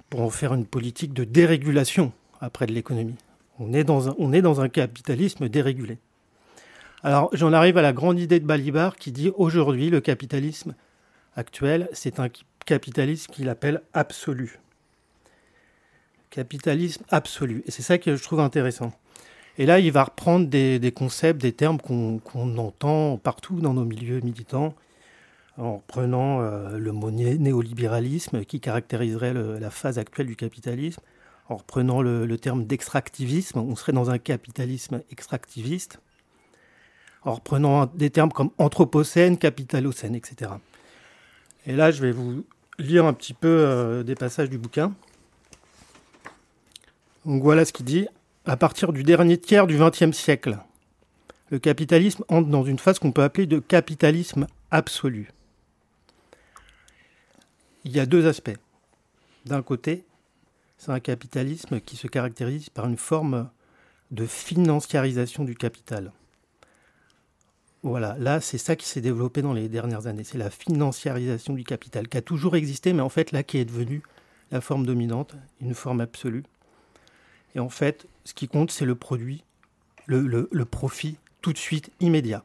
pour 0.09 0.21
en 0.21 0.31
faire 0.31 0.55
une 0.55 0.67
politique 0.67 1.13
de 1.13 1.25
dérégulation 1.25 2.13
après 2.41 2.67
de 2.67 2.73
l'économie. 2.73 3.17
On 3.59 3.73
est 3.73 3.85
dans 3.85 4.61
un, 4.61 4.69
capitalisme 4.69 5.49
dérégulé. 5.49 5.99
Alors 7.03 7.31
j'en 7.33 7.53
arrive 7.53 7.77
à 7.79 7.83
la 7.83 7.93
grande 7.93 8.19
idée 8.19 8.41
de 8.41 8.47
Balibar 8.47 8.97
qui 8.97 9.13
dit 9.13 9.33
aujourd'hui 9.37 9.91
le 9.91 10.01
capitalisme 10.01 10.75
actuel, 11.37 11.89
c'est 11.93 12.21
un 12.21 12.29
capitalisme 12.67 13.33
qu'il 13.33 13.49
appelle 13.49 13.83
absolu. 13.95 14.59
Capitalisme 16.31 17.05
absolu. 17.11 17.63
Et 17.67 17.71
c'est 17.71 17.83
ça 17.83 17.99
que 17.99 18.17
je 18.17 18.23
trouve 18.23 18.41
intéressant. 18.41 18.93
Et 19.59 19.67
là, 19.67 19.81
il 19.81 19.91
va 19.91 20.05
reprendre 20.05 20.47
des, 20.47 20.93
concepts, 20.95 21.41
des 21.41 21.53
termes 21.53 21.81
qu'on 21.81 22.59
entend 22.59 23.17
partout 23.17 23.61
dans 23.61 23.75
nos 23.75 23.85
milieux 23.85 24.21
militants, 24.21 24.75
en 25.57 25.79
reprenant 25.79 26.41
euh, 26.41 26.79
le 26.79 26.93
mot 26.93 27.11
né- 27.11 27.39
néolibéralisme 27.39 28.45
qui 28.45 28.61
caractériserait 28.61 29.35
la 29.35 29.71
phase 29.71 29.99
actuelle 29.99 30.29
du 30.29 30.37
capitalisme, 30.37 31.03
en 31.49 31.57
reprenant 31.57 32.03
le, 32.03 32.37
terme 32.37 32.65
d'extractivisme, 32.67 33.59
on 33.59 33.75
serait 33.75 33.93
dans 33.93 34.11
un 34.11 34.19
capitalisme 34.19 35.03
extractiviste, 35.11 35.99
en 37.25 37.35
reprenant 37.35 37.87
des 37.87 38.11
termes 38.11 38.33
comme 38.33 38.51
anthropocène, 38.59 39.39
capitalocène, 39.39 40.15
etc. 40.15 40.53
Et 41.67 41.73
là, 41.73 41.91
je 41.91 42.03
vais 42.03 42.13
vous 42.13 42.45
lire 42.79 43.07
un 43.07 43.13
petit 43.13 43.35
peu 43.35 43.49
euh, 43.49 44.03
des 44.03 44.15
passages 44.15 44.51
du 44.51 44.59
bouquin. 44.59 44.95
Donc 47.25 47.43
voilà 47.43 47.65
ce 47.65 47.73
qu'il 47.73 47.87
dit. 47.87 48.07
À 48.47 48.57
partir 48.57 48.93
du 48.93 49.03
dernier 49.03 49.39
tiers 49.39 49.67
du 49.67 49.79
XXe 49.79 50.17
siècle, 50.17 50.59
le 51.51 51.59
capitalisme 51.59 52.25
entre 52.29 52.49
dans 52.49 52.65
une 52.65 52.79
phase 52.79 52.99
qu'on 52.99 53.13
peut 53.13 53.23
appeler 53.23 53.47
de 53.47 53.59
capitalisme 53.59 54.47
absolu. 54.71 55.31
Il 57.85 57.95
y 57.95 58.01
a 58.01 58.07
deux 58.07 58.27
aspects. 58.27 58.57
D'un 59.45 59.63
côté, 59.63 60.05
c'est 60.79 60.93
un 60.93 61.01
capitalisme 61.01 61.81
qui 61.81 61.97
se 61.97 62.07
caractérise 62.07 62.71
par 62.71 62.87
une 62.87 62.97
forme 62.97 63.51
de 64.11 64.25
financiarisation 64.25 65.45
du 65.45 65.55
capital. 65.55 66.13
Voilà, 67.83 68.17
là, 68.19 68.41
c'est 68.41 68.59
ça 68.59 68.75
qui 68.75 68.87
s'est 68.87 69.01
développé 69.01 69.43
dans 69.43 69.53
les 69.53 69.69
dernières 69.69 70.07
années. 70.07 70.25
C'est 70.25 70.39
la 70.39 70.51
financiarisation 70.51 71.55
du 71.55 71.65
capital, 71.65 72.09
qui 72.09 72.17
a 72.17 72.23
toujours 72.23 72.57
existé, 72.57 72.93
mais 72.93 73.03
en 73.03 73.09
fait, 73.09 73.31
là, 73.33 73.43
qui 73.43 73.59
est 73.59 73.65
devenue 73.65 74.03
la 74.51 74.61
forme 74.61 74.87
dominante, 74.87 75.37
une 75.61 75.75
forme 75.75 76.01
absolue. 76.01 76.45
Et 77.55 77.61
en 77.61 77.69
fait, 77.69 78.07
ce 78.25 78.35
qui 78.35 78.49
compte, 78.49 78.71
c'est 78.71 78.85
le 78.85 78.95
produit, 78.95 79.45
le, 80.07 80.65
profit 80.65 81.19
tout 81.41 81.53
de 81.53 81.59
suite, 81.59 81.91
immédiat. 82.01 82.45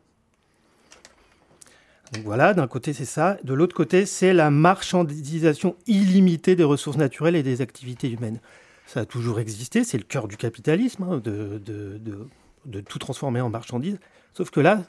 Voilà, 2.24 2.54
d'un 2.54 2.68
côté, 2.68 2.94
c'est 2.94 3.06
ça. 3.06 3.38
De 3.44 3.54
l'autre 3.54 3.76
côté, 3.76 4.06
c'est 4.06 4.34
la 4.34 4.52
marchandisation 4.52 5.76
illimitée 5.88 6.56
des 6.56 6.64
ressources 6.64 6.98
naturelles 6.98 7.36
et 7.36 7.44
des 7.44 7.62
activités 7.62 8.10
humaines. 8.10 8.40
Ça 8.86 9.02
a 9.02 9.06
toujours 9.06 9.40
existé, 9.40 9.84
c'est 9.84 9.98
le 9.98 10.04
cœur 10.04 10.28
du 10.28 10.38
capitalisme, 10.38 11.04
hein, 11.04 11.18
de 11.20 12.82
tout 12.82 13.00
transformer 13.00 13.42
en 13.42 13.50
marchandise. 13.50 14.00
Sauf 14.34 14.52
que 14.52 14.60
là, 14.60 14.84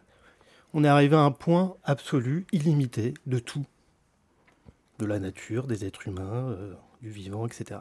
on 0.74 0.82
est 0.82 0.88
arrivé 0.88 1.14
à 1.14 1.20
un 1.20 1.30
point 1.30 1.76
absolu, 1.84 2.46
illimité, 2.52 3.14
de 3.26 3.38
tout. 3.38 3.64
De 4.98 5.06
la 5.06 5.20
nature, 5.20 5.66
des 5.68 5.84
êtres 5.84 6.08
humains, 6.08 6.50
euh, 6.50 6.74
du 7.00 7.10
vivant, 7.10 7.46
etc. 7.46 7.80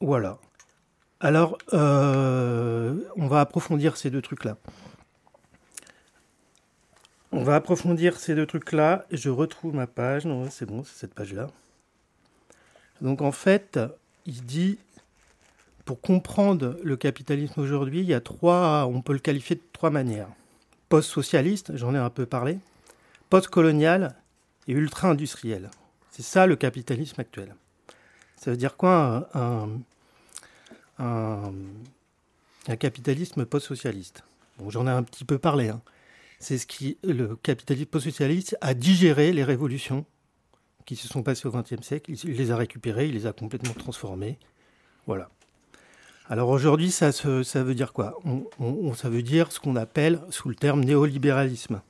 Voilà. 0.00 0.38
Alors, 1.20 1.56
euh, 1.72 2.98
on 3.16 3.28
va 3.28 3.40
approfondir 3.40 3.96
ces 3.96 4.10
deux 4.10 4.20
trucs-là. 4.20 4.58
On 7.32 7.42
va 7.42 7.56
approfondir 7.56 8.18
ces 8.18 8.34
deux 8.34 8.46
trucs-là. 8.46 9.06
Je 9.10 9.30
retrouve 9.30 9.74
ma 9.74 9.86
page. 9.86 10.26
Non, 10.26 10.48
c'est 10.50 10.66
bon, 10.66 10.84
c'est 10.84 10.98
cette 10.98 11.14
page-là. 11.14 11.48
Donc, 13.00 13.22
en 13.22 13.32
fait, 13.32 13.80
il 14.26 14.44
dit, 14.44 14.78
pour 15.84 16.00
comprendre 16.00 16.76
le 16.82 16.96
capitalisme 16.96 17.60
aujourd'hui, 17.60 18.00
il 18.00 18.06
y 18.06 18.14
a 18.14 18.20
trois, 18.20 18.86
on 18.86 19.00
peut 19.00 19.14
le 19.14 19.18
qualifier 19.18 19.56
de 19.56 19.62
trois 19.72 19.90
manières. 19.90 20.28
Post-socialiste, 20.88 21.76
j'en 21.76 21.94
ai 21.94 21.98
un 21.98 22.10
peu 22.10 22.26
parlé. 22.26 22.58
Post-colonial 23.30 24.14
et 24.68 24.72
ultra-industriel. 24.72 25.70
C'est 26.10 26.22
ça 26.22 26.46
le 26.46 26.54
capitalisme 26.56 27.20
actuel. 27.20 27.54
Ça 28.36 28.50
veut 28.50 28.56
dire 28.58 28.76
quoi 28.76 29.28
un, 29.34 29.70
un- 30.98 31.52
capitalisme 32.78 33.46
post-socialiste? 33.46 34.22
Bon, 34.58 34.68
J'en 34.68 34.86
ai 34.86 34.90
un 34.90 35.02
petit 35.02 35.24
peu 35.24 35.38
parlé. 35.38 35.70
hein. 35.70 35.80
C'est 36.42 36.58
ce 36.58 36.66
qui, 36.66 36.98
le 37.04 37.36
capitalisme 37.36 37.86
post-socialiste 37.86 38.56
a 38.60 38.74
digéré 38.74 39.32
les 39.32 39.44
révolutions 39.44 40.04
qui 40.86 40.96
se 40.96 41.06
sont 41.06 41.22
passées 41.22 41.46
au 41.46 41.52
XXe 41.52 41.80
siècle. 41.86 42.10
Il, 42.24 42.32
les 42.32 42.50
a 42.50 42.56
récupérées, 42.56 43.06
il 43.06 43.14
les 43.14 43.26
a 43.26 43.32
complètement 43.32 43.72
transformées. 43.74 44.40
Voilà. 45.06 45.30
Alors 46.28 46.48
aujourd'hui, 46.48 46.90
ça, 46.90 47.10
veut 47.12 47.74
dire 47.76 47.92
quoi? 47.92 48.18
Ça 48.96 49.08
veut 49.08 49.22
dire 49.22 49.52
ce 49.52 49.60
qu'on 49.60 49.76
appelle 49.76 50.20
sous 50.30 50.48
le 50.48 50.56
terme 50.56 50.82
néolibéralisme. 50.82 51.80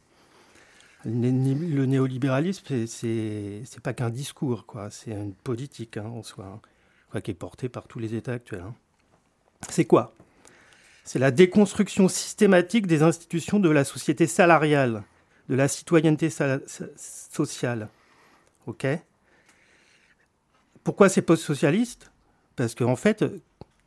Le 1.07 1.11
né- 1.31 1.55
le 1.55 1.87
néolibéralisme, 1.87 2.87
c'est- 2.87 3.63
pas 3.83 3.95
qu'un 3.95 4.11
discours, 4.11 4.67
quoi. 4.67 4.91
C'est 4.91 5.13
une 5.13 5.33
politique 5.33 5.97
hein, 5.97 6.05
en 6.05 6.23
soi, 6.23 6.61
hein, 7.15 7.21
qui 7.23 7.31
est 7.31 7.35
portée 7.35 7.71
par 7.71 7.89
tous 7.89 7.99
les 8.01 8.15
États 8.15 8.33
actuels. 8.35 8.65
hein. 8.67 8.75
C'est 9.71 9.87
quoi? 9.87 10.15
C'est 11.05 11.19
la 11.19 11.31
déconstruction 11.31 12.09
systématique 12.09 12.87
des 12.87 13.03
institutions 13.03 13.59
de 13.59 13.69
la 13.69 13.85
société 13.85 14.27
salariale, 14.27 15.03
de 15.49 15.57
la 15.57 15.69
citoyenneté 15.69 16.31
sociale. 16.97 17.89
Ok? 18.67 18.87
Pourquoi 20.85 21.09
c'est 21.09 21.23
post-socialiste? 21.23 22.11
Parce 22.57 22.75
qu'en 22.75 22.97
fait, 22.97 23.25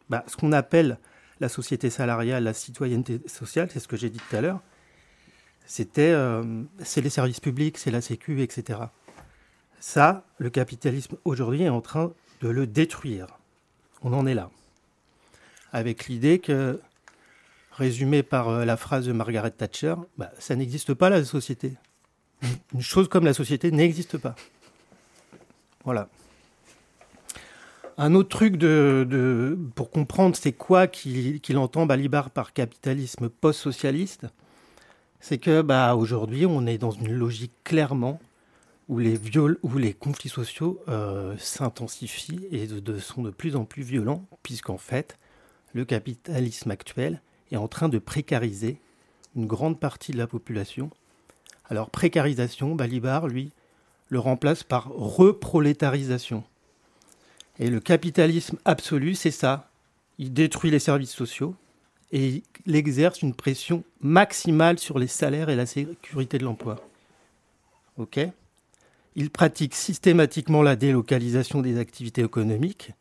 bah, 0.10 0.24
ce 0.28 0.36
qu'on 0.36 0.52
appelle 0.52 0.98
la 1.40 1.50
société 1.50 1.90
salariale, 1.90 2.44
la 2.44 2.54
citoyenneté 2.54 3.22
sociale, 3.28 3.70
c'est 3.72 3.80
ce 3.80 3.88
que 3.88 3.98
j'ai 3.98 4.10
dit 4.10 4.20
tout 4.30 4.36
à 4.36 4.42
l'heure, 4.42 4.62
c'était 5.66 6.12
euh, 6.12 6.64
c'est 6.84 7.02
les 7.02 7.10
services 7.10 7.40
publics, 7.40 7.78
c'est 7.78 7.92
la 7.92 8.02
Sécu, 8.02 8.42
etc. 8.42 8.80
Ça, 9.80 10.26
le 10.38 10.50
capitalisme 10.50 11.18
aujourd'hui 11.26 11.64
est 11.64 11.70
en 11.70 11.82
train 11.82 12.14
de 12.42 12.50
le 12.50 12.68
détruire. 12.68 13.28
On 14.02 14.14
en 14.14 14.26
est 14.26 14.34
là. 14.34 14.50
Avec 15.72 16.08
l'idée 16.08 16.40
que, 16.40 16.80
résumé 17.78 18.24
par 18.24 18.50
euh, 18.50 18.66
la 18.66 18.78
phrase 18.78 19.06
de 19.06 19.12
Margaret 19.12 19.52
Thatcher, 19.52 19.96
bah, 20.18 20.32
ça 20.40 20.56
n'existe 20.56 20.94
pas 20.94 21.10
la 21.10 21.24
société. 21.24 21.74
Une 22.74 22.82
chose 22.82 23.08
comme 23.08 23.26
la 23.26 23.34
société 23.34 23.72
n'existe 23.72 24.18
pas. 24.18 24.36
Voilà. 25.84 26.10
Un 27.98 28.14
autre 28.14 28.30
truc 28.30 28.58
de, 28.58 29.58
pour 29.76 29.90
comprendre 29.90 30.36
c'est 30.36 30.52
quoi 30.52 30.88
qu'il 30.88 31.58
entend 31.58 31.86
Balibar 31.86 32.30
par 32.30 32.52
capitalisme 32.52 33.30
post-socialiste, 33.30 34.26
c'est 35.22 35.38
que 35.38 35.62
bah, 35.62 35.96
aujourd'hui 35.96 36.46
on 36.46 36.66
est 36.66 36.78
dans 36.78 36.92
une 36.92 37.14
logique 37.14 37.54
clairement 37.64 38.20
où 38.90 39.00
les, 39.00 39.20
où 39.64 39.78
les 39.78 39.94
conflits 39.94 40.30
sociaux 40.30 40.82
euh, 40.90 41.36
s'intensifient 41.38 42.48
et 42.52 42.68
sont 43.00 43.24
de 43.24 43.32
plus 43.32 43.56
en 43.56 43.64
plus 43.64 43.84
violents, 43.84 44.28
puisqu'en 44.44 44.78
fait 44.78 45.18
le 45.74 45.86
capitalisme 45.86 46.72
actuel 46.72 47.22
est 47.56 47.60
en 47.60 47.68
train 47.68 47.90
de 47.90 47.98
précariser 47.98 48.78
une 49.36 49.48
grande 49.48 49.80
partie 49.80 50.12
de 50.12 50.18
la 50.18 50.28
population. 50.28 50.90
Alors 51.70 51.90
précarisation, 51.90 52.76
Balibar, 52.76 53.28
lui, 53.28 53.52
le 54.10 54.20
remplace 54.20 54.64
par 54.64 54.90
reprolétarisation. 54.90 56.44
Et 57.60 57.70
le 57.70 57.80
capitalisme 57.80 58.58
absolu, 58.66 59.16
c'est 59.16 59.32
ça. 59.32 59.70
Il 60.20 60.34
détruit 60.34 60.72
les 60.72 60.80
services 60.80 61.14
sociaux 61.14 61.56
et 62.12 62.44
il 62.66 62.76
exerce 62.76 63.22
une 63.22 63.34
pression 63.34 63.84
maximale 64.02 64.80
sur 64.80 65.00
les 65.00 65.08
salaires 65.08 65.50
et 65.50 65.56
la 65.56 65.66
sécurité 65.66 66.38
de 66.38 66.44
l'emploi. 66.44 66.78
Il 69.16 69.30
pratique 69.30 69.76
systématiquement 69.76 70.62
la 70.62 70.76
délocalisation 70.76 71.62
des 71.62 71.78
activités 71.78 72.22
économiques 72.22 72.92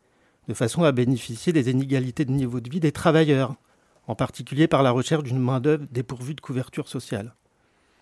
de 0.47 0.53
façon 0.53 0.83
à 0.83 0.91
bénéficier 0.91 1.53
des 1.53 1.69
inégalités 1.69 2.23
de 2.25 2.31
niveau 2.31 2.59
de 2.59 2.69
vie 2.69 2.79
des 2.79 2.91
travailleurs, 2.91 3.55
en 4.07 4.15
particulier 4.15 4.67
par 4.67 4.83
la 4.83 4.91
recherche 4.91 5.23
d'une 5.23 5.39
main-d'œuvre 5.39 5.85
dépourvue 5.91 6.35
de 6.35 6.41
couverture 6.41 6.87
sociale. 6.87 7.33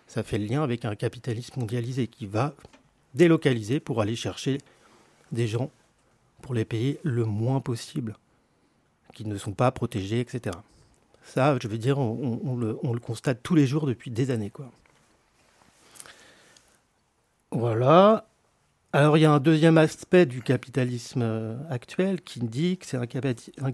Ça 0.06 0.22
fait 0.22 0.38
le 0.38 0.46
lien 0.46 0.62
avec 0.62 0.84
un 0.84 0.94
capitalisme 0.94 1.60
mondialisé 1.60 2.06
qui 2.06 2.26
va 2.26 2.54
délocaliser 3.14 3.80
pour 3.80 4.00
aller 4.00 4.16
chercher 4.16 4.58
des 5.32 5.46
gens 5.48 5.70
pour 6.42 6.52
les 6.54 6.66
payer 6.66 7.00
le 7.02 7.24
moins 7.24 7.60
possible, 7.60 8.16
qui 9.14 9.24
ne 9.24 9.38
sont 9.38 9.54
pas 9.54 9.70
protégés, 9.70 10.20
etc. 10.20 10.56
Ça, 11.24 11.56
je 11.62 11.68
veux 11.68 11.78
dire, 11.78 11.98
on, 11.98 12.56
le, 12.56 12.78
on 12.82 12.92
le 12.92 13.00
constate 13.00 13.42
tous 13.42 13.54
les 13.54 13.66
jours 13.66 13.86
depuis 13.86 14.10
des 14.10 14.30
années. 14.30 14.50
Quoi. 14.50 14.70
Voilà. 17.50 18.26
Alors, 18.92 19.16
il 19.16 19.22
y 19.22 19.24
a 19.24 19.32
un 19.32 19.40
deuxième 19.40 19.78
aspect 19.78 20.26
du 20.26 20.42
capitalisme 20.42 21.22
euh, 21.22 21.56
actuel 21.70 22.20
qui 22.20 22.40
dit 22.40 22.76
que 22.76 22.84
c'est 22.84 22.98
un, 22.98 23.06
capati- 23.06 23.52
un 23.62 23.70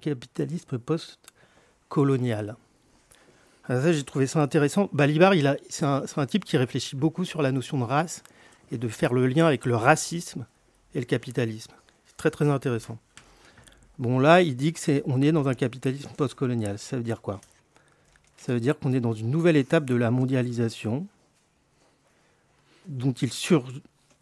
ça, 3.67 3.93
j'ai 3.93 4.05
trouvé 4.05 4.27
ça 4.27 4.43
intéressant. 4.43 4.89
Balibar, 4.93 5.33
c'est 5.69 5.85
un 5.85 6.27
type 6.27 6.45
qui 6.45 6.57
réfléchit 6.57 6.97
beaucoup 6.97 7.25
sur 7.25 7.43
la 7.43 7.53
notion 7.53 7.79
de 7.79 7.85
race 7.85 8.23
et 8.73 8.79
de 8.79 8.89
faire 8.89 9.13
le 9.13 9.27
lien 9.27 9.47
avec 9.47 9.65
le 9.67 9.77
racisme 9.77 10.47
et 10.95 11.01
le 11.01 11.07
capitalisme. 11.07 11.73
C'est 12.07 12.17
très 12.17 12.31
très 12.31 12.49
intéressant. 12.49 12.99
Bon 13.99 14.19
là, 14.19 14.41
il 14.43 14.57
dit 14.57 14.73
que 14.73 14.81
c'est, 14.81 15.03
on 15.05 15.21
est 15.21 15.31
dans 15.31 15.47
un 15.47 15.55
capitalisme 15.55 16.11
post-colonial. 16.17 16.79
Ça 16.79 16.97
veut 16.97 17.03
dire 17.03 17.21
quoi? 17.21 17.41
Ça 18.37 18.55
veut 18.55 18.61
dire 18.61 18.79
qu'on 18.79 18.93
est 18.93 19.01
dans 19.01 19.13
une 19.13 19.31
nouvelle 19.31 19.57
étape 19.57 19.85
de 19.85 19.95
la 19.95 20.11
mondialisation, 20.11 21.07
dont 22.87 23.13
il 23.13 23.31
sur 23.31 23.67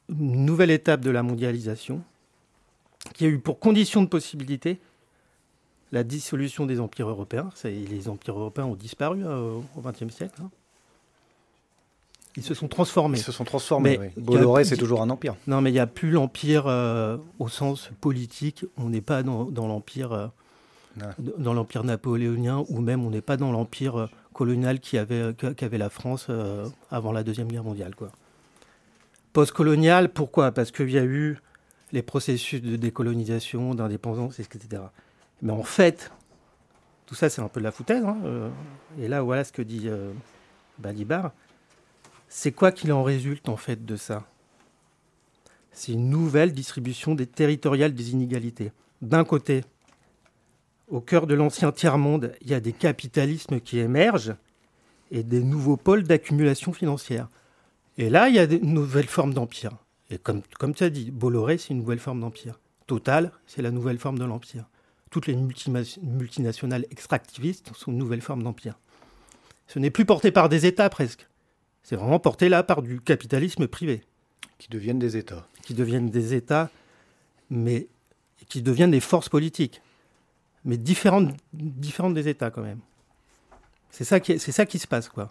une 0.08 0.44
nouvelle 0.44 0.70
étape 0.70 1.00
de 1.00 1.10
la 1.10 1.22
mondialisation, 1.22 2.02
qui 3.14 3.24
a 3.24 3.28
eu 3.28 3.38
pour 3.38 3.60
condition 3.60 4.02
de 4.02 4.08
possibilité 4.08 4.80
la 5.92 6.04
dissolution 6.04 6.66
des 6.66 6.80
empires 6.80 7.08
européens. 7.08 7.50
Les 7.64 8.08
empires 8.08 8.38
européens 8.38 8.66
ont 8.66 8.74
disparu 8.74 9.24
euh, 9.24 9.58
au 9.76 9.80
XXe 9.80 10.14
siècle. 10.14 10.40
hein. 10.42 10.50
Ils 12.36 12.44
se 12.44 12.54
sont 12.54 12.68
transformés. 12.68 13.18
Ils 13.18 13.22
se 13.24 13.32
sont 13.32 13.44
transformés, 13.44 13.98
Mais 13.98 14.12
oui. 14.16 14.22
Bolloré, 14.22 14.62
c'est 14.64 14.76
toujours 14.76 15.02
un 15.02 15.10
empire. 15.10 15.34
Non, 15.48 15.60
mais 15.60 15.70
il 15.70 15.72
n'y 15.72 15.78
a 15.80 15.86
plus 15.88 16.10
l'empire 16.10 16.64
euh, 16.66 17.16
au 17.40 17.48
sens 17.48 17.90
politique. 18.00 18.64
On 18.76 18.90
n'est 18.90 19.00
pas 19.00 19.22
dans, 19.24 19.44
dans 19.46 19.66
l'empire 19.66 20.12
euh, 20.12 20.26
dans 21.38 21.54
l'empire 21.54 21.84
napoléonien 21.84 22.64
ou 22.68 22.80
même 22.80 23.04
on 23.04 23.10
n'est 23.10 23.20
pas 23.22 23.36
dans 23.36 23.50
l'empire 23.50 23.96
euh, 23.98 24.06
colonial 24.34 24.78
qui 24.78 24.98
avait, 24.98 25.32
que- 25.36 25.52
qu'avait 25.52 25.78
la 25.78 25.90
France 25.90 26.28
avant 26.92 27.10
la 27.12 27.24
Deuxième 27.24 27.48
Guerre 27.48 27.64
mondiale. 27.64 27.96
Quoi. 27.96 28.10
Postcolonial, 29.32 30.12
pourquoi? 30.12 30.52
Parce 30.52 30.70
qu'il 30.70 30.90
y 30.90 30.98
a 30.98 31.04
eu 31.04 31.38
les 31.92 32.02
processus 32.02 32.60
de 32.62 32.76
décolonisation, 32.76 33.74
d'indépendance, 33.74 34.38
etc. 34.40 34.82
Mais 35.42 35.52
en 35.52 35.62
fait, 35.62 36.10
tout 37.06 37.14
ça, 37.14 37.30
c'est 37.30 37.40
un 37.40 37.48
peu 37.48 37.60
de 37.60 37.64
la 37.64 37.72
foutaise. 37.72 38.04
hein, 38.04 38.18
euh, 38.24 38.50
et 39.00 39.08
là, 39.08 39.22
voilà 39.22 39.44
ce 39.44 39.52
que 39.52 39.62
dit 39.62 39.88
euh, 39.88 40.12
Balibar. 40.78 41.32
C'est 42.28 42.52
quoi 42.52 42.72
qu'il 42.72 42.92
en 42.92 43.02
résulte, 43.02 43.48
en 43.48 43.56
fait, 43.56 43.84
de 43.84 43.96
ça? 43.96 44.24
C'est 45.72 45.92
une 45.92 46.10
nouvelle 46.10 46.52
distribution 46.52 47.14
des 47.14 47.26
territoriales 47.26 47.94
des 47.94 48.10
inégalités. 48.10 48.72
D'un 49.00 49.24
côté, 49.24 49.64
au 50.88 51.00
cœur 51.00 51.26
de 51.26 51.34
l'ancien 51.34 51.70
tiers-monde, 51.72 52.34
il 52.42 52.50
y 52.50 52.54
a 52.54 52.60
des 52.60 52.72
capitalismes 52.72 53.60
qui 53.60 53.78
émergent 53.78 54.34
et 55.10 55.22
des 55.22 55.42
nouveaux 55.42 55.76
pôles 55.76 56.02
d'accumulation 56.02 56.72
financière. 56.72 57.28
Et 57.96 58.10
là, 58.10 58.28
il 58.28 58.34
y 58.34 58.38
a 58.38 58.46
des 58.46 58.60
nouvelles 58.60 59.06
formes 59.06 59.32
d'empire. 59.32 59.72
Et 60.10 60.18
comme, 60.18 60.42
comme 60.58 60.74
tu 60.74 60.84
as 60.84 60.90
dit, 60.90 61.10
Bolloré, 61.10 61.58
c'est 61.58 61.70
une 61.70 61.78
nouvelle 61.78 61.98
forme 61.98 62.20
d'empire. 62.20 62.58
Total, 62.86 63.32
c'est 63.46 63.62
la 63.62 63.70
nouvelle 63.70 63.98
forme 63.98 64.18
de 64.18 64.24
l'empire. 64.24 64.64
Toutes 65.10 65.26
les 65.26 65.36
multinationales 65.36 66.86
extractivistes 66.90 67.70
sont 67.74 67.92
une 67.92 67.98
nouvelle 67.98 68.20
forme 68.20 68.42
d'empire. 68.42 68.78
Ce 69.66 69.78
n'est 69.78 69.90
plus 69.90 70.04
porté 70.04 70.30
par 70.30 70.48
des 70.48 70.66
États 70.66 70.88
presque. 70.90 71.26
C'est 71.82 71.96
vraiment 71.96 72.18
porté 72.18 72.48
là 72.48 72.62
par 72.62 72.82
du 72.82 73.00
capitalisme 73.00 73.66
privé. 73.68 74.02
Qui 74.58 74.68
deviennent 74.68 74.98
des 74.98 75.16
États. 75.16 75.46
Qui 75.62 75.74
deviennent 75.74 76.10
des 76.10 76.34
États, 76.34 76.70
mais 77.50 77.86
qui 78.48 78.60
deviennent 78.62 78.90
des 78.90 79.00
forces 79.00 79.28
politiques. 79.28 79.80
Mais 80.64 80.76
différentes, 80.76 81.34
différentes 81.52 82.14
des 82.14 82.28
États 82.28 82.50
quand 82.50 82.62
même. 82.62 82.80
C'est 83.90 84.04
ça, 84.04 84.20
qui 84.20 84.32
est- 84.32 84.38
ça 84.38 84.66
qui 84.66 84.78
se 84.78 84.86
passe, 84.86 85.08
quoi. 85.08 85.30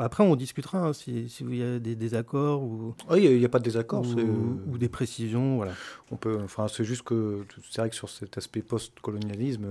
Après, 0.00 0.22
on 0.24 0.36
discutera 0.36 0.78
hein, 0.78 0.92
si, 0.92 1.28
si 1.28 1.44
il 1.44 1.56
y 1.56 1.62
a 1.62 1.78
des 1.78 1.94
désaccords 1.94 2.62
ou. 2.62 2.94
Ah, 3.08 3.18
Il 3.18 3.38
n'y 3.38 3.44
a, 3.44 3.48
pas 3.48 3.58
de 3.58 3.64
désaccord. 3.64 4.04
Ou, 4.04 4.78
des 4.78 4.88
précisions, 4.88 5.56
voilà. 5.56 5.72
On 6.10 6.16
peut, 6.16 6.38
enfin, 6.44 6.68
c'est 6.68 6.84
juste 6.84 7.02
que 7.02 7.44
c'est 7.70 7.80
vrai 7.80 7.90
que 7.90 7.96
sur 7.96 8.08
cet 8.08 8.36
aspect 8.38 8.62
post-colonialisme, 8.62 9.66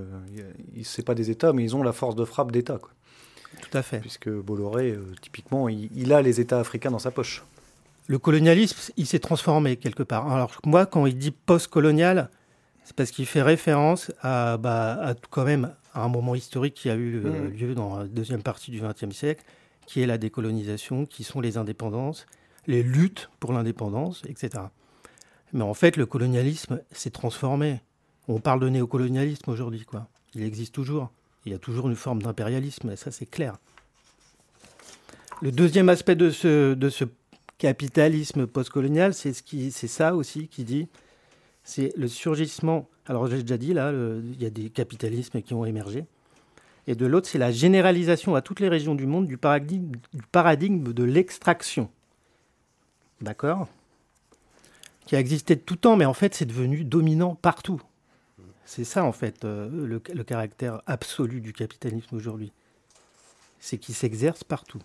c'est 0.84 1.06
pas 1.06 1.16
des 1.16 1.30
États, 1.30 1.54
mais 1.54 1.64
ils 1.64 1.76
ont 1.76 1.84
la 1.84 1.94
force 1.94 2.16
de 2.16 2.26
frappe 2.26 2.52
d'État, 2.52 2.78
quoi. 2.80 2.92
Tout 3.62 3.78
à 3.78 3.82
fait. 3.82 4.00
Puisque 4.00 4.30
Bolloré, 4.30 4.92
euh, 4.92 5.14
typiquement, 5.22 5.68
il, 5.68 5.90
il 5.96 6.14
a 6.14 6.22
les 6.22 6.40
États 6.40 6.60
africains 6.60 6.90
dans 6.90 7.00
sa 7.00 7.12
poche. 7.12 7.44
Le 8.08 8.18
colonialisme, 8.18 8.92
il 8.98 9.06
s'est 9.06 9.20
transformé 9.20 9.76
quelque 9.76 10.04
part. 10.04 10.32
Alors 10.32 10.52
moi, 10.66 10.86
quand 10.86 11.06
il 11.06 11.18
dit 11.18 11.32
post-colonial, 11.32 12.30
c'est 12.84 12.96
parce 12.96 13.12
qu'il 13.12 13.26
fait 13.26 13.42
référence 13.42 14.12
à, 14.22 14.58
bah, 14.58 14.98
à 15.02 15.14
quand 15.30 15.44
même 15.46 15.74
à 15.94 16.04
un 16.04 16.08
moment 16.08 16.34
historique 16.36 16.74
qui 16.74 16.90
a 16.90 16.96
eu 16.96 17.22
euh, 17.24 17.50
Mhm. 17.50 17.58
lieu 17.58 17.76
dans 17.76 17.98
la 18.00 18.06
deuxième 18.06 18.42
partie 18.42 18.72
du 18.72 18.82
XXe 18.82 19.16
siècle, 19.16 19.44
qui 19.86 20.02
est 20.02 20.06
la 20.06 20.18
décolonisation, 20.18 21.06
qui 21.06 21.24
sont 21.24 21.42
les 21.42 21.58
indépendances, 21.58 22.26
les 22.68 22.84
luttes 22.84 23.30
pour 23.40 23.54
l'indépendance, 23.54 24.24
etc. 24.28 24.66
Mais 25.54 25.64
en 25.64 25.74
fait, 25.74 25.98
le 25.98 26.06
colonialisme 26.06 26.82
s'est 26.92 27.10
transformé. 27.10 27.82
On 28.28 28.40
parle 28.40 28.60
de 28.60 28.70
néocolonialisme 28.70 29.50
aujourd'hui, 29.50 29.84
quoi. 29.86 30.08
Il 30.34 30.44
existe 30.44 30.74
toujours. 30.74 31.12
Il 31.46 31.52
y 31.52 31.56
a 31.56 31.60
toujours 31.60 31.90
une 31.90 31.96
forme 31.96 32.22
d'impérialisme, 32.22 32.96
ça 32.96 33.12
c'est 33.12 33.26
clair. 33.26 33.58
Le 35.42 35.52
deuxième 35.52 35.90
aspect 35.90 36.16
de 36.16 36.30
ce, 36.30 37.06
capitalisme 37.58 38.48
postcolonial, 38.48 39.14
c'est 39.14 39.34
ça 39.88 40.16
aussi 40.16 40.48
qui 40.48 40.64
dit, 40.64 40.88
c'est 41.64 41.94
le 41.96 42.08
surgissement. 42.08 42.88
Alors 43.06 43.28
j'ai 43.28 43.42
déjà 43.42 43.58
dit 43.58 43.74
là, 43.74 43.92
il 43.92 44.42
y 44.42 44.46
a 44.46 44.50
des 44.50 44.70
capitalismes 44.70 45.42
qui 45.42 45.54
ont 45.54 45.66
émergé, 45.66 46.06
et 46.88 46.96
de 46.96 47.06
l'autre, 47.06 47.28
c'est 47.28 47.38
la 47.38 47.52
généralisation 47.52 48.36
à 48.36 48.42
toutes 48.42 48.60
les 48.60 48.70
régions 48.70 48.96
du 48.96 49.06
monde 49.06 49.28
du 49.28 49.38
paradigme, 49.38 49.94
de 50.94 51.04
l'extraction. 51.04 51.90
D'accord? 53.22 53.68
Qui 55.06 55.16
a 55.16 55.20
existé 55.20 55.56
de 55.56 55.62
tout 55.62 55.76
temps, 55.76 55.96
mais 55.96 56.06
en 56.06 56.14
fait, 56.14 56.34
c'est 56.34 56.46
devenu 56.46 56.84
dominant 56.84 57.36
partout. 57.36 57.82
C'est 58.66 58.84
ça, 58.84 59.04
en 59.04 59.12
fait, 59.12 59.44
euh, 59.44 59.70
le, 59.70 60.24
caractère 60.24 60.82
absolu 60.88 61.42
du 61.42 61.54
capitalisme 61.54 62.16
aujourd'hui. 62.16 62.52
C'est 63.60 63.78
qu'il 63.78 63.94
s'exerce 63.94 64.44
partout. 64.44 64.82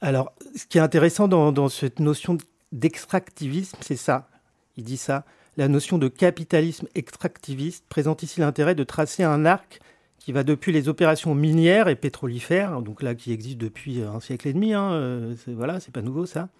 Alors, 0.00 0.32
ce 0.54 0.66
qui 0.66 0.78
est 0.78 0.80
intéressant 0.80 1.26
dans 1.28 1.68
cette 1.68 2.00
notion 2.00 2.38
d'extractivisme, 2.72 3.76
c'est 3.80 3.96
ça. 3.96 4.28
Il 4.76 4.84
dit 4.84 4.96
ça. 4.96 5.24
La 5.56 5.68
notion 5.68 5.96
de 5.96 6.08
capitalisme 6.08 6.86
extractiviste 6.94 7.86
présente 7.88 8.22
ici 8.22 8.40
l'intérêt 8.40 8.74
de 8.74 8.84
tracer 8.84 9.22
un 9.22 9.46
arc 9.46 9.80
qui 10.18 10.32
va 10.32 10.42
depuis 10.42 10.70
les 10.70 10.88
opérations 10.88 11.34
minières 11.34 11.88
et 11.88 11.96
pétrolifères, 11.96 12.82
donc 12.82 13.02
là 13.02 13.14
qui 13.14 13.32
existent 13.32 13.64
depuis 13.64 14.02
un 14.02 14.20
siècle 14.20 14.48
et 14.48 14.52
demi, 14.52 14.74
hein, 14.74 14.92
euh, 14.92 15.34
c'est, 15.42 15.52
voilà, 15.52 15.80
c'est 15.80 15.92
pas 15.92 16.02
nouveau 16.02 16.26
ça. 16.26 16.50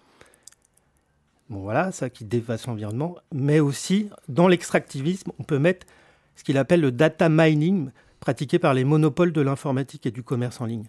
Bon 1.49 1.59
voilà, 1.59 1.91
ça 1.91 2.09
qui 2.09 2.25
dévaste 2.25 2.65
l'environnement, 2.65 3.17
mais 3.31 3.59
aussi 3.59 4.09
dans 4.29 4.47
l'extractivisme, 4.47 5.31
on 5.37 5.43
peut 5.43 5.59
mettre 5.59 5.85
ce 6.35 6.43
qu'il 6.43 6.57
appelle 6.57 6.81
le 6.81 6.91
data 6.91 7.29
mining, 7.29 7.91
pratiqué 8.19 8.57
par 8.57 8.73
les 8.73 8.83
monopoles 8.83 9.31
de 9.31 9.41
l'informatique 9.41 10.07
et 10.07 10.11
du 10.11 10.23
commerce 10.23 10.59
en 10.59 10.65
ligne. 10.65 10.87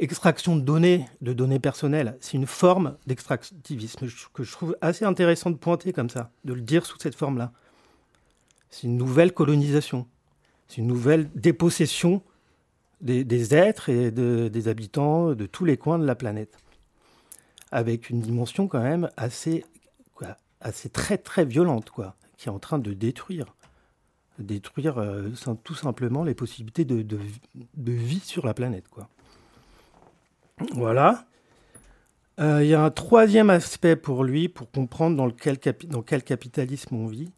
Extraction 0.00 0.56
de 0.56 0.60
données, 0.60 1.06
de 1.20 1.32
données 1.32 1.60
personnelles, 1.60 2.16
c'est 2.20 2.36
une 2.36 2.46
forme 2.48 2.96
d'extractivisme 3.06 4.08
que 4.32 4.42
je 4.42 4.50
trouve 4.52 4.76
assez 4.80 5.04
intéressant 5.04 5.50
de 5.50 5.56
pointer 5.56 5.92
comme 5.92 6.10
ça, 6.10 6.32
de 6.44 6.52
le 6.52 6.60
dire 6.62 6.84
sous 6.84 6.98
cette 6.98 7.14
forme-là. 7.14 7.52
C'est 8.70 8.88
une 8.88 8.96
nouvelle 8.96 9.32
colonisation, 9.32 10.08
c'est 10.66 10.78
une 10.78 10.88
nouvelle 10.88 11.30
dépossession 11.36 12.22
des, 13.00 13.54
êtres 13.54 13.88
et 13.88 14.10
de- 14.10 14.48
des 14.48 14.66
habitants 14.66 15.32
de 15.34 15.46
tous 15.46 15.64
les 15.64 15.76
coins 15.76 15.98
de 16.00 16.06
la 16.06 16.16
planète, 16.16 16.58
avec 17.70 18.10
une 18.10 18.20
dimension 18.20 18.66
quand 18.66 18.82
même 18.82 19.10
assez, 19.16 19.64
quoi, 20.14 20.36
assez 20.60 20.88
très 20.88 21.18
très 21.18 21.44
violente, 21.44 21.90
quoi, 21.90 22.16
qui 22.36 22.48
est 22.48 22.52
en 22.52 22.58
train 22.58 22.80
de 22.80 22.94
détruire, 22.94 23.54
détruire 24.40 24.98
euh, 24.98 25.28
tout 25.62 25.74
simplement 25.76 26.24
les 26.24 26.34
possibilités 26.34 26.84
de, 26.84 27.02
de, 27.02 27.20
de 27.76 27.92
vie 27.92 28.20
sur 28.20 28.44
la 28.44 28.54
planète, 28.54 28.88
quoi. 28.88 29.08
Voilà. 30.72 31.26
Euh, 32.40 32.62
Il 32.62 32.68
y 32.68 32.74
a 32.74 32.82
un 32.82 32.90
troisième 32.90 33.50
aspect 33.50 33.96
pour 33.96 34.24
lui, 34.24 34.48
pour 34.48 34.70
comprendre 34.70 35.16
dans, 35.16 35.30
quel 36.02 36.22
capitalisme 36.22 36.96
on 36.96 37.06
vit. 37.06 37.32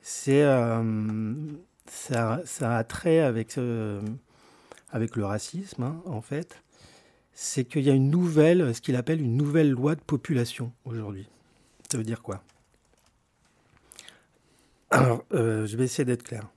C'est 0.00 0.42
euh, 0.42 1.34
ça, 1.86 2.42
a 2.60 2.84
trait 2.84 3.20
avec, 3.20 3.58
euh, 3.58 4.00
le 4.92 5.24
racisme, 5.24 5.82
hein, 5.82 6.02
en 6.04 6.20
fait. 6.20 6.62
C'est 7.32 7.64
qu'il 7.64 7.82
y 7.82 7.90
a 7.90 7.94
une 7.94 8.10
nouvelle, 8.10 8.74
ce 8.74 8.80
qu'il 8.80 8.96
appelle 8.96 9.20
une 9.20 9.36
nouvelle 9.36 9.70
loi 9.70 9.96
de 9.96 10.00
population 10.00 10.72
aujourd'hui. 10.84 11.28
Ça 11.90 11.98
veut 11.98 12.04
dire 12.04 12.22
quoi? 12.22 12.42
Alors, 14.90 15.24
je 15.32 15.76
vais 15.76 15.84
essayer 15.84 16.04
d'être 16.04 16.22
clair. 16.22 16.48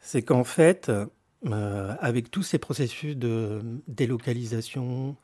C'est 0.00 0.22
qu'en 0.22 0.44
fait, 0.44 0.92
euh, 1.46 1.94
avec 2.00 2.30
tous 2.30 2.42
ces 2.42 2.58
processus 2.58 3.16
de 3.16 3.60
délocalisation, 3.86 5.16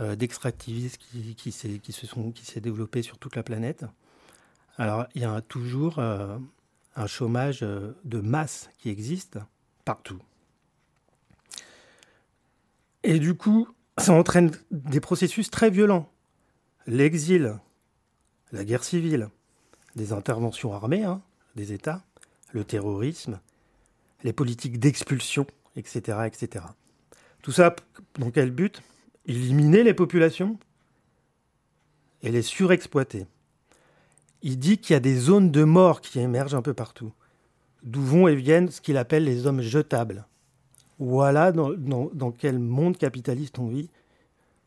euh, 0.00 0.16
d'extractivisme 0.16 0.98
qui, 0.98 1.36
qui, 1.36 1.52
se 1.92 2.06
sont, 2.06 2.32
qui 2.32 2.44
s'est 2.44 2.60
développé 2.60 3.02
sur 3.02 3.16
toute 3.18 3.36
la 3.36 3.44
planète, 3.44 3.84
alors 4.76 5.06
il 5.14 5.22
y 5.22 5.24
a 5.24 5.40
toujours 5.42 6.00
euh, 6.00 6.36
un 6.96 7.06
chômage 7.06 7.60
de 7.60 8.20
masse 8.20 8.70
qui 8.78 8.90
existe 8.90 9.38
partout. 9.84 10.20
Et 13.04 13.20
du 13.20 13.34
coup, 13.34 13.68
ça 13.98 14.12
entraîne 14.12 14.50
des 14.72 15.00
processus 15.00 15.48
très 15.48 15.70
violents. 15.70 16.10
L'exil, 16.88 17.56
la 18.50 18.64
guerre 18.64 18.82
civile, 18.82 19.28
des 19.94 20.12
interventions 20.12 20.72
armées 20.72 21.04
hein, 21.04 21.22
des 21.54 21.72
États, 21.72 22.02
le 22.50 22.64
terrorisme, 22.64 23.38
les 24.24 24.32
politiques 24.32 24.78
d'expulsion, 24.78 25.46
etc., 25.76 26.18
etc. 26.26 26.64
Tout 27.42 27.52
ça, 27.52 27.74
dans 28.18 28.30
quel 28.30 28.50
but? 28.50 28.82
Éliminer 29.26 29.82
les 29.82 29.94
populations 29.94 30.58
et 32.22 32.30
les 32.30 32.42
surexploiter. 32.42 33.26
Il 34.42 34.58
dit 34.58 34.78
qu'il 34.78 34.94
y 34.94 34.96
a 34.96 35.00
des 35.00 35.16
zones 35.16 35.50
de 35.50 35.64
mort 35.64 36.00
qui 36.00 36.18
émergent 36.20 36.54
un 36.54 36.62
peu 36.62 36.74
partout, 36.74 37.12
d'où 37.82 38.02
vont 38.02 38.28
et 38.28 38.34
viennent 38.36 38.70
ce 38.70 38.80
qu'il 38.80 38.96
appelle 38.96 39.24
les 39.24 39.46
hommes 39.46 39.60
jetables. 39.60 40.26
Voilà 40.98 41.52
dans, 41.52 41.70
dans- 41.72 42.10
dans 42.14 42.30
quel 42.30 42.58
monde 42.58 42.96
capitaliste 42.96 43.58
on 43.58 43.66
vit. 43.68 43.90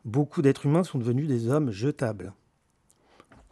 Beaucoup 0.06 0.42
d'êtres 0.42 0.66
humains 0.66 0.84
sont 0.84 0.98
devenus 1.00 1.28
des 1.28 1.48
hommes 1.50 1.72
jetables, 1.72 2.34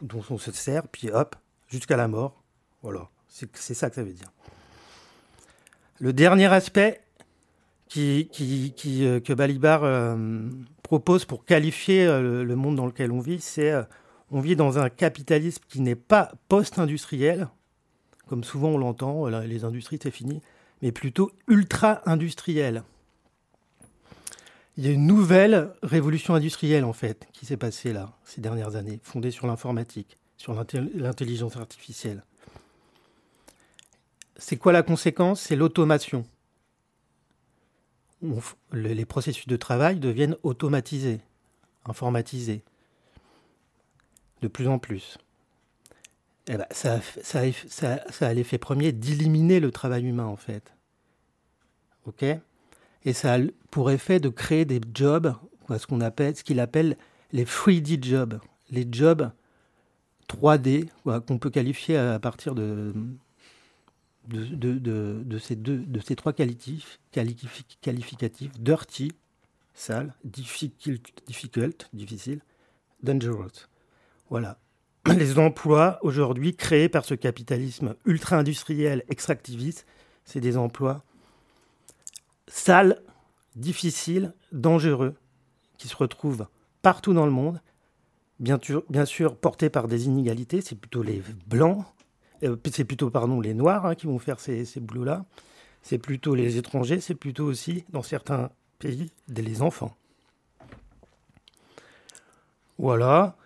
dont 0.00 0.22
on 0.30 0.38
se 0.38 0.52
sert, 0.52 0.86
puis 0.88 1.10
hop, 1.10 1.36
jusqu'à 1.68 1.96
la 1.96 2.08
mort. 2.08 2.42
Voilà, 2.82 3.08
c'est 3.28 3.74
ça 3.74 3.88
que 3.90 3.96
ça 3.96 4.02
veut 4.04 4.12
dire. 4.12 4.30
Le 6.00 6.12
dernier 6.12 6.46
aspect 6.46 7.00
euh, 7.96 9.20
que 9.20 9.32
Balibar 9.32 9.82
euh, 9.82 10.16
propose 10.82 11.24
pour 11.24 11.44
qualifier 11.44 12.06
euh, 12.06 12.44
le, 12.44 12.56
monde 12.56 12.76
dans 12.76 12.86
lequel 12.86 13.10
on 13.10 13.20
vit, 13.20 13.40
c'est 13.40 13.72
on 14.30 14.40
vit 14.40 14.56
dans 14.56 14.78
un 14.78 14.90
capitalisme 14.90 15.62
qui 15.68 15.80
n'est 15.80 15.96
pas 15.96 16.32
post-industriel, 16.48 17.48
comme 18.28 18.44
souvent 18.44 18.68
on 18.68 18.78
l'entend, 18.78 19.26
les 19.26 19.64
industries 19.64 19.98
c'est 20.02 20.10
fini, 20.10 20.42
mais 20.82 20.92
plutôt 20.92 21.32
ultra-industriel. 21.48 22.82
Il 24.76 24.86
y 24.86 24.88
a 24.88 24.92
une 24.92 25.06
nouvelle 25.06 25.72
révolution 25.82 26.34
industrielle, 26.34 26.84
en 26.84 26.92
fait, 26.92 27.26
qui 27.32 27.46
s'est 27.46 27.56
passée 27.56 27.92
là, 27.92 28.12
ces 28.24 28.40
dernières 28.40 28.76
années, 28.76 29.00
fondée 29.02 29.32
sur 29.32 29.48
l'informatique, 29.48 30.18
sur 30.36 30.54
l'intel- 30.54 30.90
l'intelligence 30.94 31.56
artificielle. 31.56 32.22
C'est 34.38 34.56
quoi 34.56 34.72
la 34.72 34.84
conséquence? 34.84 35.40
C'est 35.40 35.56
l'automation. 35.56 36.24
Les 38.72 39.04
processus 39.04 39.46
de 39.46 39.56
travail 39.56 39.98
deviennent 39.98 40.36
automatisés, 40.42 41.20
informatisés, 41.84 42.62
de 44.42 44.48
plus 44.48 44.68
en 44.68 44.78
plus. 44.78 45.18
Eh 46.48 46.56
ben, 46.56 46.66
ça, 46.70 47.00
ça, 47.22 48.26
a 48.26 48.34
l'effet 48.34 48.58
premier 48.58 48.92
d'éliminer 48.92 49.60
le 49.60 49.70
travail 49.70 50.06
humain, 50.06 50.24
en 50.24 50.36
fait. 50.36 50.72
OK? 52.06 52.24
Et 53.04 53.12
ça 53.12 53.34
a 53.34 53.38
pour 53.70 53.90
effet 53.90 54.18
de 54.18 54.28
créer 54.28 54.64
des 54.64 54.80
jobs, 54.94 55.34
ce 55.68 55.86
qu'on 55.86 56.00
appelle, 56.00 56.34
ce 56.34 56.42
qu'il 56.42 56.60
appelle 56.60 56.96
les 57.32 57.44
3D 57.44 58.02
jobs, 58.02 58.40
les 58.70 58.86
jobs 58.90 59.30
3D, 60.28 60.88
quoi, 61.02 61.20
qu'on 61.20 61.38
peut 61.38 61.50
qualifier 61.50 61.96
à 61.96 62.18
partir 62.18 62.54
de, 62.54 62.94
de, 64.28 65.38
ces, 65.38 66.16
trois 66.16 66.32
qualificatifs 66.32 68.52
dirty, 68.58 69.12
sale, 69.74 70.14
difficult, 70.24 71.88
difficile, 71.92 72.40
dangerous. 73.02 73.68
Voilà. 74.30 74.58
Les 75.06 75.38
emplois 75.38 75.98
aujourd'hui 76.02 76.54
créés 76.54 76.88
par 76.88 77.04
ce 77.04 77.14
capitalisme 77.14 77.94
ultra-industriel, 78.04 79.04
extractiviste, 79.08 79.86
c'est 80.24 80.40
des 80.40 80.56
emplois 80.56 81.04
sales, 82.46 83.00
difficiles, 83.56 84.34
dangereux, 84.52 85.14
qui 85.78 85.88
se 85.88 85.96
retrouvent 85.96 86.46
partout 86.82 87.14
dans 87.14 87.24
le 87.24 87.32
monde, 87.32 87.60
bien 88.40 88.58
sûr, 88.60 88.84
bien 88.90 89.04
sûr 89.04 89.36
portés 89.36 89.70
par 89.70 89.88
des 89.88 90.06
inégalités, 90.06 90.60
c'est 90.60 90.76
plutôt 90.76 91.02
les 91.02 91.22
blancs, 91.46 91.84
c'est 92.70 92.84
plutôt 92.84 93.10
les 93.40 93.54
noirs 93.54 93.86
hein, 93.86 93.94
qui 93.94 94.06
vont 94.06 94.18
faire 94.18 94.40
ces, 94.40 94.64
ces 94.64 94.80
boulots-là, 94.80 95.24
c'est 95.82 95.98
plutôt 95.98 96.34
les 96.34 96.56
étrangers, 96.56 97.00
c'est 97.00 97.14
plutôt 97.14 97.44
aussi, 97.44 97.84
dans 97.90 98.02
certains 98.02 98.50
pays, 98.78 99.10
les 99.42 99.62
enfants. 99.62 99.96
Voilà. 102.78 103.36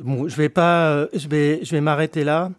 Euh, 0.00 0.28
je 0.28 1.28
vais, 1.28 1.80
m'arrêter 1.80 2.24
là. 2.24 2.50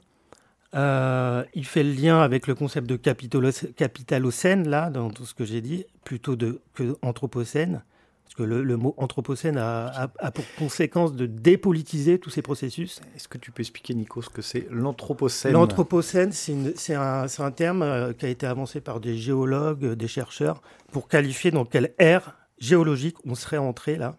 Euh, 0.73 1.43
il 1.53 1.65
fait 1.65 1.83
le 1.83 1.91
lien 1.91 2.21
avec 2.21 2.47
le 2.47 2.55
concept 2.55 2.87
de 2.87 2.95
capitalo- 2.95 3.73
capitalocène, 3.73 4.69
là, 4.69 4.89
dans 4.89 5.09
tout 5.09 5.25
ce 5.25 5.33
que 5.33 5.43
j'ai 5.43 5.61
dit, 5.61 5.85
plutôt 6.03 6.37
que 6.73 6.97
anthropocène. 7.01 7.83
Parce 8.31 8.47
que 8.47 8.49
le, 8.49 8.63
le 8.63 8.77
mot 8.77 8.95
anthropocène 8.95 9.57
a, 9.57 9.87
a- 9.87 10.11
a 10.19 10.31
pour 10.31 10.45
conséquence 10.57 11.13
de 11.13 11.25
dépolitiser 11.25 12.17
tous 12.17 12.29
ces 12.29 12.41
processus. 12.41 13.01
Est-ce 13.13 13.27
que 13.27 13.37
tu 13.37 13.51
peux 13.51 13.59
expliquer, 13.59 13.93
Nico, 13.93 14.21
ce 14.21 14.29
que 14.29 14.41
c'est 14.41 14.67
l'anthropocène? 14.71 15.51
L'anthropocène, 15.51 16.31
c'est 16.31 16.93
un, 16.95 17.51
terme 17.51 17.81
euh, 17.81 18.13
qui 18.13 18.25
a 18.25 18.29
été 18.29 18.47
avancé 18.47 18.79
par 18.79 19.01
des 19.01 19.17
géologues, 19.17 19.83
euh, 19.83 19.95
des 19.97 20.07
chercheurs, 20.07 20.61
pour 20.93 21.09
qualifier 21.09 21.51
dans 21.51 21.65
quelle 21.65 21.93
ère 21.99 22.37
géologique 22.57 23.17
on 23.25 23.35
serait 23.35 23.57
entré 23.57 23.97
là. 23.97 24.15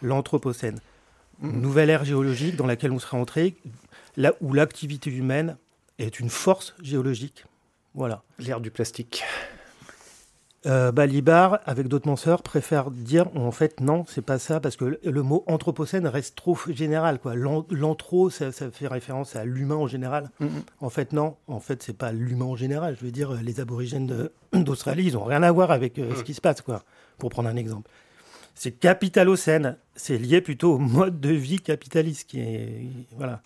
L'anthropocène. 0.00 0.80
Nouvelle 1.42 1.90
ère 1.90 2.06
géologique 2.06 2.56
dans 2.56 2.66
laquelle 2.66 2.92
on 2.92 2.98
serait 2.98 3.18
entré, 3.18 3.56
là 4.16 4.32
où 4.40 4.54
l'activité 4.54 5.10
humaine 5.10 5.58
est 5.98 6.18
une 6.18 6.30
force 6.30 6.74
géologique. 6.82 7.44
Voilà. 7.94 8.22
L'ère 8.38 8.62
du 8.62 8.70
plastique. 8.70 9.22
Euh, 10.66 10.90
Balibar, 10.90 11.60
avec 11.66 11.86
d'autres 11.86 12.06
penseurs, 12.06 12.42
préfère 12.42 12.90
dire 12.90 13.28
en 13.36 13.52
fait 13.52 13.80
non, 13.80 14.04
c'est 14.08 14.22
pas 14.24 14.40
ça, 14.40 14.58
parce 14.58 14.76
que 14.76 14.98
le, 15.04 15.22
mot 15.22 15.44
anthropocène 15.46 16.06
reste 16.08 16.34
trop 16.34 16.58
général. 16.68 17.20
quoi. 17.20 17.36
L'an- 17.36 17.64
L'anthro, 17.70 18.28
ça, 18.28 18.50
ça 18.50 18.68
fait 18.70 18.88
référence 18.88 19.36
à 19.36 19.44
l'humain 19.44 19.76
en 19.76 19.86
général. 19.86 20.30
Mhm. 20.40 20.48
En 20.80 20.90
fait, 20.90 21.12
non, 21.12 21.36
en 21.46 21.60
fait, 21.60 21.80
c'est 21.84 21.96
pas 21.96 22.10
l'humain 22.10 22.46
en 22.46 22.56
général. 22.56 22.96
Je 22.98 23.04
veux 23.04 23.12
dire, 23.12 23.34
euh, 23.34 23.38
les 23.40 23.60
aborigènes 23.60 24.28
d'Australie, 24.52 25.04
ils 25.04 25.16
ont 25.16 25.22
rien 25.24 25.44
à 25.44 25.52
voir 25.52 25.70
avec 25.70 25.96
euh, 26.00 26.14
ce 26.16 26.24
qui 26.24 26.34
se 26.34 26.40
passe, 26.40 26.60
quoi, 26.60 26.82
pour 27.18 27.30
prendre 27.30 27.48
un 27.48 27.56
exemple. 27.56 27.88
C'est 28.56 28.72
capitalocène, 28.72 29.76
c'est 29.94 30.18
lié 30.18 30.40
plutôt 30.40 30.74
au 30.74 30.78
mode 30.78 31.20
de 31.20 31.30
vie 31.30 31.60
capitaliste 31.60 32.28
qui 32.28 32.40
est. 32.40 32.82
Voilà. 33.16 33.42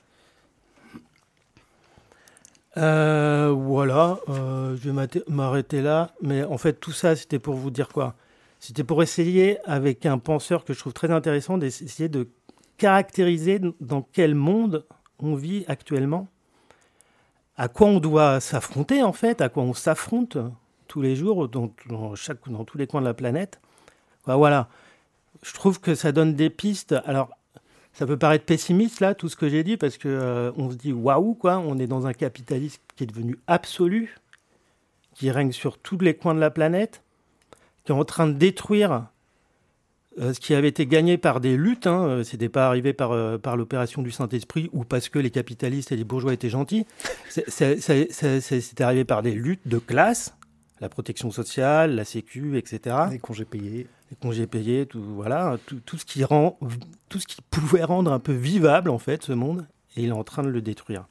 Euh, 2.76 3.54
voilà, 3.54 4.18
euh, 4.28 4.76
je 4.76 4.90
vais 4.90 5.08
m'arrêter- 5.28 5.82
là. 5.82 6.12
Mais 6.22 6.42
en 6.44 6.58
fait, 6.58 6.74
tout 6.74 6.92
ça, 6.92 7.16
c'était 7.16 7.38
pour 7.38 7.54
vous 7.54 7.70
dire 7.70 7.88
quoi? 7.88 8.14
C'était 8.60 8.84
pour 8.84 9.02
essayer, 9.02 9.58
avec 9.64 10.06
un 10.06 10.18
penseur 10.18 10.64
que 10.64 10.72
je 10.72 10.78
trouve 10.78 10.92
très 10.92 11.10
intéressant, 11.10 11.58
d'essayer 11.58 12.08
de 12.08 12.28
caractériser 12.78 13.60
dans 13.80 14.02
quel 14.12 14.34
monde 14.34 14.86
on 15.18 15.34
vit 15.34 15.64
actuellement, 15.68 16.28
à 17.56 17.68
quoi 17.68 17.88
on 17.88 18.00
doit 18.00 18.40
s'affronter 18.40 19.02
en 19.02 19.12
fait, 19.12 19.40
à 19.40 19.48
quoi 19.48 19.62
on 19.62 19.74
s'affronte 19.74 20.38
tous 20.88 21.02
les 21.02 21.14
jours 21.16 21.48
dans, 21.48 21.72
dans 21.88 22.64
tous 22.64 22.78
les 22.78 22.86
coins 22.86 23.00
de 23.00 23.06
la 23.06 23.14
planète? 23.14 23.60
Bah, 24.26 24.36
voilà, 24.36 24.68
je 25.42 25.52
trouve 25.52 25.80
que 25.80 25.94
ça 25.94 26.12
donne 26.12 26.34
des 26.34 26.50
pistes. 26.50 26.94
Alors, 27.04 27.30
ça 27.92 28.06
peut 28.06 28.16
paraître 28.16 28.44
pessimiste 28.44 29.00
là, 29.00 29.14
tout 29.14 29.28
ce 29.28 29.36
que 29.36 29.48
j'ai 29.48 29.64
dit, 29.64 29.76
parce 29.76 29.98
que 29.98 30.08
euh, 30.08 30.50
on 30.56 30.70
se 30.70 30.76
dit 30.76 30.92
waouh 30.92 31.34
quoi, 31.34 31.58
on 31.58 31.78
est 31.78 31.86
dans 31.86 32.06
un 32.06 32.12
capitalisme 32.14 32.80
qui 32.96 33.04
est 33.04 33.06
devenu 33.06 33.38
absolu, 33.46 34.16
qui 35.14 35.30
règne 35.30 35.52
sur 35.52 35.78
tous 35.78 35.98
les 35.98 36.14
coins 36.14 36.34
de 36.34 36.40
la 36.40 36.50
planète, 36.50 37.02
qui 37.84 37.92
est 37.92 37.94
en 37.94 38.04
train 38.04 38.26
de 38.26 38.32
détruire 38.32 39.06
euh, 40.20 40.32
ce 40.34 40.40
qui 40.40 40.54
avait 40.54 40.68
été 40.68 40.86
gagné 40.86 41.16
par 41.18 41.40
des 41.40 41.56
luttes. 41.56 41.86
Hein, 41.86 42.04
euh, 42.06 42.22
C'était 42.24 42.48
pas 42.50 42.66
arrivé 42.66 42.92
par, 42.92 43.12
euh, 43.12 43.38
par 43.38 43.56
l'opération 43.56 44.02
du 44.02 44.10
Saint-Esprit 44.10 44.68
ou 44.72 44.84
parce 44.84 45.08
que 45.08 45.18
les 45.18 45.30
capitalistes 45.30 45.90
et 45.92 45.96
les 45.96 46.04
bourgeois 46.04 46.32
étaient 46.34 46.50
gentils. 46.50 46.86
C'est- 47.28 48.80
arrivé 48.80 49.04
par 49.04 49.22
des 49.22 49.32
luttes 49.32 49.66
de 49.66 49.78
classe, 49.78 50.34
la 50.82 50.88
protection 50.90 51.30
sociale, 51.30 51.94
la 51.94 52.04
Sécu, 52.04 52.58
etc. 52.58 52.96
Les 53.10 53.18
congés 53.18 53.44
payés. 53.46 53.86
Les 54.10 54.16
congés 54.16 54.46
payés, 54.46 54.84
tout, 54.84 55.00
voilà, 55.02 55.56
tout, 55.64 55.80
tout 55.80 55.96
ce 55.96 56.04
qui 56.04 56.22
rend, 56.24 56.58
tout 57.08 57.18
ce 57.20 57.26
qui 57.26 57.40
pouvait 57.40 57.84
rendre 57.84 58.12
un 58.12 58.18
peu 58.18 58.32
vivable 58.32 58.90
en 58.90 58.98
fait 58.98 59.22
ce 59.22 59.32
monde, 59.32 59.66
et 59.96 60.02
il 60.02 60.08
est 60.08 60.12
en 60.12 60.24
train 60.24 60.42
de 60.42 60.48
le 60.48 60.60
détruire 60.60 61.06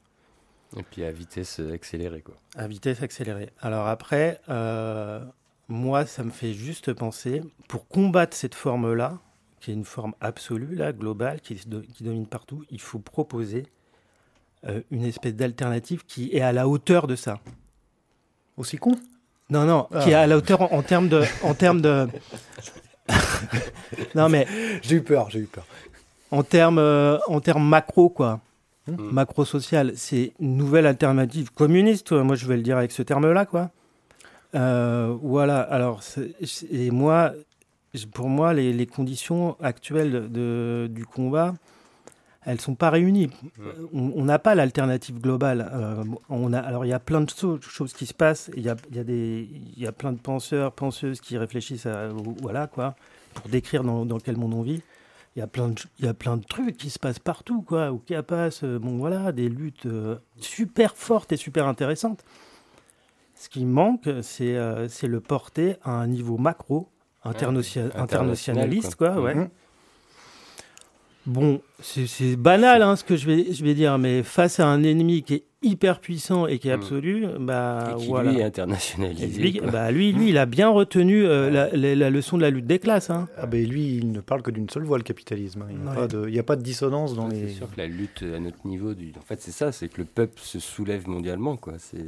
Et 0.77 0.83
puis 0.83 1.03
à 1.03 1.11
vitesse 1.11 1.59
accélérée, 1.59 2.21
quoi. 2.21 2.35
à 2.55 2.67
vitesse 2.67 3.01
accélérée. 3.01 3.49
Alors 3.61 3.87
après, 3.87 4.39
euh, 4.49 5.23
moi, 5.69 6.05
ça 6.05 6.23
me 6.23 6.31
fait 6.31 6.53
juste 6.53 6.91
penser, 6.93 7.41
pour 7.69 7.87
combattre 7.87 8.35
cette 8.35 8.55
forme-là, 8.55 9.19
qui 9.61 9.71
est 9.71 9.73
une 9.73 9.85
forme 9.85 10.13
absolue, 10.19 10.75
là, 10.75 10.91
globale, 10.91 11.39
qui, 11.39 11.55
do- 11.65 11.81
qui 11.81 12.03
domine 12.03 12.27
partout, 12.27 12.65
il 12.71 12.81
faut 12.81 12.99
proposer 12.99 13.65
euh, 14.67 14.81
une 14.91 15.05
espèce 15.05 15.33
d'alternative 15.35 16.05
qui 16.05 16.35
est 16.35 16.41
à 16.41 16.51
la 16.51 16.67
hauteur 16.67 17.07
de 17.07 17.15
ça. 17.15 17.39
Aussi 18.57 18.77
con 18.77 18.95
Non, 19.51 19.65
non, 19.65 19.87
Ah. 19.93 19.99
qui 19.99 20.09
est 20.09 20.13
à 20.15 20.25
la 20.25 20.37
hauteur 20.37 20.61
en, 20.61 20.77
en 20.77 20.81
termes 20.81 21.09
de... 21.09 21.21
En 21.43 21.53
termes 21.53 21.81
de... 21.81 22.07
non, 24.15 24.29
mais... 24.29 24.47
J'ai 24.81 24.95
eu 24.95 25.01
peur, 25.03 25.29
j'ai 25.29 25.39
eu 25.39 25.45
peur. 25.45 25.65
En 26.31 26.41
termes, 26.43 26.79
euh, 26.79 27.17
en 27.27 27.39
termes 27.41 27.67
macro, 27.67 28.09
quoi. 28.09 28.39
Macro-social, 28.87 29.93
c'est 29.95 30.33
une 30.39 30.57
nouvelle 30.57 30.85
alternative 30.87 31.51
communiste, 31.53 32.11
moi 32.13 32.35
je 32.35 32.45
vais 32.47 32.57
le 32.57 32.63
dire 32.63 32.77
avec 32.77 32.91
ce 32.91 33.03
terme-là, 33.03 33.45
quoi. 33.45 33.69
Euh, 34.55 35.15
voilà, 35.21 35.59
alors, 35.61 36.01
et 36.71 36.91
moi, 36.91 37.31
pour 38.13 38.27
moi, 38.27 38.53
les, 38.53 38.73
les 38.73 38.87
conditions 38.87 39.55
actuelles 39.61 40.29
de, 40.29 40.87
du 40.89 41.05
combat, 41.05 41.53
elles 42.45 42.59
sont 42.59 42.75
pas 42.75 42.89
réunies. 42.89 43.29
On 43.93 44.23
n'a 44.23 44.39
pas 44.39 44.55
l'alternative 44.55 45.19
globale. 45.19 45.69
Euh, 45.73 46.03
on 46.29 46.53
a, 46.53 46.59
alors, 46.59 46.85
il 46.85 46.89
y 46.89 46.93
a 46.93 46.99
plein 46.99 47.21
de 47.21 47.29
choses 47.61 47.93
qui 47.93 48.05
se 48.05 48.13
passent. 48.13 48.49
Il 48.57 48.63
y 48.63 48.69
a, 48.69 48.75
y, 48.91 48.99
a 48.99 49.03
y 49.03 49.87
a 49.87 49.91
plein 49.91 50.11
de 50.11 50.17
penseurs, 50.17 50.71
penseuses 50.71 51.21
qui 51.21 51.37
réfléchissent 51.37 51.85
à, 51.85 52.09
voilà, 52.41 52.67
quoi, 52.67 52.95
pour 53.35 53.47
décrire 53.49 53.83
dans, 53.83 54.05
dans 54.05 54.19
quel 54.19 54.37
monde 54.37 54.53
on 54.53 54.63
vit. 54.63 54.81
Il 55.35 55.39
y, 55.39 55.41
a 55.41 55.47
plein 55.47 55.69
de, 55.69 55.75
il 55.99 56.05
y 56.05 56.07
a 56.09 56.13
plein 56.13 56.35
de 56.35 56.43
trucs 56.43 56.75
qui 56.75 56.89
se 56.89 56.99
passent 56.99 57.19
partout, 57.19 57.61
quoi. 57.61 57.91
Au 57.91 57.99
Capas, 57.99 58.59
euh, 58.63 58.79
bon, 58.79 58.97
voilà, 58.97 59.31
des 59.31 59.47
luttes 59.47 59.85
euh, 59.85 60.17
super 60.37 60.97
fortes 60.97 61.31
et 61.31 61.37
super 61.37 61.67
intéressantes. 61.67 62.25
Ce 63.35 63.47
qui 63.47 63.65
manque, 63.65 64.09
c'est 64.23 64.57
euh, 64.57 64.89
le 65.03 65.19
porter 65.21 65.77
à 65.83 65.91
un 65.91 66.07
niveau 66.07 66.37
macro, 66.37 66.89
internationaliste, 67.23 68.95
quoi. 68.95 69.11
quoi, 69.11 69.21
ouais. 69.21 69.35
Mhm. 69.35 69.49
Bon, 71.27 71.61
c'est 71.81 72.07
c'est 72.07 72.35
banal 72.35 72.81
hein, 72.81 72.95
ce 72.95 73.03
que 73.03 73.15
je 73.15 73.27
vais, 73.27 73.53
je 73.53 73.63
vais 73.63 73.73
dire, 73.75 73.97
mais 73.99 74.23
face 74.23 74.59
à 74.59 74.67
un 74.67 74.81
ennemi 74.83 75.21
qui 75.21 75.35
est 75.35 75.43
hyper 75.63 75.99
puissant 75.99 76.47
et 76.47 76.57
qui 76.57 76.69
est 76.69 76.71
Mm. 76.71 76.79
absolu, 76.79 77.25
bah 77.39 77.91
Et 77.93 78.01
qui, 78.01 78.07
voilà. 78.07 78.31
lui, 78.31 78.39
est 78.39 78.43
internationalisé, 78.43 79.25
Et 79.25 79.27
lui, 79.27 79.61
bah, 79.71 79.91
lui, 79.91 80.11
lui, 80.11 80.29
il 80.29 80.37
a 80.39 80.47
bien 80.47 80.69
retenu 80.69 81.23
euh, 81.23 81.51
la, 81.51 81.69
la- 81.77 81.93
la 81.93 82.09
leçon 82.09 82.37
de 82.37 82.41
la 82.41 82.49
lutte 82.49 82.65
des 82.65 82.79
classes. 82.79 83.11
Hein. 83.11 83.27
Ah 83.37 83.45
ben 83.45 83.63
lui, 83.63 83.97
il 83.97 84.11
ne 84.11 84.19
parle 84.21 84.41
que 84.41 84.49
d'une 84.49 84.67
seule 84.69 84.83
voix, 84.83 84.97
le 84.97 85.03
capitalisme. 85.03 85.61
hein. 85.61 85.67
Il 85.69 85.77
n'y 85.77 85.87
a, 85.87 85.91
Ouais. 85.91 85.95
pas 85.97 86.07
de- 86.07 86.27
il 86.27 86.33
y 86.33 86.39
a 86.39 86.43
pas 86.43 86.55
de 86.55 86.63
dissonance 86.63 87.13
dans 87.15 87.29
C'est 87.29 87.35
les... 87.35 87.49
sûr 87.49 87.67
que 87.69 87.77
la 87.77 87.85
lutte 87.85 88.23
à 88.23 88.39
notre 88.39 88.65
niveau, 88.65 88.95
du... 88.95 89.11
en 89.15 89.21
fait, 89.21 89.39
c'est 89.39 89.51
ça, 89.51 89.71
c'est 89.71 89.89
que 89.89 89.99
le 90.01 90.05
peuple 90.05 90.39
se 90.41 90.59
soulève 90.59 91.07
mondialement, 91.07 91.55
quoi. 91.57 91.73
C'est 91.77 91.99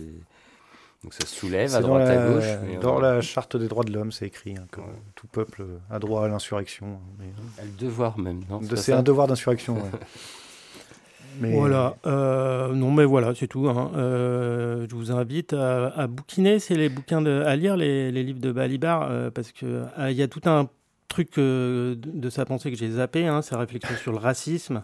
Donc 1.04 1.14
ça 1.14 1.26
se 1.26 1.36
soulève 1.36 1.76
à 1.76 1.82
dans, 1.82 1.88
droite 1.90 2.08
la, 2.08 2.24
à 2.24 2.28
gauche. 2.30 2.46
mais 2.66 2.78
dans 2.78 2.96
on- 2.96 3.00
la 3.00 3.20
charte 3.22 3.58
des 3.58 3.68
droits 3.68 3.84
de 3.84 3.92
l'homme, 3.92 4.12
c'est 4.12 4.26
écrit 4.28 4.56
hein, 4.58 4.66
que 4.72 4.80
tout 5.16 5.28
peuple 5.28 5.66
a 5.90 6.00
droit 6.00 6.24
à 6.26 6.28
l'insurrection. 6.30 7.00
mais- 7.20 7.26
Le 7.64 7.78
devoir 7.78 8.18
même, 8.20 8.42
non 8.50 8.60
De- 8.60 8.76
C'est 8.76 8.94
un 8.94 9.04
devoir 9.04 9.28
d'insurrection. 9.28 9.76
ouais. 9.76 9.82
Mais- 11.40 11.52
Voilà, 11.56 11.96
euh, 12.06 12.74
non 12.74 12.92
mais 12.92 13.06
voilà, 13.06 13.34
c'est 13.34 13.48
tout. 13.48 13.68
hein. 13.68 13.90
Euh, 13.96 14.86
je 14.88 14.94
vous 14.96 15.12
invite 15.12 15.54
à, 15.54 15.88
à 15.88 16.06
bouquiner, 16.06 16.60
c'est 16.60 16.76
les 16.76 16.90
bouquins 16.90 17.24
de, 17.24 17.42
à 17.42 17.56
lire 17.56 17.76
les, 17.76 18.12
les 18.12 18.22
livres 18.24 18.40
de 18.40 18.52
Balibar, 18.52 19.08
euh, 19.10 19.32
parce 19.32 19.52
que 19.52 19.84
il 20.10 20.16
y 20.16 20.22
a 20.22 20.28
tout 20.28 20.42
un 20.46 20.70
truc 21.08 21.40
euh, 21.40 21.96
de, 21.96 22.12
de 22.12 22.30
sa 22.30 22.46
pensée 22.46 22.70
que 22.72 22.78
j'ai 22.78 22.92
zappé, 22.92 23.26
hein, 23.28 23.42
sa 23.42 23.58
réflexion 23.58 23.96
sur 23.96 24.12
le 24.12 24.20
racisme, 24.20 24.84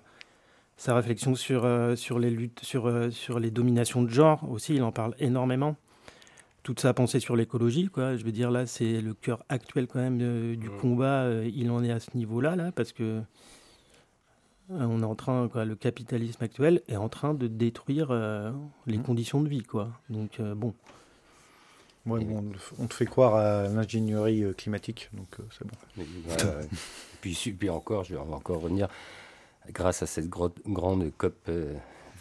sa 0.75 0.95
réflexion 0.95 1.35
sur, 1.35 1.65
euh, 1.65 1.95
sur 1.95 2.17
les 2.17 2.31
luttes, 2.31 2.61
sur, 2.63 2.87
euh, 2.87 3.11
sur 3.11 3.39
les 3.39 3.51
dominations 3.51 4.01
de 4.01 4.09
genre 4.09 4.43
aussi, 4.49 4.73
il 4.73 4.81
en 4.81 4.91
parle 4.91 5.13
énormément. 5.19 5.75
Toute 6.69 6.81
sa 6.81 6.93
pensée 6.93 7.19
sur 7.19 7.35
l'écologie, 7.35 7.87
quoi. 7.87 8.15
Je 8.15 8.23
veux 8.23 8.31
dire 8.31 8.51
là, 8.51 8.67
c'est 8.67 9.01
le 9.01 9.15
cœur 9.15 9.43
actuel 9.49 9.87
quand 9.87 9.97
même 9.97 10.19
euh, 10.21 10.55
du 10.55 10.69
combat. 10.69 11.23
euh, 11.23 11.49
il 11.51 11.71
en 11.71 11.83
est 11.83 11.89
à 11.89 11.99
ce 11.99 12.15
niveau-là, 12.15 12.55
là, 12.55 12.71
parce 12.71 12.91
que 12.91 13.03
euh, 13.03 13.23
on 14.69 15.01
est 15.01 15.05
en 15.05 15.15
train, 15.15 15.47
quoi, 15.47 15.65
le 15.65 15.73
capitalisme 15.73 16.43
actuel 16.43 16.83
est 16.87 16.95
en 16.95 17.09
train 17.09 17.33
de 17.33 17.47
détruire 17.47 18.09
euh, 18.11 18.51
les 18.85 18.99
conditions 18.99 19.41
de 19.41 19.49
vie, 19.49 19.63
quoi. 19.63 19.89
Donc 20.11 20.39
euh, 20.39 20.53
bon. 20.53 20.75
Ouais, 22.05 22.23
bon, 22.23 22.51
on 22.77 22.85
te 22.85 22.93
fait 22.93 23.07
croire 23.07 23.33
à 23.33 23.67
l'ingénierie 23.67 24.53
climatique, 24.55 25.09
donc 25.13 25.39
euh, 25.39 25.43
c'est 25.49 25.65
bon. 25.65 25.73
Ouais. 25.97 26.67
puis, 27.21 27.33
puis 27.57 27.69
encore, 27.71 28.03
je 28.03 28.13
vais 28.13 28.21
encore 28.21 28.61
revenir, 28.61 28.89
grâce 29.73 30.03
à 30.03 30.05
cette 30.05 30.29
grande 30.29 31.11
COP 31.17 31.49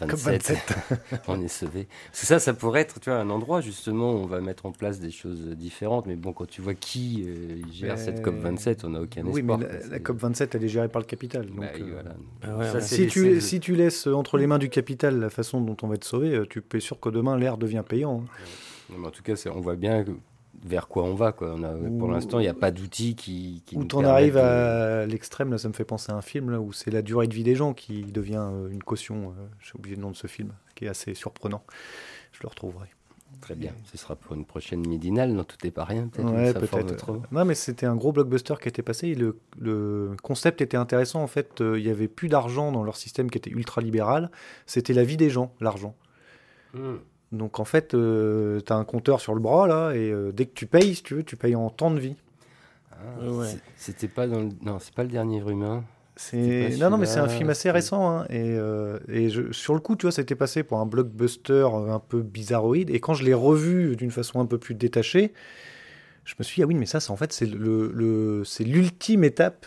euh, 0.01 0.05
27, 0.07 0.57
COP27. 0.57 1.19
on 1.27 1.41
est 1.41 1.47
sauvé. 1.47 1.87
Parce 2.11 2.21
que 2.21 2.25
ça, 2.27 2.39
ça 2.39 2.53
pourrait 2.53 2.81
être 2.81 2.99
tu 2.99 3.09
vois, 3.09 3.19
un 3.19 3.29
endroit 3.29 3.61
justement 3.61 4.13
où 4.13 4.17
on 4.17 4.25
va 4.25 4.41
mettre 4.41 4.65
en 4.65 4.71
place 4.71 4.99
des 4.99 5.11
choses 5.11 5.41
différentes. 5.57 6.05
Mais 6.05 6.15
bon, 6.15 6.33
quand 6.33 6.47
tu 6.47 6.61
vois 6.61 6.73
qui 6.73 7.25
euh, 7.27 7.61
gère 7.71 7.95
Mais- 7.95 8.01
cette 8.03 8.21
COP 8.21 8.35
27, 8.35 8.85
on 8.85 8.89
n'a 8.91 9.01
aucun 9.01 9.23
Oui, 9.25 9.39
espoir. 9.41 9.57
mais 9.57 9.65
quoi. 9.65 9.73
la, 9.75 9.81
C'est- 9.81 9.89
la 9.89 9.99
COP 9.99 10.17
27, 10.17 10.55
elle 10.55 10.63
est 10.63 10.67
gérée 10.69 10.87
par 10.89 11.01
le 11.01 11.05
capital. 11.07 11.45
Donc, 11.47 11.59
Bah 11.59 11.67
oui, 11.75 11.81
euh, 11.81 11.91
voilà. 11.93 12.15
Ah 12.43 12.57
ouais, 12.57 12.71
Ça, 12.71 12.81
si, 12.81 13.07
tu, 13.07 13.35
c'est- 13.35 13.41
si 13.41 13.59
tu 13.59 13.75
laisses 13.75 14.07
entre 14.07 14.37
les 14.37 14.47
mains 14.47 14.57
du 14.59 14.69
capital 14.69 15.19
la 15.19 15.29
façon 15.29 15.61
dont 15.61 15.77
on 15.83 15.87
va 15.87 15.95
être 15.95 16.03
sauvé, 16.05 16.33
euh, 16.35 16.45
tu 16.49 16.63
es 16.73 16.79
sûr 16.79 16.99
que 16.99 17.09
demain 17.09 17.37
l'air 17.37 17.57
devient 17.57 17.83
payant. 17.87 18.23
hein. 18.23 18.29
Non, 18.91 18.97
mais 18.99 19.07
en 19.07 19.11
tout 19.11 19.21
cas, 19.21 19.33
on 19.53 19.59
voit 19.61 19.75
bien 19.75 20.03
que- 20.03 20.11
vers 20.63 20.87
quoi 20.87 21.03
on 21.03 21.13
va. 21.15 21.31
Quoi. 21.31 21.53
On 21.57 21.63
a, 21.63 21.69
pour 21.73 22.07
Ou- 22.09 22.11
l'instant, 22.11 22.39
il 22.39 22.43
n'y 22.43 22.47
a 22.49 22.53
pas 22.53 22.71
d'outils 22.71 23.15
qui, 23.15 23.63
qui 23.65 23.75
Où 23.77 23.83
t'en 23.85 24.03
arrives 24.03 24.33
de- 24.35 24.39
à 24.39 25.05
l'extrême, 25.05 25.51
là, 25.51 25.57
ça 25.57 25.67
me 25.67 25.73
fait 25.73 25.85
penser 25.85 26.11
à 26.11 26.15
un 26.15 26.21
film 26.21 26.49
là, 26.49 26.59
où 26.59 26.71
c'est 26.73 26.91
la 26.91 27.01
durée 27.01 27.27
de 27.27 27.33
vie 27.33 27.43
des 27.43 27.55
gens 27.55 27.73
qui 27.73 28.03
devient 28.03 28.41
euh, 28.51 28.69
une 28.69 28.83
caution. 28.83 29.29
euh, 29.37 29.45
J'ai 29.61 29.73
oublié 29.77 29.95
le 29.95 30.01
nom 30.01 30.11
de 30.11 30.15
ce 30.17 30.27
film, 30.27 30.51
qui 30.75 30.85
est 30.85 30.89
assez 30.89 31.13
surprenant. 31.13 31.63
Je 32.33 32.39
le 32.43 32.49
retrouverai. 32.49 32.87
Très 33.41 33.55
bien. 33.55 33.71
Ce 33.89 33.97
sera 33.97 34.15
pour 34.17 34.35
une 34.35 34.43
prochaine 34.43 34.85
midinale. 34.85 35.31
Non, 35.31 35.43
tout 35.45 35.55
n'est 35.63 35.71
pas 35.71 35.85
rien. 35.85 36.07
Peut-être. 36.07 36.33
Ouais, 36.33 36.53
peut-être. 36.53 37.21
Non, 37.31 37.45
mais 37.45 37.55
c'était 37.55 37.85
un 37.85 37.95
gros 37.95 38.11
blockbuster 38.11 38.55
qui 38.61 38.67
était 38.67 38.81
passé. 38.81 39.09
et 39.09 39.15
Le, 39.15 39.39
le 39.57 40.11
concept 40.21 40.61
était 40.61 40.75
intéressant. 40.75 41.21
En 41.23 41.27
fait, 41.27 41.61
euh, 41.61 41.79
il 41.79 41.85
y 41.85 41.89
avait 41.89 42.09
plus 42.09 42.27
d'argent 42.27 42.71
dans 42.73 42.83
leur 42.83 42.97
système 42.97 43.29
qui 43.29 43.37
était 43.37 43.51
ultra 43.51 43.81
libéral. 43.81 44.29
C'était 44.65 44.93
la 44.93 45.03
vie 45.05 45.15
des 45.15 45.29
gens, 45.29 45.53
l'argent. 45.61 45.95
Hmm. 46.73 46.95
Donc 47.31 47.59
en 47.59 47.65
fait, 47.65 47.89
tu 47.89 47.97
as 47.97 48.75
un 48.75 48.85
compteur 48.85 49.19
sur 49.21 49.33
le 49.35 49.39
bras 49.39 49.67
là, 49.67 49.91
et 49.93 50.11
euh, 50.11 50.31
dès 50.31 50.45
que 50.45 50.53
tu 50.53 50.65
payes, 50.65 50.95
si 50.95 51.03
tu 51.03 51.15
veux, 51.15 51.23
tu 51.23 51.35
payes 51.35 51.55
en 51.55 51.69
temps 51.69 51.91
de 51.91 51.99
vie. 51.99 52.15
Ah, 52.91 52.95
c'est- 53.45 53.61
C'était 53.77 54.07
pas 54.07 54.27
dans 54.27 54.39
le... 54.39 54.49
Non, 54.63 54.79
c'est 54.79 54.93
pas 54.93 55.03
le 55.03 55.09
dernier 55.09 55.37
humain. 55.47 55.83
C'est 56.15 56.71
non, 56.79 56.89
non, 56.89 56.97
mais 56.97 57.05
c'est 57.05 57.19
un 57.19 57.29
film 57.29 57.49
assez 57.49 57.71
récent. 57.71 58.09
hein, 58.09 58.25
et 58.29 58.55
euh, 58.57 58.99
et 59.07 59.29
je- 59.29 59.53
sur 59.53 59.73
le 59.73 59.79
coup, 59.79 59.95
tu 59.95 60.01
vois, 60.05 60.11
ça 60.11 60.19
a 60.19 60.23
été 60.23 60.35
passé 60.35 60.63
pour 60.63 60.79
un 60.79 60.85
blockbuster 60.85 61.53
euh, 61.73 61.93
un 61.93 61.99
peu 61.99 62.21
bizarroïde. 62.21 62.89
Et 62.89 62.99
quand 62.99 63.13
je 63.13 63.23
l'ai 63.23 63.33
revu 63.33 63.95
d'une 63.95 64.11
façon 64.11 64.41
un 64.41 64.45
peu 64.45 64.57
plus 64.57 64.75
détachée, 64.75 65.31
je 66.25 66.33
me 66.37 66.43
suis 66.43 66.55
dit, 66.55 66.63
ah 66.63 66.67
oui, 66.67 66.75
mais 66.75 66.85
ça, 66.85 66.99
c'est 66.99 67.11
en 67.11 67.15
fait, 67.15 67.31
c'est 67.31 67.45
le, 67.45 67.91
le- 67.93 68.43
c'est 68.43 68.65
l'ultime 68.65 69.23
étape 69.23 69.65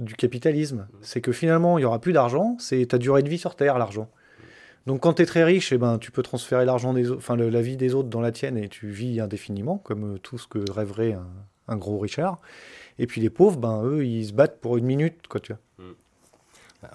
du 0.00 0.14
capitalisme. 0.14 0.88
C'est 1.00 1.20
que 1.20 1.30
finalement, 1.32 1.78
il 1.78 1.82
y 1.82 1.84
aura 1.84 2.00
plus 2.00 2.12
d'argent, 2.12 2.56
c'est 2.58 2.84
ta 2.86 2.98
durée 2.98 3.22
de 3.22 3.28
vie 3.28 3.38
sur 3.38 3.54
Terre, 3.54 3.78
l'argent. 3.78 4.10
Donc 4.88 5.00
quand 5.02 5.12
tu 5.14 5.22
es 5.22 5.26
très 5.26 5.44
riche, 5.44 5.70
eh 5.72 5.78
ben, 5.78 5.98
tu 5.98 6.10
peux 6.10 6.22
transférer 6.22 6.64
l'argent 6.64 6.94
des 6.94 7.10
autres, 7.10 7.18
enfin 7.18 7.36
le- 7.36 7.50
la 7.50 7.60
vie 7.62 7.76
des 7.76 7.94
autres 7.94 8.08
dans 8.08 8.20
la 8.22 8.32
tienne 8.32 8.56
et 8.56 8.68
tu 8.68 8.88
vis 8.88 9.20
indéfiniment, 9.20 9.76
comme 9.78 10.14
euh, 10.14 10.18
tout 10.18 10.38
ce 10.38 10.46
que 10.48 10.58
rêverait 10.70 11.12
un, 11.12 11.26
un 11.68 11.76
gros 11.76 11.98
Richard. 11.98 12.38
Et 12.98 13.06
puis 13.06 13.20
les 13.20 13.30
pauvres, 13.30 13.58
ben 13.58 13.84
eux, 13.84 14.04
ils 14.06 14.26
se 14.28 14.32
battent 14.32 14.60
pour 14.60 14.76
une 14.78 14.86
minute, 14.86 15.26
quoi, 15.28 15.40
tu 15.40 15.52
vois. 15.52 15.86
Bah, 16.82 16.90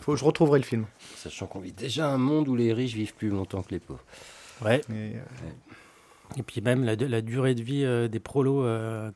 faut 0.00 0.12
que 0.12 0.18
je 0.18 0.24
retrouverai 0.24 0.58
le 0.60 0.64
film. 0.64 0.86
Sachant 1.16 1.46
qu'on 1.46 1.58
vit 1.60 1.72
déjà 1.72 2.08
un 2.10 2.16
monde 2.16 2.48
où 2.48 2.56
les 2.56 2.72
riches 2.72 2.94
vivent 2.94 3.14
plus 3.14 3.28
longtemps 3.28 3.62
que 3.62 3.70
les 3.72 3.80
pauvres. 3.80 4.04
Ouais. 4.64 4.80
Et, 4.90 5.16
euh, 5.16 5.18
Et 6.38 6.42
puis 6.42 6.60
même 6.62 6.84
la, 6.84 6.94
la 6.96 7.20
durée 7.20 7.54
de 7.54 7.62
vie 7.62 7.84
euh, 7.84 8.08
des 8.08 8.20
prolos 8.20 8.62
euh, 8.64 9.10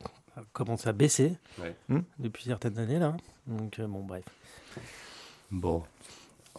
commence 0.53 0.85
à 0.85 0.91
baisser 0.93 1.33
Ouais. 1.59 1.73
Hmm. 1.89 2.01
depuis 2.19 2.43
certaines 2.43 2.77
années 2.77 2.99
là. 2.99 3.15
Donc 3.47 3.79
euh, 3.79 3.87
bon 3.87 4.03
bref. 4.03 4.23
Bon. 5.49 5.81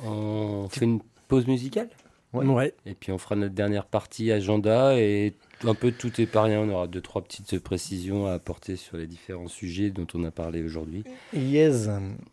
On 0.03 0.69
fait 0.71 0.87
une 0.87 1.01
pause 1.33 1.47
musicale 1.47 1.89
Ouais. 2.35 2.47
Ouais. 2.47 2.75
Et 2.87 2.95
puis 2.95 3.13
on 3.13 3.19
fera 3.19 3.37
notre 3.37 3.53
dernière 3.55 3.85
partie 3.85 4.33
agenda 4.33 4.99
et 4.99 5.35
un 5.65 5.75
peu 5.75 5.93
tout 5.93 6.19
est 6.19 6.25
pas 6.27 6.43
rien. 6.45 6.61
On 6.61 6.69
aura 6.71 6.87
deux, 6.87 7.03
trois 7.03 7.21
petites 7.21 7.59
précisions 7.59 8.27
à 8.27 8.33
apporter 8.33 8.77
sur 8.77 8.97
les 8.97 9.07
différents 9.07 9.49
sujets 9.49 9.91
dont 9.91 10.07
on 10.15 10.25
a 10.25 10.31
parlé 10.31 10.63
aujourd'hui. 10.63 11.05
Yes. 11.35 11.91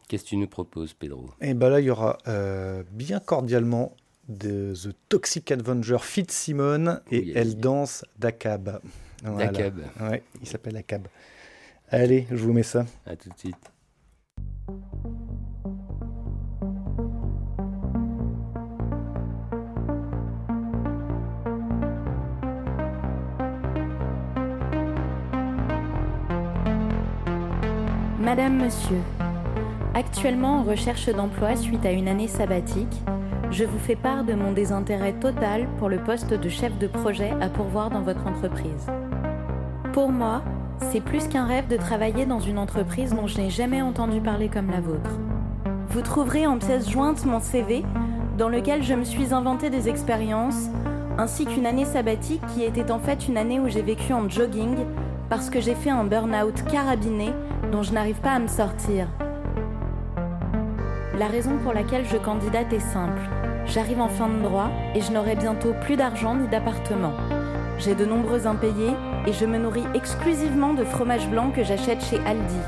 Qu'est-ce 0.08 0.24
que 0.24 0.30
tu 0.30 0.38
nous 0.38 0.48
proposes, 0.48 0.94
Pedro? 0.94 1.30
Et 1.42 1.54
ben 1.54 1.68
là, 1.70 1.82
il 1.82 1.88
y 1.88 1.90
aura 1.90 2.18
euh, 2.30 2.82
bien 2.94 3.20
cordialement 3.20 3.92
de 4.30 4.74
The 4.74 4.96
Toxic 5.10 5.52
Avenger 5.52 5.98
Fitzsimon 6.00 7.00
et 7.12 7.20
Oh 7.20 7.24
yes. 7.26 7.34
elle 7.36 7.58
danse 7.58 8.06
d'Akab. 8.20 8.80
Voilà. 9.24 9.52
D'Akab. 9.52 9.82
Ouais, 10.00 10.24
il 10.42 10.48
s'appelle 10.48 10.78
Akab. 10.78 11.10
Allez, 11.90 12.26
je 12.32 12.38
vous 12.38 12.54
mets 12.54 12.64
ça. 12.64 12.86
À 13.06 13.18
tout 13.18 13.28
de 13.28 13.38
suite. 13.38 13.56
Madame, 28.30 28.64
Monsieur, 28.64 29.02
actuellement 29.96 30.60
en 30.60 30.64
recherche 30.64 31.10
d'emploi 31.10 31.56
suite 31.56 31.84
à 31.84 31.92
une 31.92 32.08
année 32.08 32.28
sabbatique, 32.28 33.02
je 33.50 33.64
vous 33.64 33.80
fais 33.80 33.96
part 33.96 34.24
de 34.24 34.36
mon 34.36 34.52
désintérêt 34.52 35.14
total 35.14 35.68
pour 35.80 35.90
le 35.90 35.98
poste 35.98 36.36
de 36.36 36.48
chef 36.48 36.78
de 36.78 36.86
projet 36.86 37.34
à 37.42 37.50
pourvoir 37.50 37.90
dans 37.90 38.04
votre 38.04 38.28
entreprise. 38.28 38.86
Pour 39.94 40.12
moi, 40.12 40.44
c'est 40.92 41.02
plus 41.02 41.28
qu'un 41.28 41.48
rêve 41.48 41.68
de 41.70 41.78
travailler 41.78 42.28
dans 42.28 42.40
une 42.40 42.60
entreprise 42.60 43.16
dont 43.16 43.26
je 43.26 43.40
n'ai 43.40 43.50
jamais 43.50 43.82
entendu 43.82 44.22
parler 44.22 44.48
comme 44.48 44.70
la 44.70 44.80
vôtre. 44.80 45.18
Vous 45.90 46.02
trouverez 46.02 46.46
en 46.46 46.60
pièce 46.60 46.88
jointe 46.88 47.26
mon 47.26 47.40
CV, 47.40 47.84
dans 48.38 48.50
lequel 48.50 48.84
je 48.84 48.94
me 48.94 49.06
suis 49.06 49.34
inventé 49.34 49.72
des 49.72 49.90
expériences, 49.90 50.70
ainsi 51.18 51.48
qu'une 51.48 51.66
année 51.66 51.86
sabbatique 51.86 52.46
qui 52.54 52.62
était 52.62 52.92
en 52.92 53.00
fait 53.00 53.28
une 53.28 53.38
année 53.38 53.60
où 53.60 53.68
j'ai 53.70 53.82
vécu 53.82 54.14
en 54.14 54.30
jogging 54.30 54.76
parce 55.32 55.50
que 55.50 55.60
j'ai 55.60 55.74
fait 55.74 55.90
un 55.90 56.04
burn-out 56.04 56.64
carabiné 56.72 57.34
dont 57.72 57.84
je 57.84 57.94
n'arrive 57.94 58.20
pas 58.22 58.32
à 58.32 58.40
me 58.40 58.48
sortir. 58.48 59.08
La 61.18 61.28
raison 61.28 61.58
pour 61.58 61.74
laquelle 61.74 62.06
je 62.06 62.18
candidate 62.18 62.72
est 62.74 62.80
simple. 62.80 63.22
J'arrive 63.66 64.02
en 64.02 64.08
fin 64.08 64.30
de 64.30 64.42
droit 64.42 64.70
et 64.96 65.02
je 65.02 65.12
n'aurai 65.12 65.36
bientôt 65.36 65.74
plus 65.82 65.96
d'argent 65.96 66.36
ni 66.36 66.48
d'appartement. 66.48 67.14
J'ai 67.78 67.96
de 67.96 68.06
nombreux 68.06 68.48
impayés 68.48 68.94
et 69.28 69.34
je 69.34 69.46
me 69.46 69.58
nourris 69.58 69.86
exclusivement 69.94 70.74
de 70.74 70.84
fromage 70.84 71.28
blanc 71.30 71.52
que 71.52 71.64
j'achète 71.64 72.04
chez 72.04 72.20
Aldi. 72.26 72.60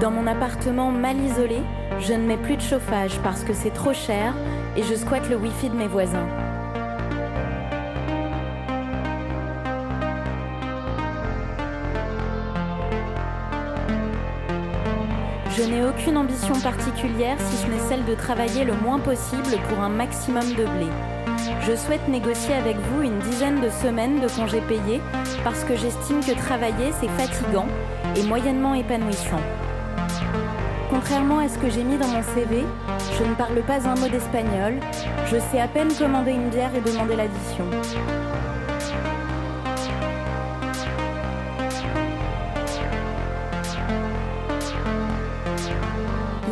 Dans 0.00 0.10
mon 0.10 0.26
appartement 0.26 0.90
mal 0.90 1.16
isolé, 1.18 1.58
je 2.00 2.12
ne 2.12 2.26
mets 2.26 2.36
plus 2.36 2.56
de 2.56 2.62
chauffage 2.62 3.18
parce 3.22 3.44
que 3.44 3.54
c'est 3.54 3.70
trop 3.70 3.92
cher 3.92 4.34
et 4.76 4.82
je 4.82 4.94
squatte 4.94 5.28
le 5.30 5.36
wifi 5.36 5.68
de 5.68 5.76
mes 5.76 5.88
voisins. 5.88 6.43
Je 15.56 15.62
n'ai 15.62 15.84
aucune 15.84 16.16
ambition 16.16 16.54
particulière 16.60 17.36
si 17.38 17.56
ce 17.56 17.66
n'est 17.68 17.88
celle 17.88 18.04
de 18.04 18.14
travailler 18.14 18.64
le 18.64 18.74
moins 18.74 18.98
possible 18.98 19.56
pour 19.68 19.78
un 19.80 19.88
maximum 19.88 20.48
de 20.48 20.64
blé. 20.64 20.86
Je 21.60 21.76
souhaite 21.76 22.08
négocier 22.08 22.54
avec 22.54 22.76
vous 22.76 23.02
une 23.02 23.20
dizaine 23.20 23.60
de 23.60 23.68
semaines 23.70 24.20
de 24.20 24.26
congés 24.28 24.62
payés 24.62 25.00
parce 25.44 25.62
que 25.62 25.76
j'estime 25.76 26.20
que 26.20 26.36
travailler 26.36 26.92
c'est 27.00 27.08
fatigant 27.10 27.68
et 28.16 28.24
moyennement 28.24 28.74
épanouissant. 28.74 29.40
Contrairement 30.90 31.38
à 31.38 31.48
ce 31.48 31.58
que 31.58 31.70
j'ai 31.70 31.84
mis 31.84 31.98
dans 31.98 32.08
mon 32.08 32.22
CV, 32.22 32.64
je 33.16 33.24
ne 33.24 33.34
parle 33.34 33.62
pas 33.62 33.88
un 33.88 33.94
mot 33.94 34.08
d'espagnol, 34.08 34.80
je 35.26 35.36
sais 35.38 35.60
à 35.60 35.68
peine 35.68 35.92
commander 35.94 36.32
une 36.32 36.50
bière 36.50 36.74
et 36.74 36.80
demander 36.80 37.14
l'addition. 37.14 37.64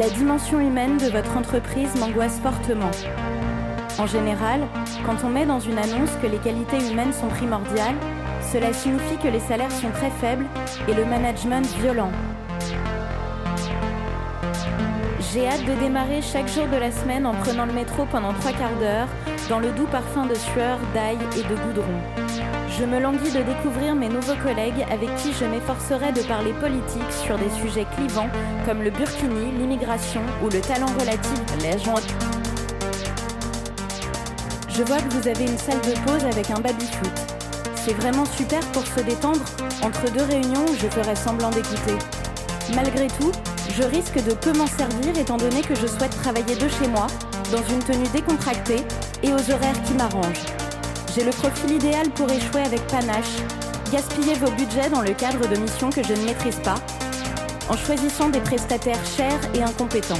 La 0.03 0.11
dimension 0.11 0.59
humaine 0.59 0.97
de 0.97 1.07
votre 1.07 1.37
entreprise 1.37 1.95
m'angoisse 1.95 2.41
fortement. 2.41 2.91
En 4.01 4.07
général, 4.09 4.63
quand 5.07 5.15
on 5.23 5.29
met 5.29 5.47
dans 5.47 5.61
une 5.61 5.79
annonce 5.79 6.11
que 6.21 6.27
les 6.27 6.39
qualités 6.39 6.91
humaines 6.91 7.13
sont 7.13 7.29
primordiales, 7.29 7.95
cela 8.53 8.73
signifie 8.73 9.17
que 9.19 9.29
les 9.29 9.39
salaires 9.39 9.71
sont 9.71 9.93
très 9.93 10.11
faibles 10.11 10.47
et 10.89 10.95
le 10.95 11.05
management 11.05 11.65
violent. 11.81 12.11
J'ai 15.33 15.47
hâte 15.47 15.65
de 15.67 15.81
démarrer 15.81 16.21
chaque 16.21 16.49
jour 16.49 16.67
de 16.67 16.79
la 16.79 16.91
semaine 16.91 17.25
en 17.25 17.35
prenant 17.35 17.67
le 17.67 17.73
métro 17.73 18.05
pendant 18.11 18.33
trois 18.33 18.51
quarts 18.51 18.77
d'heure, 18.81 19.07
dans 19.49 19.61
le 19.61 19.71
doux 19.71 19.87
parfum 19.87 20.27
de 20.27 20.35
sueur, 20.35 20.81
d'ail 20.95 21.19
et 21.37 21.49
de 21.49 21.55
goudron. 21.55 22.32
Je 22.79 22.85
me 22.87 22.99
languis 22.99 23.31
de 23.31 23.43
découvrir 23.43 23.95
mes 23.95 24.09
nouveaux 24.09 24.37
collègues 24.43 24.87
avec 24.91 25.15
qui 25.17 25.33
je 25.39 25.45
m'efforcerai 25.45 26.11
de 26.13 26.23
parler 26.23 26.53
politique 26.55 27.13
sur 27.25 27.37
des 27.37 27.51
sujets 27.51 27.87
clivants 27.97 28.31
comme 28.65 28.83
le 28.83 28.91
burkini, 28.91 29.53
l'immigration 29.59 30.23
ou 30.43 30.49
le 30.49 30.61
talent 30.61 30.87
relatif 30.99 31.39
les 31.61 31.79
gens. 31.79 32.01
Je 34.71 34.83
vois 34.85 34.97
que 34.99 35.13
vous 35.13 35.29
avez 35.29 35.45
une 35.45 35.59
salle 35.59 35.81
de 35.83 35.93
pause 36.07 36.25
avec 36.25 36.51
un 36.51 36.61
baby-foot. 36.61 37.13
C'est 37.75 37.93
vraiment 37.93 38.25
super 38.25 38.61
pour 38.73 38.87
se 38.87 39.01
détendre 39.01 39.45
entre 39.83 40.11
deux 40.11 40.25
réunions 40.25 40.65
où 40.65 40.75
je 40.75 40.89
ferai 40.89 41.15
semblant 41.15 41.51
d'écouter. 41.51 41.99
Malgré 42.75 43.09
tout, 43.09 43.33
je 43.77 43.83
risque 43.83 44.25
de 44.25 44.33
peu 44.33 44.53
m'en 44.55 44.67
servir 44.67 45.19
étant 45.19 45.37
donné 45.37 45.61
que 45.61 45.75
je 45.75 45.87
souhaite 45.87 46.17
travailler 46.23 46.55
de 46.55 46.69
chez 46.69 46.89
moi, 46.89 47.07
dans 47.53 47.63
une 47.71 47.81
tenue 47.81 48.09
décontractée 48.15 48.83
et 49.23 49.33
aux 49.35 49.51
horaires 49.51 49.83
qui 49.85 49.93
m'arrangent. 49.93 50.62
J'ai 51.15 51.25
le 51.25 51.31
profil 51.31 51.73
idéal 51.73 52.09
pour 52.11 52.31
échouer 52.31 52.63
avec 52.63 52.87
panache, 52.87 53.37
gaspiller 53.93 54.35
vos 54.35 54.51
budgets 54.53 54.89
dans 54.89 55.03
le 55.03 55.13
cadre 55.13 55.47
de 55.47 55.57
missions 55.57 55.91
que 55.91 56.03
je 56.03 56.15
ne 56.15 56.25
maîtrise 56.25 56.59
pas, 56.61 56.77
en 57.69 57.77
choisissant 57.77 58.31
des 58.31 58.41
prestataires 58.41 59.05
chers 59.05 59.41
et 59.55 59.63
incompétents. 59.63 60.15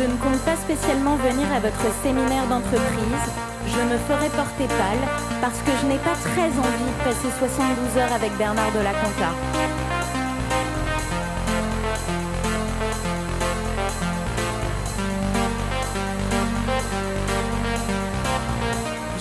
Je 0.00 0.06
ne 0.06 0.16
compte 0.16 0.40
pas 0.46 0.56
spécialement 0.56 1.16
venir 1.16 1.46
à 1.52 1.60
votre 1.60 1.84
séminaire 2.02 2.46
d'entreprise. 2.46 3.26
Je 3.66 3.82
me 3.84 3.98
ferai 4.08 4.30
porter 4.30 4.66
pâle 4.66 5.04
parce 5.42 5.58
que 5.60 5.72
je 5.78 5.86
n'ai 5.88 5.98
pas 5.98 6.16
très 6.16 6.48
envie 6.48 6.88
de 6.88 7.04
passer 7.04 7.28
72 7.38 8.00
heures 8.00 8.12
avec 8.14 8.34
Bernard 8.38 8.72
de 8.72 8.78
la 8.78 8.94
Conta. 8.96 9.28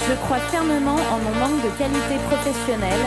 Je 0.08 0.14
crois 0.24 0.40
fermement 0.48 0.96
en 0.96 1.20
mon 1.20 1.36
manque 1.42 1.62
de 1.62 1.78
qualité 1.78 2.16
professionnelle 2.32 3.06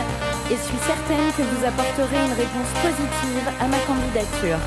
et 0.51 0.57
suis 0.57 0.77
certaine 0.85 1.25
que 1.35 1.41
vous 1.41 1.65
apporterez 1.65 2.21
une 2.21 2.37
réponse 2.37 2.69
positive 2.85 3.49
à 3.59 3.65
ma 3.65 3.79
candidature. 3.89 4.59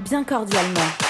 Bien 0.00 0.24
cordialement. 0.24 1.03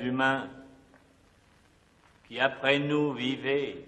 Humains, 0.00 0.48
qui 2.28 2.40
après 2.40 2.78
nous 2.78 3.12
vivez, 3.12 3.84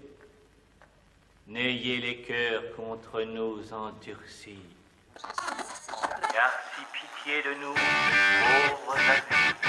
n'ayez 1.47 1.97
les 1.97 2.17
cœurs 2.17 2.63
contre 2.75 3.21
nous 3.21 3.73
endurcis. 3.73 4.59
Car 6.33 6.51
si 6.75 6.83
pitié 6.93 7.41
de 7.43 7.53
nous, 7.61 7.73
pauvres 7.73 8.97
adultes, 9.09 9.65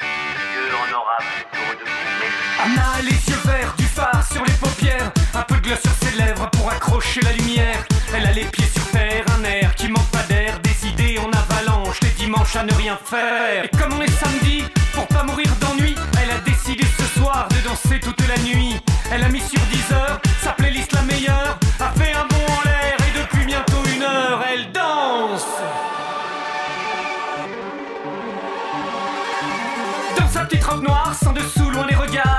Dieu 0.00 0.66
en 0.74 0.88
aura 0.98 1.18
plutôt 1.18 1.72
de 1.78 1.84
vous. 1.84 2.62
Anna 2.62 2.90
a 2.92 3.02
les 3.02 3.10
yeux 3.10 3.42
verts, 3.44 3.74
du 3.76 3.84
phare 3.84 4.24
sur 4.32 4.44
les 4.44 4.52
paupières, 4.54 5.12
un 5.34 5.42
peu 5.42 5.54
de 5.56 5.60
gloss 5.60 5.80
sur 5.80 5.92
ses 5.92 6.16
lèvres 6.16 6.50
pour 6.50 6.70
accrocher 6.70 7.20
la 7.22 7.32
lumière. 7.32 7.84
Elle 8.14 8.26
a 8.26 8.32
les 8.32 8.44
pieds 8.44 8.66
sur 8.66 8.90
terre, 8.90 9.24
un 9.38 9.44
air 9.44 9.55
à 12.56 12.62
ne 12.62 12.72
rien 12.74 12.98
faire. 13.02 13.64
Et 13.64 13.68
comme 13.76 13.92
on 13.98 14.02
est 14.02 14.10
samedi, 14.10 14.64
pour 14.94 15.06
pas 15.08 15.24
mourir 15.24 15.48
d'ennui, 15.60 15.94
elle 16.22 16.30
a 16.30 16.38
décidé 16.40 16.84
ce 16.98 17.18
soir 17.18 17.48
de 17.48 17.68
danser 17.68 17.98
toute 18.00 18.20
la 18.28 18.36
nuit. 18.42 18.76
Elle 19.10 19.24
a 19.24 19.28
mis 19.28 19.40
sur 19.40 19.60
10 19.60 19.92
heures 19.92 20.20
sa 20.42 20.52
playlist 20.52 20.92
la 20.92 21.02
meilleure, 21.02 21.58
a 21.80 21.90
fait 21.98 22.12
un 22.12 22.26
bond 22.26 22.46
en 22.46 22.68
l'air 22.68 22.96
et 23.00 23.18
depuis 23.18 23.44
bientôt 23.46 23.82
une 23.94 24.02
heure, 24.02 24.44
elle 24.52 24.70
danse. 24.72 25.46
Dans 30.18 30.28
sa 30.28 30.40
petite 30.44 30.64
robe 30.64 30.82
noire, 30.82 31.14
sans 31.20 31.32
dessous, 31.32 31.70
loin 31.70 31.86
les 31.88 31.96
regards, 31.96 32.35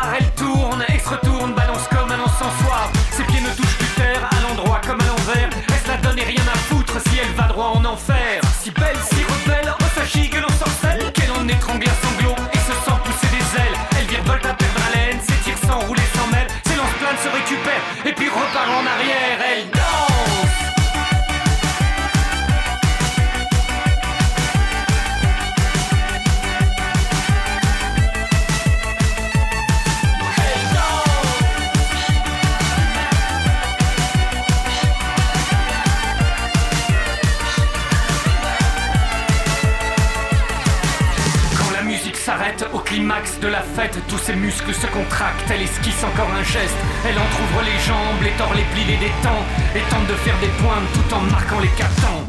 de 43.41 43.47
la 43.47 43.61
fête, 43.61 43.97
tous 44.07 44.17
ses 44.17 44.33
muscles 44.33 44.73
se 44.73 44.87
contractent, 44.87 45.49
elle 45.49 45.61
esquisse 45.61 46.03
encore 46.03 46.29
un 46.33 46.43
geste, 46.43 46.77
elle 47.05 47.17
entr'ouvre 47.17 47.61
les 47.63 47.79
jambes, 47.85 48.21
les 48.23 48.31
tord 48.31 48.53
les 48.55 48.63
plis, 48.73 48.85
les 48.85 48.97
détend, 48.97 49.41
et 49.75 49.81
tente 49.89 50.07
de 50.07 50.13
faire 50.13 50.37
des 50.39 50.53
pointes 50.61 50.87
tout 50.93 51.13
en 51.13 51.21
marquant 51.21 51.59
les 51.59 51.69
captants. 51.69 52.23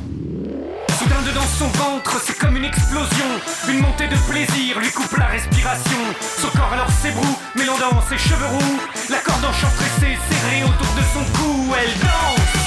Soudain 0.99 1.23
dedans 1.27 1.47
son 1.59 1.69
ventre, 1.69 2.21
c'est 2.25 2.37
comme 2.37 2.57
une 2.57 2.65
explosion, 2.65 3.31
une 3.69 3.81
montée 3.81 4.09
de 4.09 4.17
plaisir 4.31 4.79
lui 4.81 4.91
coupe 4.91 5.17
la 5.17 5.27
respiration. 5.27 5.99
Son 6.21 6.49
corps 6.49 6.73
alors 6.73 6.91
s'ébroue, 6.91 7.39
mêlant 7.55 7.79
dans 7.79 8.01
ses 8.03 8.19
cheveux 8.19 8.47
roux, 8.47 8.81
la 9.09 9.19
corde 9.19 9.45
enchantressée 9.45 10.19
serrée 10.29 10.65
autour 10.65 10.93
de 10.95 11.03
son 11.15 11.25
cou, 11.39 11.75
elle 11.81 11.95
danse. 12.01 12.58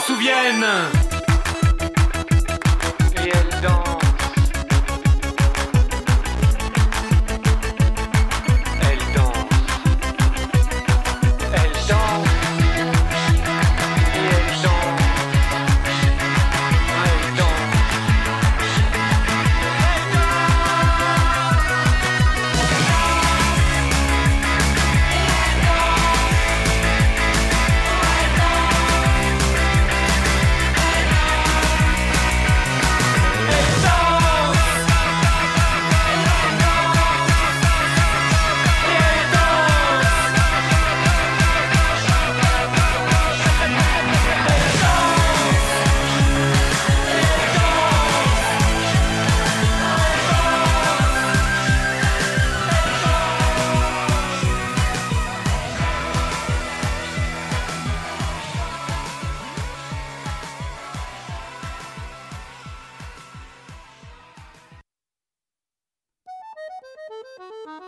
s'en 0.00 0.06
souviennent. 0.06 1.19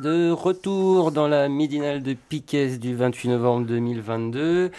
De 0.00 0.30
retour 0.30 1.12
dans 1.12 1.28
la 1.28 1.48
midinale 1.48 2.02
de 2.02 2.14
Piquet 2.14 2.78
du 2.78 2.94
28 2.94 3.28
novembre 3.28 3.66
2022. 3.66 4.70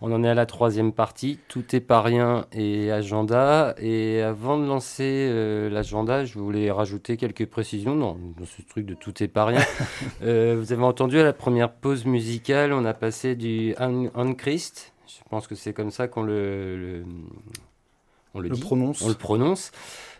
On 0.00 0.12
en 0.12 0.22
est 0.24 0.28
à 0.28 0.34
la 0.34 0.46
troisième 0.46 0.92
partie, 0.92 1.38
tout 1.48 1.74
est 1.74 1.80
pas 1.80 2.00
rien 2.02 2.46
et 2.52 2.90
agenda. 2.90 3.74
Et 3.78 4.20
avant 4.22 4.58
de 4.58 4.66
lancer 4.66 5.28
euh, 5.30 5.68
l'agenda, 5.70 6.24
je 6.24 6.38
voulais 6.38 6.70
rajouter 6.70 7.16
quelques 7.16 7.46
précisions 7.46 7.94
non, 7.94 8.16
dans 8.38 8.44
ce 8.46 8.62
truc 8.62 8.86
de 8.86 8.94
tout 8.94 9.22
est 9.22 9.28
pas 9.28 9.44
rien. 9.44 9.60
Euh, 10.22 10.56
vous 10.58 10.72
avez 10.72 10.82
entendu 10.82 11.18
à 11.18 11.24
la 11.24 11.32
première 11.32 11.70
pause 11.72 12.04
musicale, 12.06 12.72
on 12.72 12.84
a 12.84 12.94
passé 12.94 13.34
du 13.34 13.74
An 13.78 14.06
An 14.14 14.32
Christ. 14.34 14.92
Je 15.06 15.22
pense 15.28 15.46
que 15.46 15.54
c'est 15.54 15.72
comme 15.72 15.90
ça 15.90 16.08
qu'on 16.08 16.22
le, 16.22 16.76
le- 16.76 17.04
on 18.34 18.40
le, 18.40 18.48
Le 18.48 18.54
dit, 18.54 18.60
prononce. 18.60 19.02
On 19.02 19.08
le 19.08 19.14
prononce. 19.14 19.70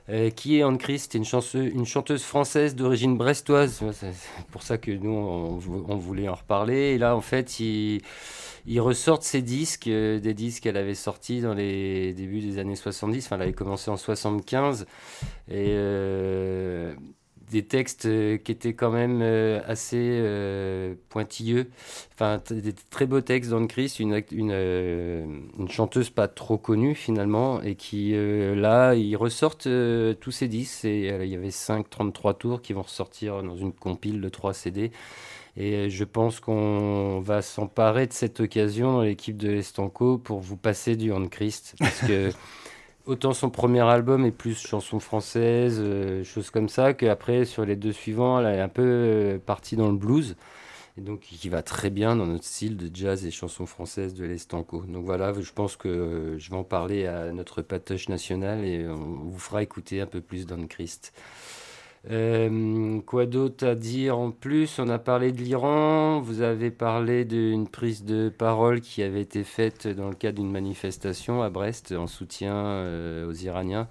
Euh, 0.08 0.30
qui 0.30 0.56
est 0.58 0.62
Anne 0.62 0.78
Christ 0.78 1.14
une, 1.14 1.24
une 1.54 1.84
chanteuse 1.84 2.22
française 2.22 2.76
d'origine 2.76 3.16
brestoise. 3.18 3.82
C'est 3.92 4.12
pour 4.52 4.62
ça 4.62 4.78
que 4.78 4.92
nous, 4.92 5.10
on, 5.10 5.56
vou- 5.56 5.84
on 5.88 5.96
voulait 5.96 6.28
en 6.28 6.34
reparler. 6.34 6.94
Et 6.94 6.98
là, 6.98 7.16
en 7.16 7.20
fait, 7.20 7.58
il, 7.58 8.02
il 8.66 8.80
ressortent 8.80 9.24
ses 9.24 9.42
disques, 9.42 9.88
euh, 9.88 10.20
des 10.20 10.32
disques 10.32 10.62
qu'elle 10.62 10.76
avait 10.76 10.94
sortis 10.94 11.40
dans 11.40 11.54
les 11.54 12.12
débuts 12.14 12.40
des 12.40 12.58
années 12.58 12.76
70. 12.76 13.26
Enfin, 13.26 13.34
elle 13.36 13.42
avait 13.42 13.52
commencé 13.52 13.90
en 13.90 13.96
75. 13.96 14.86
Et 15.48 15.70
euh, 15.70 16.94
des 17.50 17.64
textes 17.64 18.06
euh, 18.06 18.38
qui 18.38 18.52
étaient 18.52 18.74
quand 18.74 18.90
même 18.90 19.20
euh, 19.22 19.60
assez 19.66 19.98
euh, 20.00 20.94
pointilleux. 21.08 21.70
Enfin, 22.14 22.40
des 22.50 22.72
très 22.90 23.06
beaux 23.06 23.20
textes 23.20 23.50
d'Anne 23.50 23.68
Christ, 23.68 24.00
une, 24.00 24.22
une, 24.32 25.68
chanteuse 25.68 26.10
pas 26.10 26.28
trop 26.28 26.56
connue 26.56 26.94
finalement, 26.94 27.60
et 27.60 27.74
qui 27.74 28.14
là, 28.14 28.94
ils 28.94 29.16
ressortent 29.16 29.68
tous 30.20 30.30
ces 30.30 30.48
disques. 30.48 30.86
Et, 30.86 31.08
il 31.08 31.28
y 31.28 31.36
avait 31.36 31.50
5 31.50 31.90
33 31.90 32.34
tours 32.34 32.62
qui 32.62 32.72
vont 32.72 32.82
ressortir 32.82 33.42
dans 33.42 33.56
une 33.56 33.72
compile 33.72 34.20
de 34.22 34.28
3 34.30 34.54
CD. 34.54 34.92
Et 35.58 35.90
je 35.90 36.04
pense 36.04 36.40
qu'on 36.40 37.20
va 37.20 37.42
s'emparer 37.42 38.06
de 38.06 38.12
cette 38.12 38.40
occasion 38.40 38.94
dans 38.94 39.02
l'équipe 39.02 39.36
de 39.36 39.50
Estanco 39.56 40.16
pour 40.16 40.40
vous 40.40 40.56
passer 40.56 40.96
du 40.96 41.12
Anne 41.12 41.28
Christ. 41.28 41.74
Parce 41.78 42.00
que 42.00 42.30
autant 43.06 43.32
son 43.32 43.50
premier 43.50 43.80
album 43.80 44.24
est 44.24 44.32
plus 44.32 44.58
chanson 44.58 45.00
française, 45.00 45.78
euh, 45.80 46.24
choses 46.24 46.50
comme 46.50 46.68
ça, 46.68 46.92
qu'après 46.92 47.44
sur 47.44 47.64
les 47.64 47.76
deux 47.76 47.92
suivants, 47.92 48.40
elle 48.40 48.58
est 48.58 48.60
un 48.60 48.68
peu 48.68 48.82
euh, 48.84 49.38
partie 49.38 49.76
dans 49.76 49.88
le 49.88 49.96
blues. 49.96 50.36
Et 50.98 51.02
donc 51.02 51.20
qui 51.20 51.50
va 51.50 51.62
très 51.62 51.90
bien 51.90 52.16
dans 52.16 52.24
notre 52.24 52.44
style 52.44 52.78
de 52.78 52.90
jazz 52.94 53.26
et 53.26 53.30
chansons 53.30 53.66
françaises 53.66 54.14
de 54.14 54.24
l'Estanco. 54.24 54.82
Donc 54.88 55.04
voilà, 55.04 55.34
je 55.38 55.52
pense 55.52 55.76
que 55.76 55.88
euh, 55.88 56.38
je 56.38 56.50
vais 56.50 56.56
en 56.56 56.64
parler 56.64 57.06
à 57.06 57.32
notre 57.32 57.60
patoche 57.60 58.08
nationale 58.08 58.64
et 58.64 58.88
on 58.88 58.94
vous 58.94 59.38
fera 59.38 59.62
écouter 59.62 60.00
un 60.00 60.06
peu 60.06 60.22
plus 60.22 60.46
d'Anne 60.46 60.68
Christ. 60.68 61.12
Euh, 62.08 63.00
quoi 63.00 63.26
d'autre 63.26 63.66
à 63.66 63.74
dire 63.74 64.16
en 64.18 64.30
plus? 64.30 64.78
On 64.78 64.88
a 64.88 64.98
parlé 64.98 65.32
de 65.32 65.42
l'Iran, 65.42 66.20
vous 66.20 66.40
avez 66.40 66.70
parlé 66.70 67.24
d'une 67.24 67.66
prise 67.66 68.04
de 68.04 68.28
parole 68.28 68.80
qui 68.80 69.02
avait 69.02 69.22
été 69.22 69.42
faite 69.42 69.88
dans 69.88 70.08
le 70.08 70.14
cadre 70.14 70.38
d'une 70.38 70.52
manifestation 70.52 71.42
à 71.42 71.50
Brest 71.50 71.90
en 71.90 72.06
soutien 72.06 72.54
euh, 72.54 73.28
aux 73.28 73.32
Iraniens 73.32 73.88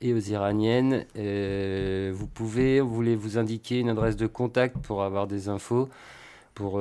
et 0.00 0.12
aux 0.12 0.20
Iraniennes. 0.20 1.06
Euh, 1.16 2.12
vous 2.14 2.28
pouvez, 2.28 2.80
vous 2.80 2.94
voulez 2.94 3.16
vous 3.16 3.36
indiquer 3.36 3.80
une 3.80 3.88
adresse 3.88 4.16
de 4.16 4.28
contact 4.28 4.78
pour 4.78 5.02
avoir 5.02 5.26
des 5.26 5.48
infos 5.48 5.88
pour 6.54 6.80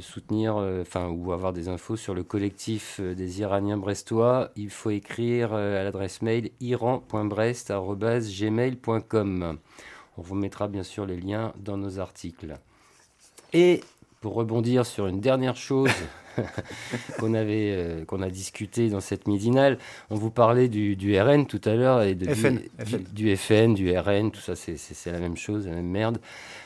soutenir, 0.00 0.56
enfin, 0.56 1.08
ou 1.08 1.30
avoir 1.30 1.52
des 1.52 1.68
infos 1.68 1.94
sur 1.94 2.14
le 2.14 2.24
collectif 2.24 3.00
des 3.00 3.40
Iraniens 3.40 3.76
brestois, 3.76 4.50
il 4.56 4.70
faut 4.70 4.90
écrire 4.90 5.52
à 5.52 5.84
l'adresse 5.84 6.20
mail 6.20 6.50
iran.brest.gmail.com. 6.58 9.58
On 10.18 10.22
vous 10.22 10.34
mettra 10.34 10.68
bien 10.68 10.82
sûr 10.82 11.06
les 11.06 11.16
liens 11.16 11.52
dans 11.58 11.76
nos 11.76 12.00
articles. 12.00 12.56
Et 13.52 13.80
pour 14.20 14.34
rebondir 14.34 14.84
sur 14.84 15.06
une 15.06 15.20
dernière 15.20 15.56
chose 15.56 15.90
qu'on 17.18 17.34
avait, 17.34 17.72
euh, 17.76 18.04
qu'on 18.04 18.20
a 18.22 18.28
discuté 18.28 18.88
dans 18.90 19.00
cette 19.00 19.28
midinale, 19.28 19.78
on 20.10 20.16
vous 20.16 20.30
parlait 20.30 20.68
du, 20.68 20.96
du 20.96 21.18
RN 21.20 21.46
tout 21.46 21.60
à 21.64 21.74
l'heure 21.74 22.02
et 22.02 22.14
de, 22.14 22.32
FN, 22.34 22.56
du, 22.58 22.70
FN. 22.84 22.96
du- 22.98 23.04
du 23.30 23.36
FN, 23.36 23.74
du 23.74 23.96
RN, 23.96 24.30
tout 24.32 24.40
ça, 24.40 24.54
c'est- 24.56 24.76
la 25.10 25.20
même 25.20 25.36
chose, 25.36 25.66
la 25.66 25.74
même 25.74 25.86
merde. 25.88 26.18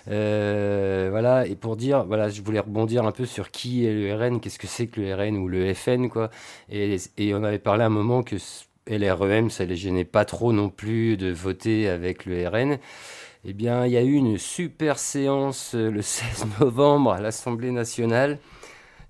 Euh, 0.09 1.09
voilà, 1.11 1.47
et 1.47 1.55
pour 1.55 1.77
dire, 1.77 2.05
voilà, 2.05 2.29
je 2.31 2.41
voulais 2.43 2.61
rebondir 2.61 3.05
un 3.07 3.13
peu 3.13 3.27
sur 3.27 3.51
qui 3.51 3.85
est 3.87 3.93
le 3.93 4.15
RN, 4.15 4.41
qu'est-ce 4.41 4.59
que 4.59 4.67
c'est 4.67 4.87
que 4.87 5.01
le 5.01 5.15
RN 5.15 5.37
ou 5.37 5.47
le 5.49 5.73
FN, 5.75 6.09
quoi. 6.09 6.31
Et, 6.71 6.97
et 7.19 7.35
on 7.35 7.45
avait 7.45 7.59
parlé 7.59 7.83
à 7.83 7.87
un 7.87 7.91
moment 7.91 8.23
que 8.23 8.37
LREM, 8.89 9.49
ça 9.51 9.65
les 9.65 9.77
gênait 9.77 10.05
pas 10.05 10.25
trop 10.25 10.53
non 10.53 10.69
plus 10.69 11.17
de 11.17 11.31
voter 11.31 11.89
avec 11.89 12.25
le 12.27 12.49
RN. 12.49 12.79
Eh 13.45 13.55
bien, 13.55 13.87
il 13.87 13.93
y 13.93 13.97
a 13.97 14.03
eu 14.05 14.13
une 14.13 14.39
super 14.39 15.01
séance 15.01 15.75
euh, 15.75 15.91
le 15.91 16.01
16 16.03 16.47
novembre 16.61 17.11
à 17.11 17.21
l'Assemblée 17.21 17.73
nationale. 17.73 18.39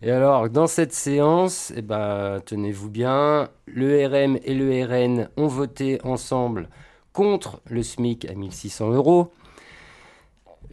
Et 0.01 0.11
alors, 0.11 0.49
dans 0.49 0.67
cette 0.67 0.95
séance, 0.95 1.71
eh 1.77 1.83
ben, 1.83 2.41
tenez-vous 2.47 2.89
bien, 2.89 3.51
le 3.67 4.07
RM 4.07 4.39
et 4.43 4.55
le 4.55 4.85
RN 4.85 5.29
ont 5.37 5.49
voté 5.49 6.01
ensemble 6.03 6.71
contre 7.13 7.61
le 7.67 7.83
SMIC 7.83 8.25
à 8.25 8.35
1600 8.35 8.93
euros. 8.93 9.33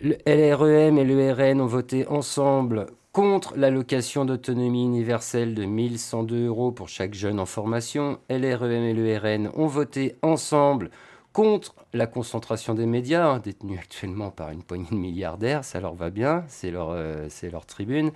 Le 0.02 0.16
LREM 0.26 0.98
et 0.98 1.04
le 1.04 1.34
RN 1.34 1.60
ont 1.60 1.66
voté 1.66 2.08
ensemble 2.08 2.88
contre 3.12 3.58
l'allocation 3.58 4.24
d'autonomie 4.24 4.86
universelle 4.86 5.54
de 5.54 5.66
1102 5.66 6.46
euros 6.46 6.72
pour 6.72 6.88
chaque 6.88 7.14
jeune 7.14 7.42
en 7.42 7.46
formation. 7.46 8.20
LREM 8.30 8.86
et 8.86 8.94
le 8.94 9.18
RN 9.18 9.52
ont 9.54 9.68
voté 9.68 10.16
ensemble 10.22 10.92
contre 11.34 11.76
la 11.94 12.08
concentration 12.08 12.74
des 12.74 12.86
médias, 12.86 13.26
hein, 13.28 13.40
détenus 13.40 13.80
actuellement 13.80 14.32
par 14.32 14.50
une 14.52 14.64
poignée 14.64 14.88
de 14.92 14.96
milliardaires, 14.96 15.64
ça 15.64 15.80
leur 15.80 15.94
va 15.96 16.10
bien, 16.10 16.44
c'est 16.48 16.72
leur, 16.72 16.90
euh, 16.92 17.28
leur 17.52 17.66
tribune. 17.66 18.12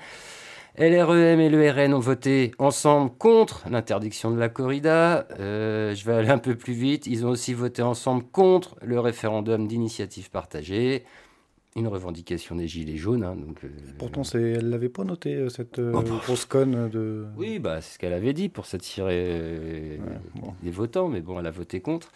LREM 0.78 1.40
et 1.40 1.50
le 1.50 1.70
RN 1.70 1.94
ont 1.94 2.00
voté 2.00 2.52
ensemble 2.58 3.12
contre 3.20 3.64
l'interdiction 3.70 4.32
de 4.32 4.40
la 4.40 4.50
corrida. 4.50 5.28
Euh, 5.40 5.94
je 5.94 6.04
vais 6.04 6.14
aller 6.14 6.30
un 6.30 6.40
peu 6.40 6.56
plus 6.56 6.74
vite. 6.74 7.06
Ils 7.06 7.28
ont 7.28 7.30
aussi 7.30 7.54
voté 7.54 7.84
ensemble 7.84 8.24
contre 8.32 8.76
le 8.82 9.00
référendum 9.00 9.68
d'initiative 9.68 10.32
partagée. 10.32 11.04
Une 11.76 11.88
revendication 11.88 12.56
des 12.56 12.68
Gilets 12.68 12.98
jaunes. 12.98 13.24
hein, 13.24 13.36
donc, 13.36 13.64
euh, 13.64 13.70
Pourtant, 14.00 14.24
elle 14.34 14.70
l'avait 14.72 14.90
pas 14.90 15.04
noté, 15.04 15.36
euh, 15.36 15.50
cette 15.50 15.78
euh, 15.78 15.92
Oh, 15.96 16.02
bah. 16.02 16.10
grosse 16.24 16.46
conne 16.46 16.90
de. 16.90 17.26
Oui, 17.38 17.60
bah, 17.60 17.80
c'est 17.82 17.94
ce 17.94 18.00
qu'elle 18.00 18.14
avait 18.14 18.34
dit 18.34 18.50
pour 18.50 18.66
s'attirer 18.66 19.12
euh, 19.16 19.98
des 20.64 20.72
votants, 20.72 21.08
mais 21.08 21.22
bon, 21.22 21.40
elle 21.40 21.48
a 21.48 21.52
voté 21.52 21.82
contre. 21.82 22.12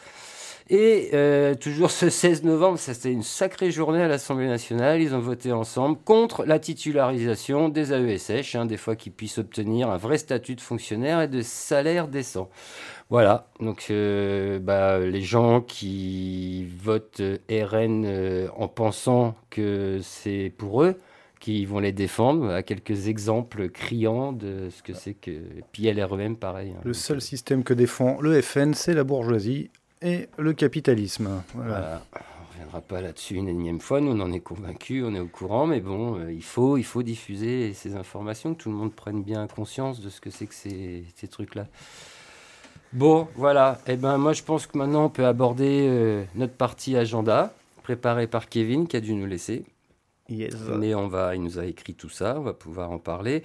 Et 0.69 1.11
euh, 1.14 1.56
toujours 1.56 1.91
ce 1.91 2.10
16 2.10 2.44
novembre, 2.44 2.77
ça, 2.77 2.94
c'était 2.94 3.11
une 3.11 3.23
sacrée 3.23 3.72
journée 3.72 4.02
à 4.02 4.10
l'Assemblée 4.10 4.48
nationale. 4.48 5.02
Ils 5.02 5.15
ont 5.15 5.19
voté 5.19 5.53
ensemble 5.53 5.98
contre 6.03 6.44
la 6.45 6.60
titularisation 6.60 7.69
des 7.69 7.94
AESH, 7.94 8.56
hein, 8.56 8.65
des 8.65 8.76
fois 8.76 8.98
qu'ils 8.98 9.14
puissent 9.14 9.38
obtenir 9.38 9.89
un 9.89 9.98
vrai 9.98 10.18
statut 10.18 10.56
de 10.56 10.61
fonctionnaire 10.61 11.22
et 11.22 11.30
de 11.30 11.41
salaire 11.41 12.10
décent. 12.10 12.49
Voilà, 13.10 13.48
donc 13.61 13.85
euh, 13.89 14.60
bah, 14.60 14.99
les 14.99 15.22
gens 15.22 15.61
qui 15.61 16.65
votent 16.84 17.22
RN 17.49 18.03
euh, 18.06 18.49
en 18.57 18.68
pensant 18.68 19.35
que 19.49 19.99
c'est 20.02 20.52
pour 20.57 20.84
eux, 20.84 20.98
qui 21.39 21.64
vont 21.65 21.80
les 21.80 21.94
défendre, 21.94 22.49
à 22.49 22.64
quelques 22.64 23.07
exemples 23.07 23.69
criants 23.69 24.34
de 24.34 24.69
ce 24.69 24.84
que 24.84 24.94
c'est 24.94 25.14
que. 25.14 25.31
Puis 25.72 25.84
LREM, 25.84 26.35
pareil. 26.35 26.73
hein. 26.76 26.81
Le 26.84 26.94
seul 26.94 27.22
système 27.22 27.64
que 27.64 27.73
défend 27.73 28.19
le 28.19 28.41
FN, 28.41 28.73
c'est 28.73 28.94
la 28.94 29.06
bourgeoisie 29.06 29.69
et 30.02 30.30
le 30.38 30.53
capitalisme. 30.53 31.44
Voilà. 31.53 31.69
Voilà. 31.69 32.02
On 32.11 32.44
ne 32.44 32.49
reviendra 32.49 32.82
pas 32.82 33.02
là-dessus 33.02 33.36
une 33.36 33.48
énième 33.48 33.80
fois. 33.80 34.02
Nous, 34.02 34.11
on 34.11 34.19
en 34.19 34.32
est 34.32 34.40
convaincus, 34.40 35.03
on 35.06 35.14
est 35.14 35.19
au 35.19 35.28
courant, 35.28 35.68
mais 35.68 35.80
bon, 35.80 36.19
euh, 36.19 36.32
il, 36.32 36.44
faut, 36.44 36.78
il 36.78 36.84
faut 36.84 37.03
diffuser 37.03 37.74
ces 37.74 37.95
informations, 37.95 38.53
que 38.53 38.64
tout 38.64 38.69
le 38.69 38.76
monde 38.76 38.94
prenne 38.94 39.24
bien 39.24 39.48
conscience 39.48 40.02
de 40.02 40.10
ce 40.10 40.22
que 40.22 40.30
c'est 40.30 40.48
que 40.48 40.56
ces, 40.56 41.28
trucs-là. 41.30 41.68
Bon, 42.94 43.28
voilà. 43.36 43.80
Et 43.86 43.95
ben, 43.95 44.18
moi, 44.18 44.34
je 44.34 44.44
pense 44.44 44.65
que 44.65 44.78
maintenant, 44.78 45.06
on 45.06 45.10
peut 45.10 45.26
aborder 45.26 45.88
euh, 45.88 46.24
notre 46.36 46.53
partie 46.53 46.95
agenda, 46.95 47.53
préparée 47.84 48.28
par 48.28 48.49
Kevin, 48.49 48.88
qui 48.88 48.98
a 48.98 49.02
dû 49.02 49.14
nous 49.14 49.28
laisser. 49.28 49.65
Mais 50.30 50.94
on 50.95 51.08
va, 51.08 51.36
il 51.36 51.41
nous 51.41 51.60
a 51.60 51.66
écrit 51.66 51.94
tout 51.94 52.10
ça, 52.10 52.36
on 52.38 52.44
va 52.44 52.54
pouvoir 52.54 52.91
en 52.91 52.99
parler. 52.99 53.44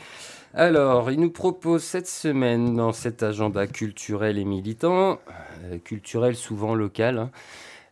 Alors, 0.55 1.11
il 1.11 1.21
nous 1.21 1.31
propose 1.31 1.83
cette 1.83 2.09
semaine 2.09 2.77
dans 2.77 2.93
cet 2.93 3.23
agenda 3.23 3.67
culturel 3.67 4.39
et 4.39 4.45
militant, 4.45 5.21
euh, 5.65 5.79
culturel 5.79 6.35
souvent 6.35 6.75
local, 6.75 7.19
hein, 7.19 7.31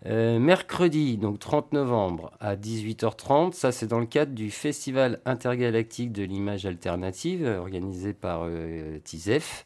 euh, 0.06 0.38
mercredi, 0.38 1.18
donc 1.18 1.38
30 1.38 1.74
novembre 1.74 2.32
à 2.40 2.56
18h30, 2.56 3.52
ça 3.52 3.70
c'est 3.70 3.86
dans 3.86 4.00
le 4.00 4.06
cadre 4.06 4.32
du 4.32 4.50
Festival 4.50 5.20
intergalactique 5.26 6.10
de 6.10 6.22
l'image 6.22 6.64
alternative 6.64 7.46
organisé 7.46 8.14
par 8.14 8.44
euh, 8.44 8.98
TISEF. 9.04 9.64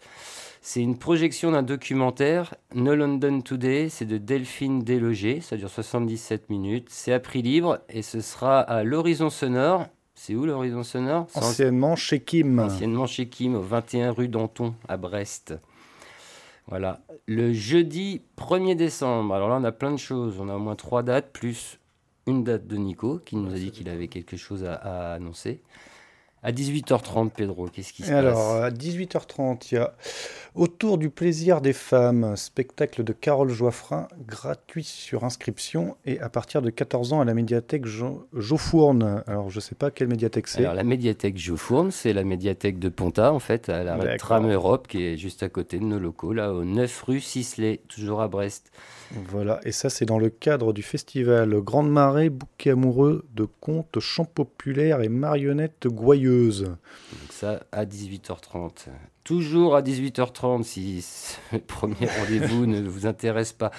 C'est 0.66 0.81
une 0.81 0.97
projection 0.97 1.51
d'un 1.51 1.62
documentaire, 1.62 2.55
No 2.74 2.95
London 2.95 3.43
Today, 3.43 3.91
c'est 3.91 4.07
de 4.07 4.16
Delphine 4.16 4.82
Délogé, 4.82 5.43
ça 5.43 5.59
dure 5.59 5.69
77 5.69 6.49
minutes, 6.49 6.86
c'est 6.89 7.12
à 7.12 7.20
prix 7.20 7.43
libre 7.43 7.81
et 7.91 8.01
ce 8.01 8.23
sera 8.23 8.61
à 8.61 8.82
l'Horizon 8.82 9.28
Sonore. 9.28 9.89
C'est 10.15 10.35
où 10.35 10.47
l'Horizon 10.47 10.82
Sonore? 10.82 11.27
Anciennement 11.35 11.97
chez 11.97 12.20
Kim. 12.20 12.61
Anciennement 12.61 13.07
chez 13.07 13.28
Kim, 13.28 13.57
au 13.57 13.61
21 13.61 14.12
rue 14.12 14.28
Danton, 14.28 14.74
à 14.89 14.97
Brest. 14.97 15.53
Voilà. 16.66 17.03
Le 17.27 17.53
jeudi 17.53 18.23
1er 18.39 18.74
décembre, 18.74 19.35
alors 19.35 19.51
là, 19.51 19.59
on 19.61 19.65
a 19.65 19.73
plein 19.73 19.93
de 19.93 19.99
choses. 19.99 20.41
On 20.41 20.49
a 20.49 20.55
au 20.55 20.61
moins 20.61 20.77
trois 20.77 21.03
dates, 21.03 21.31
plus 21.31 21.78
une 22.27 22.43
date 22.43 22.66
de 22.66 22.78
Nico, 22.78 23.19
qui 23.19 23.36
nous 23.36 23.53
a 23.53 23.59
dit 23.59 23.70
qu'il 23.70 23.91
avait 23.91 24.09
quelque 24.09 24.39
chose 24.39 24.65
à, 24.65 24.73
à 24.77 25.12
annoncer. 25.12 25.61
À 26.45 26.53
18h30, 26.53 27.31
Pedro, 27.31 27.66
qu'est-ce 27.66 27.93
qui 27.93 28.03
se 28.03 28.11
Et 28.11 28.15
alors, 28.15 28.61
passe 28.61 28.65
à 28.65 28.71
18h30, 28.71 29.69
il 29.73 29.75
y 29.75 29.79
a 29.79 29.95
Autour 30.55 30.99
du 30.99 31.11
plaisir 31.11 31.61
des 31.61 31.73
femmes, 31.73 32.37
spectacle 32.37 33.03
de 33.03 33.12
Carole 33.12 33.51
Joiffrin, 33.51 34.07
gratuit 34.25 34.85
sur 34.85 35.25
inscription 35.25 35.97
et 36.07 36.21
à 36.21 36.29
partir 36.29 36.62
de 36.62 36.71
14 36.71 37.12
ans 37.12 37.21
à 37.21 37.25
la 37.25 37.35
médiathèque 37.35 37.87
Jo- 37.87 38.29
Jaufourne. 38.33 39.25
Alors 39.27 39.51
je 39.51 39.59
sais 39.59 39.75
pas 39.75 39.91
quelle 39.91 40.07
médiathèque 40.07 40.47
c'est. 40.47 40.61
Alors 40.61 40.75
la 40.75 40.85
médiathèque 40.85 41.39
Jaufourne, 41.39 41.91
c'est 41.91 42.12
la 42.12 42.23
médiathèque 42.23 42.79
de 42.79 42.89
Ponta, 42.89 43.33
en 43.33 43.41
fait, 43.41 43.69
à 43.69 43.83
la. 43.83 44.16
Tram 44.16 44.49
Europe, 44.49 44.87
qui 44.87 45.03
est 45.03 45.16
juste 45.16 45.43
à 45.43 45.49
côté 45.49 45.81
de 45.81 45.85
nos 45.85 45.99
locaux, 45.99 46.33
là, 46.33 46.53
au 46.53 46.62
9 46.62 47.03
rue 47.03 47.21
Sisley, 47.21 47.81
toujours 47.89 48.21
à 48.23 48.29
Brest. 48.29 48.71
Voilà, 49.29 49.59
et 49.65 49.73
ça 49.73 49.91
c'est 49.91 50.07
dans 50.07 50.19
le 50.19 50.31
cadre 50.31 50.73
du 50.73 50.83
festival 50.83 51.51
Grande 51.61 51.91
Marée, 51.91 52.31
bouquet 52.31 52.71
amoureux 52.71 53.25
de 53.35 53.47
contes, 53.61 53.99
chants 53.99 54.25
populaires 54.25 55.01
et 55.03 55.09
marionnettes 55.09 55.89
Donc 56.35 57.31
ça, 57.31 57.61
à 57.73 57.85
18h30. 57.85 58.89
Toujours 59.24 59.77
à 59.77 59.82
18h30, 59.82 60.62
si 60.62 61.02
ce 61.02 61.56
premier 61.56 62.06
rendez-vous 62.20 62.66
ne 62.66 62.81
vous 62.82 63.06
intéresse 63.06 63.52
pas. 63.52 63.70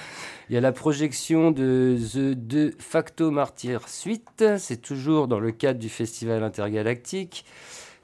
Il 0.49 0.55
y 0.55 0.57
a 0.57 0.61
la 0.61 0.71
projection 0.71 1.51
de 1.51 1.97
The 2.13 2.33
De 2.33 2.73
Facto 2.79 3.31
Martyr 3.31 3.87
Suite. 3.87 4.43
C'est 4.57 4.81
toujours 4.81 5.27
dans 5.27 5.39
le 5.39 5.51
cadre 5.51 5.79
du 5.79 5.89
Festival 5.89 6.43
Intergalactique. 6.43 7.45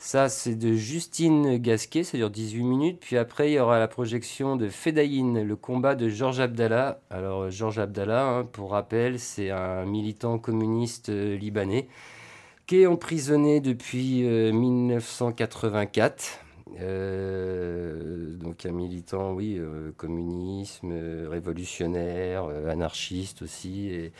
Ça, 0.04 0.30
c'est 0.30 0.56
de 0.56 0.74
Justine 0.74 1.58
Gasquet, 1.58 2.04
ça 2.04 2.18
dure 2.18 2.32
18 2.32 2.64
minutes. 2.64 3.00
Puis 3.00 3.18
après, 3.18 3.52
il 3.52 3.54
y 3.54 3.60
aura 3.60 3.78
la 3.78 3.88
projection 3.88 4.56
de 4.56 4.68
Fedaïn, 4.68 5.44
le 5.44 5.56
combat 5.56 5.94
de 5.94 6.10
Georges 6.10 6.40
Abdallah. 6.40 7.02
Alors, 7.12 7.52
Georges 7.52 7.78
Abdallah, 7.78 8.28
hein, 8.28 8.44
pour 8.52 8.72
rappel, 8.72 9.20
c'est 9.20 9.52
un 9.52 9.86
militant 9.86 10.40
communiste 10.40 11.10
euh, 11.10 11.38
libanais 11.38 11.88
qui 12.72 12.84
est 12.84 12.88
emprisonné 12.88 13.60
depuis 13.60 14.24
euh, 14.24 14.54
1984. 14.54 16.40
Euh, 16.80 18.34
donc 18.38 18.66
un 18.66 18.72
militant, 18.72 19.34
oui, 19.34 19.58
euh, 19.60 19.92
communisme, 19.98 20.92
euh, 20.94 21.28
révolutionnaire, 21.30 22.46
euh, 22.46 22.70
anarchiste 22.70 23.42
aussi. 23.42 23.90
Et 23.90 24.14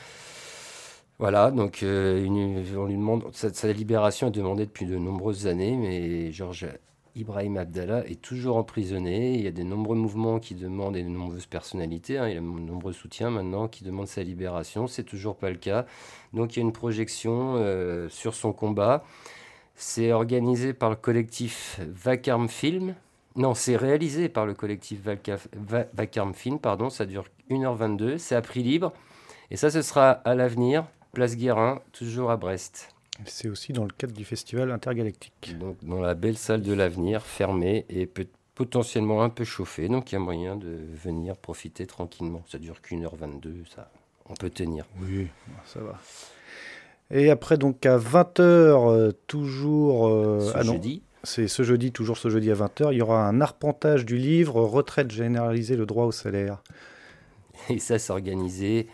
voilà, 1.18 1.50
donc 1.50 1.82
euh, 1.82 2.28
on 2.76 2.88
lui 2.88 2.96
demande, 2.96 3.24
sa, 3.32 3.54
sa 3.54 3.72
libération 3.72 4.28
est 4.28 4.32
demandée 4.32 4.66
depuis 4.66 4.86
de 4.86 4.98
nombreuses 4.98 5.48
années, 5.48 5.78
mais 5.78 6.34
Georges 6.34 6.68
Ibrahim 7.16 7.58
Abdallah 7.58 8.06
est 8.08 8.22
toujours 8.22 8.58
emprisonné. 8.58 9.36
Il 9.36 9.42
y 9.42 9.48
a 9.48 9.52
de 9.52 9.64
nombreux 9.64 9.96
mouvements 9.96 10.40
qui 10.40 10.56
demandent 10.56 10.96
et 10.96 11.04
de 11.04 11.10
nombreuses 11.10 11.46
personnalités. 11.46 12.18
hein, 12.18 12.30
il 12.30 12.38
a 12.38 12.40
de 12.40 12.46
nombreux 12.46 12.94
soutiens 12.94 13.30
maintenant 13.30 13.68
qui 13.68 13.84
demandent 13.84 14.08
sa 14.08 14.24
libération. 14.24 14.88
C'est 14.88 15.04
toujours 15.04 15.36
pas 15.36 15.50
le 15.50 15.58
cas. 15.58 15.86
Donc 16.34 16.56
il 16.56 16.60
y 16.60 16.62
a 16.62 16.66
une 16.66 16.72
projection 16.72 17.56
euh, 17.58 18.08
sur 18.10 18.34
son 18.34 18.54
combat. 18.54 19.04
C'est 19.76 20.12
organisé 20.12 20.74
par 20.74 20.90
le 20.90 20.96
collectif 20.96 21.80
Vacarme 21.88 22.48
Film. 22.48 22.96
Non, 23.36 23.54
c'est 23.54 23.76
réalisé 23.76 24.30
par 24.30 24.46
le 24.46 24.54
collectif 24.54 25.00
Vacarme 25.94 26.34
Film, 26.34 26.60
pardon. 26.60 26.90
Ça 26.90 27.06
dure 27.06 27.26
1h22. 27.50 28.18
C'est 28.18 28.36
à 28.36 28.42
prix 28.42 28.64
libre. 28.64 28.94
Et 29.50 29.58
ça, 29.58 29.70
ce 29.70 29.82
sera 29.82 30.12
à 30.12 30.36
l'avenir, 30.36 30.86
place 31.14 31.36
Guérin, 31.36 31.82
toujours 31.92 32.32
à 32.32 32.38
Brest. 32.38 32.90
C'est 33.26 33.50
aussi 33.50 33.74
dans 33.74 33.84
le 33.84 33.92
cadre 33.96 34.14
du 34.14 34.26
festival 34.26 34.72
intergalactique. 34.72 35.56
Donc, 35.60 35.78
dans 35.84 36.00
la 36.02 36.16
belle 36.16 36.38
salle 36.38 36.62
de 36.62 36.74
l'avenir, 36.74 37.22
fermée 37.24 37.86
et 37.90 38.06
peut- 38.06 38.28
potentiellement 38.56 39.24
un 39.24 39.30
peu 39.30 39.44
chauffée. 39.44 39.88
Donc, 39.90 40.12
il 40.12 40.16
y 40.16 40.18
a 40.18 40.20
moyen 40.20 40.56
de 40.56 40.78
venir 40.94 41.36
profiter 41.38 41.86
tranquillement. 41.86 42.44
Ça 42.50 42.58
dure 42.58 42.82
qu'une 42.82 43.04
heure 43.04 43.16
22, 43.16 43.54
ça, 43.76 43.92
on 44.30 44.34
peut 44.34 44.50
tenir. 44.50 44.86
Oui, 45.02 45.28
ça 45.66 45.80
va. 45.82 46.00
Et 47.14 47.30
après, 47.30 47.58
donc 47.58 47.86
à 47.86 47.98
20h, 47.98 49.12
toujours. 49.28 50.08
euh, 50.08 50.40
Ce 50.40 50.58
ah 50.58 50.64
jeudi. 50.64 51.02
C'est 51.24 51.48
ce 51.48 51.62
jeudi, 51.62 51.92
toujours 51.92 52.18
ce 52.18 52.30
jeudi 52.30 52.50
à 52.50 52.56
20h, 52.56 52.92
il 52.94 52.98
y 52.98 53.02
aura 53.04 53.28
un 53.28 53.42
arpentage 53.42 54.06
du 54.06 54.18
livre 54.18 54.60
Retraite 54.62 55.12
généralisée, 55.12 55.76
le 55.76 55.86
droit 55.86 56.06
au 56.06 56.12
salaire. 56.12 56.64
Et 57.70 57.80
ça, 57.80 58.00
c'est 58.00 58.12
organisé. 58.12 58.88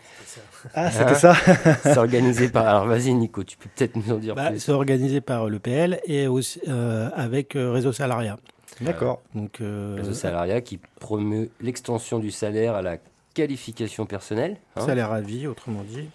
Ah, 0.74 0.90
c'était 0.90 1.14
ça 1.14 1.34
C'est 1.82 1.96
organisé 1.96 2.48
par. 2.48 2.66
Alors, 2.66 2.86
vas-y, 2.86 3.12
Nico, 3.14 3.42
tu 3.44 3.56
peux 3.56 3.68
peut-être 3.74 3.96
nous 3.96 4.12
en 4.12 4.18
dire 4.18 4.34
Bah, 4.34 4.50
plus. 4.50 4.60
c'est 4.60 4.72
organisé 4.72 5.20
par 5.20 5.48
l'EPL 5.48 6.00
et 6.04 6.26
aussi 6.26 6.60
euh, 6.68 7.10
avec 7.14 7.56
euh, 7.56 7.72
Réseau 7.72 7.92
Salariat. 7.92 8.38
D'accord. 8.80 9.22
Donc, 9.34 9.60
euh, 9.60 9.96
Réseau 9.98 10.12
Salariat 10.14 10.60
qui 10.60 10.78
promeut 11.00 11.50
l'extension 11.60 12.18
du 12.18 12.30
salaire 12.30 12.74
à 12.74 12.82
la 12.82 12.98
qualification 13.34 14.06
personnelle. 14.06 14.56
hein. 14.76 14.84
salaire 14.84 15.12
à 15.12 15.20
vie, 15.20 15.46
autrement 15.46 15.82
dit. 15.82 16.08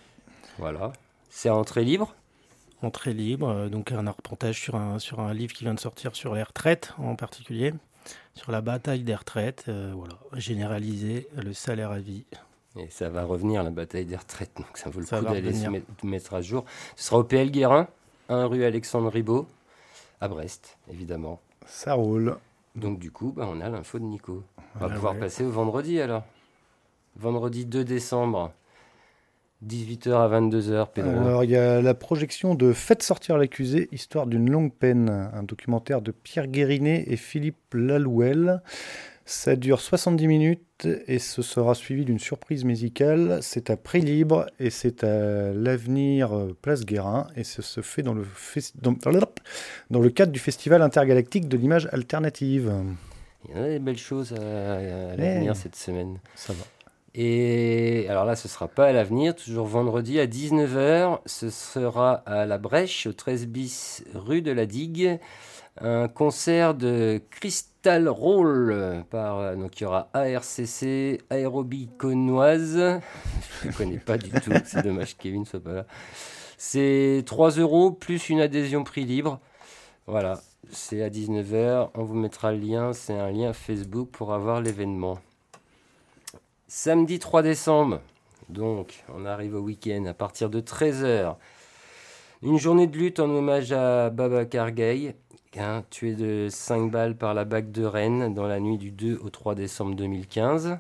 Voilà. 0.60 0.94
C'est 1.30 1.50
à 1.50 1.56
entrée 1.56 1.84
libre? 1.84 2.14
Entrée 2.82 3.14
libre, 3.14 3.50
euh, 3.50 3.70
donc 3.70 3.92
un 3.92 4.08
arpentage 4.08 4.60
sur 4.60 4.76
un, 4.76 5.00
sur 5.00 5.20
un 5.22 5.34
livre 5.34 5.54
qui 5.54 5.64
vient 5.64 5.74
de 5.74 5.80
sortir 5.80 6.16
sur 6.16 6.36
les 6.36 6.44
retraites 6.44 6.94
en 6.98 7.16
particulier, 7.16 7.74
sur 8.36 8.52
la 8.52 8.62
bataille 8.62 9.04
des 9.04 9.16
retraites, 9.16 9.66
euh, 9.68 9.94
voilà, 9.96 10.16
généraliser 10.36 11.28
le 11.36 11.54
salaire 11.54 11.92
à 11.92 12.00
vie. 12.00 12.26
Et 12.76 12.90
ça 12.90 13.10
va 13.10 13.24
revenir, 13.24 13.62
la 13.64 13.70
bataille 13.70 14.06
des 14.06 14.16
retraites. 14.16 14.52
Donc 14.58 14.78
ça 14.78 14.90
vaut 14.90 15.00
le 15.00 15.06
Ça 15.06 15.20
coup 15.20 15.26
d'aller 15.26 15.54
se 15.54 15.68
mettre, 16.06 16.34
à 16.34 16.42
jour. 16.42 16.66
Ce 16.96 17.06
sera 17.06 17.20
au 17.20 17.24
PL 17.24 17.52
Guérin, 17.52 17.88
1 18.30 18.46
rue 18.46 18.64
Alexandre 18.64 19.10
Ribot, 19.10 19.48
à 20.22 20.28
Brest, 20.28 20.78
évidemment. 20.90 21.40
Ça 21.68 21.94
roule. 21.94 22.38
Donc 22.76 22.98
du 22.98 23.12
coup, 23.12 23.32
bah, 23.36 23.48
on 23.48 23.62
a 23.62 23.70
l'info 23.70 24.00
de 24.00 24.06
Nico. 24.06 24.44
On 24.76 24.80
va 24.80 24.88
Ah 24.90 24.96
pouvoir 24.96 25.14
ouais. 25.14 25.20
passer 25.20 25.44
au 25.44 25.52
vendredi 25.52 26.00
alors. 26.02 26.24
Vendredi 27.16 27.66
2 27.66 27.84
décembre, 27.84 28.52
18h 29.68 30.12
à 30.14 30.40
22h, 30.40 30.88
Pedro. 30.94 31.12
Alors, 31.12 31.44
il 31.44 31.52
y 31.52 31.56
a 31.56 31.82
la 31.82 31.94
projection 31.94 32.56
de 32.56 32.74
Faites 32.74 33.04
sortir 33.04 33.38
l'accusé, 33.38 33.88
histoire 33.92 34.28
d'une 34.28 34.50
longue 34.50 34.74
peine, 34.74 35.10
un 35.34 35.44
documentaire 35.44 36.02
de 36.02 36.12
Pierre 36.12 36.48
Guérinet 36.48 37.06
et 37.08 37.16
Philippe 37.18 37.74
Lalouel. 37.74 38.62
Ça 39.26 39.56
dure 39.56 39.80
70 39.80 40.28
minutes 40.28 40.86
et 41.08 41.18
ce 41.18 41.42
sera 41.42 41.76
suivi 41.76 42.04
d'une 42.04 42.20
surprise 42.20 42.66
musicale. 42.66 43.40
C'est 43.42 43.70
à 43.70 43.78
prix 43.78 44.02
libre 44.02 44.48
et 44.60 44.70
c'est 44.70 45.06
à 45.06 45.54
l'avenir 45.54 46.34
euh, 46.38 46.58
Place 46.62 46.84
Guérin 46.86 47.28
et 47.38 47.46
ça 47.46 47.62
se 47.62 47.80
fait 47.80 48.02
dans 48.04 48.14
le, 48.14 48.26
dans, 48.82 48.94
dans 49.92 50.00
le 50.02 50.10
cadre 50.10 50.34
du 50.34 50.40
Festival 50.40 50.82
intergalactique 50.82 51.48
de 51.48 51.56
l'image 51.56 51.88
alternative. 51.94 52.74
Il 53.48 53.56
y 53.56 53.60
en 53.60 53.64
a 53.64 53.68
des 53.70 53.80
belles 53.80 53.98
choses 53.98 54.34
à, 54.34 54.76
à 54.76 55.16
l'avenir 55.16 55.52
Ouais. 55.54 55.58
cette 55.58 55.78
semaine. 55.78 56.18
Ça 56.36 56.52
va. 56.52 56.66
Et 57.16 58.08
alors 58.10 58.26
là, 58.26 58.36
ce 58.36 58.48
sera 58.48 58.68
pas 58.68 58.88
à 58.88 58.92
l'avenir, 58.92 59.36
toujours 59.36 59.68
vendredi 59.68 60.20
à 60.20 60.26
19h. 60.26 61.20
Ce 61.28 61.52
sera 61.52 62.14
à 62.26 62.46
la 62.46 62.58
Brèche, 62.58 63.06
au 63.06 63.14
13 63.14 63.46
bis 63.48 64.04
rue 64.16 64.42
de 64.42 64.52
la 64.52 64.66
Digue. 64.66 65.20
Un 65.80 66.08
concert 66.08 66.74
de 66.74 67.22
Crystal 67.30 68.10
Roll. 68.10 69.04
Par, 69.12 69.40
euh, 69.40 69.56
donc 69.56 69.80
il 69.80 69.84
y 69.84 69.86
aura 69.86 70.10
ARCC, 70.14 71.22
Aérobie 71.30 71.90
Connoise. 71.98 72.78
Je 73.62 73.68
ne 73.68 73.74
connais 73.74 74.00
pas 74.00 74.18
du 74.18 74.32
tout, 74.32 74.52
c'est 74.66 74.84
dommage 74.84 75.16
que 75.16 75.24
Kevin 75.24 75.46
soit 75.46 75.64
pas 75.64 75.74
là. 75.74 75.86
C'est 76.58 77.24
3 77.26 77.52
euros 77.60 77.92
plus 77.92 78.30
une 78.30 78.40
adhésion 78.40 78.84
prix 78.84 79.06
libre. 79.06 79.40
Voilà, 80.08 80.42
c'est 80.72 81.04
à 81.04 81.10
19h. 81.10 81.90
On 81.94 82.04
vous 82.04 82.16
mettra 82.16 82.52
le 82.52 82.60
lien, 82.60 82.94
c'est 82.94 83.18
un 83.18 83.32
lien 83.32 83.54
Facebook 83.54 84.10
pour 84.10 84.34
avoir 84.34 84.62
l'événement. 84.62 85.20
Samedi 86.76 87.20
3 87.20 87.44
décembre, 87.44 88.02
donc 88.50 89.04
on 89.14 89.28
arrive 89.28 89.54
au 89.54 89.60
week-end 89.60 90.06
à 90.06 90.16
partir 90.16 90.50
de 90.50 90.60
13h. 90.60 91.36
Une 92.42 92.58
journée 92.58 92.88
de 92.88 92.98
lutte 92.98 93.20
en 93.20 93.30
hommage 93.30 93.72
à 93.72 94.10
Baba 94.10 94.46
Kargay, 94.46 95.16
hein, 95.56 95.84
tué 95.92 96.16
de 96.16 96.48
5 96.50 96.90
balles 96.90 97.16
par 97.16 97.36
la 97.36 97.46
BAC 97.46 97.72
de 97.72 97.86
Rennes 97.86 98.34
dans 98.34 98.48
la 98.48 98.60
nuit 98.60 98.80
du 98.80 98.90
2 98.90 99.20
au 99.24 99.30
3 99.30 99.54
décembre 99.54 99.94
2015. 99.96 100.80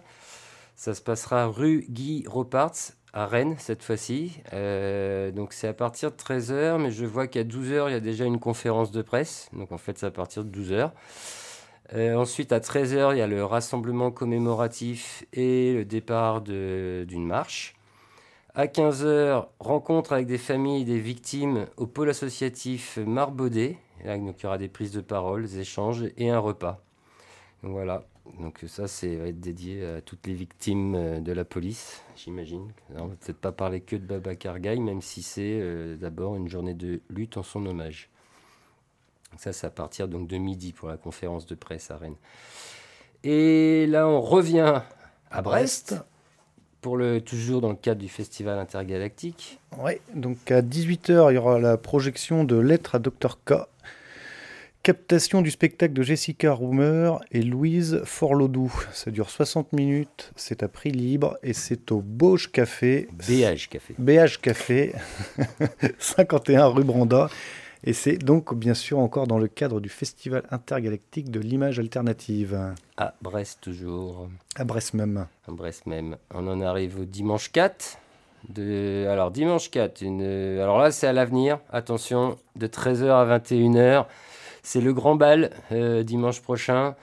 Ça 0.75 0.95
se 0.95 1.01
passera 1.03 1.45
rue 1.45 1.85
Guy 1.87 2.25
Roparts 2.27 2.93
à 3.13 3.27
Rennes 3.27 3.55
cette 3.59 3.83
fois-ci. 3.83 4.41
Euh, 4.51 5.29
donc 5.29 5.53
c'est 5.53 5.67
à 5.67 5.73
partir 5.73 6.09
de 6.09 6.15
13h, 6.15 6.79
mais 6.79 6.89
je 6.89 7.05
vois 7.05 7.27
qu'à 7.27 7.43
12h, 7.43 7.89
il 7.89 7.91
y 7.91 7.95
a 7.95 7.99
déjà 7.99 8.25
une 8.25 8.39
conférence 8.39 8.89
de 8.89 9.03
presse. 9.03 9.47
Donc 9.53 9.71
en 9.71 9.77
fait, 9.77 9.99
c'est 9.99 10.07
à 10.07 10.11
partir 10.11 10.43
de 10.43 10.59
12h. 10.59 10.89
Euh, 11.93 12.15
ensuite, 12.15 12.51
à 12.51 12.59
13h, 12.59 13.13
il 13.13 13.17
y 13.17 13.21
a 13.21 13.27
le 13.27 13.43
rassemblement 13.43 14.09
commémoratif 14.09 15.25
et 15.33 15.73
le 15.73 15.85
départ 15.85 16.41
d'une 16.41 17.25
marche. 17.25 17.75
À 18.55 18.67
15h, 18.67 19.47
rencontre 19.59 20.13
avec 20.13 20.27
des 20.27 20.37
familles 20.37 20.85
des 20.85 20.99
victimes 20.99 21.67
au 21.75 21.87
pôle 21.87 22.09
associatif 22.09 22.97
Marbaudet. 22.97 23.77
Et 24.01 24.07
Là, 24.07 24.15
il 24.15 24.23
y 24.23 24.45
aura 24.45 24.57
des 24.57 24.69
prises 24.69 24.91
de 24.91 25.01
parole, 25.01 25.43
des 25.43 25.59
échanges 25.59 26.05
et 26.17 26.29
un 26.29 26.39
repas. 26.39 26.81
Voilà. 27.63 28.05
Donc 28.39 28.63
ça, 28.67 28.87
c'est 28.87 29.15
va 29.17 29.27
être 29.27 29.39
dédié 29.39 29.85
à 29.85 30.01
toutes 30.01 30.27
les 30.27 30.33
victimes 30.33 30.95
euh, 30.95 31.19
de 31.19 31.31
la 31.31 31.43
police, 31.45 32.03
j'imagine. 32.15 32.71
On 32.95 33.07
va 33.07 33.15
peut-être 33.15 33.37
pas 33.37 33.51
parler 33.51 33.81
que 33.81 33.95
de 33.95 34.05
Baba 34.05 34.35
Kargay, 34.35 34.77
même 34.77 35.01
si 35.01 35.21
c'est 35.21 35.59
euh, 35.61 35.97
d'abord 35.97 36.35
une 36.35 36.47
journée 36.47 36.73
de 36.73 37.01
lutte 37.09 37.37
en 37.37 37.43
son 37.43 37.65
hommage. 37.65 38.09
Ça, 39.37 39.53
c'est 39.53 39.67
à 39.67 39.69
partir 39.69 40.07
donc 40.07 40.27
de 40.27 40.37
midi 40.37 40.73
pour 40.73 40.89
la 40.89 40.97
conférence 40.97 41.45
de 41.45 41.55
presse 41.55 41.91
à 41.91 41.97
Rennes. 41.97 42.15
Et 43.23 43.85
là, 43.87 44.07
on 44.07 44.21
revient 44.21 44.81
à 45.31 45.41
Brest, 45.41 45.95
pour 46.81 46.97
le, 46.97 47.21
toujours 47.21 47.61
dans 47.61 47.69
le 47.69 47.75
cadre 47.75 48.01
du 48.01 48.09
festival 48.09 48.59
intergalactique. 48.59 49.59
Ouais, 49.79 50.01
donc 50.13 50.51
à 50.51 50.61
18h, 50.61 51.31
il 51.31 51.35
y 51.35 51.37
aura 51.37 51.57
la 51.57 51.77
projection 51.77 52.43
de 52.43 52.57
Lettres 52.57 52.95
à 52.95 52.99
Dr 52.99 53.39
K, 53.45 53.53
Captation 54.83 55.41
du 55.41 55.49
spectacle 55.49 55.93
de 55.93 56.03
Jessica 56.03 56.53
Rumer 56.53 57.13
et 57.31 57.41
Louise 57.41 58.01
Forlodou. 58.03 58.69
Ça 58.91 59.11
dure 59.11 59.29
60 59.29 59.71
minutes, 59.71 60.33
c'est 60.35 60.61
à 60.61 60.67
prix 60.67 60.91
libre 60.91 61.37
et 61.41 61.53
c'est 61.53 61.89
au 61.93 62.01
Bauge 62.01 62.51
Café. 62.51 63.07
BH 63.13 63.69
Café. 63.69 63.95
BH 63.97 64.41
Café, 64.41 64.93
51 65.99 66.65
rue 66.65 66.83
Branda. 66.83 67.29
Et 67.85 67.91
c'est 67.91 68.17
donc 68.17 68.53
bien 68.53 68.73
sûr 68.73 68.99
encore 68.99 69.27
dans 69.27 69.37
le 69.37 69.47
cadre 69.47 69.81
du 69.81 69.89
Festival 69.89 70.43
intergalactique 70.51 71.29
de 71.29 71.41
l'image 71.41 71.79
alternative. 71.79 72.73
À 72.95 73.13
Brest 73.21 73.59
toujours. 73.61 74.29
À 74.55 74.63
Brest 74.63 74.93
même. 74.93 75.27
À 75.47 75.51
Brest 75.51 75.85
même. 75.85 76.17
On 76.33 76.47
en 76.47 76.61
arrive 76.61 77.01
au 77.01 77.05
dimanche 77.05 77.51
4. 77.51 77.97
De... 78.49 79.05
Alors 79.09 79.31
dimanche 79.31 79.71
4, 79.71 80.01
une... 80.01 80.21
alors 80.21 80.77
là 80.77 80.91
c'est 80.91 81.07
à 81.07 81.13
l'avenir, 81.13 81.59
attention, 81.71 82.37
de 82.57 82.67
13h 82.67 83.09
à 83.09 83.39
21h. 83.39 84.05
C'est 84.63 84.81
le 84.81 84.93
grand 84.93 85.15
bal 85.15 85.51
euh, 85.71 86.03
dimanche 86.03 86.41
prochain. 86.41 86.95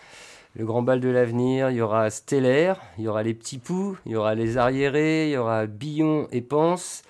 Le 0.54 0.66
grand 0.66 0.82
bal 0.82 1.00
de 1.00 1.08
l'avenir, 1.08 1.70
il 1.70 1.76
y 1.76 1.80
aura 1.80 2.10
Stellaire, 2.10 2.80
il 2.98 3.04
y 3.04 3.08
aura 3.08 3.22
les 3.22 3.34
petits 3.34 3.58
poux, 3.58 3.96
il 4.04 4.12
y 4.12 4.16
aura 4.16 4.34
les 4.34 4.58
arriérés, 4.58 5.28
il 5.28 5.32
y 5.32 5.36
aura 5.36 5.66
Billon 5.66 6.26
et 6.32 6.40
Pense. 6.40 7.02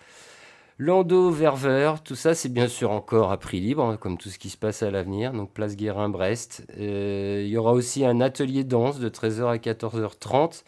Lando, 0.82 1.30
Verveur, 1.30 2.02
tout 2.02 2.14
ça, 2.14 2.34
c'est 2.34 2.48
bien 2.48 2.66
sûr 2.66 2.90
encore 2.90 3.32
à 3.32 3.36
prix 3.36 3.60
libre, 3.60 3.84
hein, 3.84 3.98
comme 3.98 4.16
tout 4.16 4.30
ce 4.30 4.38
qui 4.38 4.48
se 4.48 4.56
passe 4.56 4.82
à 4.82 4.90
l'avenir. 4.90 5.34
Donc, 5.34 5.52
place 5.52 5.76
Guérin-Brest. 5.76 6.64
Euh, 6.78 7.42
il 7.44 7.50
y 7.50 7.58
aura 7.58 7.72
aussi 7.74 8.02
un 8.06 8.22
atelier 8.22 8.64
danse 8.64 8.98
de 8.98 9.10
13h 9.10 9.44
à 9.44 9.56
14h30. 9.58 10.64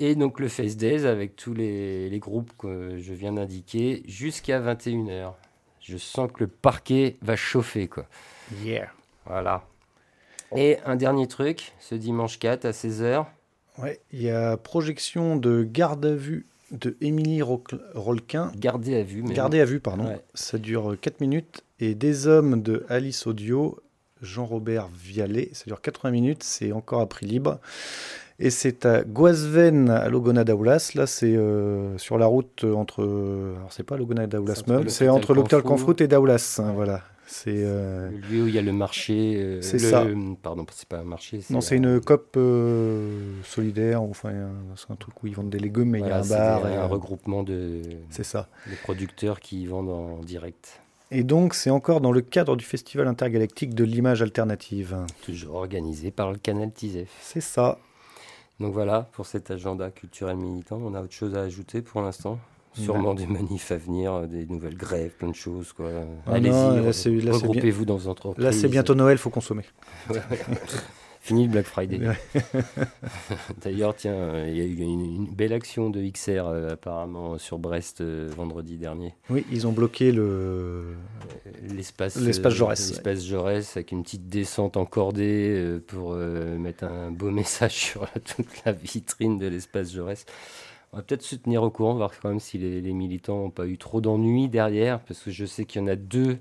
Et 0.00 0.14
donc, 0.14 0.40
le 0.40 0.48
Face 0.48 0.78
Days 0.78 1.04
avec 1.04 1.36
tous 1.36 1.52
les, 1.52 2.08
les 2.08 2.18
groupes 2.20 2.52
que 2.56 2.96
je 2.96 3.12
viens 3.12 3.34
d'indiquer 3.34 4.02
jusqu'à 4.06 4.58
21h. 4.62 5.34
Je 5.78 5.98
sens 5.98 6.32
que 6.32 6.44
le 6.44 6.46
parquet 6.46 7.18
va 7.20 7.36
chauffer, 7.36 7.86
quoi. 7.86 8.06
Yeah. 8.62 8.88
Voilà. 9.26 9.62
Et 10.56 10.78
un 10.86 10.96
dernier 10.96 11.26
truc, 11.26 11.74
ce 11.80 11.94
dimanche 11.94 12.38
4 12.38 12.64
à 12.64 12.70
16h. 12.70 13.26
Ouais, 13.76 14.00
il 14.10 14.22
y 14.22 14.30
a 14.30 14.56
projection 14.56 15.36
de 15.36 15.64
Garde 15.64 16.06
à 16.06 16.14
vue 16.14 16.46
de 16.70 16.96
Émilie 17.00 17.42
Rolquin. 17.42 18.50
Gardez 18.56 18.96
à 18.96 19.02
vue. 19.02 19.22
Gardez 19.22 19.60
à 19.60 19.64
vue, 19.64 19.80
pardon. 19.80 20.06
Ouais. 20.06 20.20
Ça 20.34 20.58
dure 20.58 20.96
4 21.00 21.20
minutes. 21.20 21.62
Et 21.80 21.94
Des 21.94 22.26
hommes 22.26 22.62
de 22.62 22.84
Alice 22.88 23.26
Audio, 23.26 23.78
Jean-Robert 24.22 24.88
Vialet. 24.94 25.50
Ça 25.52 25.64
dure 25.66 25.80
80 25.80 26.10
minutes. 26.10 26.42
C'est 26.42 26.72
encore 26.72 27.00
à 27.00 27.08
prix 27.08 27.26
libre. 27.26 27.58
Et 28.40 28.50
c'est 28.50 28.84
à 28.84 29.04
Guasven, 29.04 29.90
à 29.90 30.08
Logona 30.08 30.42
d'Aulas. 30.42 30.92
Là, 30.96 31.06
c'est 31.06 31.36
euh, 31.36 31.96
sur 31.98 32.18
la 32.18 32.26
route 32.26 32.64
entre. 32.64 33.02
Alors, 33.56 33.72
c'est 33.72 33.84
pas 33.84 33.96
Logona 33.96 34.26
d'Aulas 34.26 34.54
C'est 34.56 34.60
entre 34.62 34.72
même. 34.72 34.88
C'est 34.88 35.04
l'hôpital 35.04 35.10
entre 35.10 35.34
l'hôpital 35.34 35.62
Canfrou. 35.62 35.76
Canfroute 35.76 36.00
et 36.00 36.08
d'Aulas. 36.08 36.60
hein, 36.60 36.72
voilà. 36.74 37.02
C'est. 37.36 37.50
euh, 37.64 38.10
Le 38.10 38.16
lieu 38.18 38.42
où 38.44 38.48
il 38.48 38.54
y 38.54 38.58
a 38.58 38.62
le 38.62 38.72
marché. 38.72 39.34
euh, 39.38 39.60
C'est 39.60 39.82
le- 39.82 39.90
ça. 39.90 40.06
Pardon, 40.40 40.64
c'est 40.72 40.88
pas 40.88 40.98
un 40.98 41.04
marché. 41.04 41.40
Non, 41.50 41.60
c'est 41.60 41.76
une 41.76 42.00
COP 42.00 42.36
euh, 42.36 43.34
solidaire, 43.42 44.02
enfin, 44.02 44.30
c'est 44.76 44.90
un 44.92 44.96
truc 44.96 45.20
où 45.22 45.26
ils 45.26 45.34
vendent 45.34 45.50
des 45.50 45.58
légumes, 45.58 45.90
mais 45.90 45.98
Voilà, 45.98 46.20
il 46.24 46.28
y 46.30 46.32
a 46.32 46.36
un 46.36 46.60
bar. 46.60 46.70
des- 46.70 46.76
un 46.76 46.86
regroupement 46.86 47.42
de, 47.42 47.82
C'est 48.10 48.22
ça. 48.24 48.48
de 48.70 48.76
producteurs 48.84 49.40
qui 49.40 49.66
vendent 49.66 49.90
en 49.90 50.18
direct. 50.20 50.80
Et 51.10 51.24
donc, 51.24 51.54
c'est 51.54 51.70
encore 51.70 52.00
dans 52.00 52.12
le 52.12 52.20
cadre 52.20 52.54
du 52.56 52.64
Festival 52.64 53.08
intergalactique 53.08 53.74
de 53.74 53.82
l'image 53.84 54.22
alternative. 54.22 54.96
Toujours 55.22 55.56
organisé 55.56 56.10
par 56.12 56.30
le 56.30 56.38
canal 56.38 56.70
TISEF. 56.72 57.10
C'est 57.20 57.40
ça. 57.40 57.78
Donc 58.60 58.72
voilà 58.72 59.08
pour 59.12 59.26
cet 59.26 59.50
agenda 59.50 59.90
culturel 59.90 60.36
militant. 60.36 60.80
On 60.82 60.94
a 60.94 61.02
autre 61.02 61.12
chose 61.12 61.34
à 61.34 61.40
ajouter 61.42 61.82
pour 61.82 62.00
l'instant? 62.00 62.38
Sûrement 62.74 63.14
des 63.14 63.26
manifs 63.26 63.70
à 63.70 63.76
venir, 63.76 64.12
euh, 64.12 64.26
des 64.26 64.46
nouvelles 64.46 64.76
grèves, 64.76 65.12
plein 65.12 65.28
de 65.28 65.34
choses. 65.34 65.72
Quoi. 65.72 65.90
Ah 66.26 66.32
Allez-y, 66.32 67.30
regroupez-vous 67.30 67.84
dans 67.84 67.98
une 67.98 68.10
entreprise. 68.10 68.44
Là, 68.44 68.52
c'est 68.52 68.68
bientôt 68.68 68.94
Noël, 68.94 69.18
faut 69.18 69.30
consommer. 69.30 69.64
Fini 71.20 71.44
le 71.46 71.52
Black 71.52 71.64
Friday. 71.64 72.06
Ouais. 72.06 72.18
D'ailleurs, 73.64 73.96
tiens, 73.96 74.12
euh, 74.12 74.46
il 74.46 74.58
y 74.58 74.60
a 74.60 74.64
eu 74.64 74.76
une, 74.76 75.00
une 75.00 75.26
belle 75.26 75.54
action 75.54 75.88
de 75.88 76.06
XR 76.06 76.44
euh, 76.48 76.72
apparemment 76.74 77.38
sur 77.38 77.58
Brest 77.58 78.02
euh, 78.02 78.28
vendredi 78.36 78.76
dernier. 78.76 79.14
Oui, 79.30 79.46
ils 79.50 79.66
ont 79.66 79.72
bloqué 79.72 80.12
le 80.12 80.96
L'espace 81.70 82.16
l'espace 82.16 82.52
Jaurès. 82.52 82.90
l'espace 82.90 83.24
Jaurès 83.24 83.74
avec 83.74 83.92
une 83.92 84.02
petite 84.02 84.28
descente 84.28 84.76
encordée 84.76 85.54
euh, 85.56 85.78
pour 85.86 86.12
euh, 86.12 86.58
mettre 86.58 86.84
un 86.84 87.10
beau 87.10 87.30
message 87.30 87.72
sur 87.72 88.06
toute 88.36 88.62
la 88.66 88.72
vitrine 88.72 89.38
de 89.38 89.46
l'espace 89.46 89.92
Jaurès. 89.94 90.26
On 90.94 90.98
va 90.98 91.02
peut-être 91.02 91.22
se 91.22 91.34
tenir 91.34 91.64
au 91.64 91.70
courant, 91.70 91.94
voir 91.94 92.12
quand 92.22 92.28
même 92.28 92.38
si 92.38 92.56
les, 92.56 92.80
les 92.80 92.92
militants 92.92 93.38
n'ont 93.38 93.50
pas 93.50 93.66
eu 93.66 93.78
trop 93.78 94.00
d'ennuis 94.00 94.48
derrière, 94.48 95.00
parce 95.00 95.18
que 95.18 95.32
je 95.32 95.44
sais 95.44 95.64
qu'il 95.64 95.80
y 95.80 95.84
en 95.84 95.88
a 95.88 95.96
deux 95.96 96.38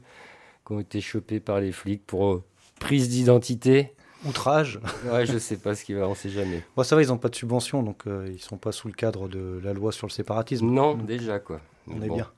qui 0.64 0.74
ont 0.74 0.80
été 0.80 1.02
chopés 1.02 1.40
par 1.40 1.60
les 1.60 1.72
flics 1.72 2.06
pour 2.06 2.28
euh, 2.28 2.44
prise 2.80 3.10
d'identité. 3.10 3.96
Outrage. 4.28 4.80
Ouais, 5.12 5.26
je 5.26 5.38
sais 5.40 5.58
pas 5.58 5.74
ce 5.74 5.84
qui 5.84 5.94
va, 5.94 6.08
on 6.08 6.14
sait 6.14 6.30
jamais. 6.30 6.62
Bon, 6.76 6.84
ça 6.84 6.96
va, 6.96 7.02
ils 7.02 7.08
n'ont 7.08 7.18
pas 7.18 7.30
de 7.30 7.36
subvention, 7.36 7.82
donc 7.82 8.04
euh, 8.06 8.30
ils 8.32 8.40
sont 8.40 8.58
pas 8.58 8.72
sous 8.72 8.88
le 8.88 8.94
cadre 8.94 9.28
de 9.28 9.60
la 9.64 9.74
loi 9.74 9.92
sur 9.92 10.06
le 10.06 10.12
séparatisme. 10.12 10.70
Non, 10.70 10.94
Donc, 10.94 11.08
déjà 11.08 11.40
quoi. 11.40 11.60
On 11.88 12.00
est 12.04 12.08
bon, 12.08 12.18
bien. 12.18 12.30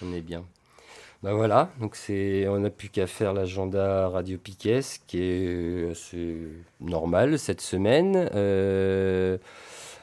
On 0.00 0.12
est 0.12 0.20
bien. 0.20 0.44
Bah 1.24 1.32
voilà, 1.32 1.70
donc 1.80 1.96
c'est, 1.96 2.46
on 2.46 2.60
n'a 2.60 2.70
plus 2.70 2.90
qu'à 2.90 3.08
faire 3.08 3.32
l'agenda 3.32 4.10
Radio 4.10 4.38
Piquet, 4.38 4.80
qui 5.08 5.18
est 5.22 5.46
euh, 5.48 5.90
assez 5.90 6.36
normal 6.80 7.36
cette 7.38 7.62
semaine. 7.62 8.28
Euh, 8.34 9.38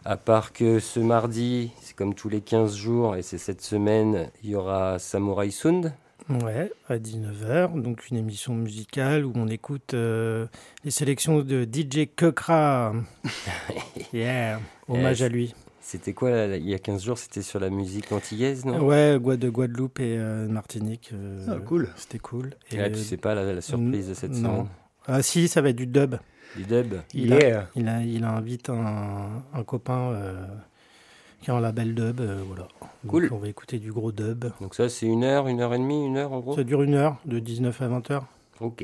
à 0.06 0.18
part 0.18 0.54
que 0.54 0.80
ce 0.80 1.00
mardi, 1.00 1.72
c'est 1.82 1.96
comme 1.96 2.14
tous 2.16 2.30
les 2.30 2.42
15 2.42 2.76
jours, 2.76 3.16
et 3.16 3.22
c'est 3.22 3.38
cette 3.38 3.62
semaine, 3.62 4.30
il 4.44 4.52
y 4.52 4.56
aura 4.56 5.00
Samurai 5.00 5.52
Sound. 5.52 5.94
Ouais, 6.30 6.72
à 6.88 6.98
19h, 6.98 7.82
donc 7.82 8.08
une 8.10 8.18
émission 8.18 8.54
musicale 8.56 9.26
où 9.26 9.34
on 9.36 9.48
écoute 9.48 9.94
euh, 9.94 10.48
les 10.86 10.92
sélections 10.92 11.42
de 11.42 11.64
DJ 11.66 12.08
Kekra. 12.16 12.94
yeah, 14.14 14.60
hommage 14.88 15.22
Eh, 15.22 15.26
à 15.26 15.30
lui. 15.30 15.54
C'était 15.82 16.14
quoi, 16.14 16.30
là, 16.30 16.56
il 16.56 16.70
y 16.70 16.74
a 16.74 16.80
15 16.80 17.04
jours, 17.04 17.18
c'était 17.18 17.42
sur 17.42 17.60
la 17.60 17.70
musique 17.70 18.12
antillaise, 18.12 18.66
non? 18.66 18.80
Ouais, 18.86 19.20
de 19.20 19.50
Guadeloupe 19.50 20.00
et 20.00 20.16
euh, 20.18 20.48
Martinique. 20.48 21.10
euh, 21.14 21.46
Ah, 21.50 21.58
cool. 21.66 21.90
C'était 21.98 22.20
cool. 22.20 22.52
Ah, 22.78 22.90
tu 22.90 23.00
sais 23.00 23.18
pas 23.18 23.36
la, 23.36 23.52
la 23.52 23.62
surprise 23.62 24.08
de 24.08 24.14
cette 24.14 24.32
non. 24.32 24.38
semaine 24.38 24.68
Ah 25.08 25.22
si, 25.22 25.48
ça 25.48 25.62
va 25.62 25.70
être 25.70 25.76
du 25.76 25.88
dub. 25.88 26.16
Du 26.56 26.64
dub 26.64 26.96
Il, 27.14 27.30
Yeah. 27.30 27.60
a, 27.62 27.66
il, 27.76 27.88
a, 27.88 28.02
il 28.02 28.24
invite 28.24 28.70
un, 28.70 29.44
un 29.54 29.64
copain 29.64 30.12
euh, 30.12 30.46
qui 31.42 31.50
a 31.52 31.56
un 31.56 31.62
label 31.62 31.96
dub, 31.96 32.20
euh, 32.20 32.42
voilà. 32.46 32.68
Donc, 32.82 32.90
Cool. 33.08 33.30
on 33.32 33.38
va 33.38 33.48
écouter 33.48 33.80
du 33.80 33.92
gros 33.92 34.12
dub. 34.12 34.46
Donc 34.60 34.76
ça, 34.76 34.90
c'est 34.90 35.06
une 35.08 35.24
heure, 35.24 35.48
une 35.48 35.62
heure 35.62 35.74
et 35.74 35.78
demie, 35.80 36.06
une 36.06 36.18
heure 36.18 36.34
en 36.34 36.40
gros 36.40 36.56
Ça 36.56 36.64
dure 36.64 36.84
une 36.84 36.94
heure, 36.96 37.18
de 37.26 37.40
19 37.40 37.82
à 37.82 37.88
20 37.88 38.12
heures. 38.12 38.26
Ok. 38.60 38.84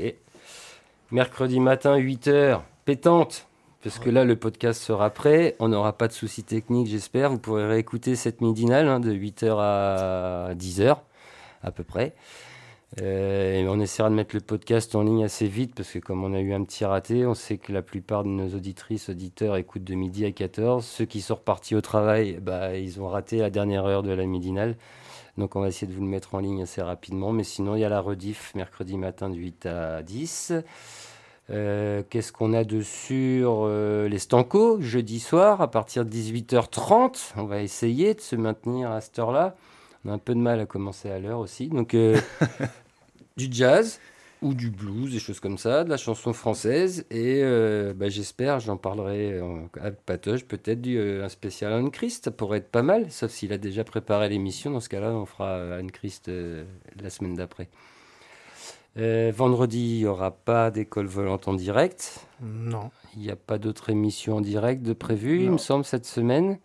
Mercredi 1.12 1.60
matin, 1.60 1.98
8h, 1.98 2.62
pétante. 2.86 3.48
Parce 3.84 4.00
que 4.00 4.10
là, 4.10 4.26
le 4.26 4.36
podcast 4.36 4.82
sera 4.82 5.10
prêt. 5.12 5.56
On 5.60 5.70
n'aura 5.70 5.94
pas 5.98 6.08
de 6.08 6.14
soucis 6.14 6.44
techniques, 6.44 6.88
j'espère. 6.88 7.30
Vous 7.30 7.38
pourrez 7.38 7.66
réécouter 7.68 8.16
cette 8.16 8.42
midinale 8.42 8.88
hein, 8.90 9.00
de 9.00 9.14
8h 9.14 9.56
à 9.60 10.54
10h, 10.56 10.98
à 11.64 11.72
peu 11.72 11.84
près. 11.84 12.14
Euh, 13.02 13.68
on 13.68 13.80
essaiera 13.80 14.10
de 14.10 14.16
mettre 14.16 14.36
le 14.36 14.42
podcast 14.42 14.96
en 14.96 15.04
ligne 15.04 15.24
assez 15.24 15.48
vite 15.48 15.76
parce 15.76 15.92
que 15.92 16.00
comme 16.00 16.24
on 16.24 16.34
a 16.34 16.40
eu 16.40 16.54
un 16.54 16.64
petit 16.64 16.84
raté, 16.84 17.26
on 17.28 17.36
sait 17.36 17.58
que 17.58 17.72
la 17.72 17.84
plupart 17.84 18.24
de 18.24 18.30
nos 18.30 18.56
auditrices, 18.56 19.10
auditeurs 19.10 19.56
écoutent 19.56 19.84
de 19.84 19.94
midi 19.94 20.26
à 20.26 20.32
14. 20.32 20.84
Ceux 20.84 21.06
qui 21.06 21.22
sont 21.22 21.36
repartis 21.36 21.76
au 21.76 21.82
travail, 21.82 22.40
bah, 22.42 22.76
ils 22.76 23.00
ont 23.00 23.08
raté 23.08 23.38
la 23.38 23.50
dernière 23.52 23.86
heure 23.86 24.04
de 24.04 24.12
la 24.12 24.26
midinale. 24.26 24.76
Donc 25.38 25.56
on 25.56 25.62
va 25.62 25.68
essayer 25.68 25.88
de 25.88 25.94
vous 25.94 26.02
le 26.02 26.08
mettre 26.08 26.34
en 26.34 26.40
ligne 26.40 26.64
assez 26.64 26.82
rapidement. 26.82 27.32
Mais 27.32 27.44
sinon, 27.44 27.76
il 27.76 27.82
y 27.82 27.86
a 27.86 27.90
la 27.90 28.02
rediff 28.02 28.56
mercredi 28.56 28.98
matin 28.98 29.30
de 29.30 29.36
8 29.36 29.66
à 29.68 30.02
10. 30.02 30.54
Euh, 31.50 32.04
Qu'est-ce 32.10 32.34
qu'on 32.34 32.54
a 32.54 32.64
de 32.64 32.82
sur 32.82 33.62
euh, 33.64 34.10
les 34.10 34.20
Stanco 34.20 34.82
jeudi 34.82 35.20
soir 35.20 35.62
à 35.62 35.70
partir 35.70 36.04
de 36.04 36.10
18h30 36.10 37.34
On 37.38 37.44
va 37.44 37.62
essayer 37.62 38.16
de 38.16 38.22
se 38.22 38.36
maintenir 38.36 38.92
à 38.92 39.02
cette 39.02 39.20
heure-là. 39.20 39.56
On 40.04 40.10
a 40.10 40.14
un 40.14 40.18
peu 40.18 40.34
de 40.34 40.40
mal 40.40 40.60
à 40.60 40.66
commencer 40.66 41.10
à 41.10 41.20
l'heure 41.20 41.40
aussi. 41.40 41.68
Donc 41.68 41.94
euh, 41.94 42.20
du 43.38 43.48
jazz 43.50 44.00
ou 44.42 44.54
du 44.54 44.70
blues, 44.70 45.12
des 45.12 45.20
choses 45.20 45.40
comme 45.40 45.58
ça, 45.58 45.84
de 45.84 45.90
la 45.90 45.98
chanson 45.98 46.34
française. 46.34 47.06
Et 47.10 47.42
euh, 47.42 47.94
bah, 47.94 48.10
j'espère, 48.10 48.60
j'en 48.60 48.78
parlerai 48.78 49.34
euh, 49.34 49.62
avec 49.80 50.02
Patoche, 50.02 50.46
peut-être 50.46 50.82
du, 50.82 50.98
euh, 50.98 51.26
un 51.26 51.30
spécial 51.30 51.74
Anne 51.74 51.90
Christ. 51.90 52.26
Ça 52.26 52.32
pourrait 52.32 52.60
être 52.60 52.70
pas 52.70 52.84
mal, 52.84 53.10
sauf 53.10 53.32
s'il 53.32 53.52
a 53.54 53.58
déjà 53.58 53.84
préparé 53.84 54.30
l'émission. 54.30 54.72
Dans 54.72 54.80
ce 54.80 54.90
cas-là, 54.90 55.12
on 55.12 55.26
fera 55.26 55.50
euh, 55.50 55.80
Anne 55.80 55.92
Christ 55.92 56.30
euh, 56.30 56.66
la 57.02 57.10
semaine 57.10 57.36
d'après. 57.36 57.68
Euh, 58.98 59.32
vendredi, 59.36 59.96
il 59.96 59.98
n'y 60.00 60.06
aura 60.06 60.32
pas 60.32 60.72
d'école 60.72 61.06
volante 61.06 61.48
en 61.48 61.54
direct. 61.54 62.26
Non. 62.42 62.90
Il 63.16 63.22
n'y 63.22 63.32
a 63.32 63.36
pas 63.36 63.58
d'autres 63.58 63.90
émissions 63.90 64.38
en 64.38 64.42
direct 64.42 64.82
de 64.82 64.94
prévues, 64.94 65.44
il 65.44 65.52
me 65.52 65.58
semble, 65.58 65.86
cette 65.86 66.06
semaine. 66.06 66.60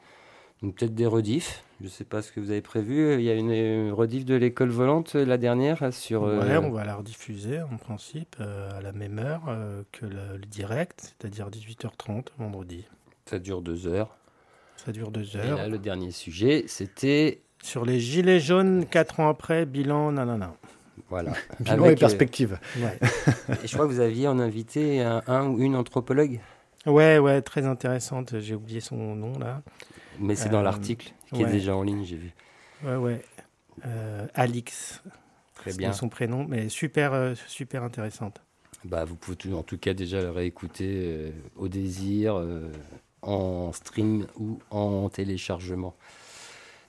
Donc 0.63 0.77
peut-être 0.77 0.95
des 0.95 1.07
rediffs. 1.07 1.63
Je 1.83 1.87
ne 1.89 1.91
sais 1.91 2.05
pas 2.05 2.23
ce 2.23 2.31
que 2.31 2.39
vous 2.39 2.53
avez 2.53 2.63
prévu. 2.63 3.15
Il 3.15 3.23
y 3.23 3.29
a 3.31 3.35
une, 3.35 3.91
rediff 3.93 4.25
de 4.25 4.37
l'école 4.37 4.69
volante, 4.71 5.17
la 5.17 5.37
dernière, 5.37 5.93
sur... 5.93 6.23
euh, 6.23 6.39
Ouais, 6.41 6.57
on 6.57 6.71
va 6.71 6.85
la 6.85 6.95
rediffuser 6.95 7.61
en 7.61 7.77
principe 7.77 8.37
euh, 8.39 8.71
à 8.79 8.81
la 8.81 8.93
même 8.93 9.19
heure 9.19 9.43
euh, 9.49 9.83
que 9.91 10.07
le, 10.07 10.37
le 10.37 10.47
direct, 10.47 11.13
c'est-à-dire 11.19 11.51
18h30 11.51 12.27
vendredi. 12.39 12.85
Ça 13.27 13.41
dure 13.41 13.63
deux 13.63 13.89
heures. 13.89 14.17
Ça 14.77 14.93
dure 14.93 15.11
deux 15.11 15.37
Et 15.37 15.41
heures. 15.41 15.57
là, 15.57 15.69
le 15.69 15.79
dernier 15.79 16.13
sujet, 16.13 16.63
c'était... 16.69 17.41
Sur 17.65 17.85
les 17.85 17.99
gilets 17.99 18.39
jaunes, 18.39 18.87
4 18.87 19.19
ans 19.19 19.29
après, 19.29 19.67
bilan, 19.67 20.13
nanana. 20.13 20.55
Voilà. 21.11 21.33
Bilan 21.61 21.83
Avec, 21.85 21.99
et 21.99 22.01
perspective. 22.01 22.59
euh, 22.79 22.89
et 23.65 23.67
je 23.67 23.73
crois 23.75 23.87
que 23.89 23.93
vous 23.93 24.01
aviez 24.01 24.29
en 24.29 24.39
invité 24.39 25.01
un, 25.03 25.21
un 25.27 25.49
ou 25.49 25.59
une 25.61 25.75
anthropologue? 25.75 26.39
Ouais, 26.87 27.19
ouais, 27.19 27.43
très 27.43 27.67
intéressante. 27.67 28.39
J'ai 28.39 28.55
oublié 28.55 28.79
son 28.81 29.17
nom 29.17 29.37
là. 29.39 29.63
Mais 30.19 30.35
c'est 30.35 30.49
dans 30.49 30.61
Euh, 30.61 30.63
l'article 30.63 31.13
qui 31.33 31.43
est 31.43 31.47
déjà 31.51 31.77
en 31.77 31.83
ligne, 31.83 32.05
j'ai 32.05 32.17
vu. 32.17 32.33
Ouais, 32.85 32.97
ouais. 32.97 33.23
Euh, 33.87 34.27
Alix. 34.35 35.03
Très 35.55 35.73
bien. 35.75 35.93
Son 35.93 36.09
prénom, 36.09 36.45
mais 36.49 36.69
super, 36.69 37.13
euh, 37.13 37.35
super 37.47 37.83
intéressante. 37.85 38.41
Bah, 38.85 39.05
vous 39.05 39.15
pouvez 39.15 39.37
tout- 39.37 39.55
en 39.55 39.63
tout 39.63 39.79
cas 39.79 39.95
déjà 39.95 40.21
le 40.21 40.31
réécouter 40.31 41.33
au 41.57 41.69
désir, 41.69 42.45
en 43.23 43.73
stream 43.73 44.27
ou 44.39 44.59
en 44.71 45.09
téléchargement. 45.09 45.95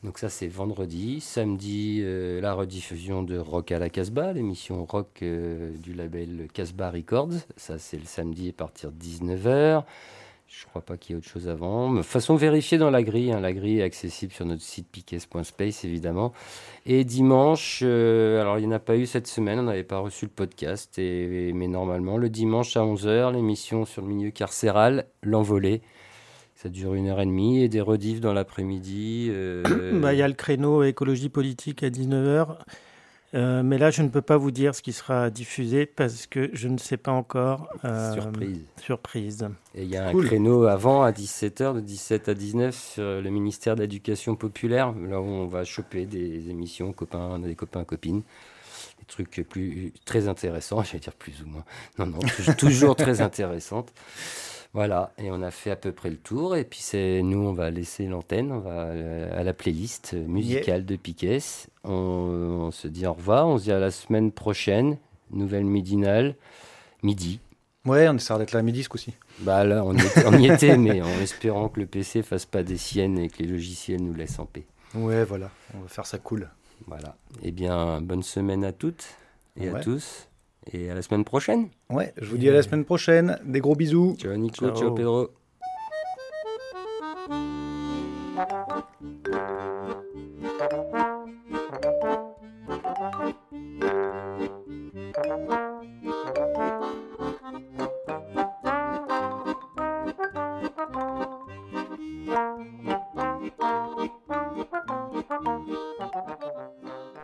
Donc 0.04 0.18
ça 0.18 0.28
c'est 0.30 0.48
vendredi. 0.48 1.22
Samedi, 1.22 2.00
euh, 2.02 2.42
la 2.42 2.54
rediffusion 2.54 3.24
de 3.24 3.38
Rock 3.38 3.72
à 3.72 3.80
la 3.80 3.90
Casbah, 3.90 4.34
l'émission 4.34 4.84
rock 4.86 5.20
euh, 5.22 5.72
du 5.78 5.94
label 5.94 6.48
Casbah 6.54 6.90
Records. 6.92 7.32
Ça 7.56 7.78
c'est 7.78 7.98
le 7.98 8.06
samedi 8.06 8.50
à 8.50 8.54
partir 8.54 8.92
de 8.92 8.98
19h. 8.98 9.84
Je 10.56 10.68
crois 10.68 10.84
pas 10.84 10.98
qu'il 10.98 11.12
y 11.12 11.14
ait 11.16 11.18
autre 11.18 11.28
chose 11.28 11.50
avant. 11.50 11.92
De 11.92 12.04
façon, 12.04 12.36
vérifiez 12.36 12.78
dans 12.78 12.92
la 12.92 13.02
grille. 13.02 13.32
hein. 13.32 13.40
La 13.40 13.54
grille 13.54 13.80
est 13.80 13.84
accessible 13.84 14.32
sur 14.34 14.46
notre 14.46 14.62
site 14.62 14.88
piques.space, 14.88 15.84
évidemment. 15.84 16.32
Et 16.86 17.04
dimanche, 17.04 17.80
euh, 17.84 18.40
alors 18.40 18.60
il 18.60 18.62
n'y 18.62 18.68
en 18.68 18.76
a 18.76 18.80
pas 18.80 18.96
eu 18.96 19.08
cette 19.08 19.26
semaine, 19.26 19.58
on 19.60 19.64
n'avait 19.64 19.84
pas 19.84 19.98
reçu 19.98 20.26
le 20.26 20.32
podcast, 20.32 20.94
mais 21.00 21.68
normalement, 21.68 22.18
le 22.18 22.30
dimanche 22.30 22.78
à 22.78 22.82
11h, 22.82 23.34
l'émission 23.34 23.86
sur 23.86 24.04
le 24.04 24.10
milieu 24.10 24.30
carcéral, 24.30 25.08
l'envolée. 25.24 25.82
Ça 26.56 26.70
dure 26.70 26.94
une 26.94 27.08
heure 27.08 27.20
et 27.20 27.26
demie, 27.26 27.64
et 27.64 27.68
des 27.68 27.82
rediffs 27.82 28.20
dans 28.22 28.34
l'après-midi. 28.34 29.30
euh, 29.32 29.64
Bah, 30.00 30.14
Il 30.14 30.20
y 30.20 30.22
a 30.22 30.28
le 30.28 30.36
créneau 30.36 30.84
écologie 30.84 31.30
politique 31.30 31.82
à 31.82 31.90
19h. 31.90 32.58
Euh, 33.34 33.64
mais 33.64 33.78
là, 33.80 33.90
je 33.90 34.04
ne 34.04 34.10
peux 34.10 34.22
pas 34.22 34.38
vous 34.38 34.52
dire 34.52 34.76
ce 34.76 34.82
qui 34.84 34.94
sera 34.94 35.30
diffusé 35.32 35.86
parce 35.88 36.28
que 36.28 36.50
je 36.54 36.68
ne 36.68 36.78
sais 36.78 36.98
pas 36.98 37.12
encore. 37.12 37.68
euh, 37.84 38.14
Surprise. 38.14 38.60
Surprise. 38.80 39.48
Et 39.74 39.84
il 39.84 39.90
y 39.90 39.98
a 39.98 40.08
un 40.08 40.14
créneau 40.14 40.66
avant 40.66 41.02
à 41.04 41.12
17h, 41.12 41.74
de 41.76 41.80
17 41.80 42.30
à 42.30 42.34
19 42.36 42.76
sur 42.76 43.04
le 43.04 43.30
ministère 43.30 43.76
de 43.76 43.82
l'Éducation 43.82 44.36
populaire, 44.36 44.92
là 44.92 45.20
où 45.20 45.26
on 45.26 45.48
va 45.48 45.64
choper 45.64 46.06
des 46.06 46.50
émissions, 46.50 46.94
copains, 46.94 47.40
des 47.40 47.56
copains, 47.56 47.84
copines. 47.84 48.22
Des 49.00 49.06
trucs 49.08 49.46
plus, 49.50 49.92
très 50.06 50.28
intéressants, 50.28 50.84
j'allais 50.84 51.00
dire 51.00 51.14
plus 51.14 51.42
ou 51.44 51.48
moins. 51.48 51.64
Non, 51.98 52.06
non, 52.06 52.20
toujours 52.58 52.96
très 52.96 53.22
intéressantes. 53.30 53.92
Voilà, 54.74 55.12
et 55.20 55.30
on 55.30 55.44
a 55.44 55.52
fait 55.52 55.70
à 55.70 55.76
peu 55.76 55.92
près 55.92 56.10
le 56.10 56.18
tour. 56.18 56.56
Et 56.56 56.64
puis 56.64 56.80
c'est 56.82 57.22
nous, 57.22 57.40
on 57.40 57.54
va 57.54 57.70
laisser 57.70 58.08
l'antenne, 58.08 58.52
on 58.52 58.60
va 58.60 58.86
euh, 58.88 59.40
à 59.40 59.44
la 59.44 59.54
playlist 59.54 60.14
musicale 60.14 60.84
de 60.84 60.96
Piquet. 60.96 61.38
On, 61.84 61.92
on 61.92 62.72
se 62.72 62.88
dit 62.88 63.06
au 63.06 63.14
revoir, 63.14 63.48
on 63.48 63.60
se 63.60 63.66
dit 63.66 63.72
à 63.72 63.80
la 63.80 63.92
semaine 63.92 64.32
prochaine, 64.32 64.98
nouvelle 65.30 65.66
midinale, 65.66 66.36
midi. 67.04 67.40
Ouais, 67.86 68.08
on 68.08 68.16
essaiera 68.16 68.40
d'être 68.40 68.54
là 68.54 68.60
à 68.60 68.64
midi 68.64 68.82
ce 68.82 68.90
coup-ci. 68.90 69.14
Bah 69.40 69.64
là, 69.64 69.84
on 69.86 69.94
y, 69.96 70.02
était, 70.02 70.26
on 70.26 70.40
y 70.40 70.50
était, 70.50 70.78
mais 70.78 71.02
en 71.02 71.20
espérant 71.22 71.68
que 71.70 71.82
le 71.82 71.86
PC 71.86 72.24
fasse 72.24 72.46
pas 72.46 72.64
des 72.64 72.78
siennes 72.78 73.20
et 73.20 73.30
que 73.30 73.44
les 73.44 73.50
logiciels 73.50 74.02
nous 74.02 74.14
laissent 74.14 74.40
en 74.40 74.46
paix. 74.46 74.66
Ouais, 74.96 75.24
voilà, 75.26 75.52
on 75.76 75.82
va 75.82 75.88
faire 75.88 76.06
ça 76.06 76.18
cool. 76.18 76.50
Voilà. 76.88 77.16
Eh 77.44 77.52
bien, 77.52 78.02
bonne 78.02 78.24
semaine 78.24 78.64
à 78.64 78.72
toutes 78.72 79.06
et 79.60 79.70
à 79.70 79.80
tous. 79.82 80.28
Et 80.72 80.90
à 80.90 80.96
la 80.96 81.02
semaine 81.02 81.24
prochaine. 81.24 81.68
Ouais, 81.90 82.14
je 82.18 82.26
vous 82.30 82.38
dis 82.38 82.50
à 82.50 82.54
la 82.54 82.62
semaine 82.64 82.86
prochaine. 82.86 83.38
Des 83.46 83.60
gros 83.60 83.76
bisous. 83.76 84.16
Ciao 84.18 84.36
Nico, 84.36 84.68
Ciao. 84.68 84.76
ciao 84.76 84.92
Pedro. 84.94 85.30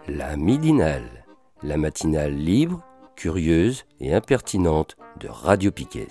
La 0.07 0.35
midinale, 0.35 1.25
la 1.63 1.77
matinale 1.77 2.33
libre, 2.35 2.81
curieuse 3.19 3.83
et 3.99 4.13
impertinente 4.13 4.95
de 5.19 5.27
Radio 5.27 5.71
Piquet. 5.71 6.07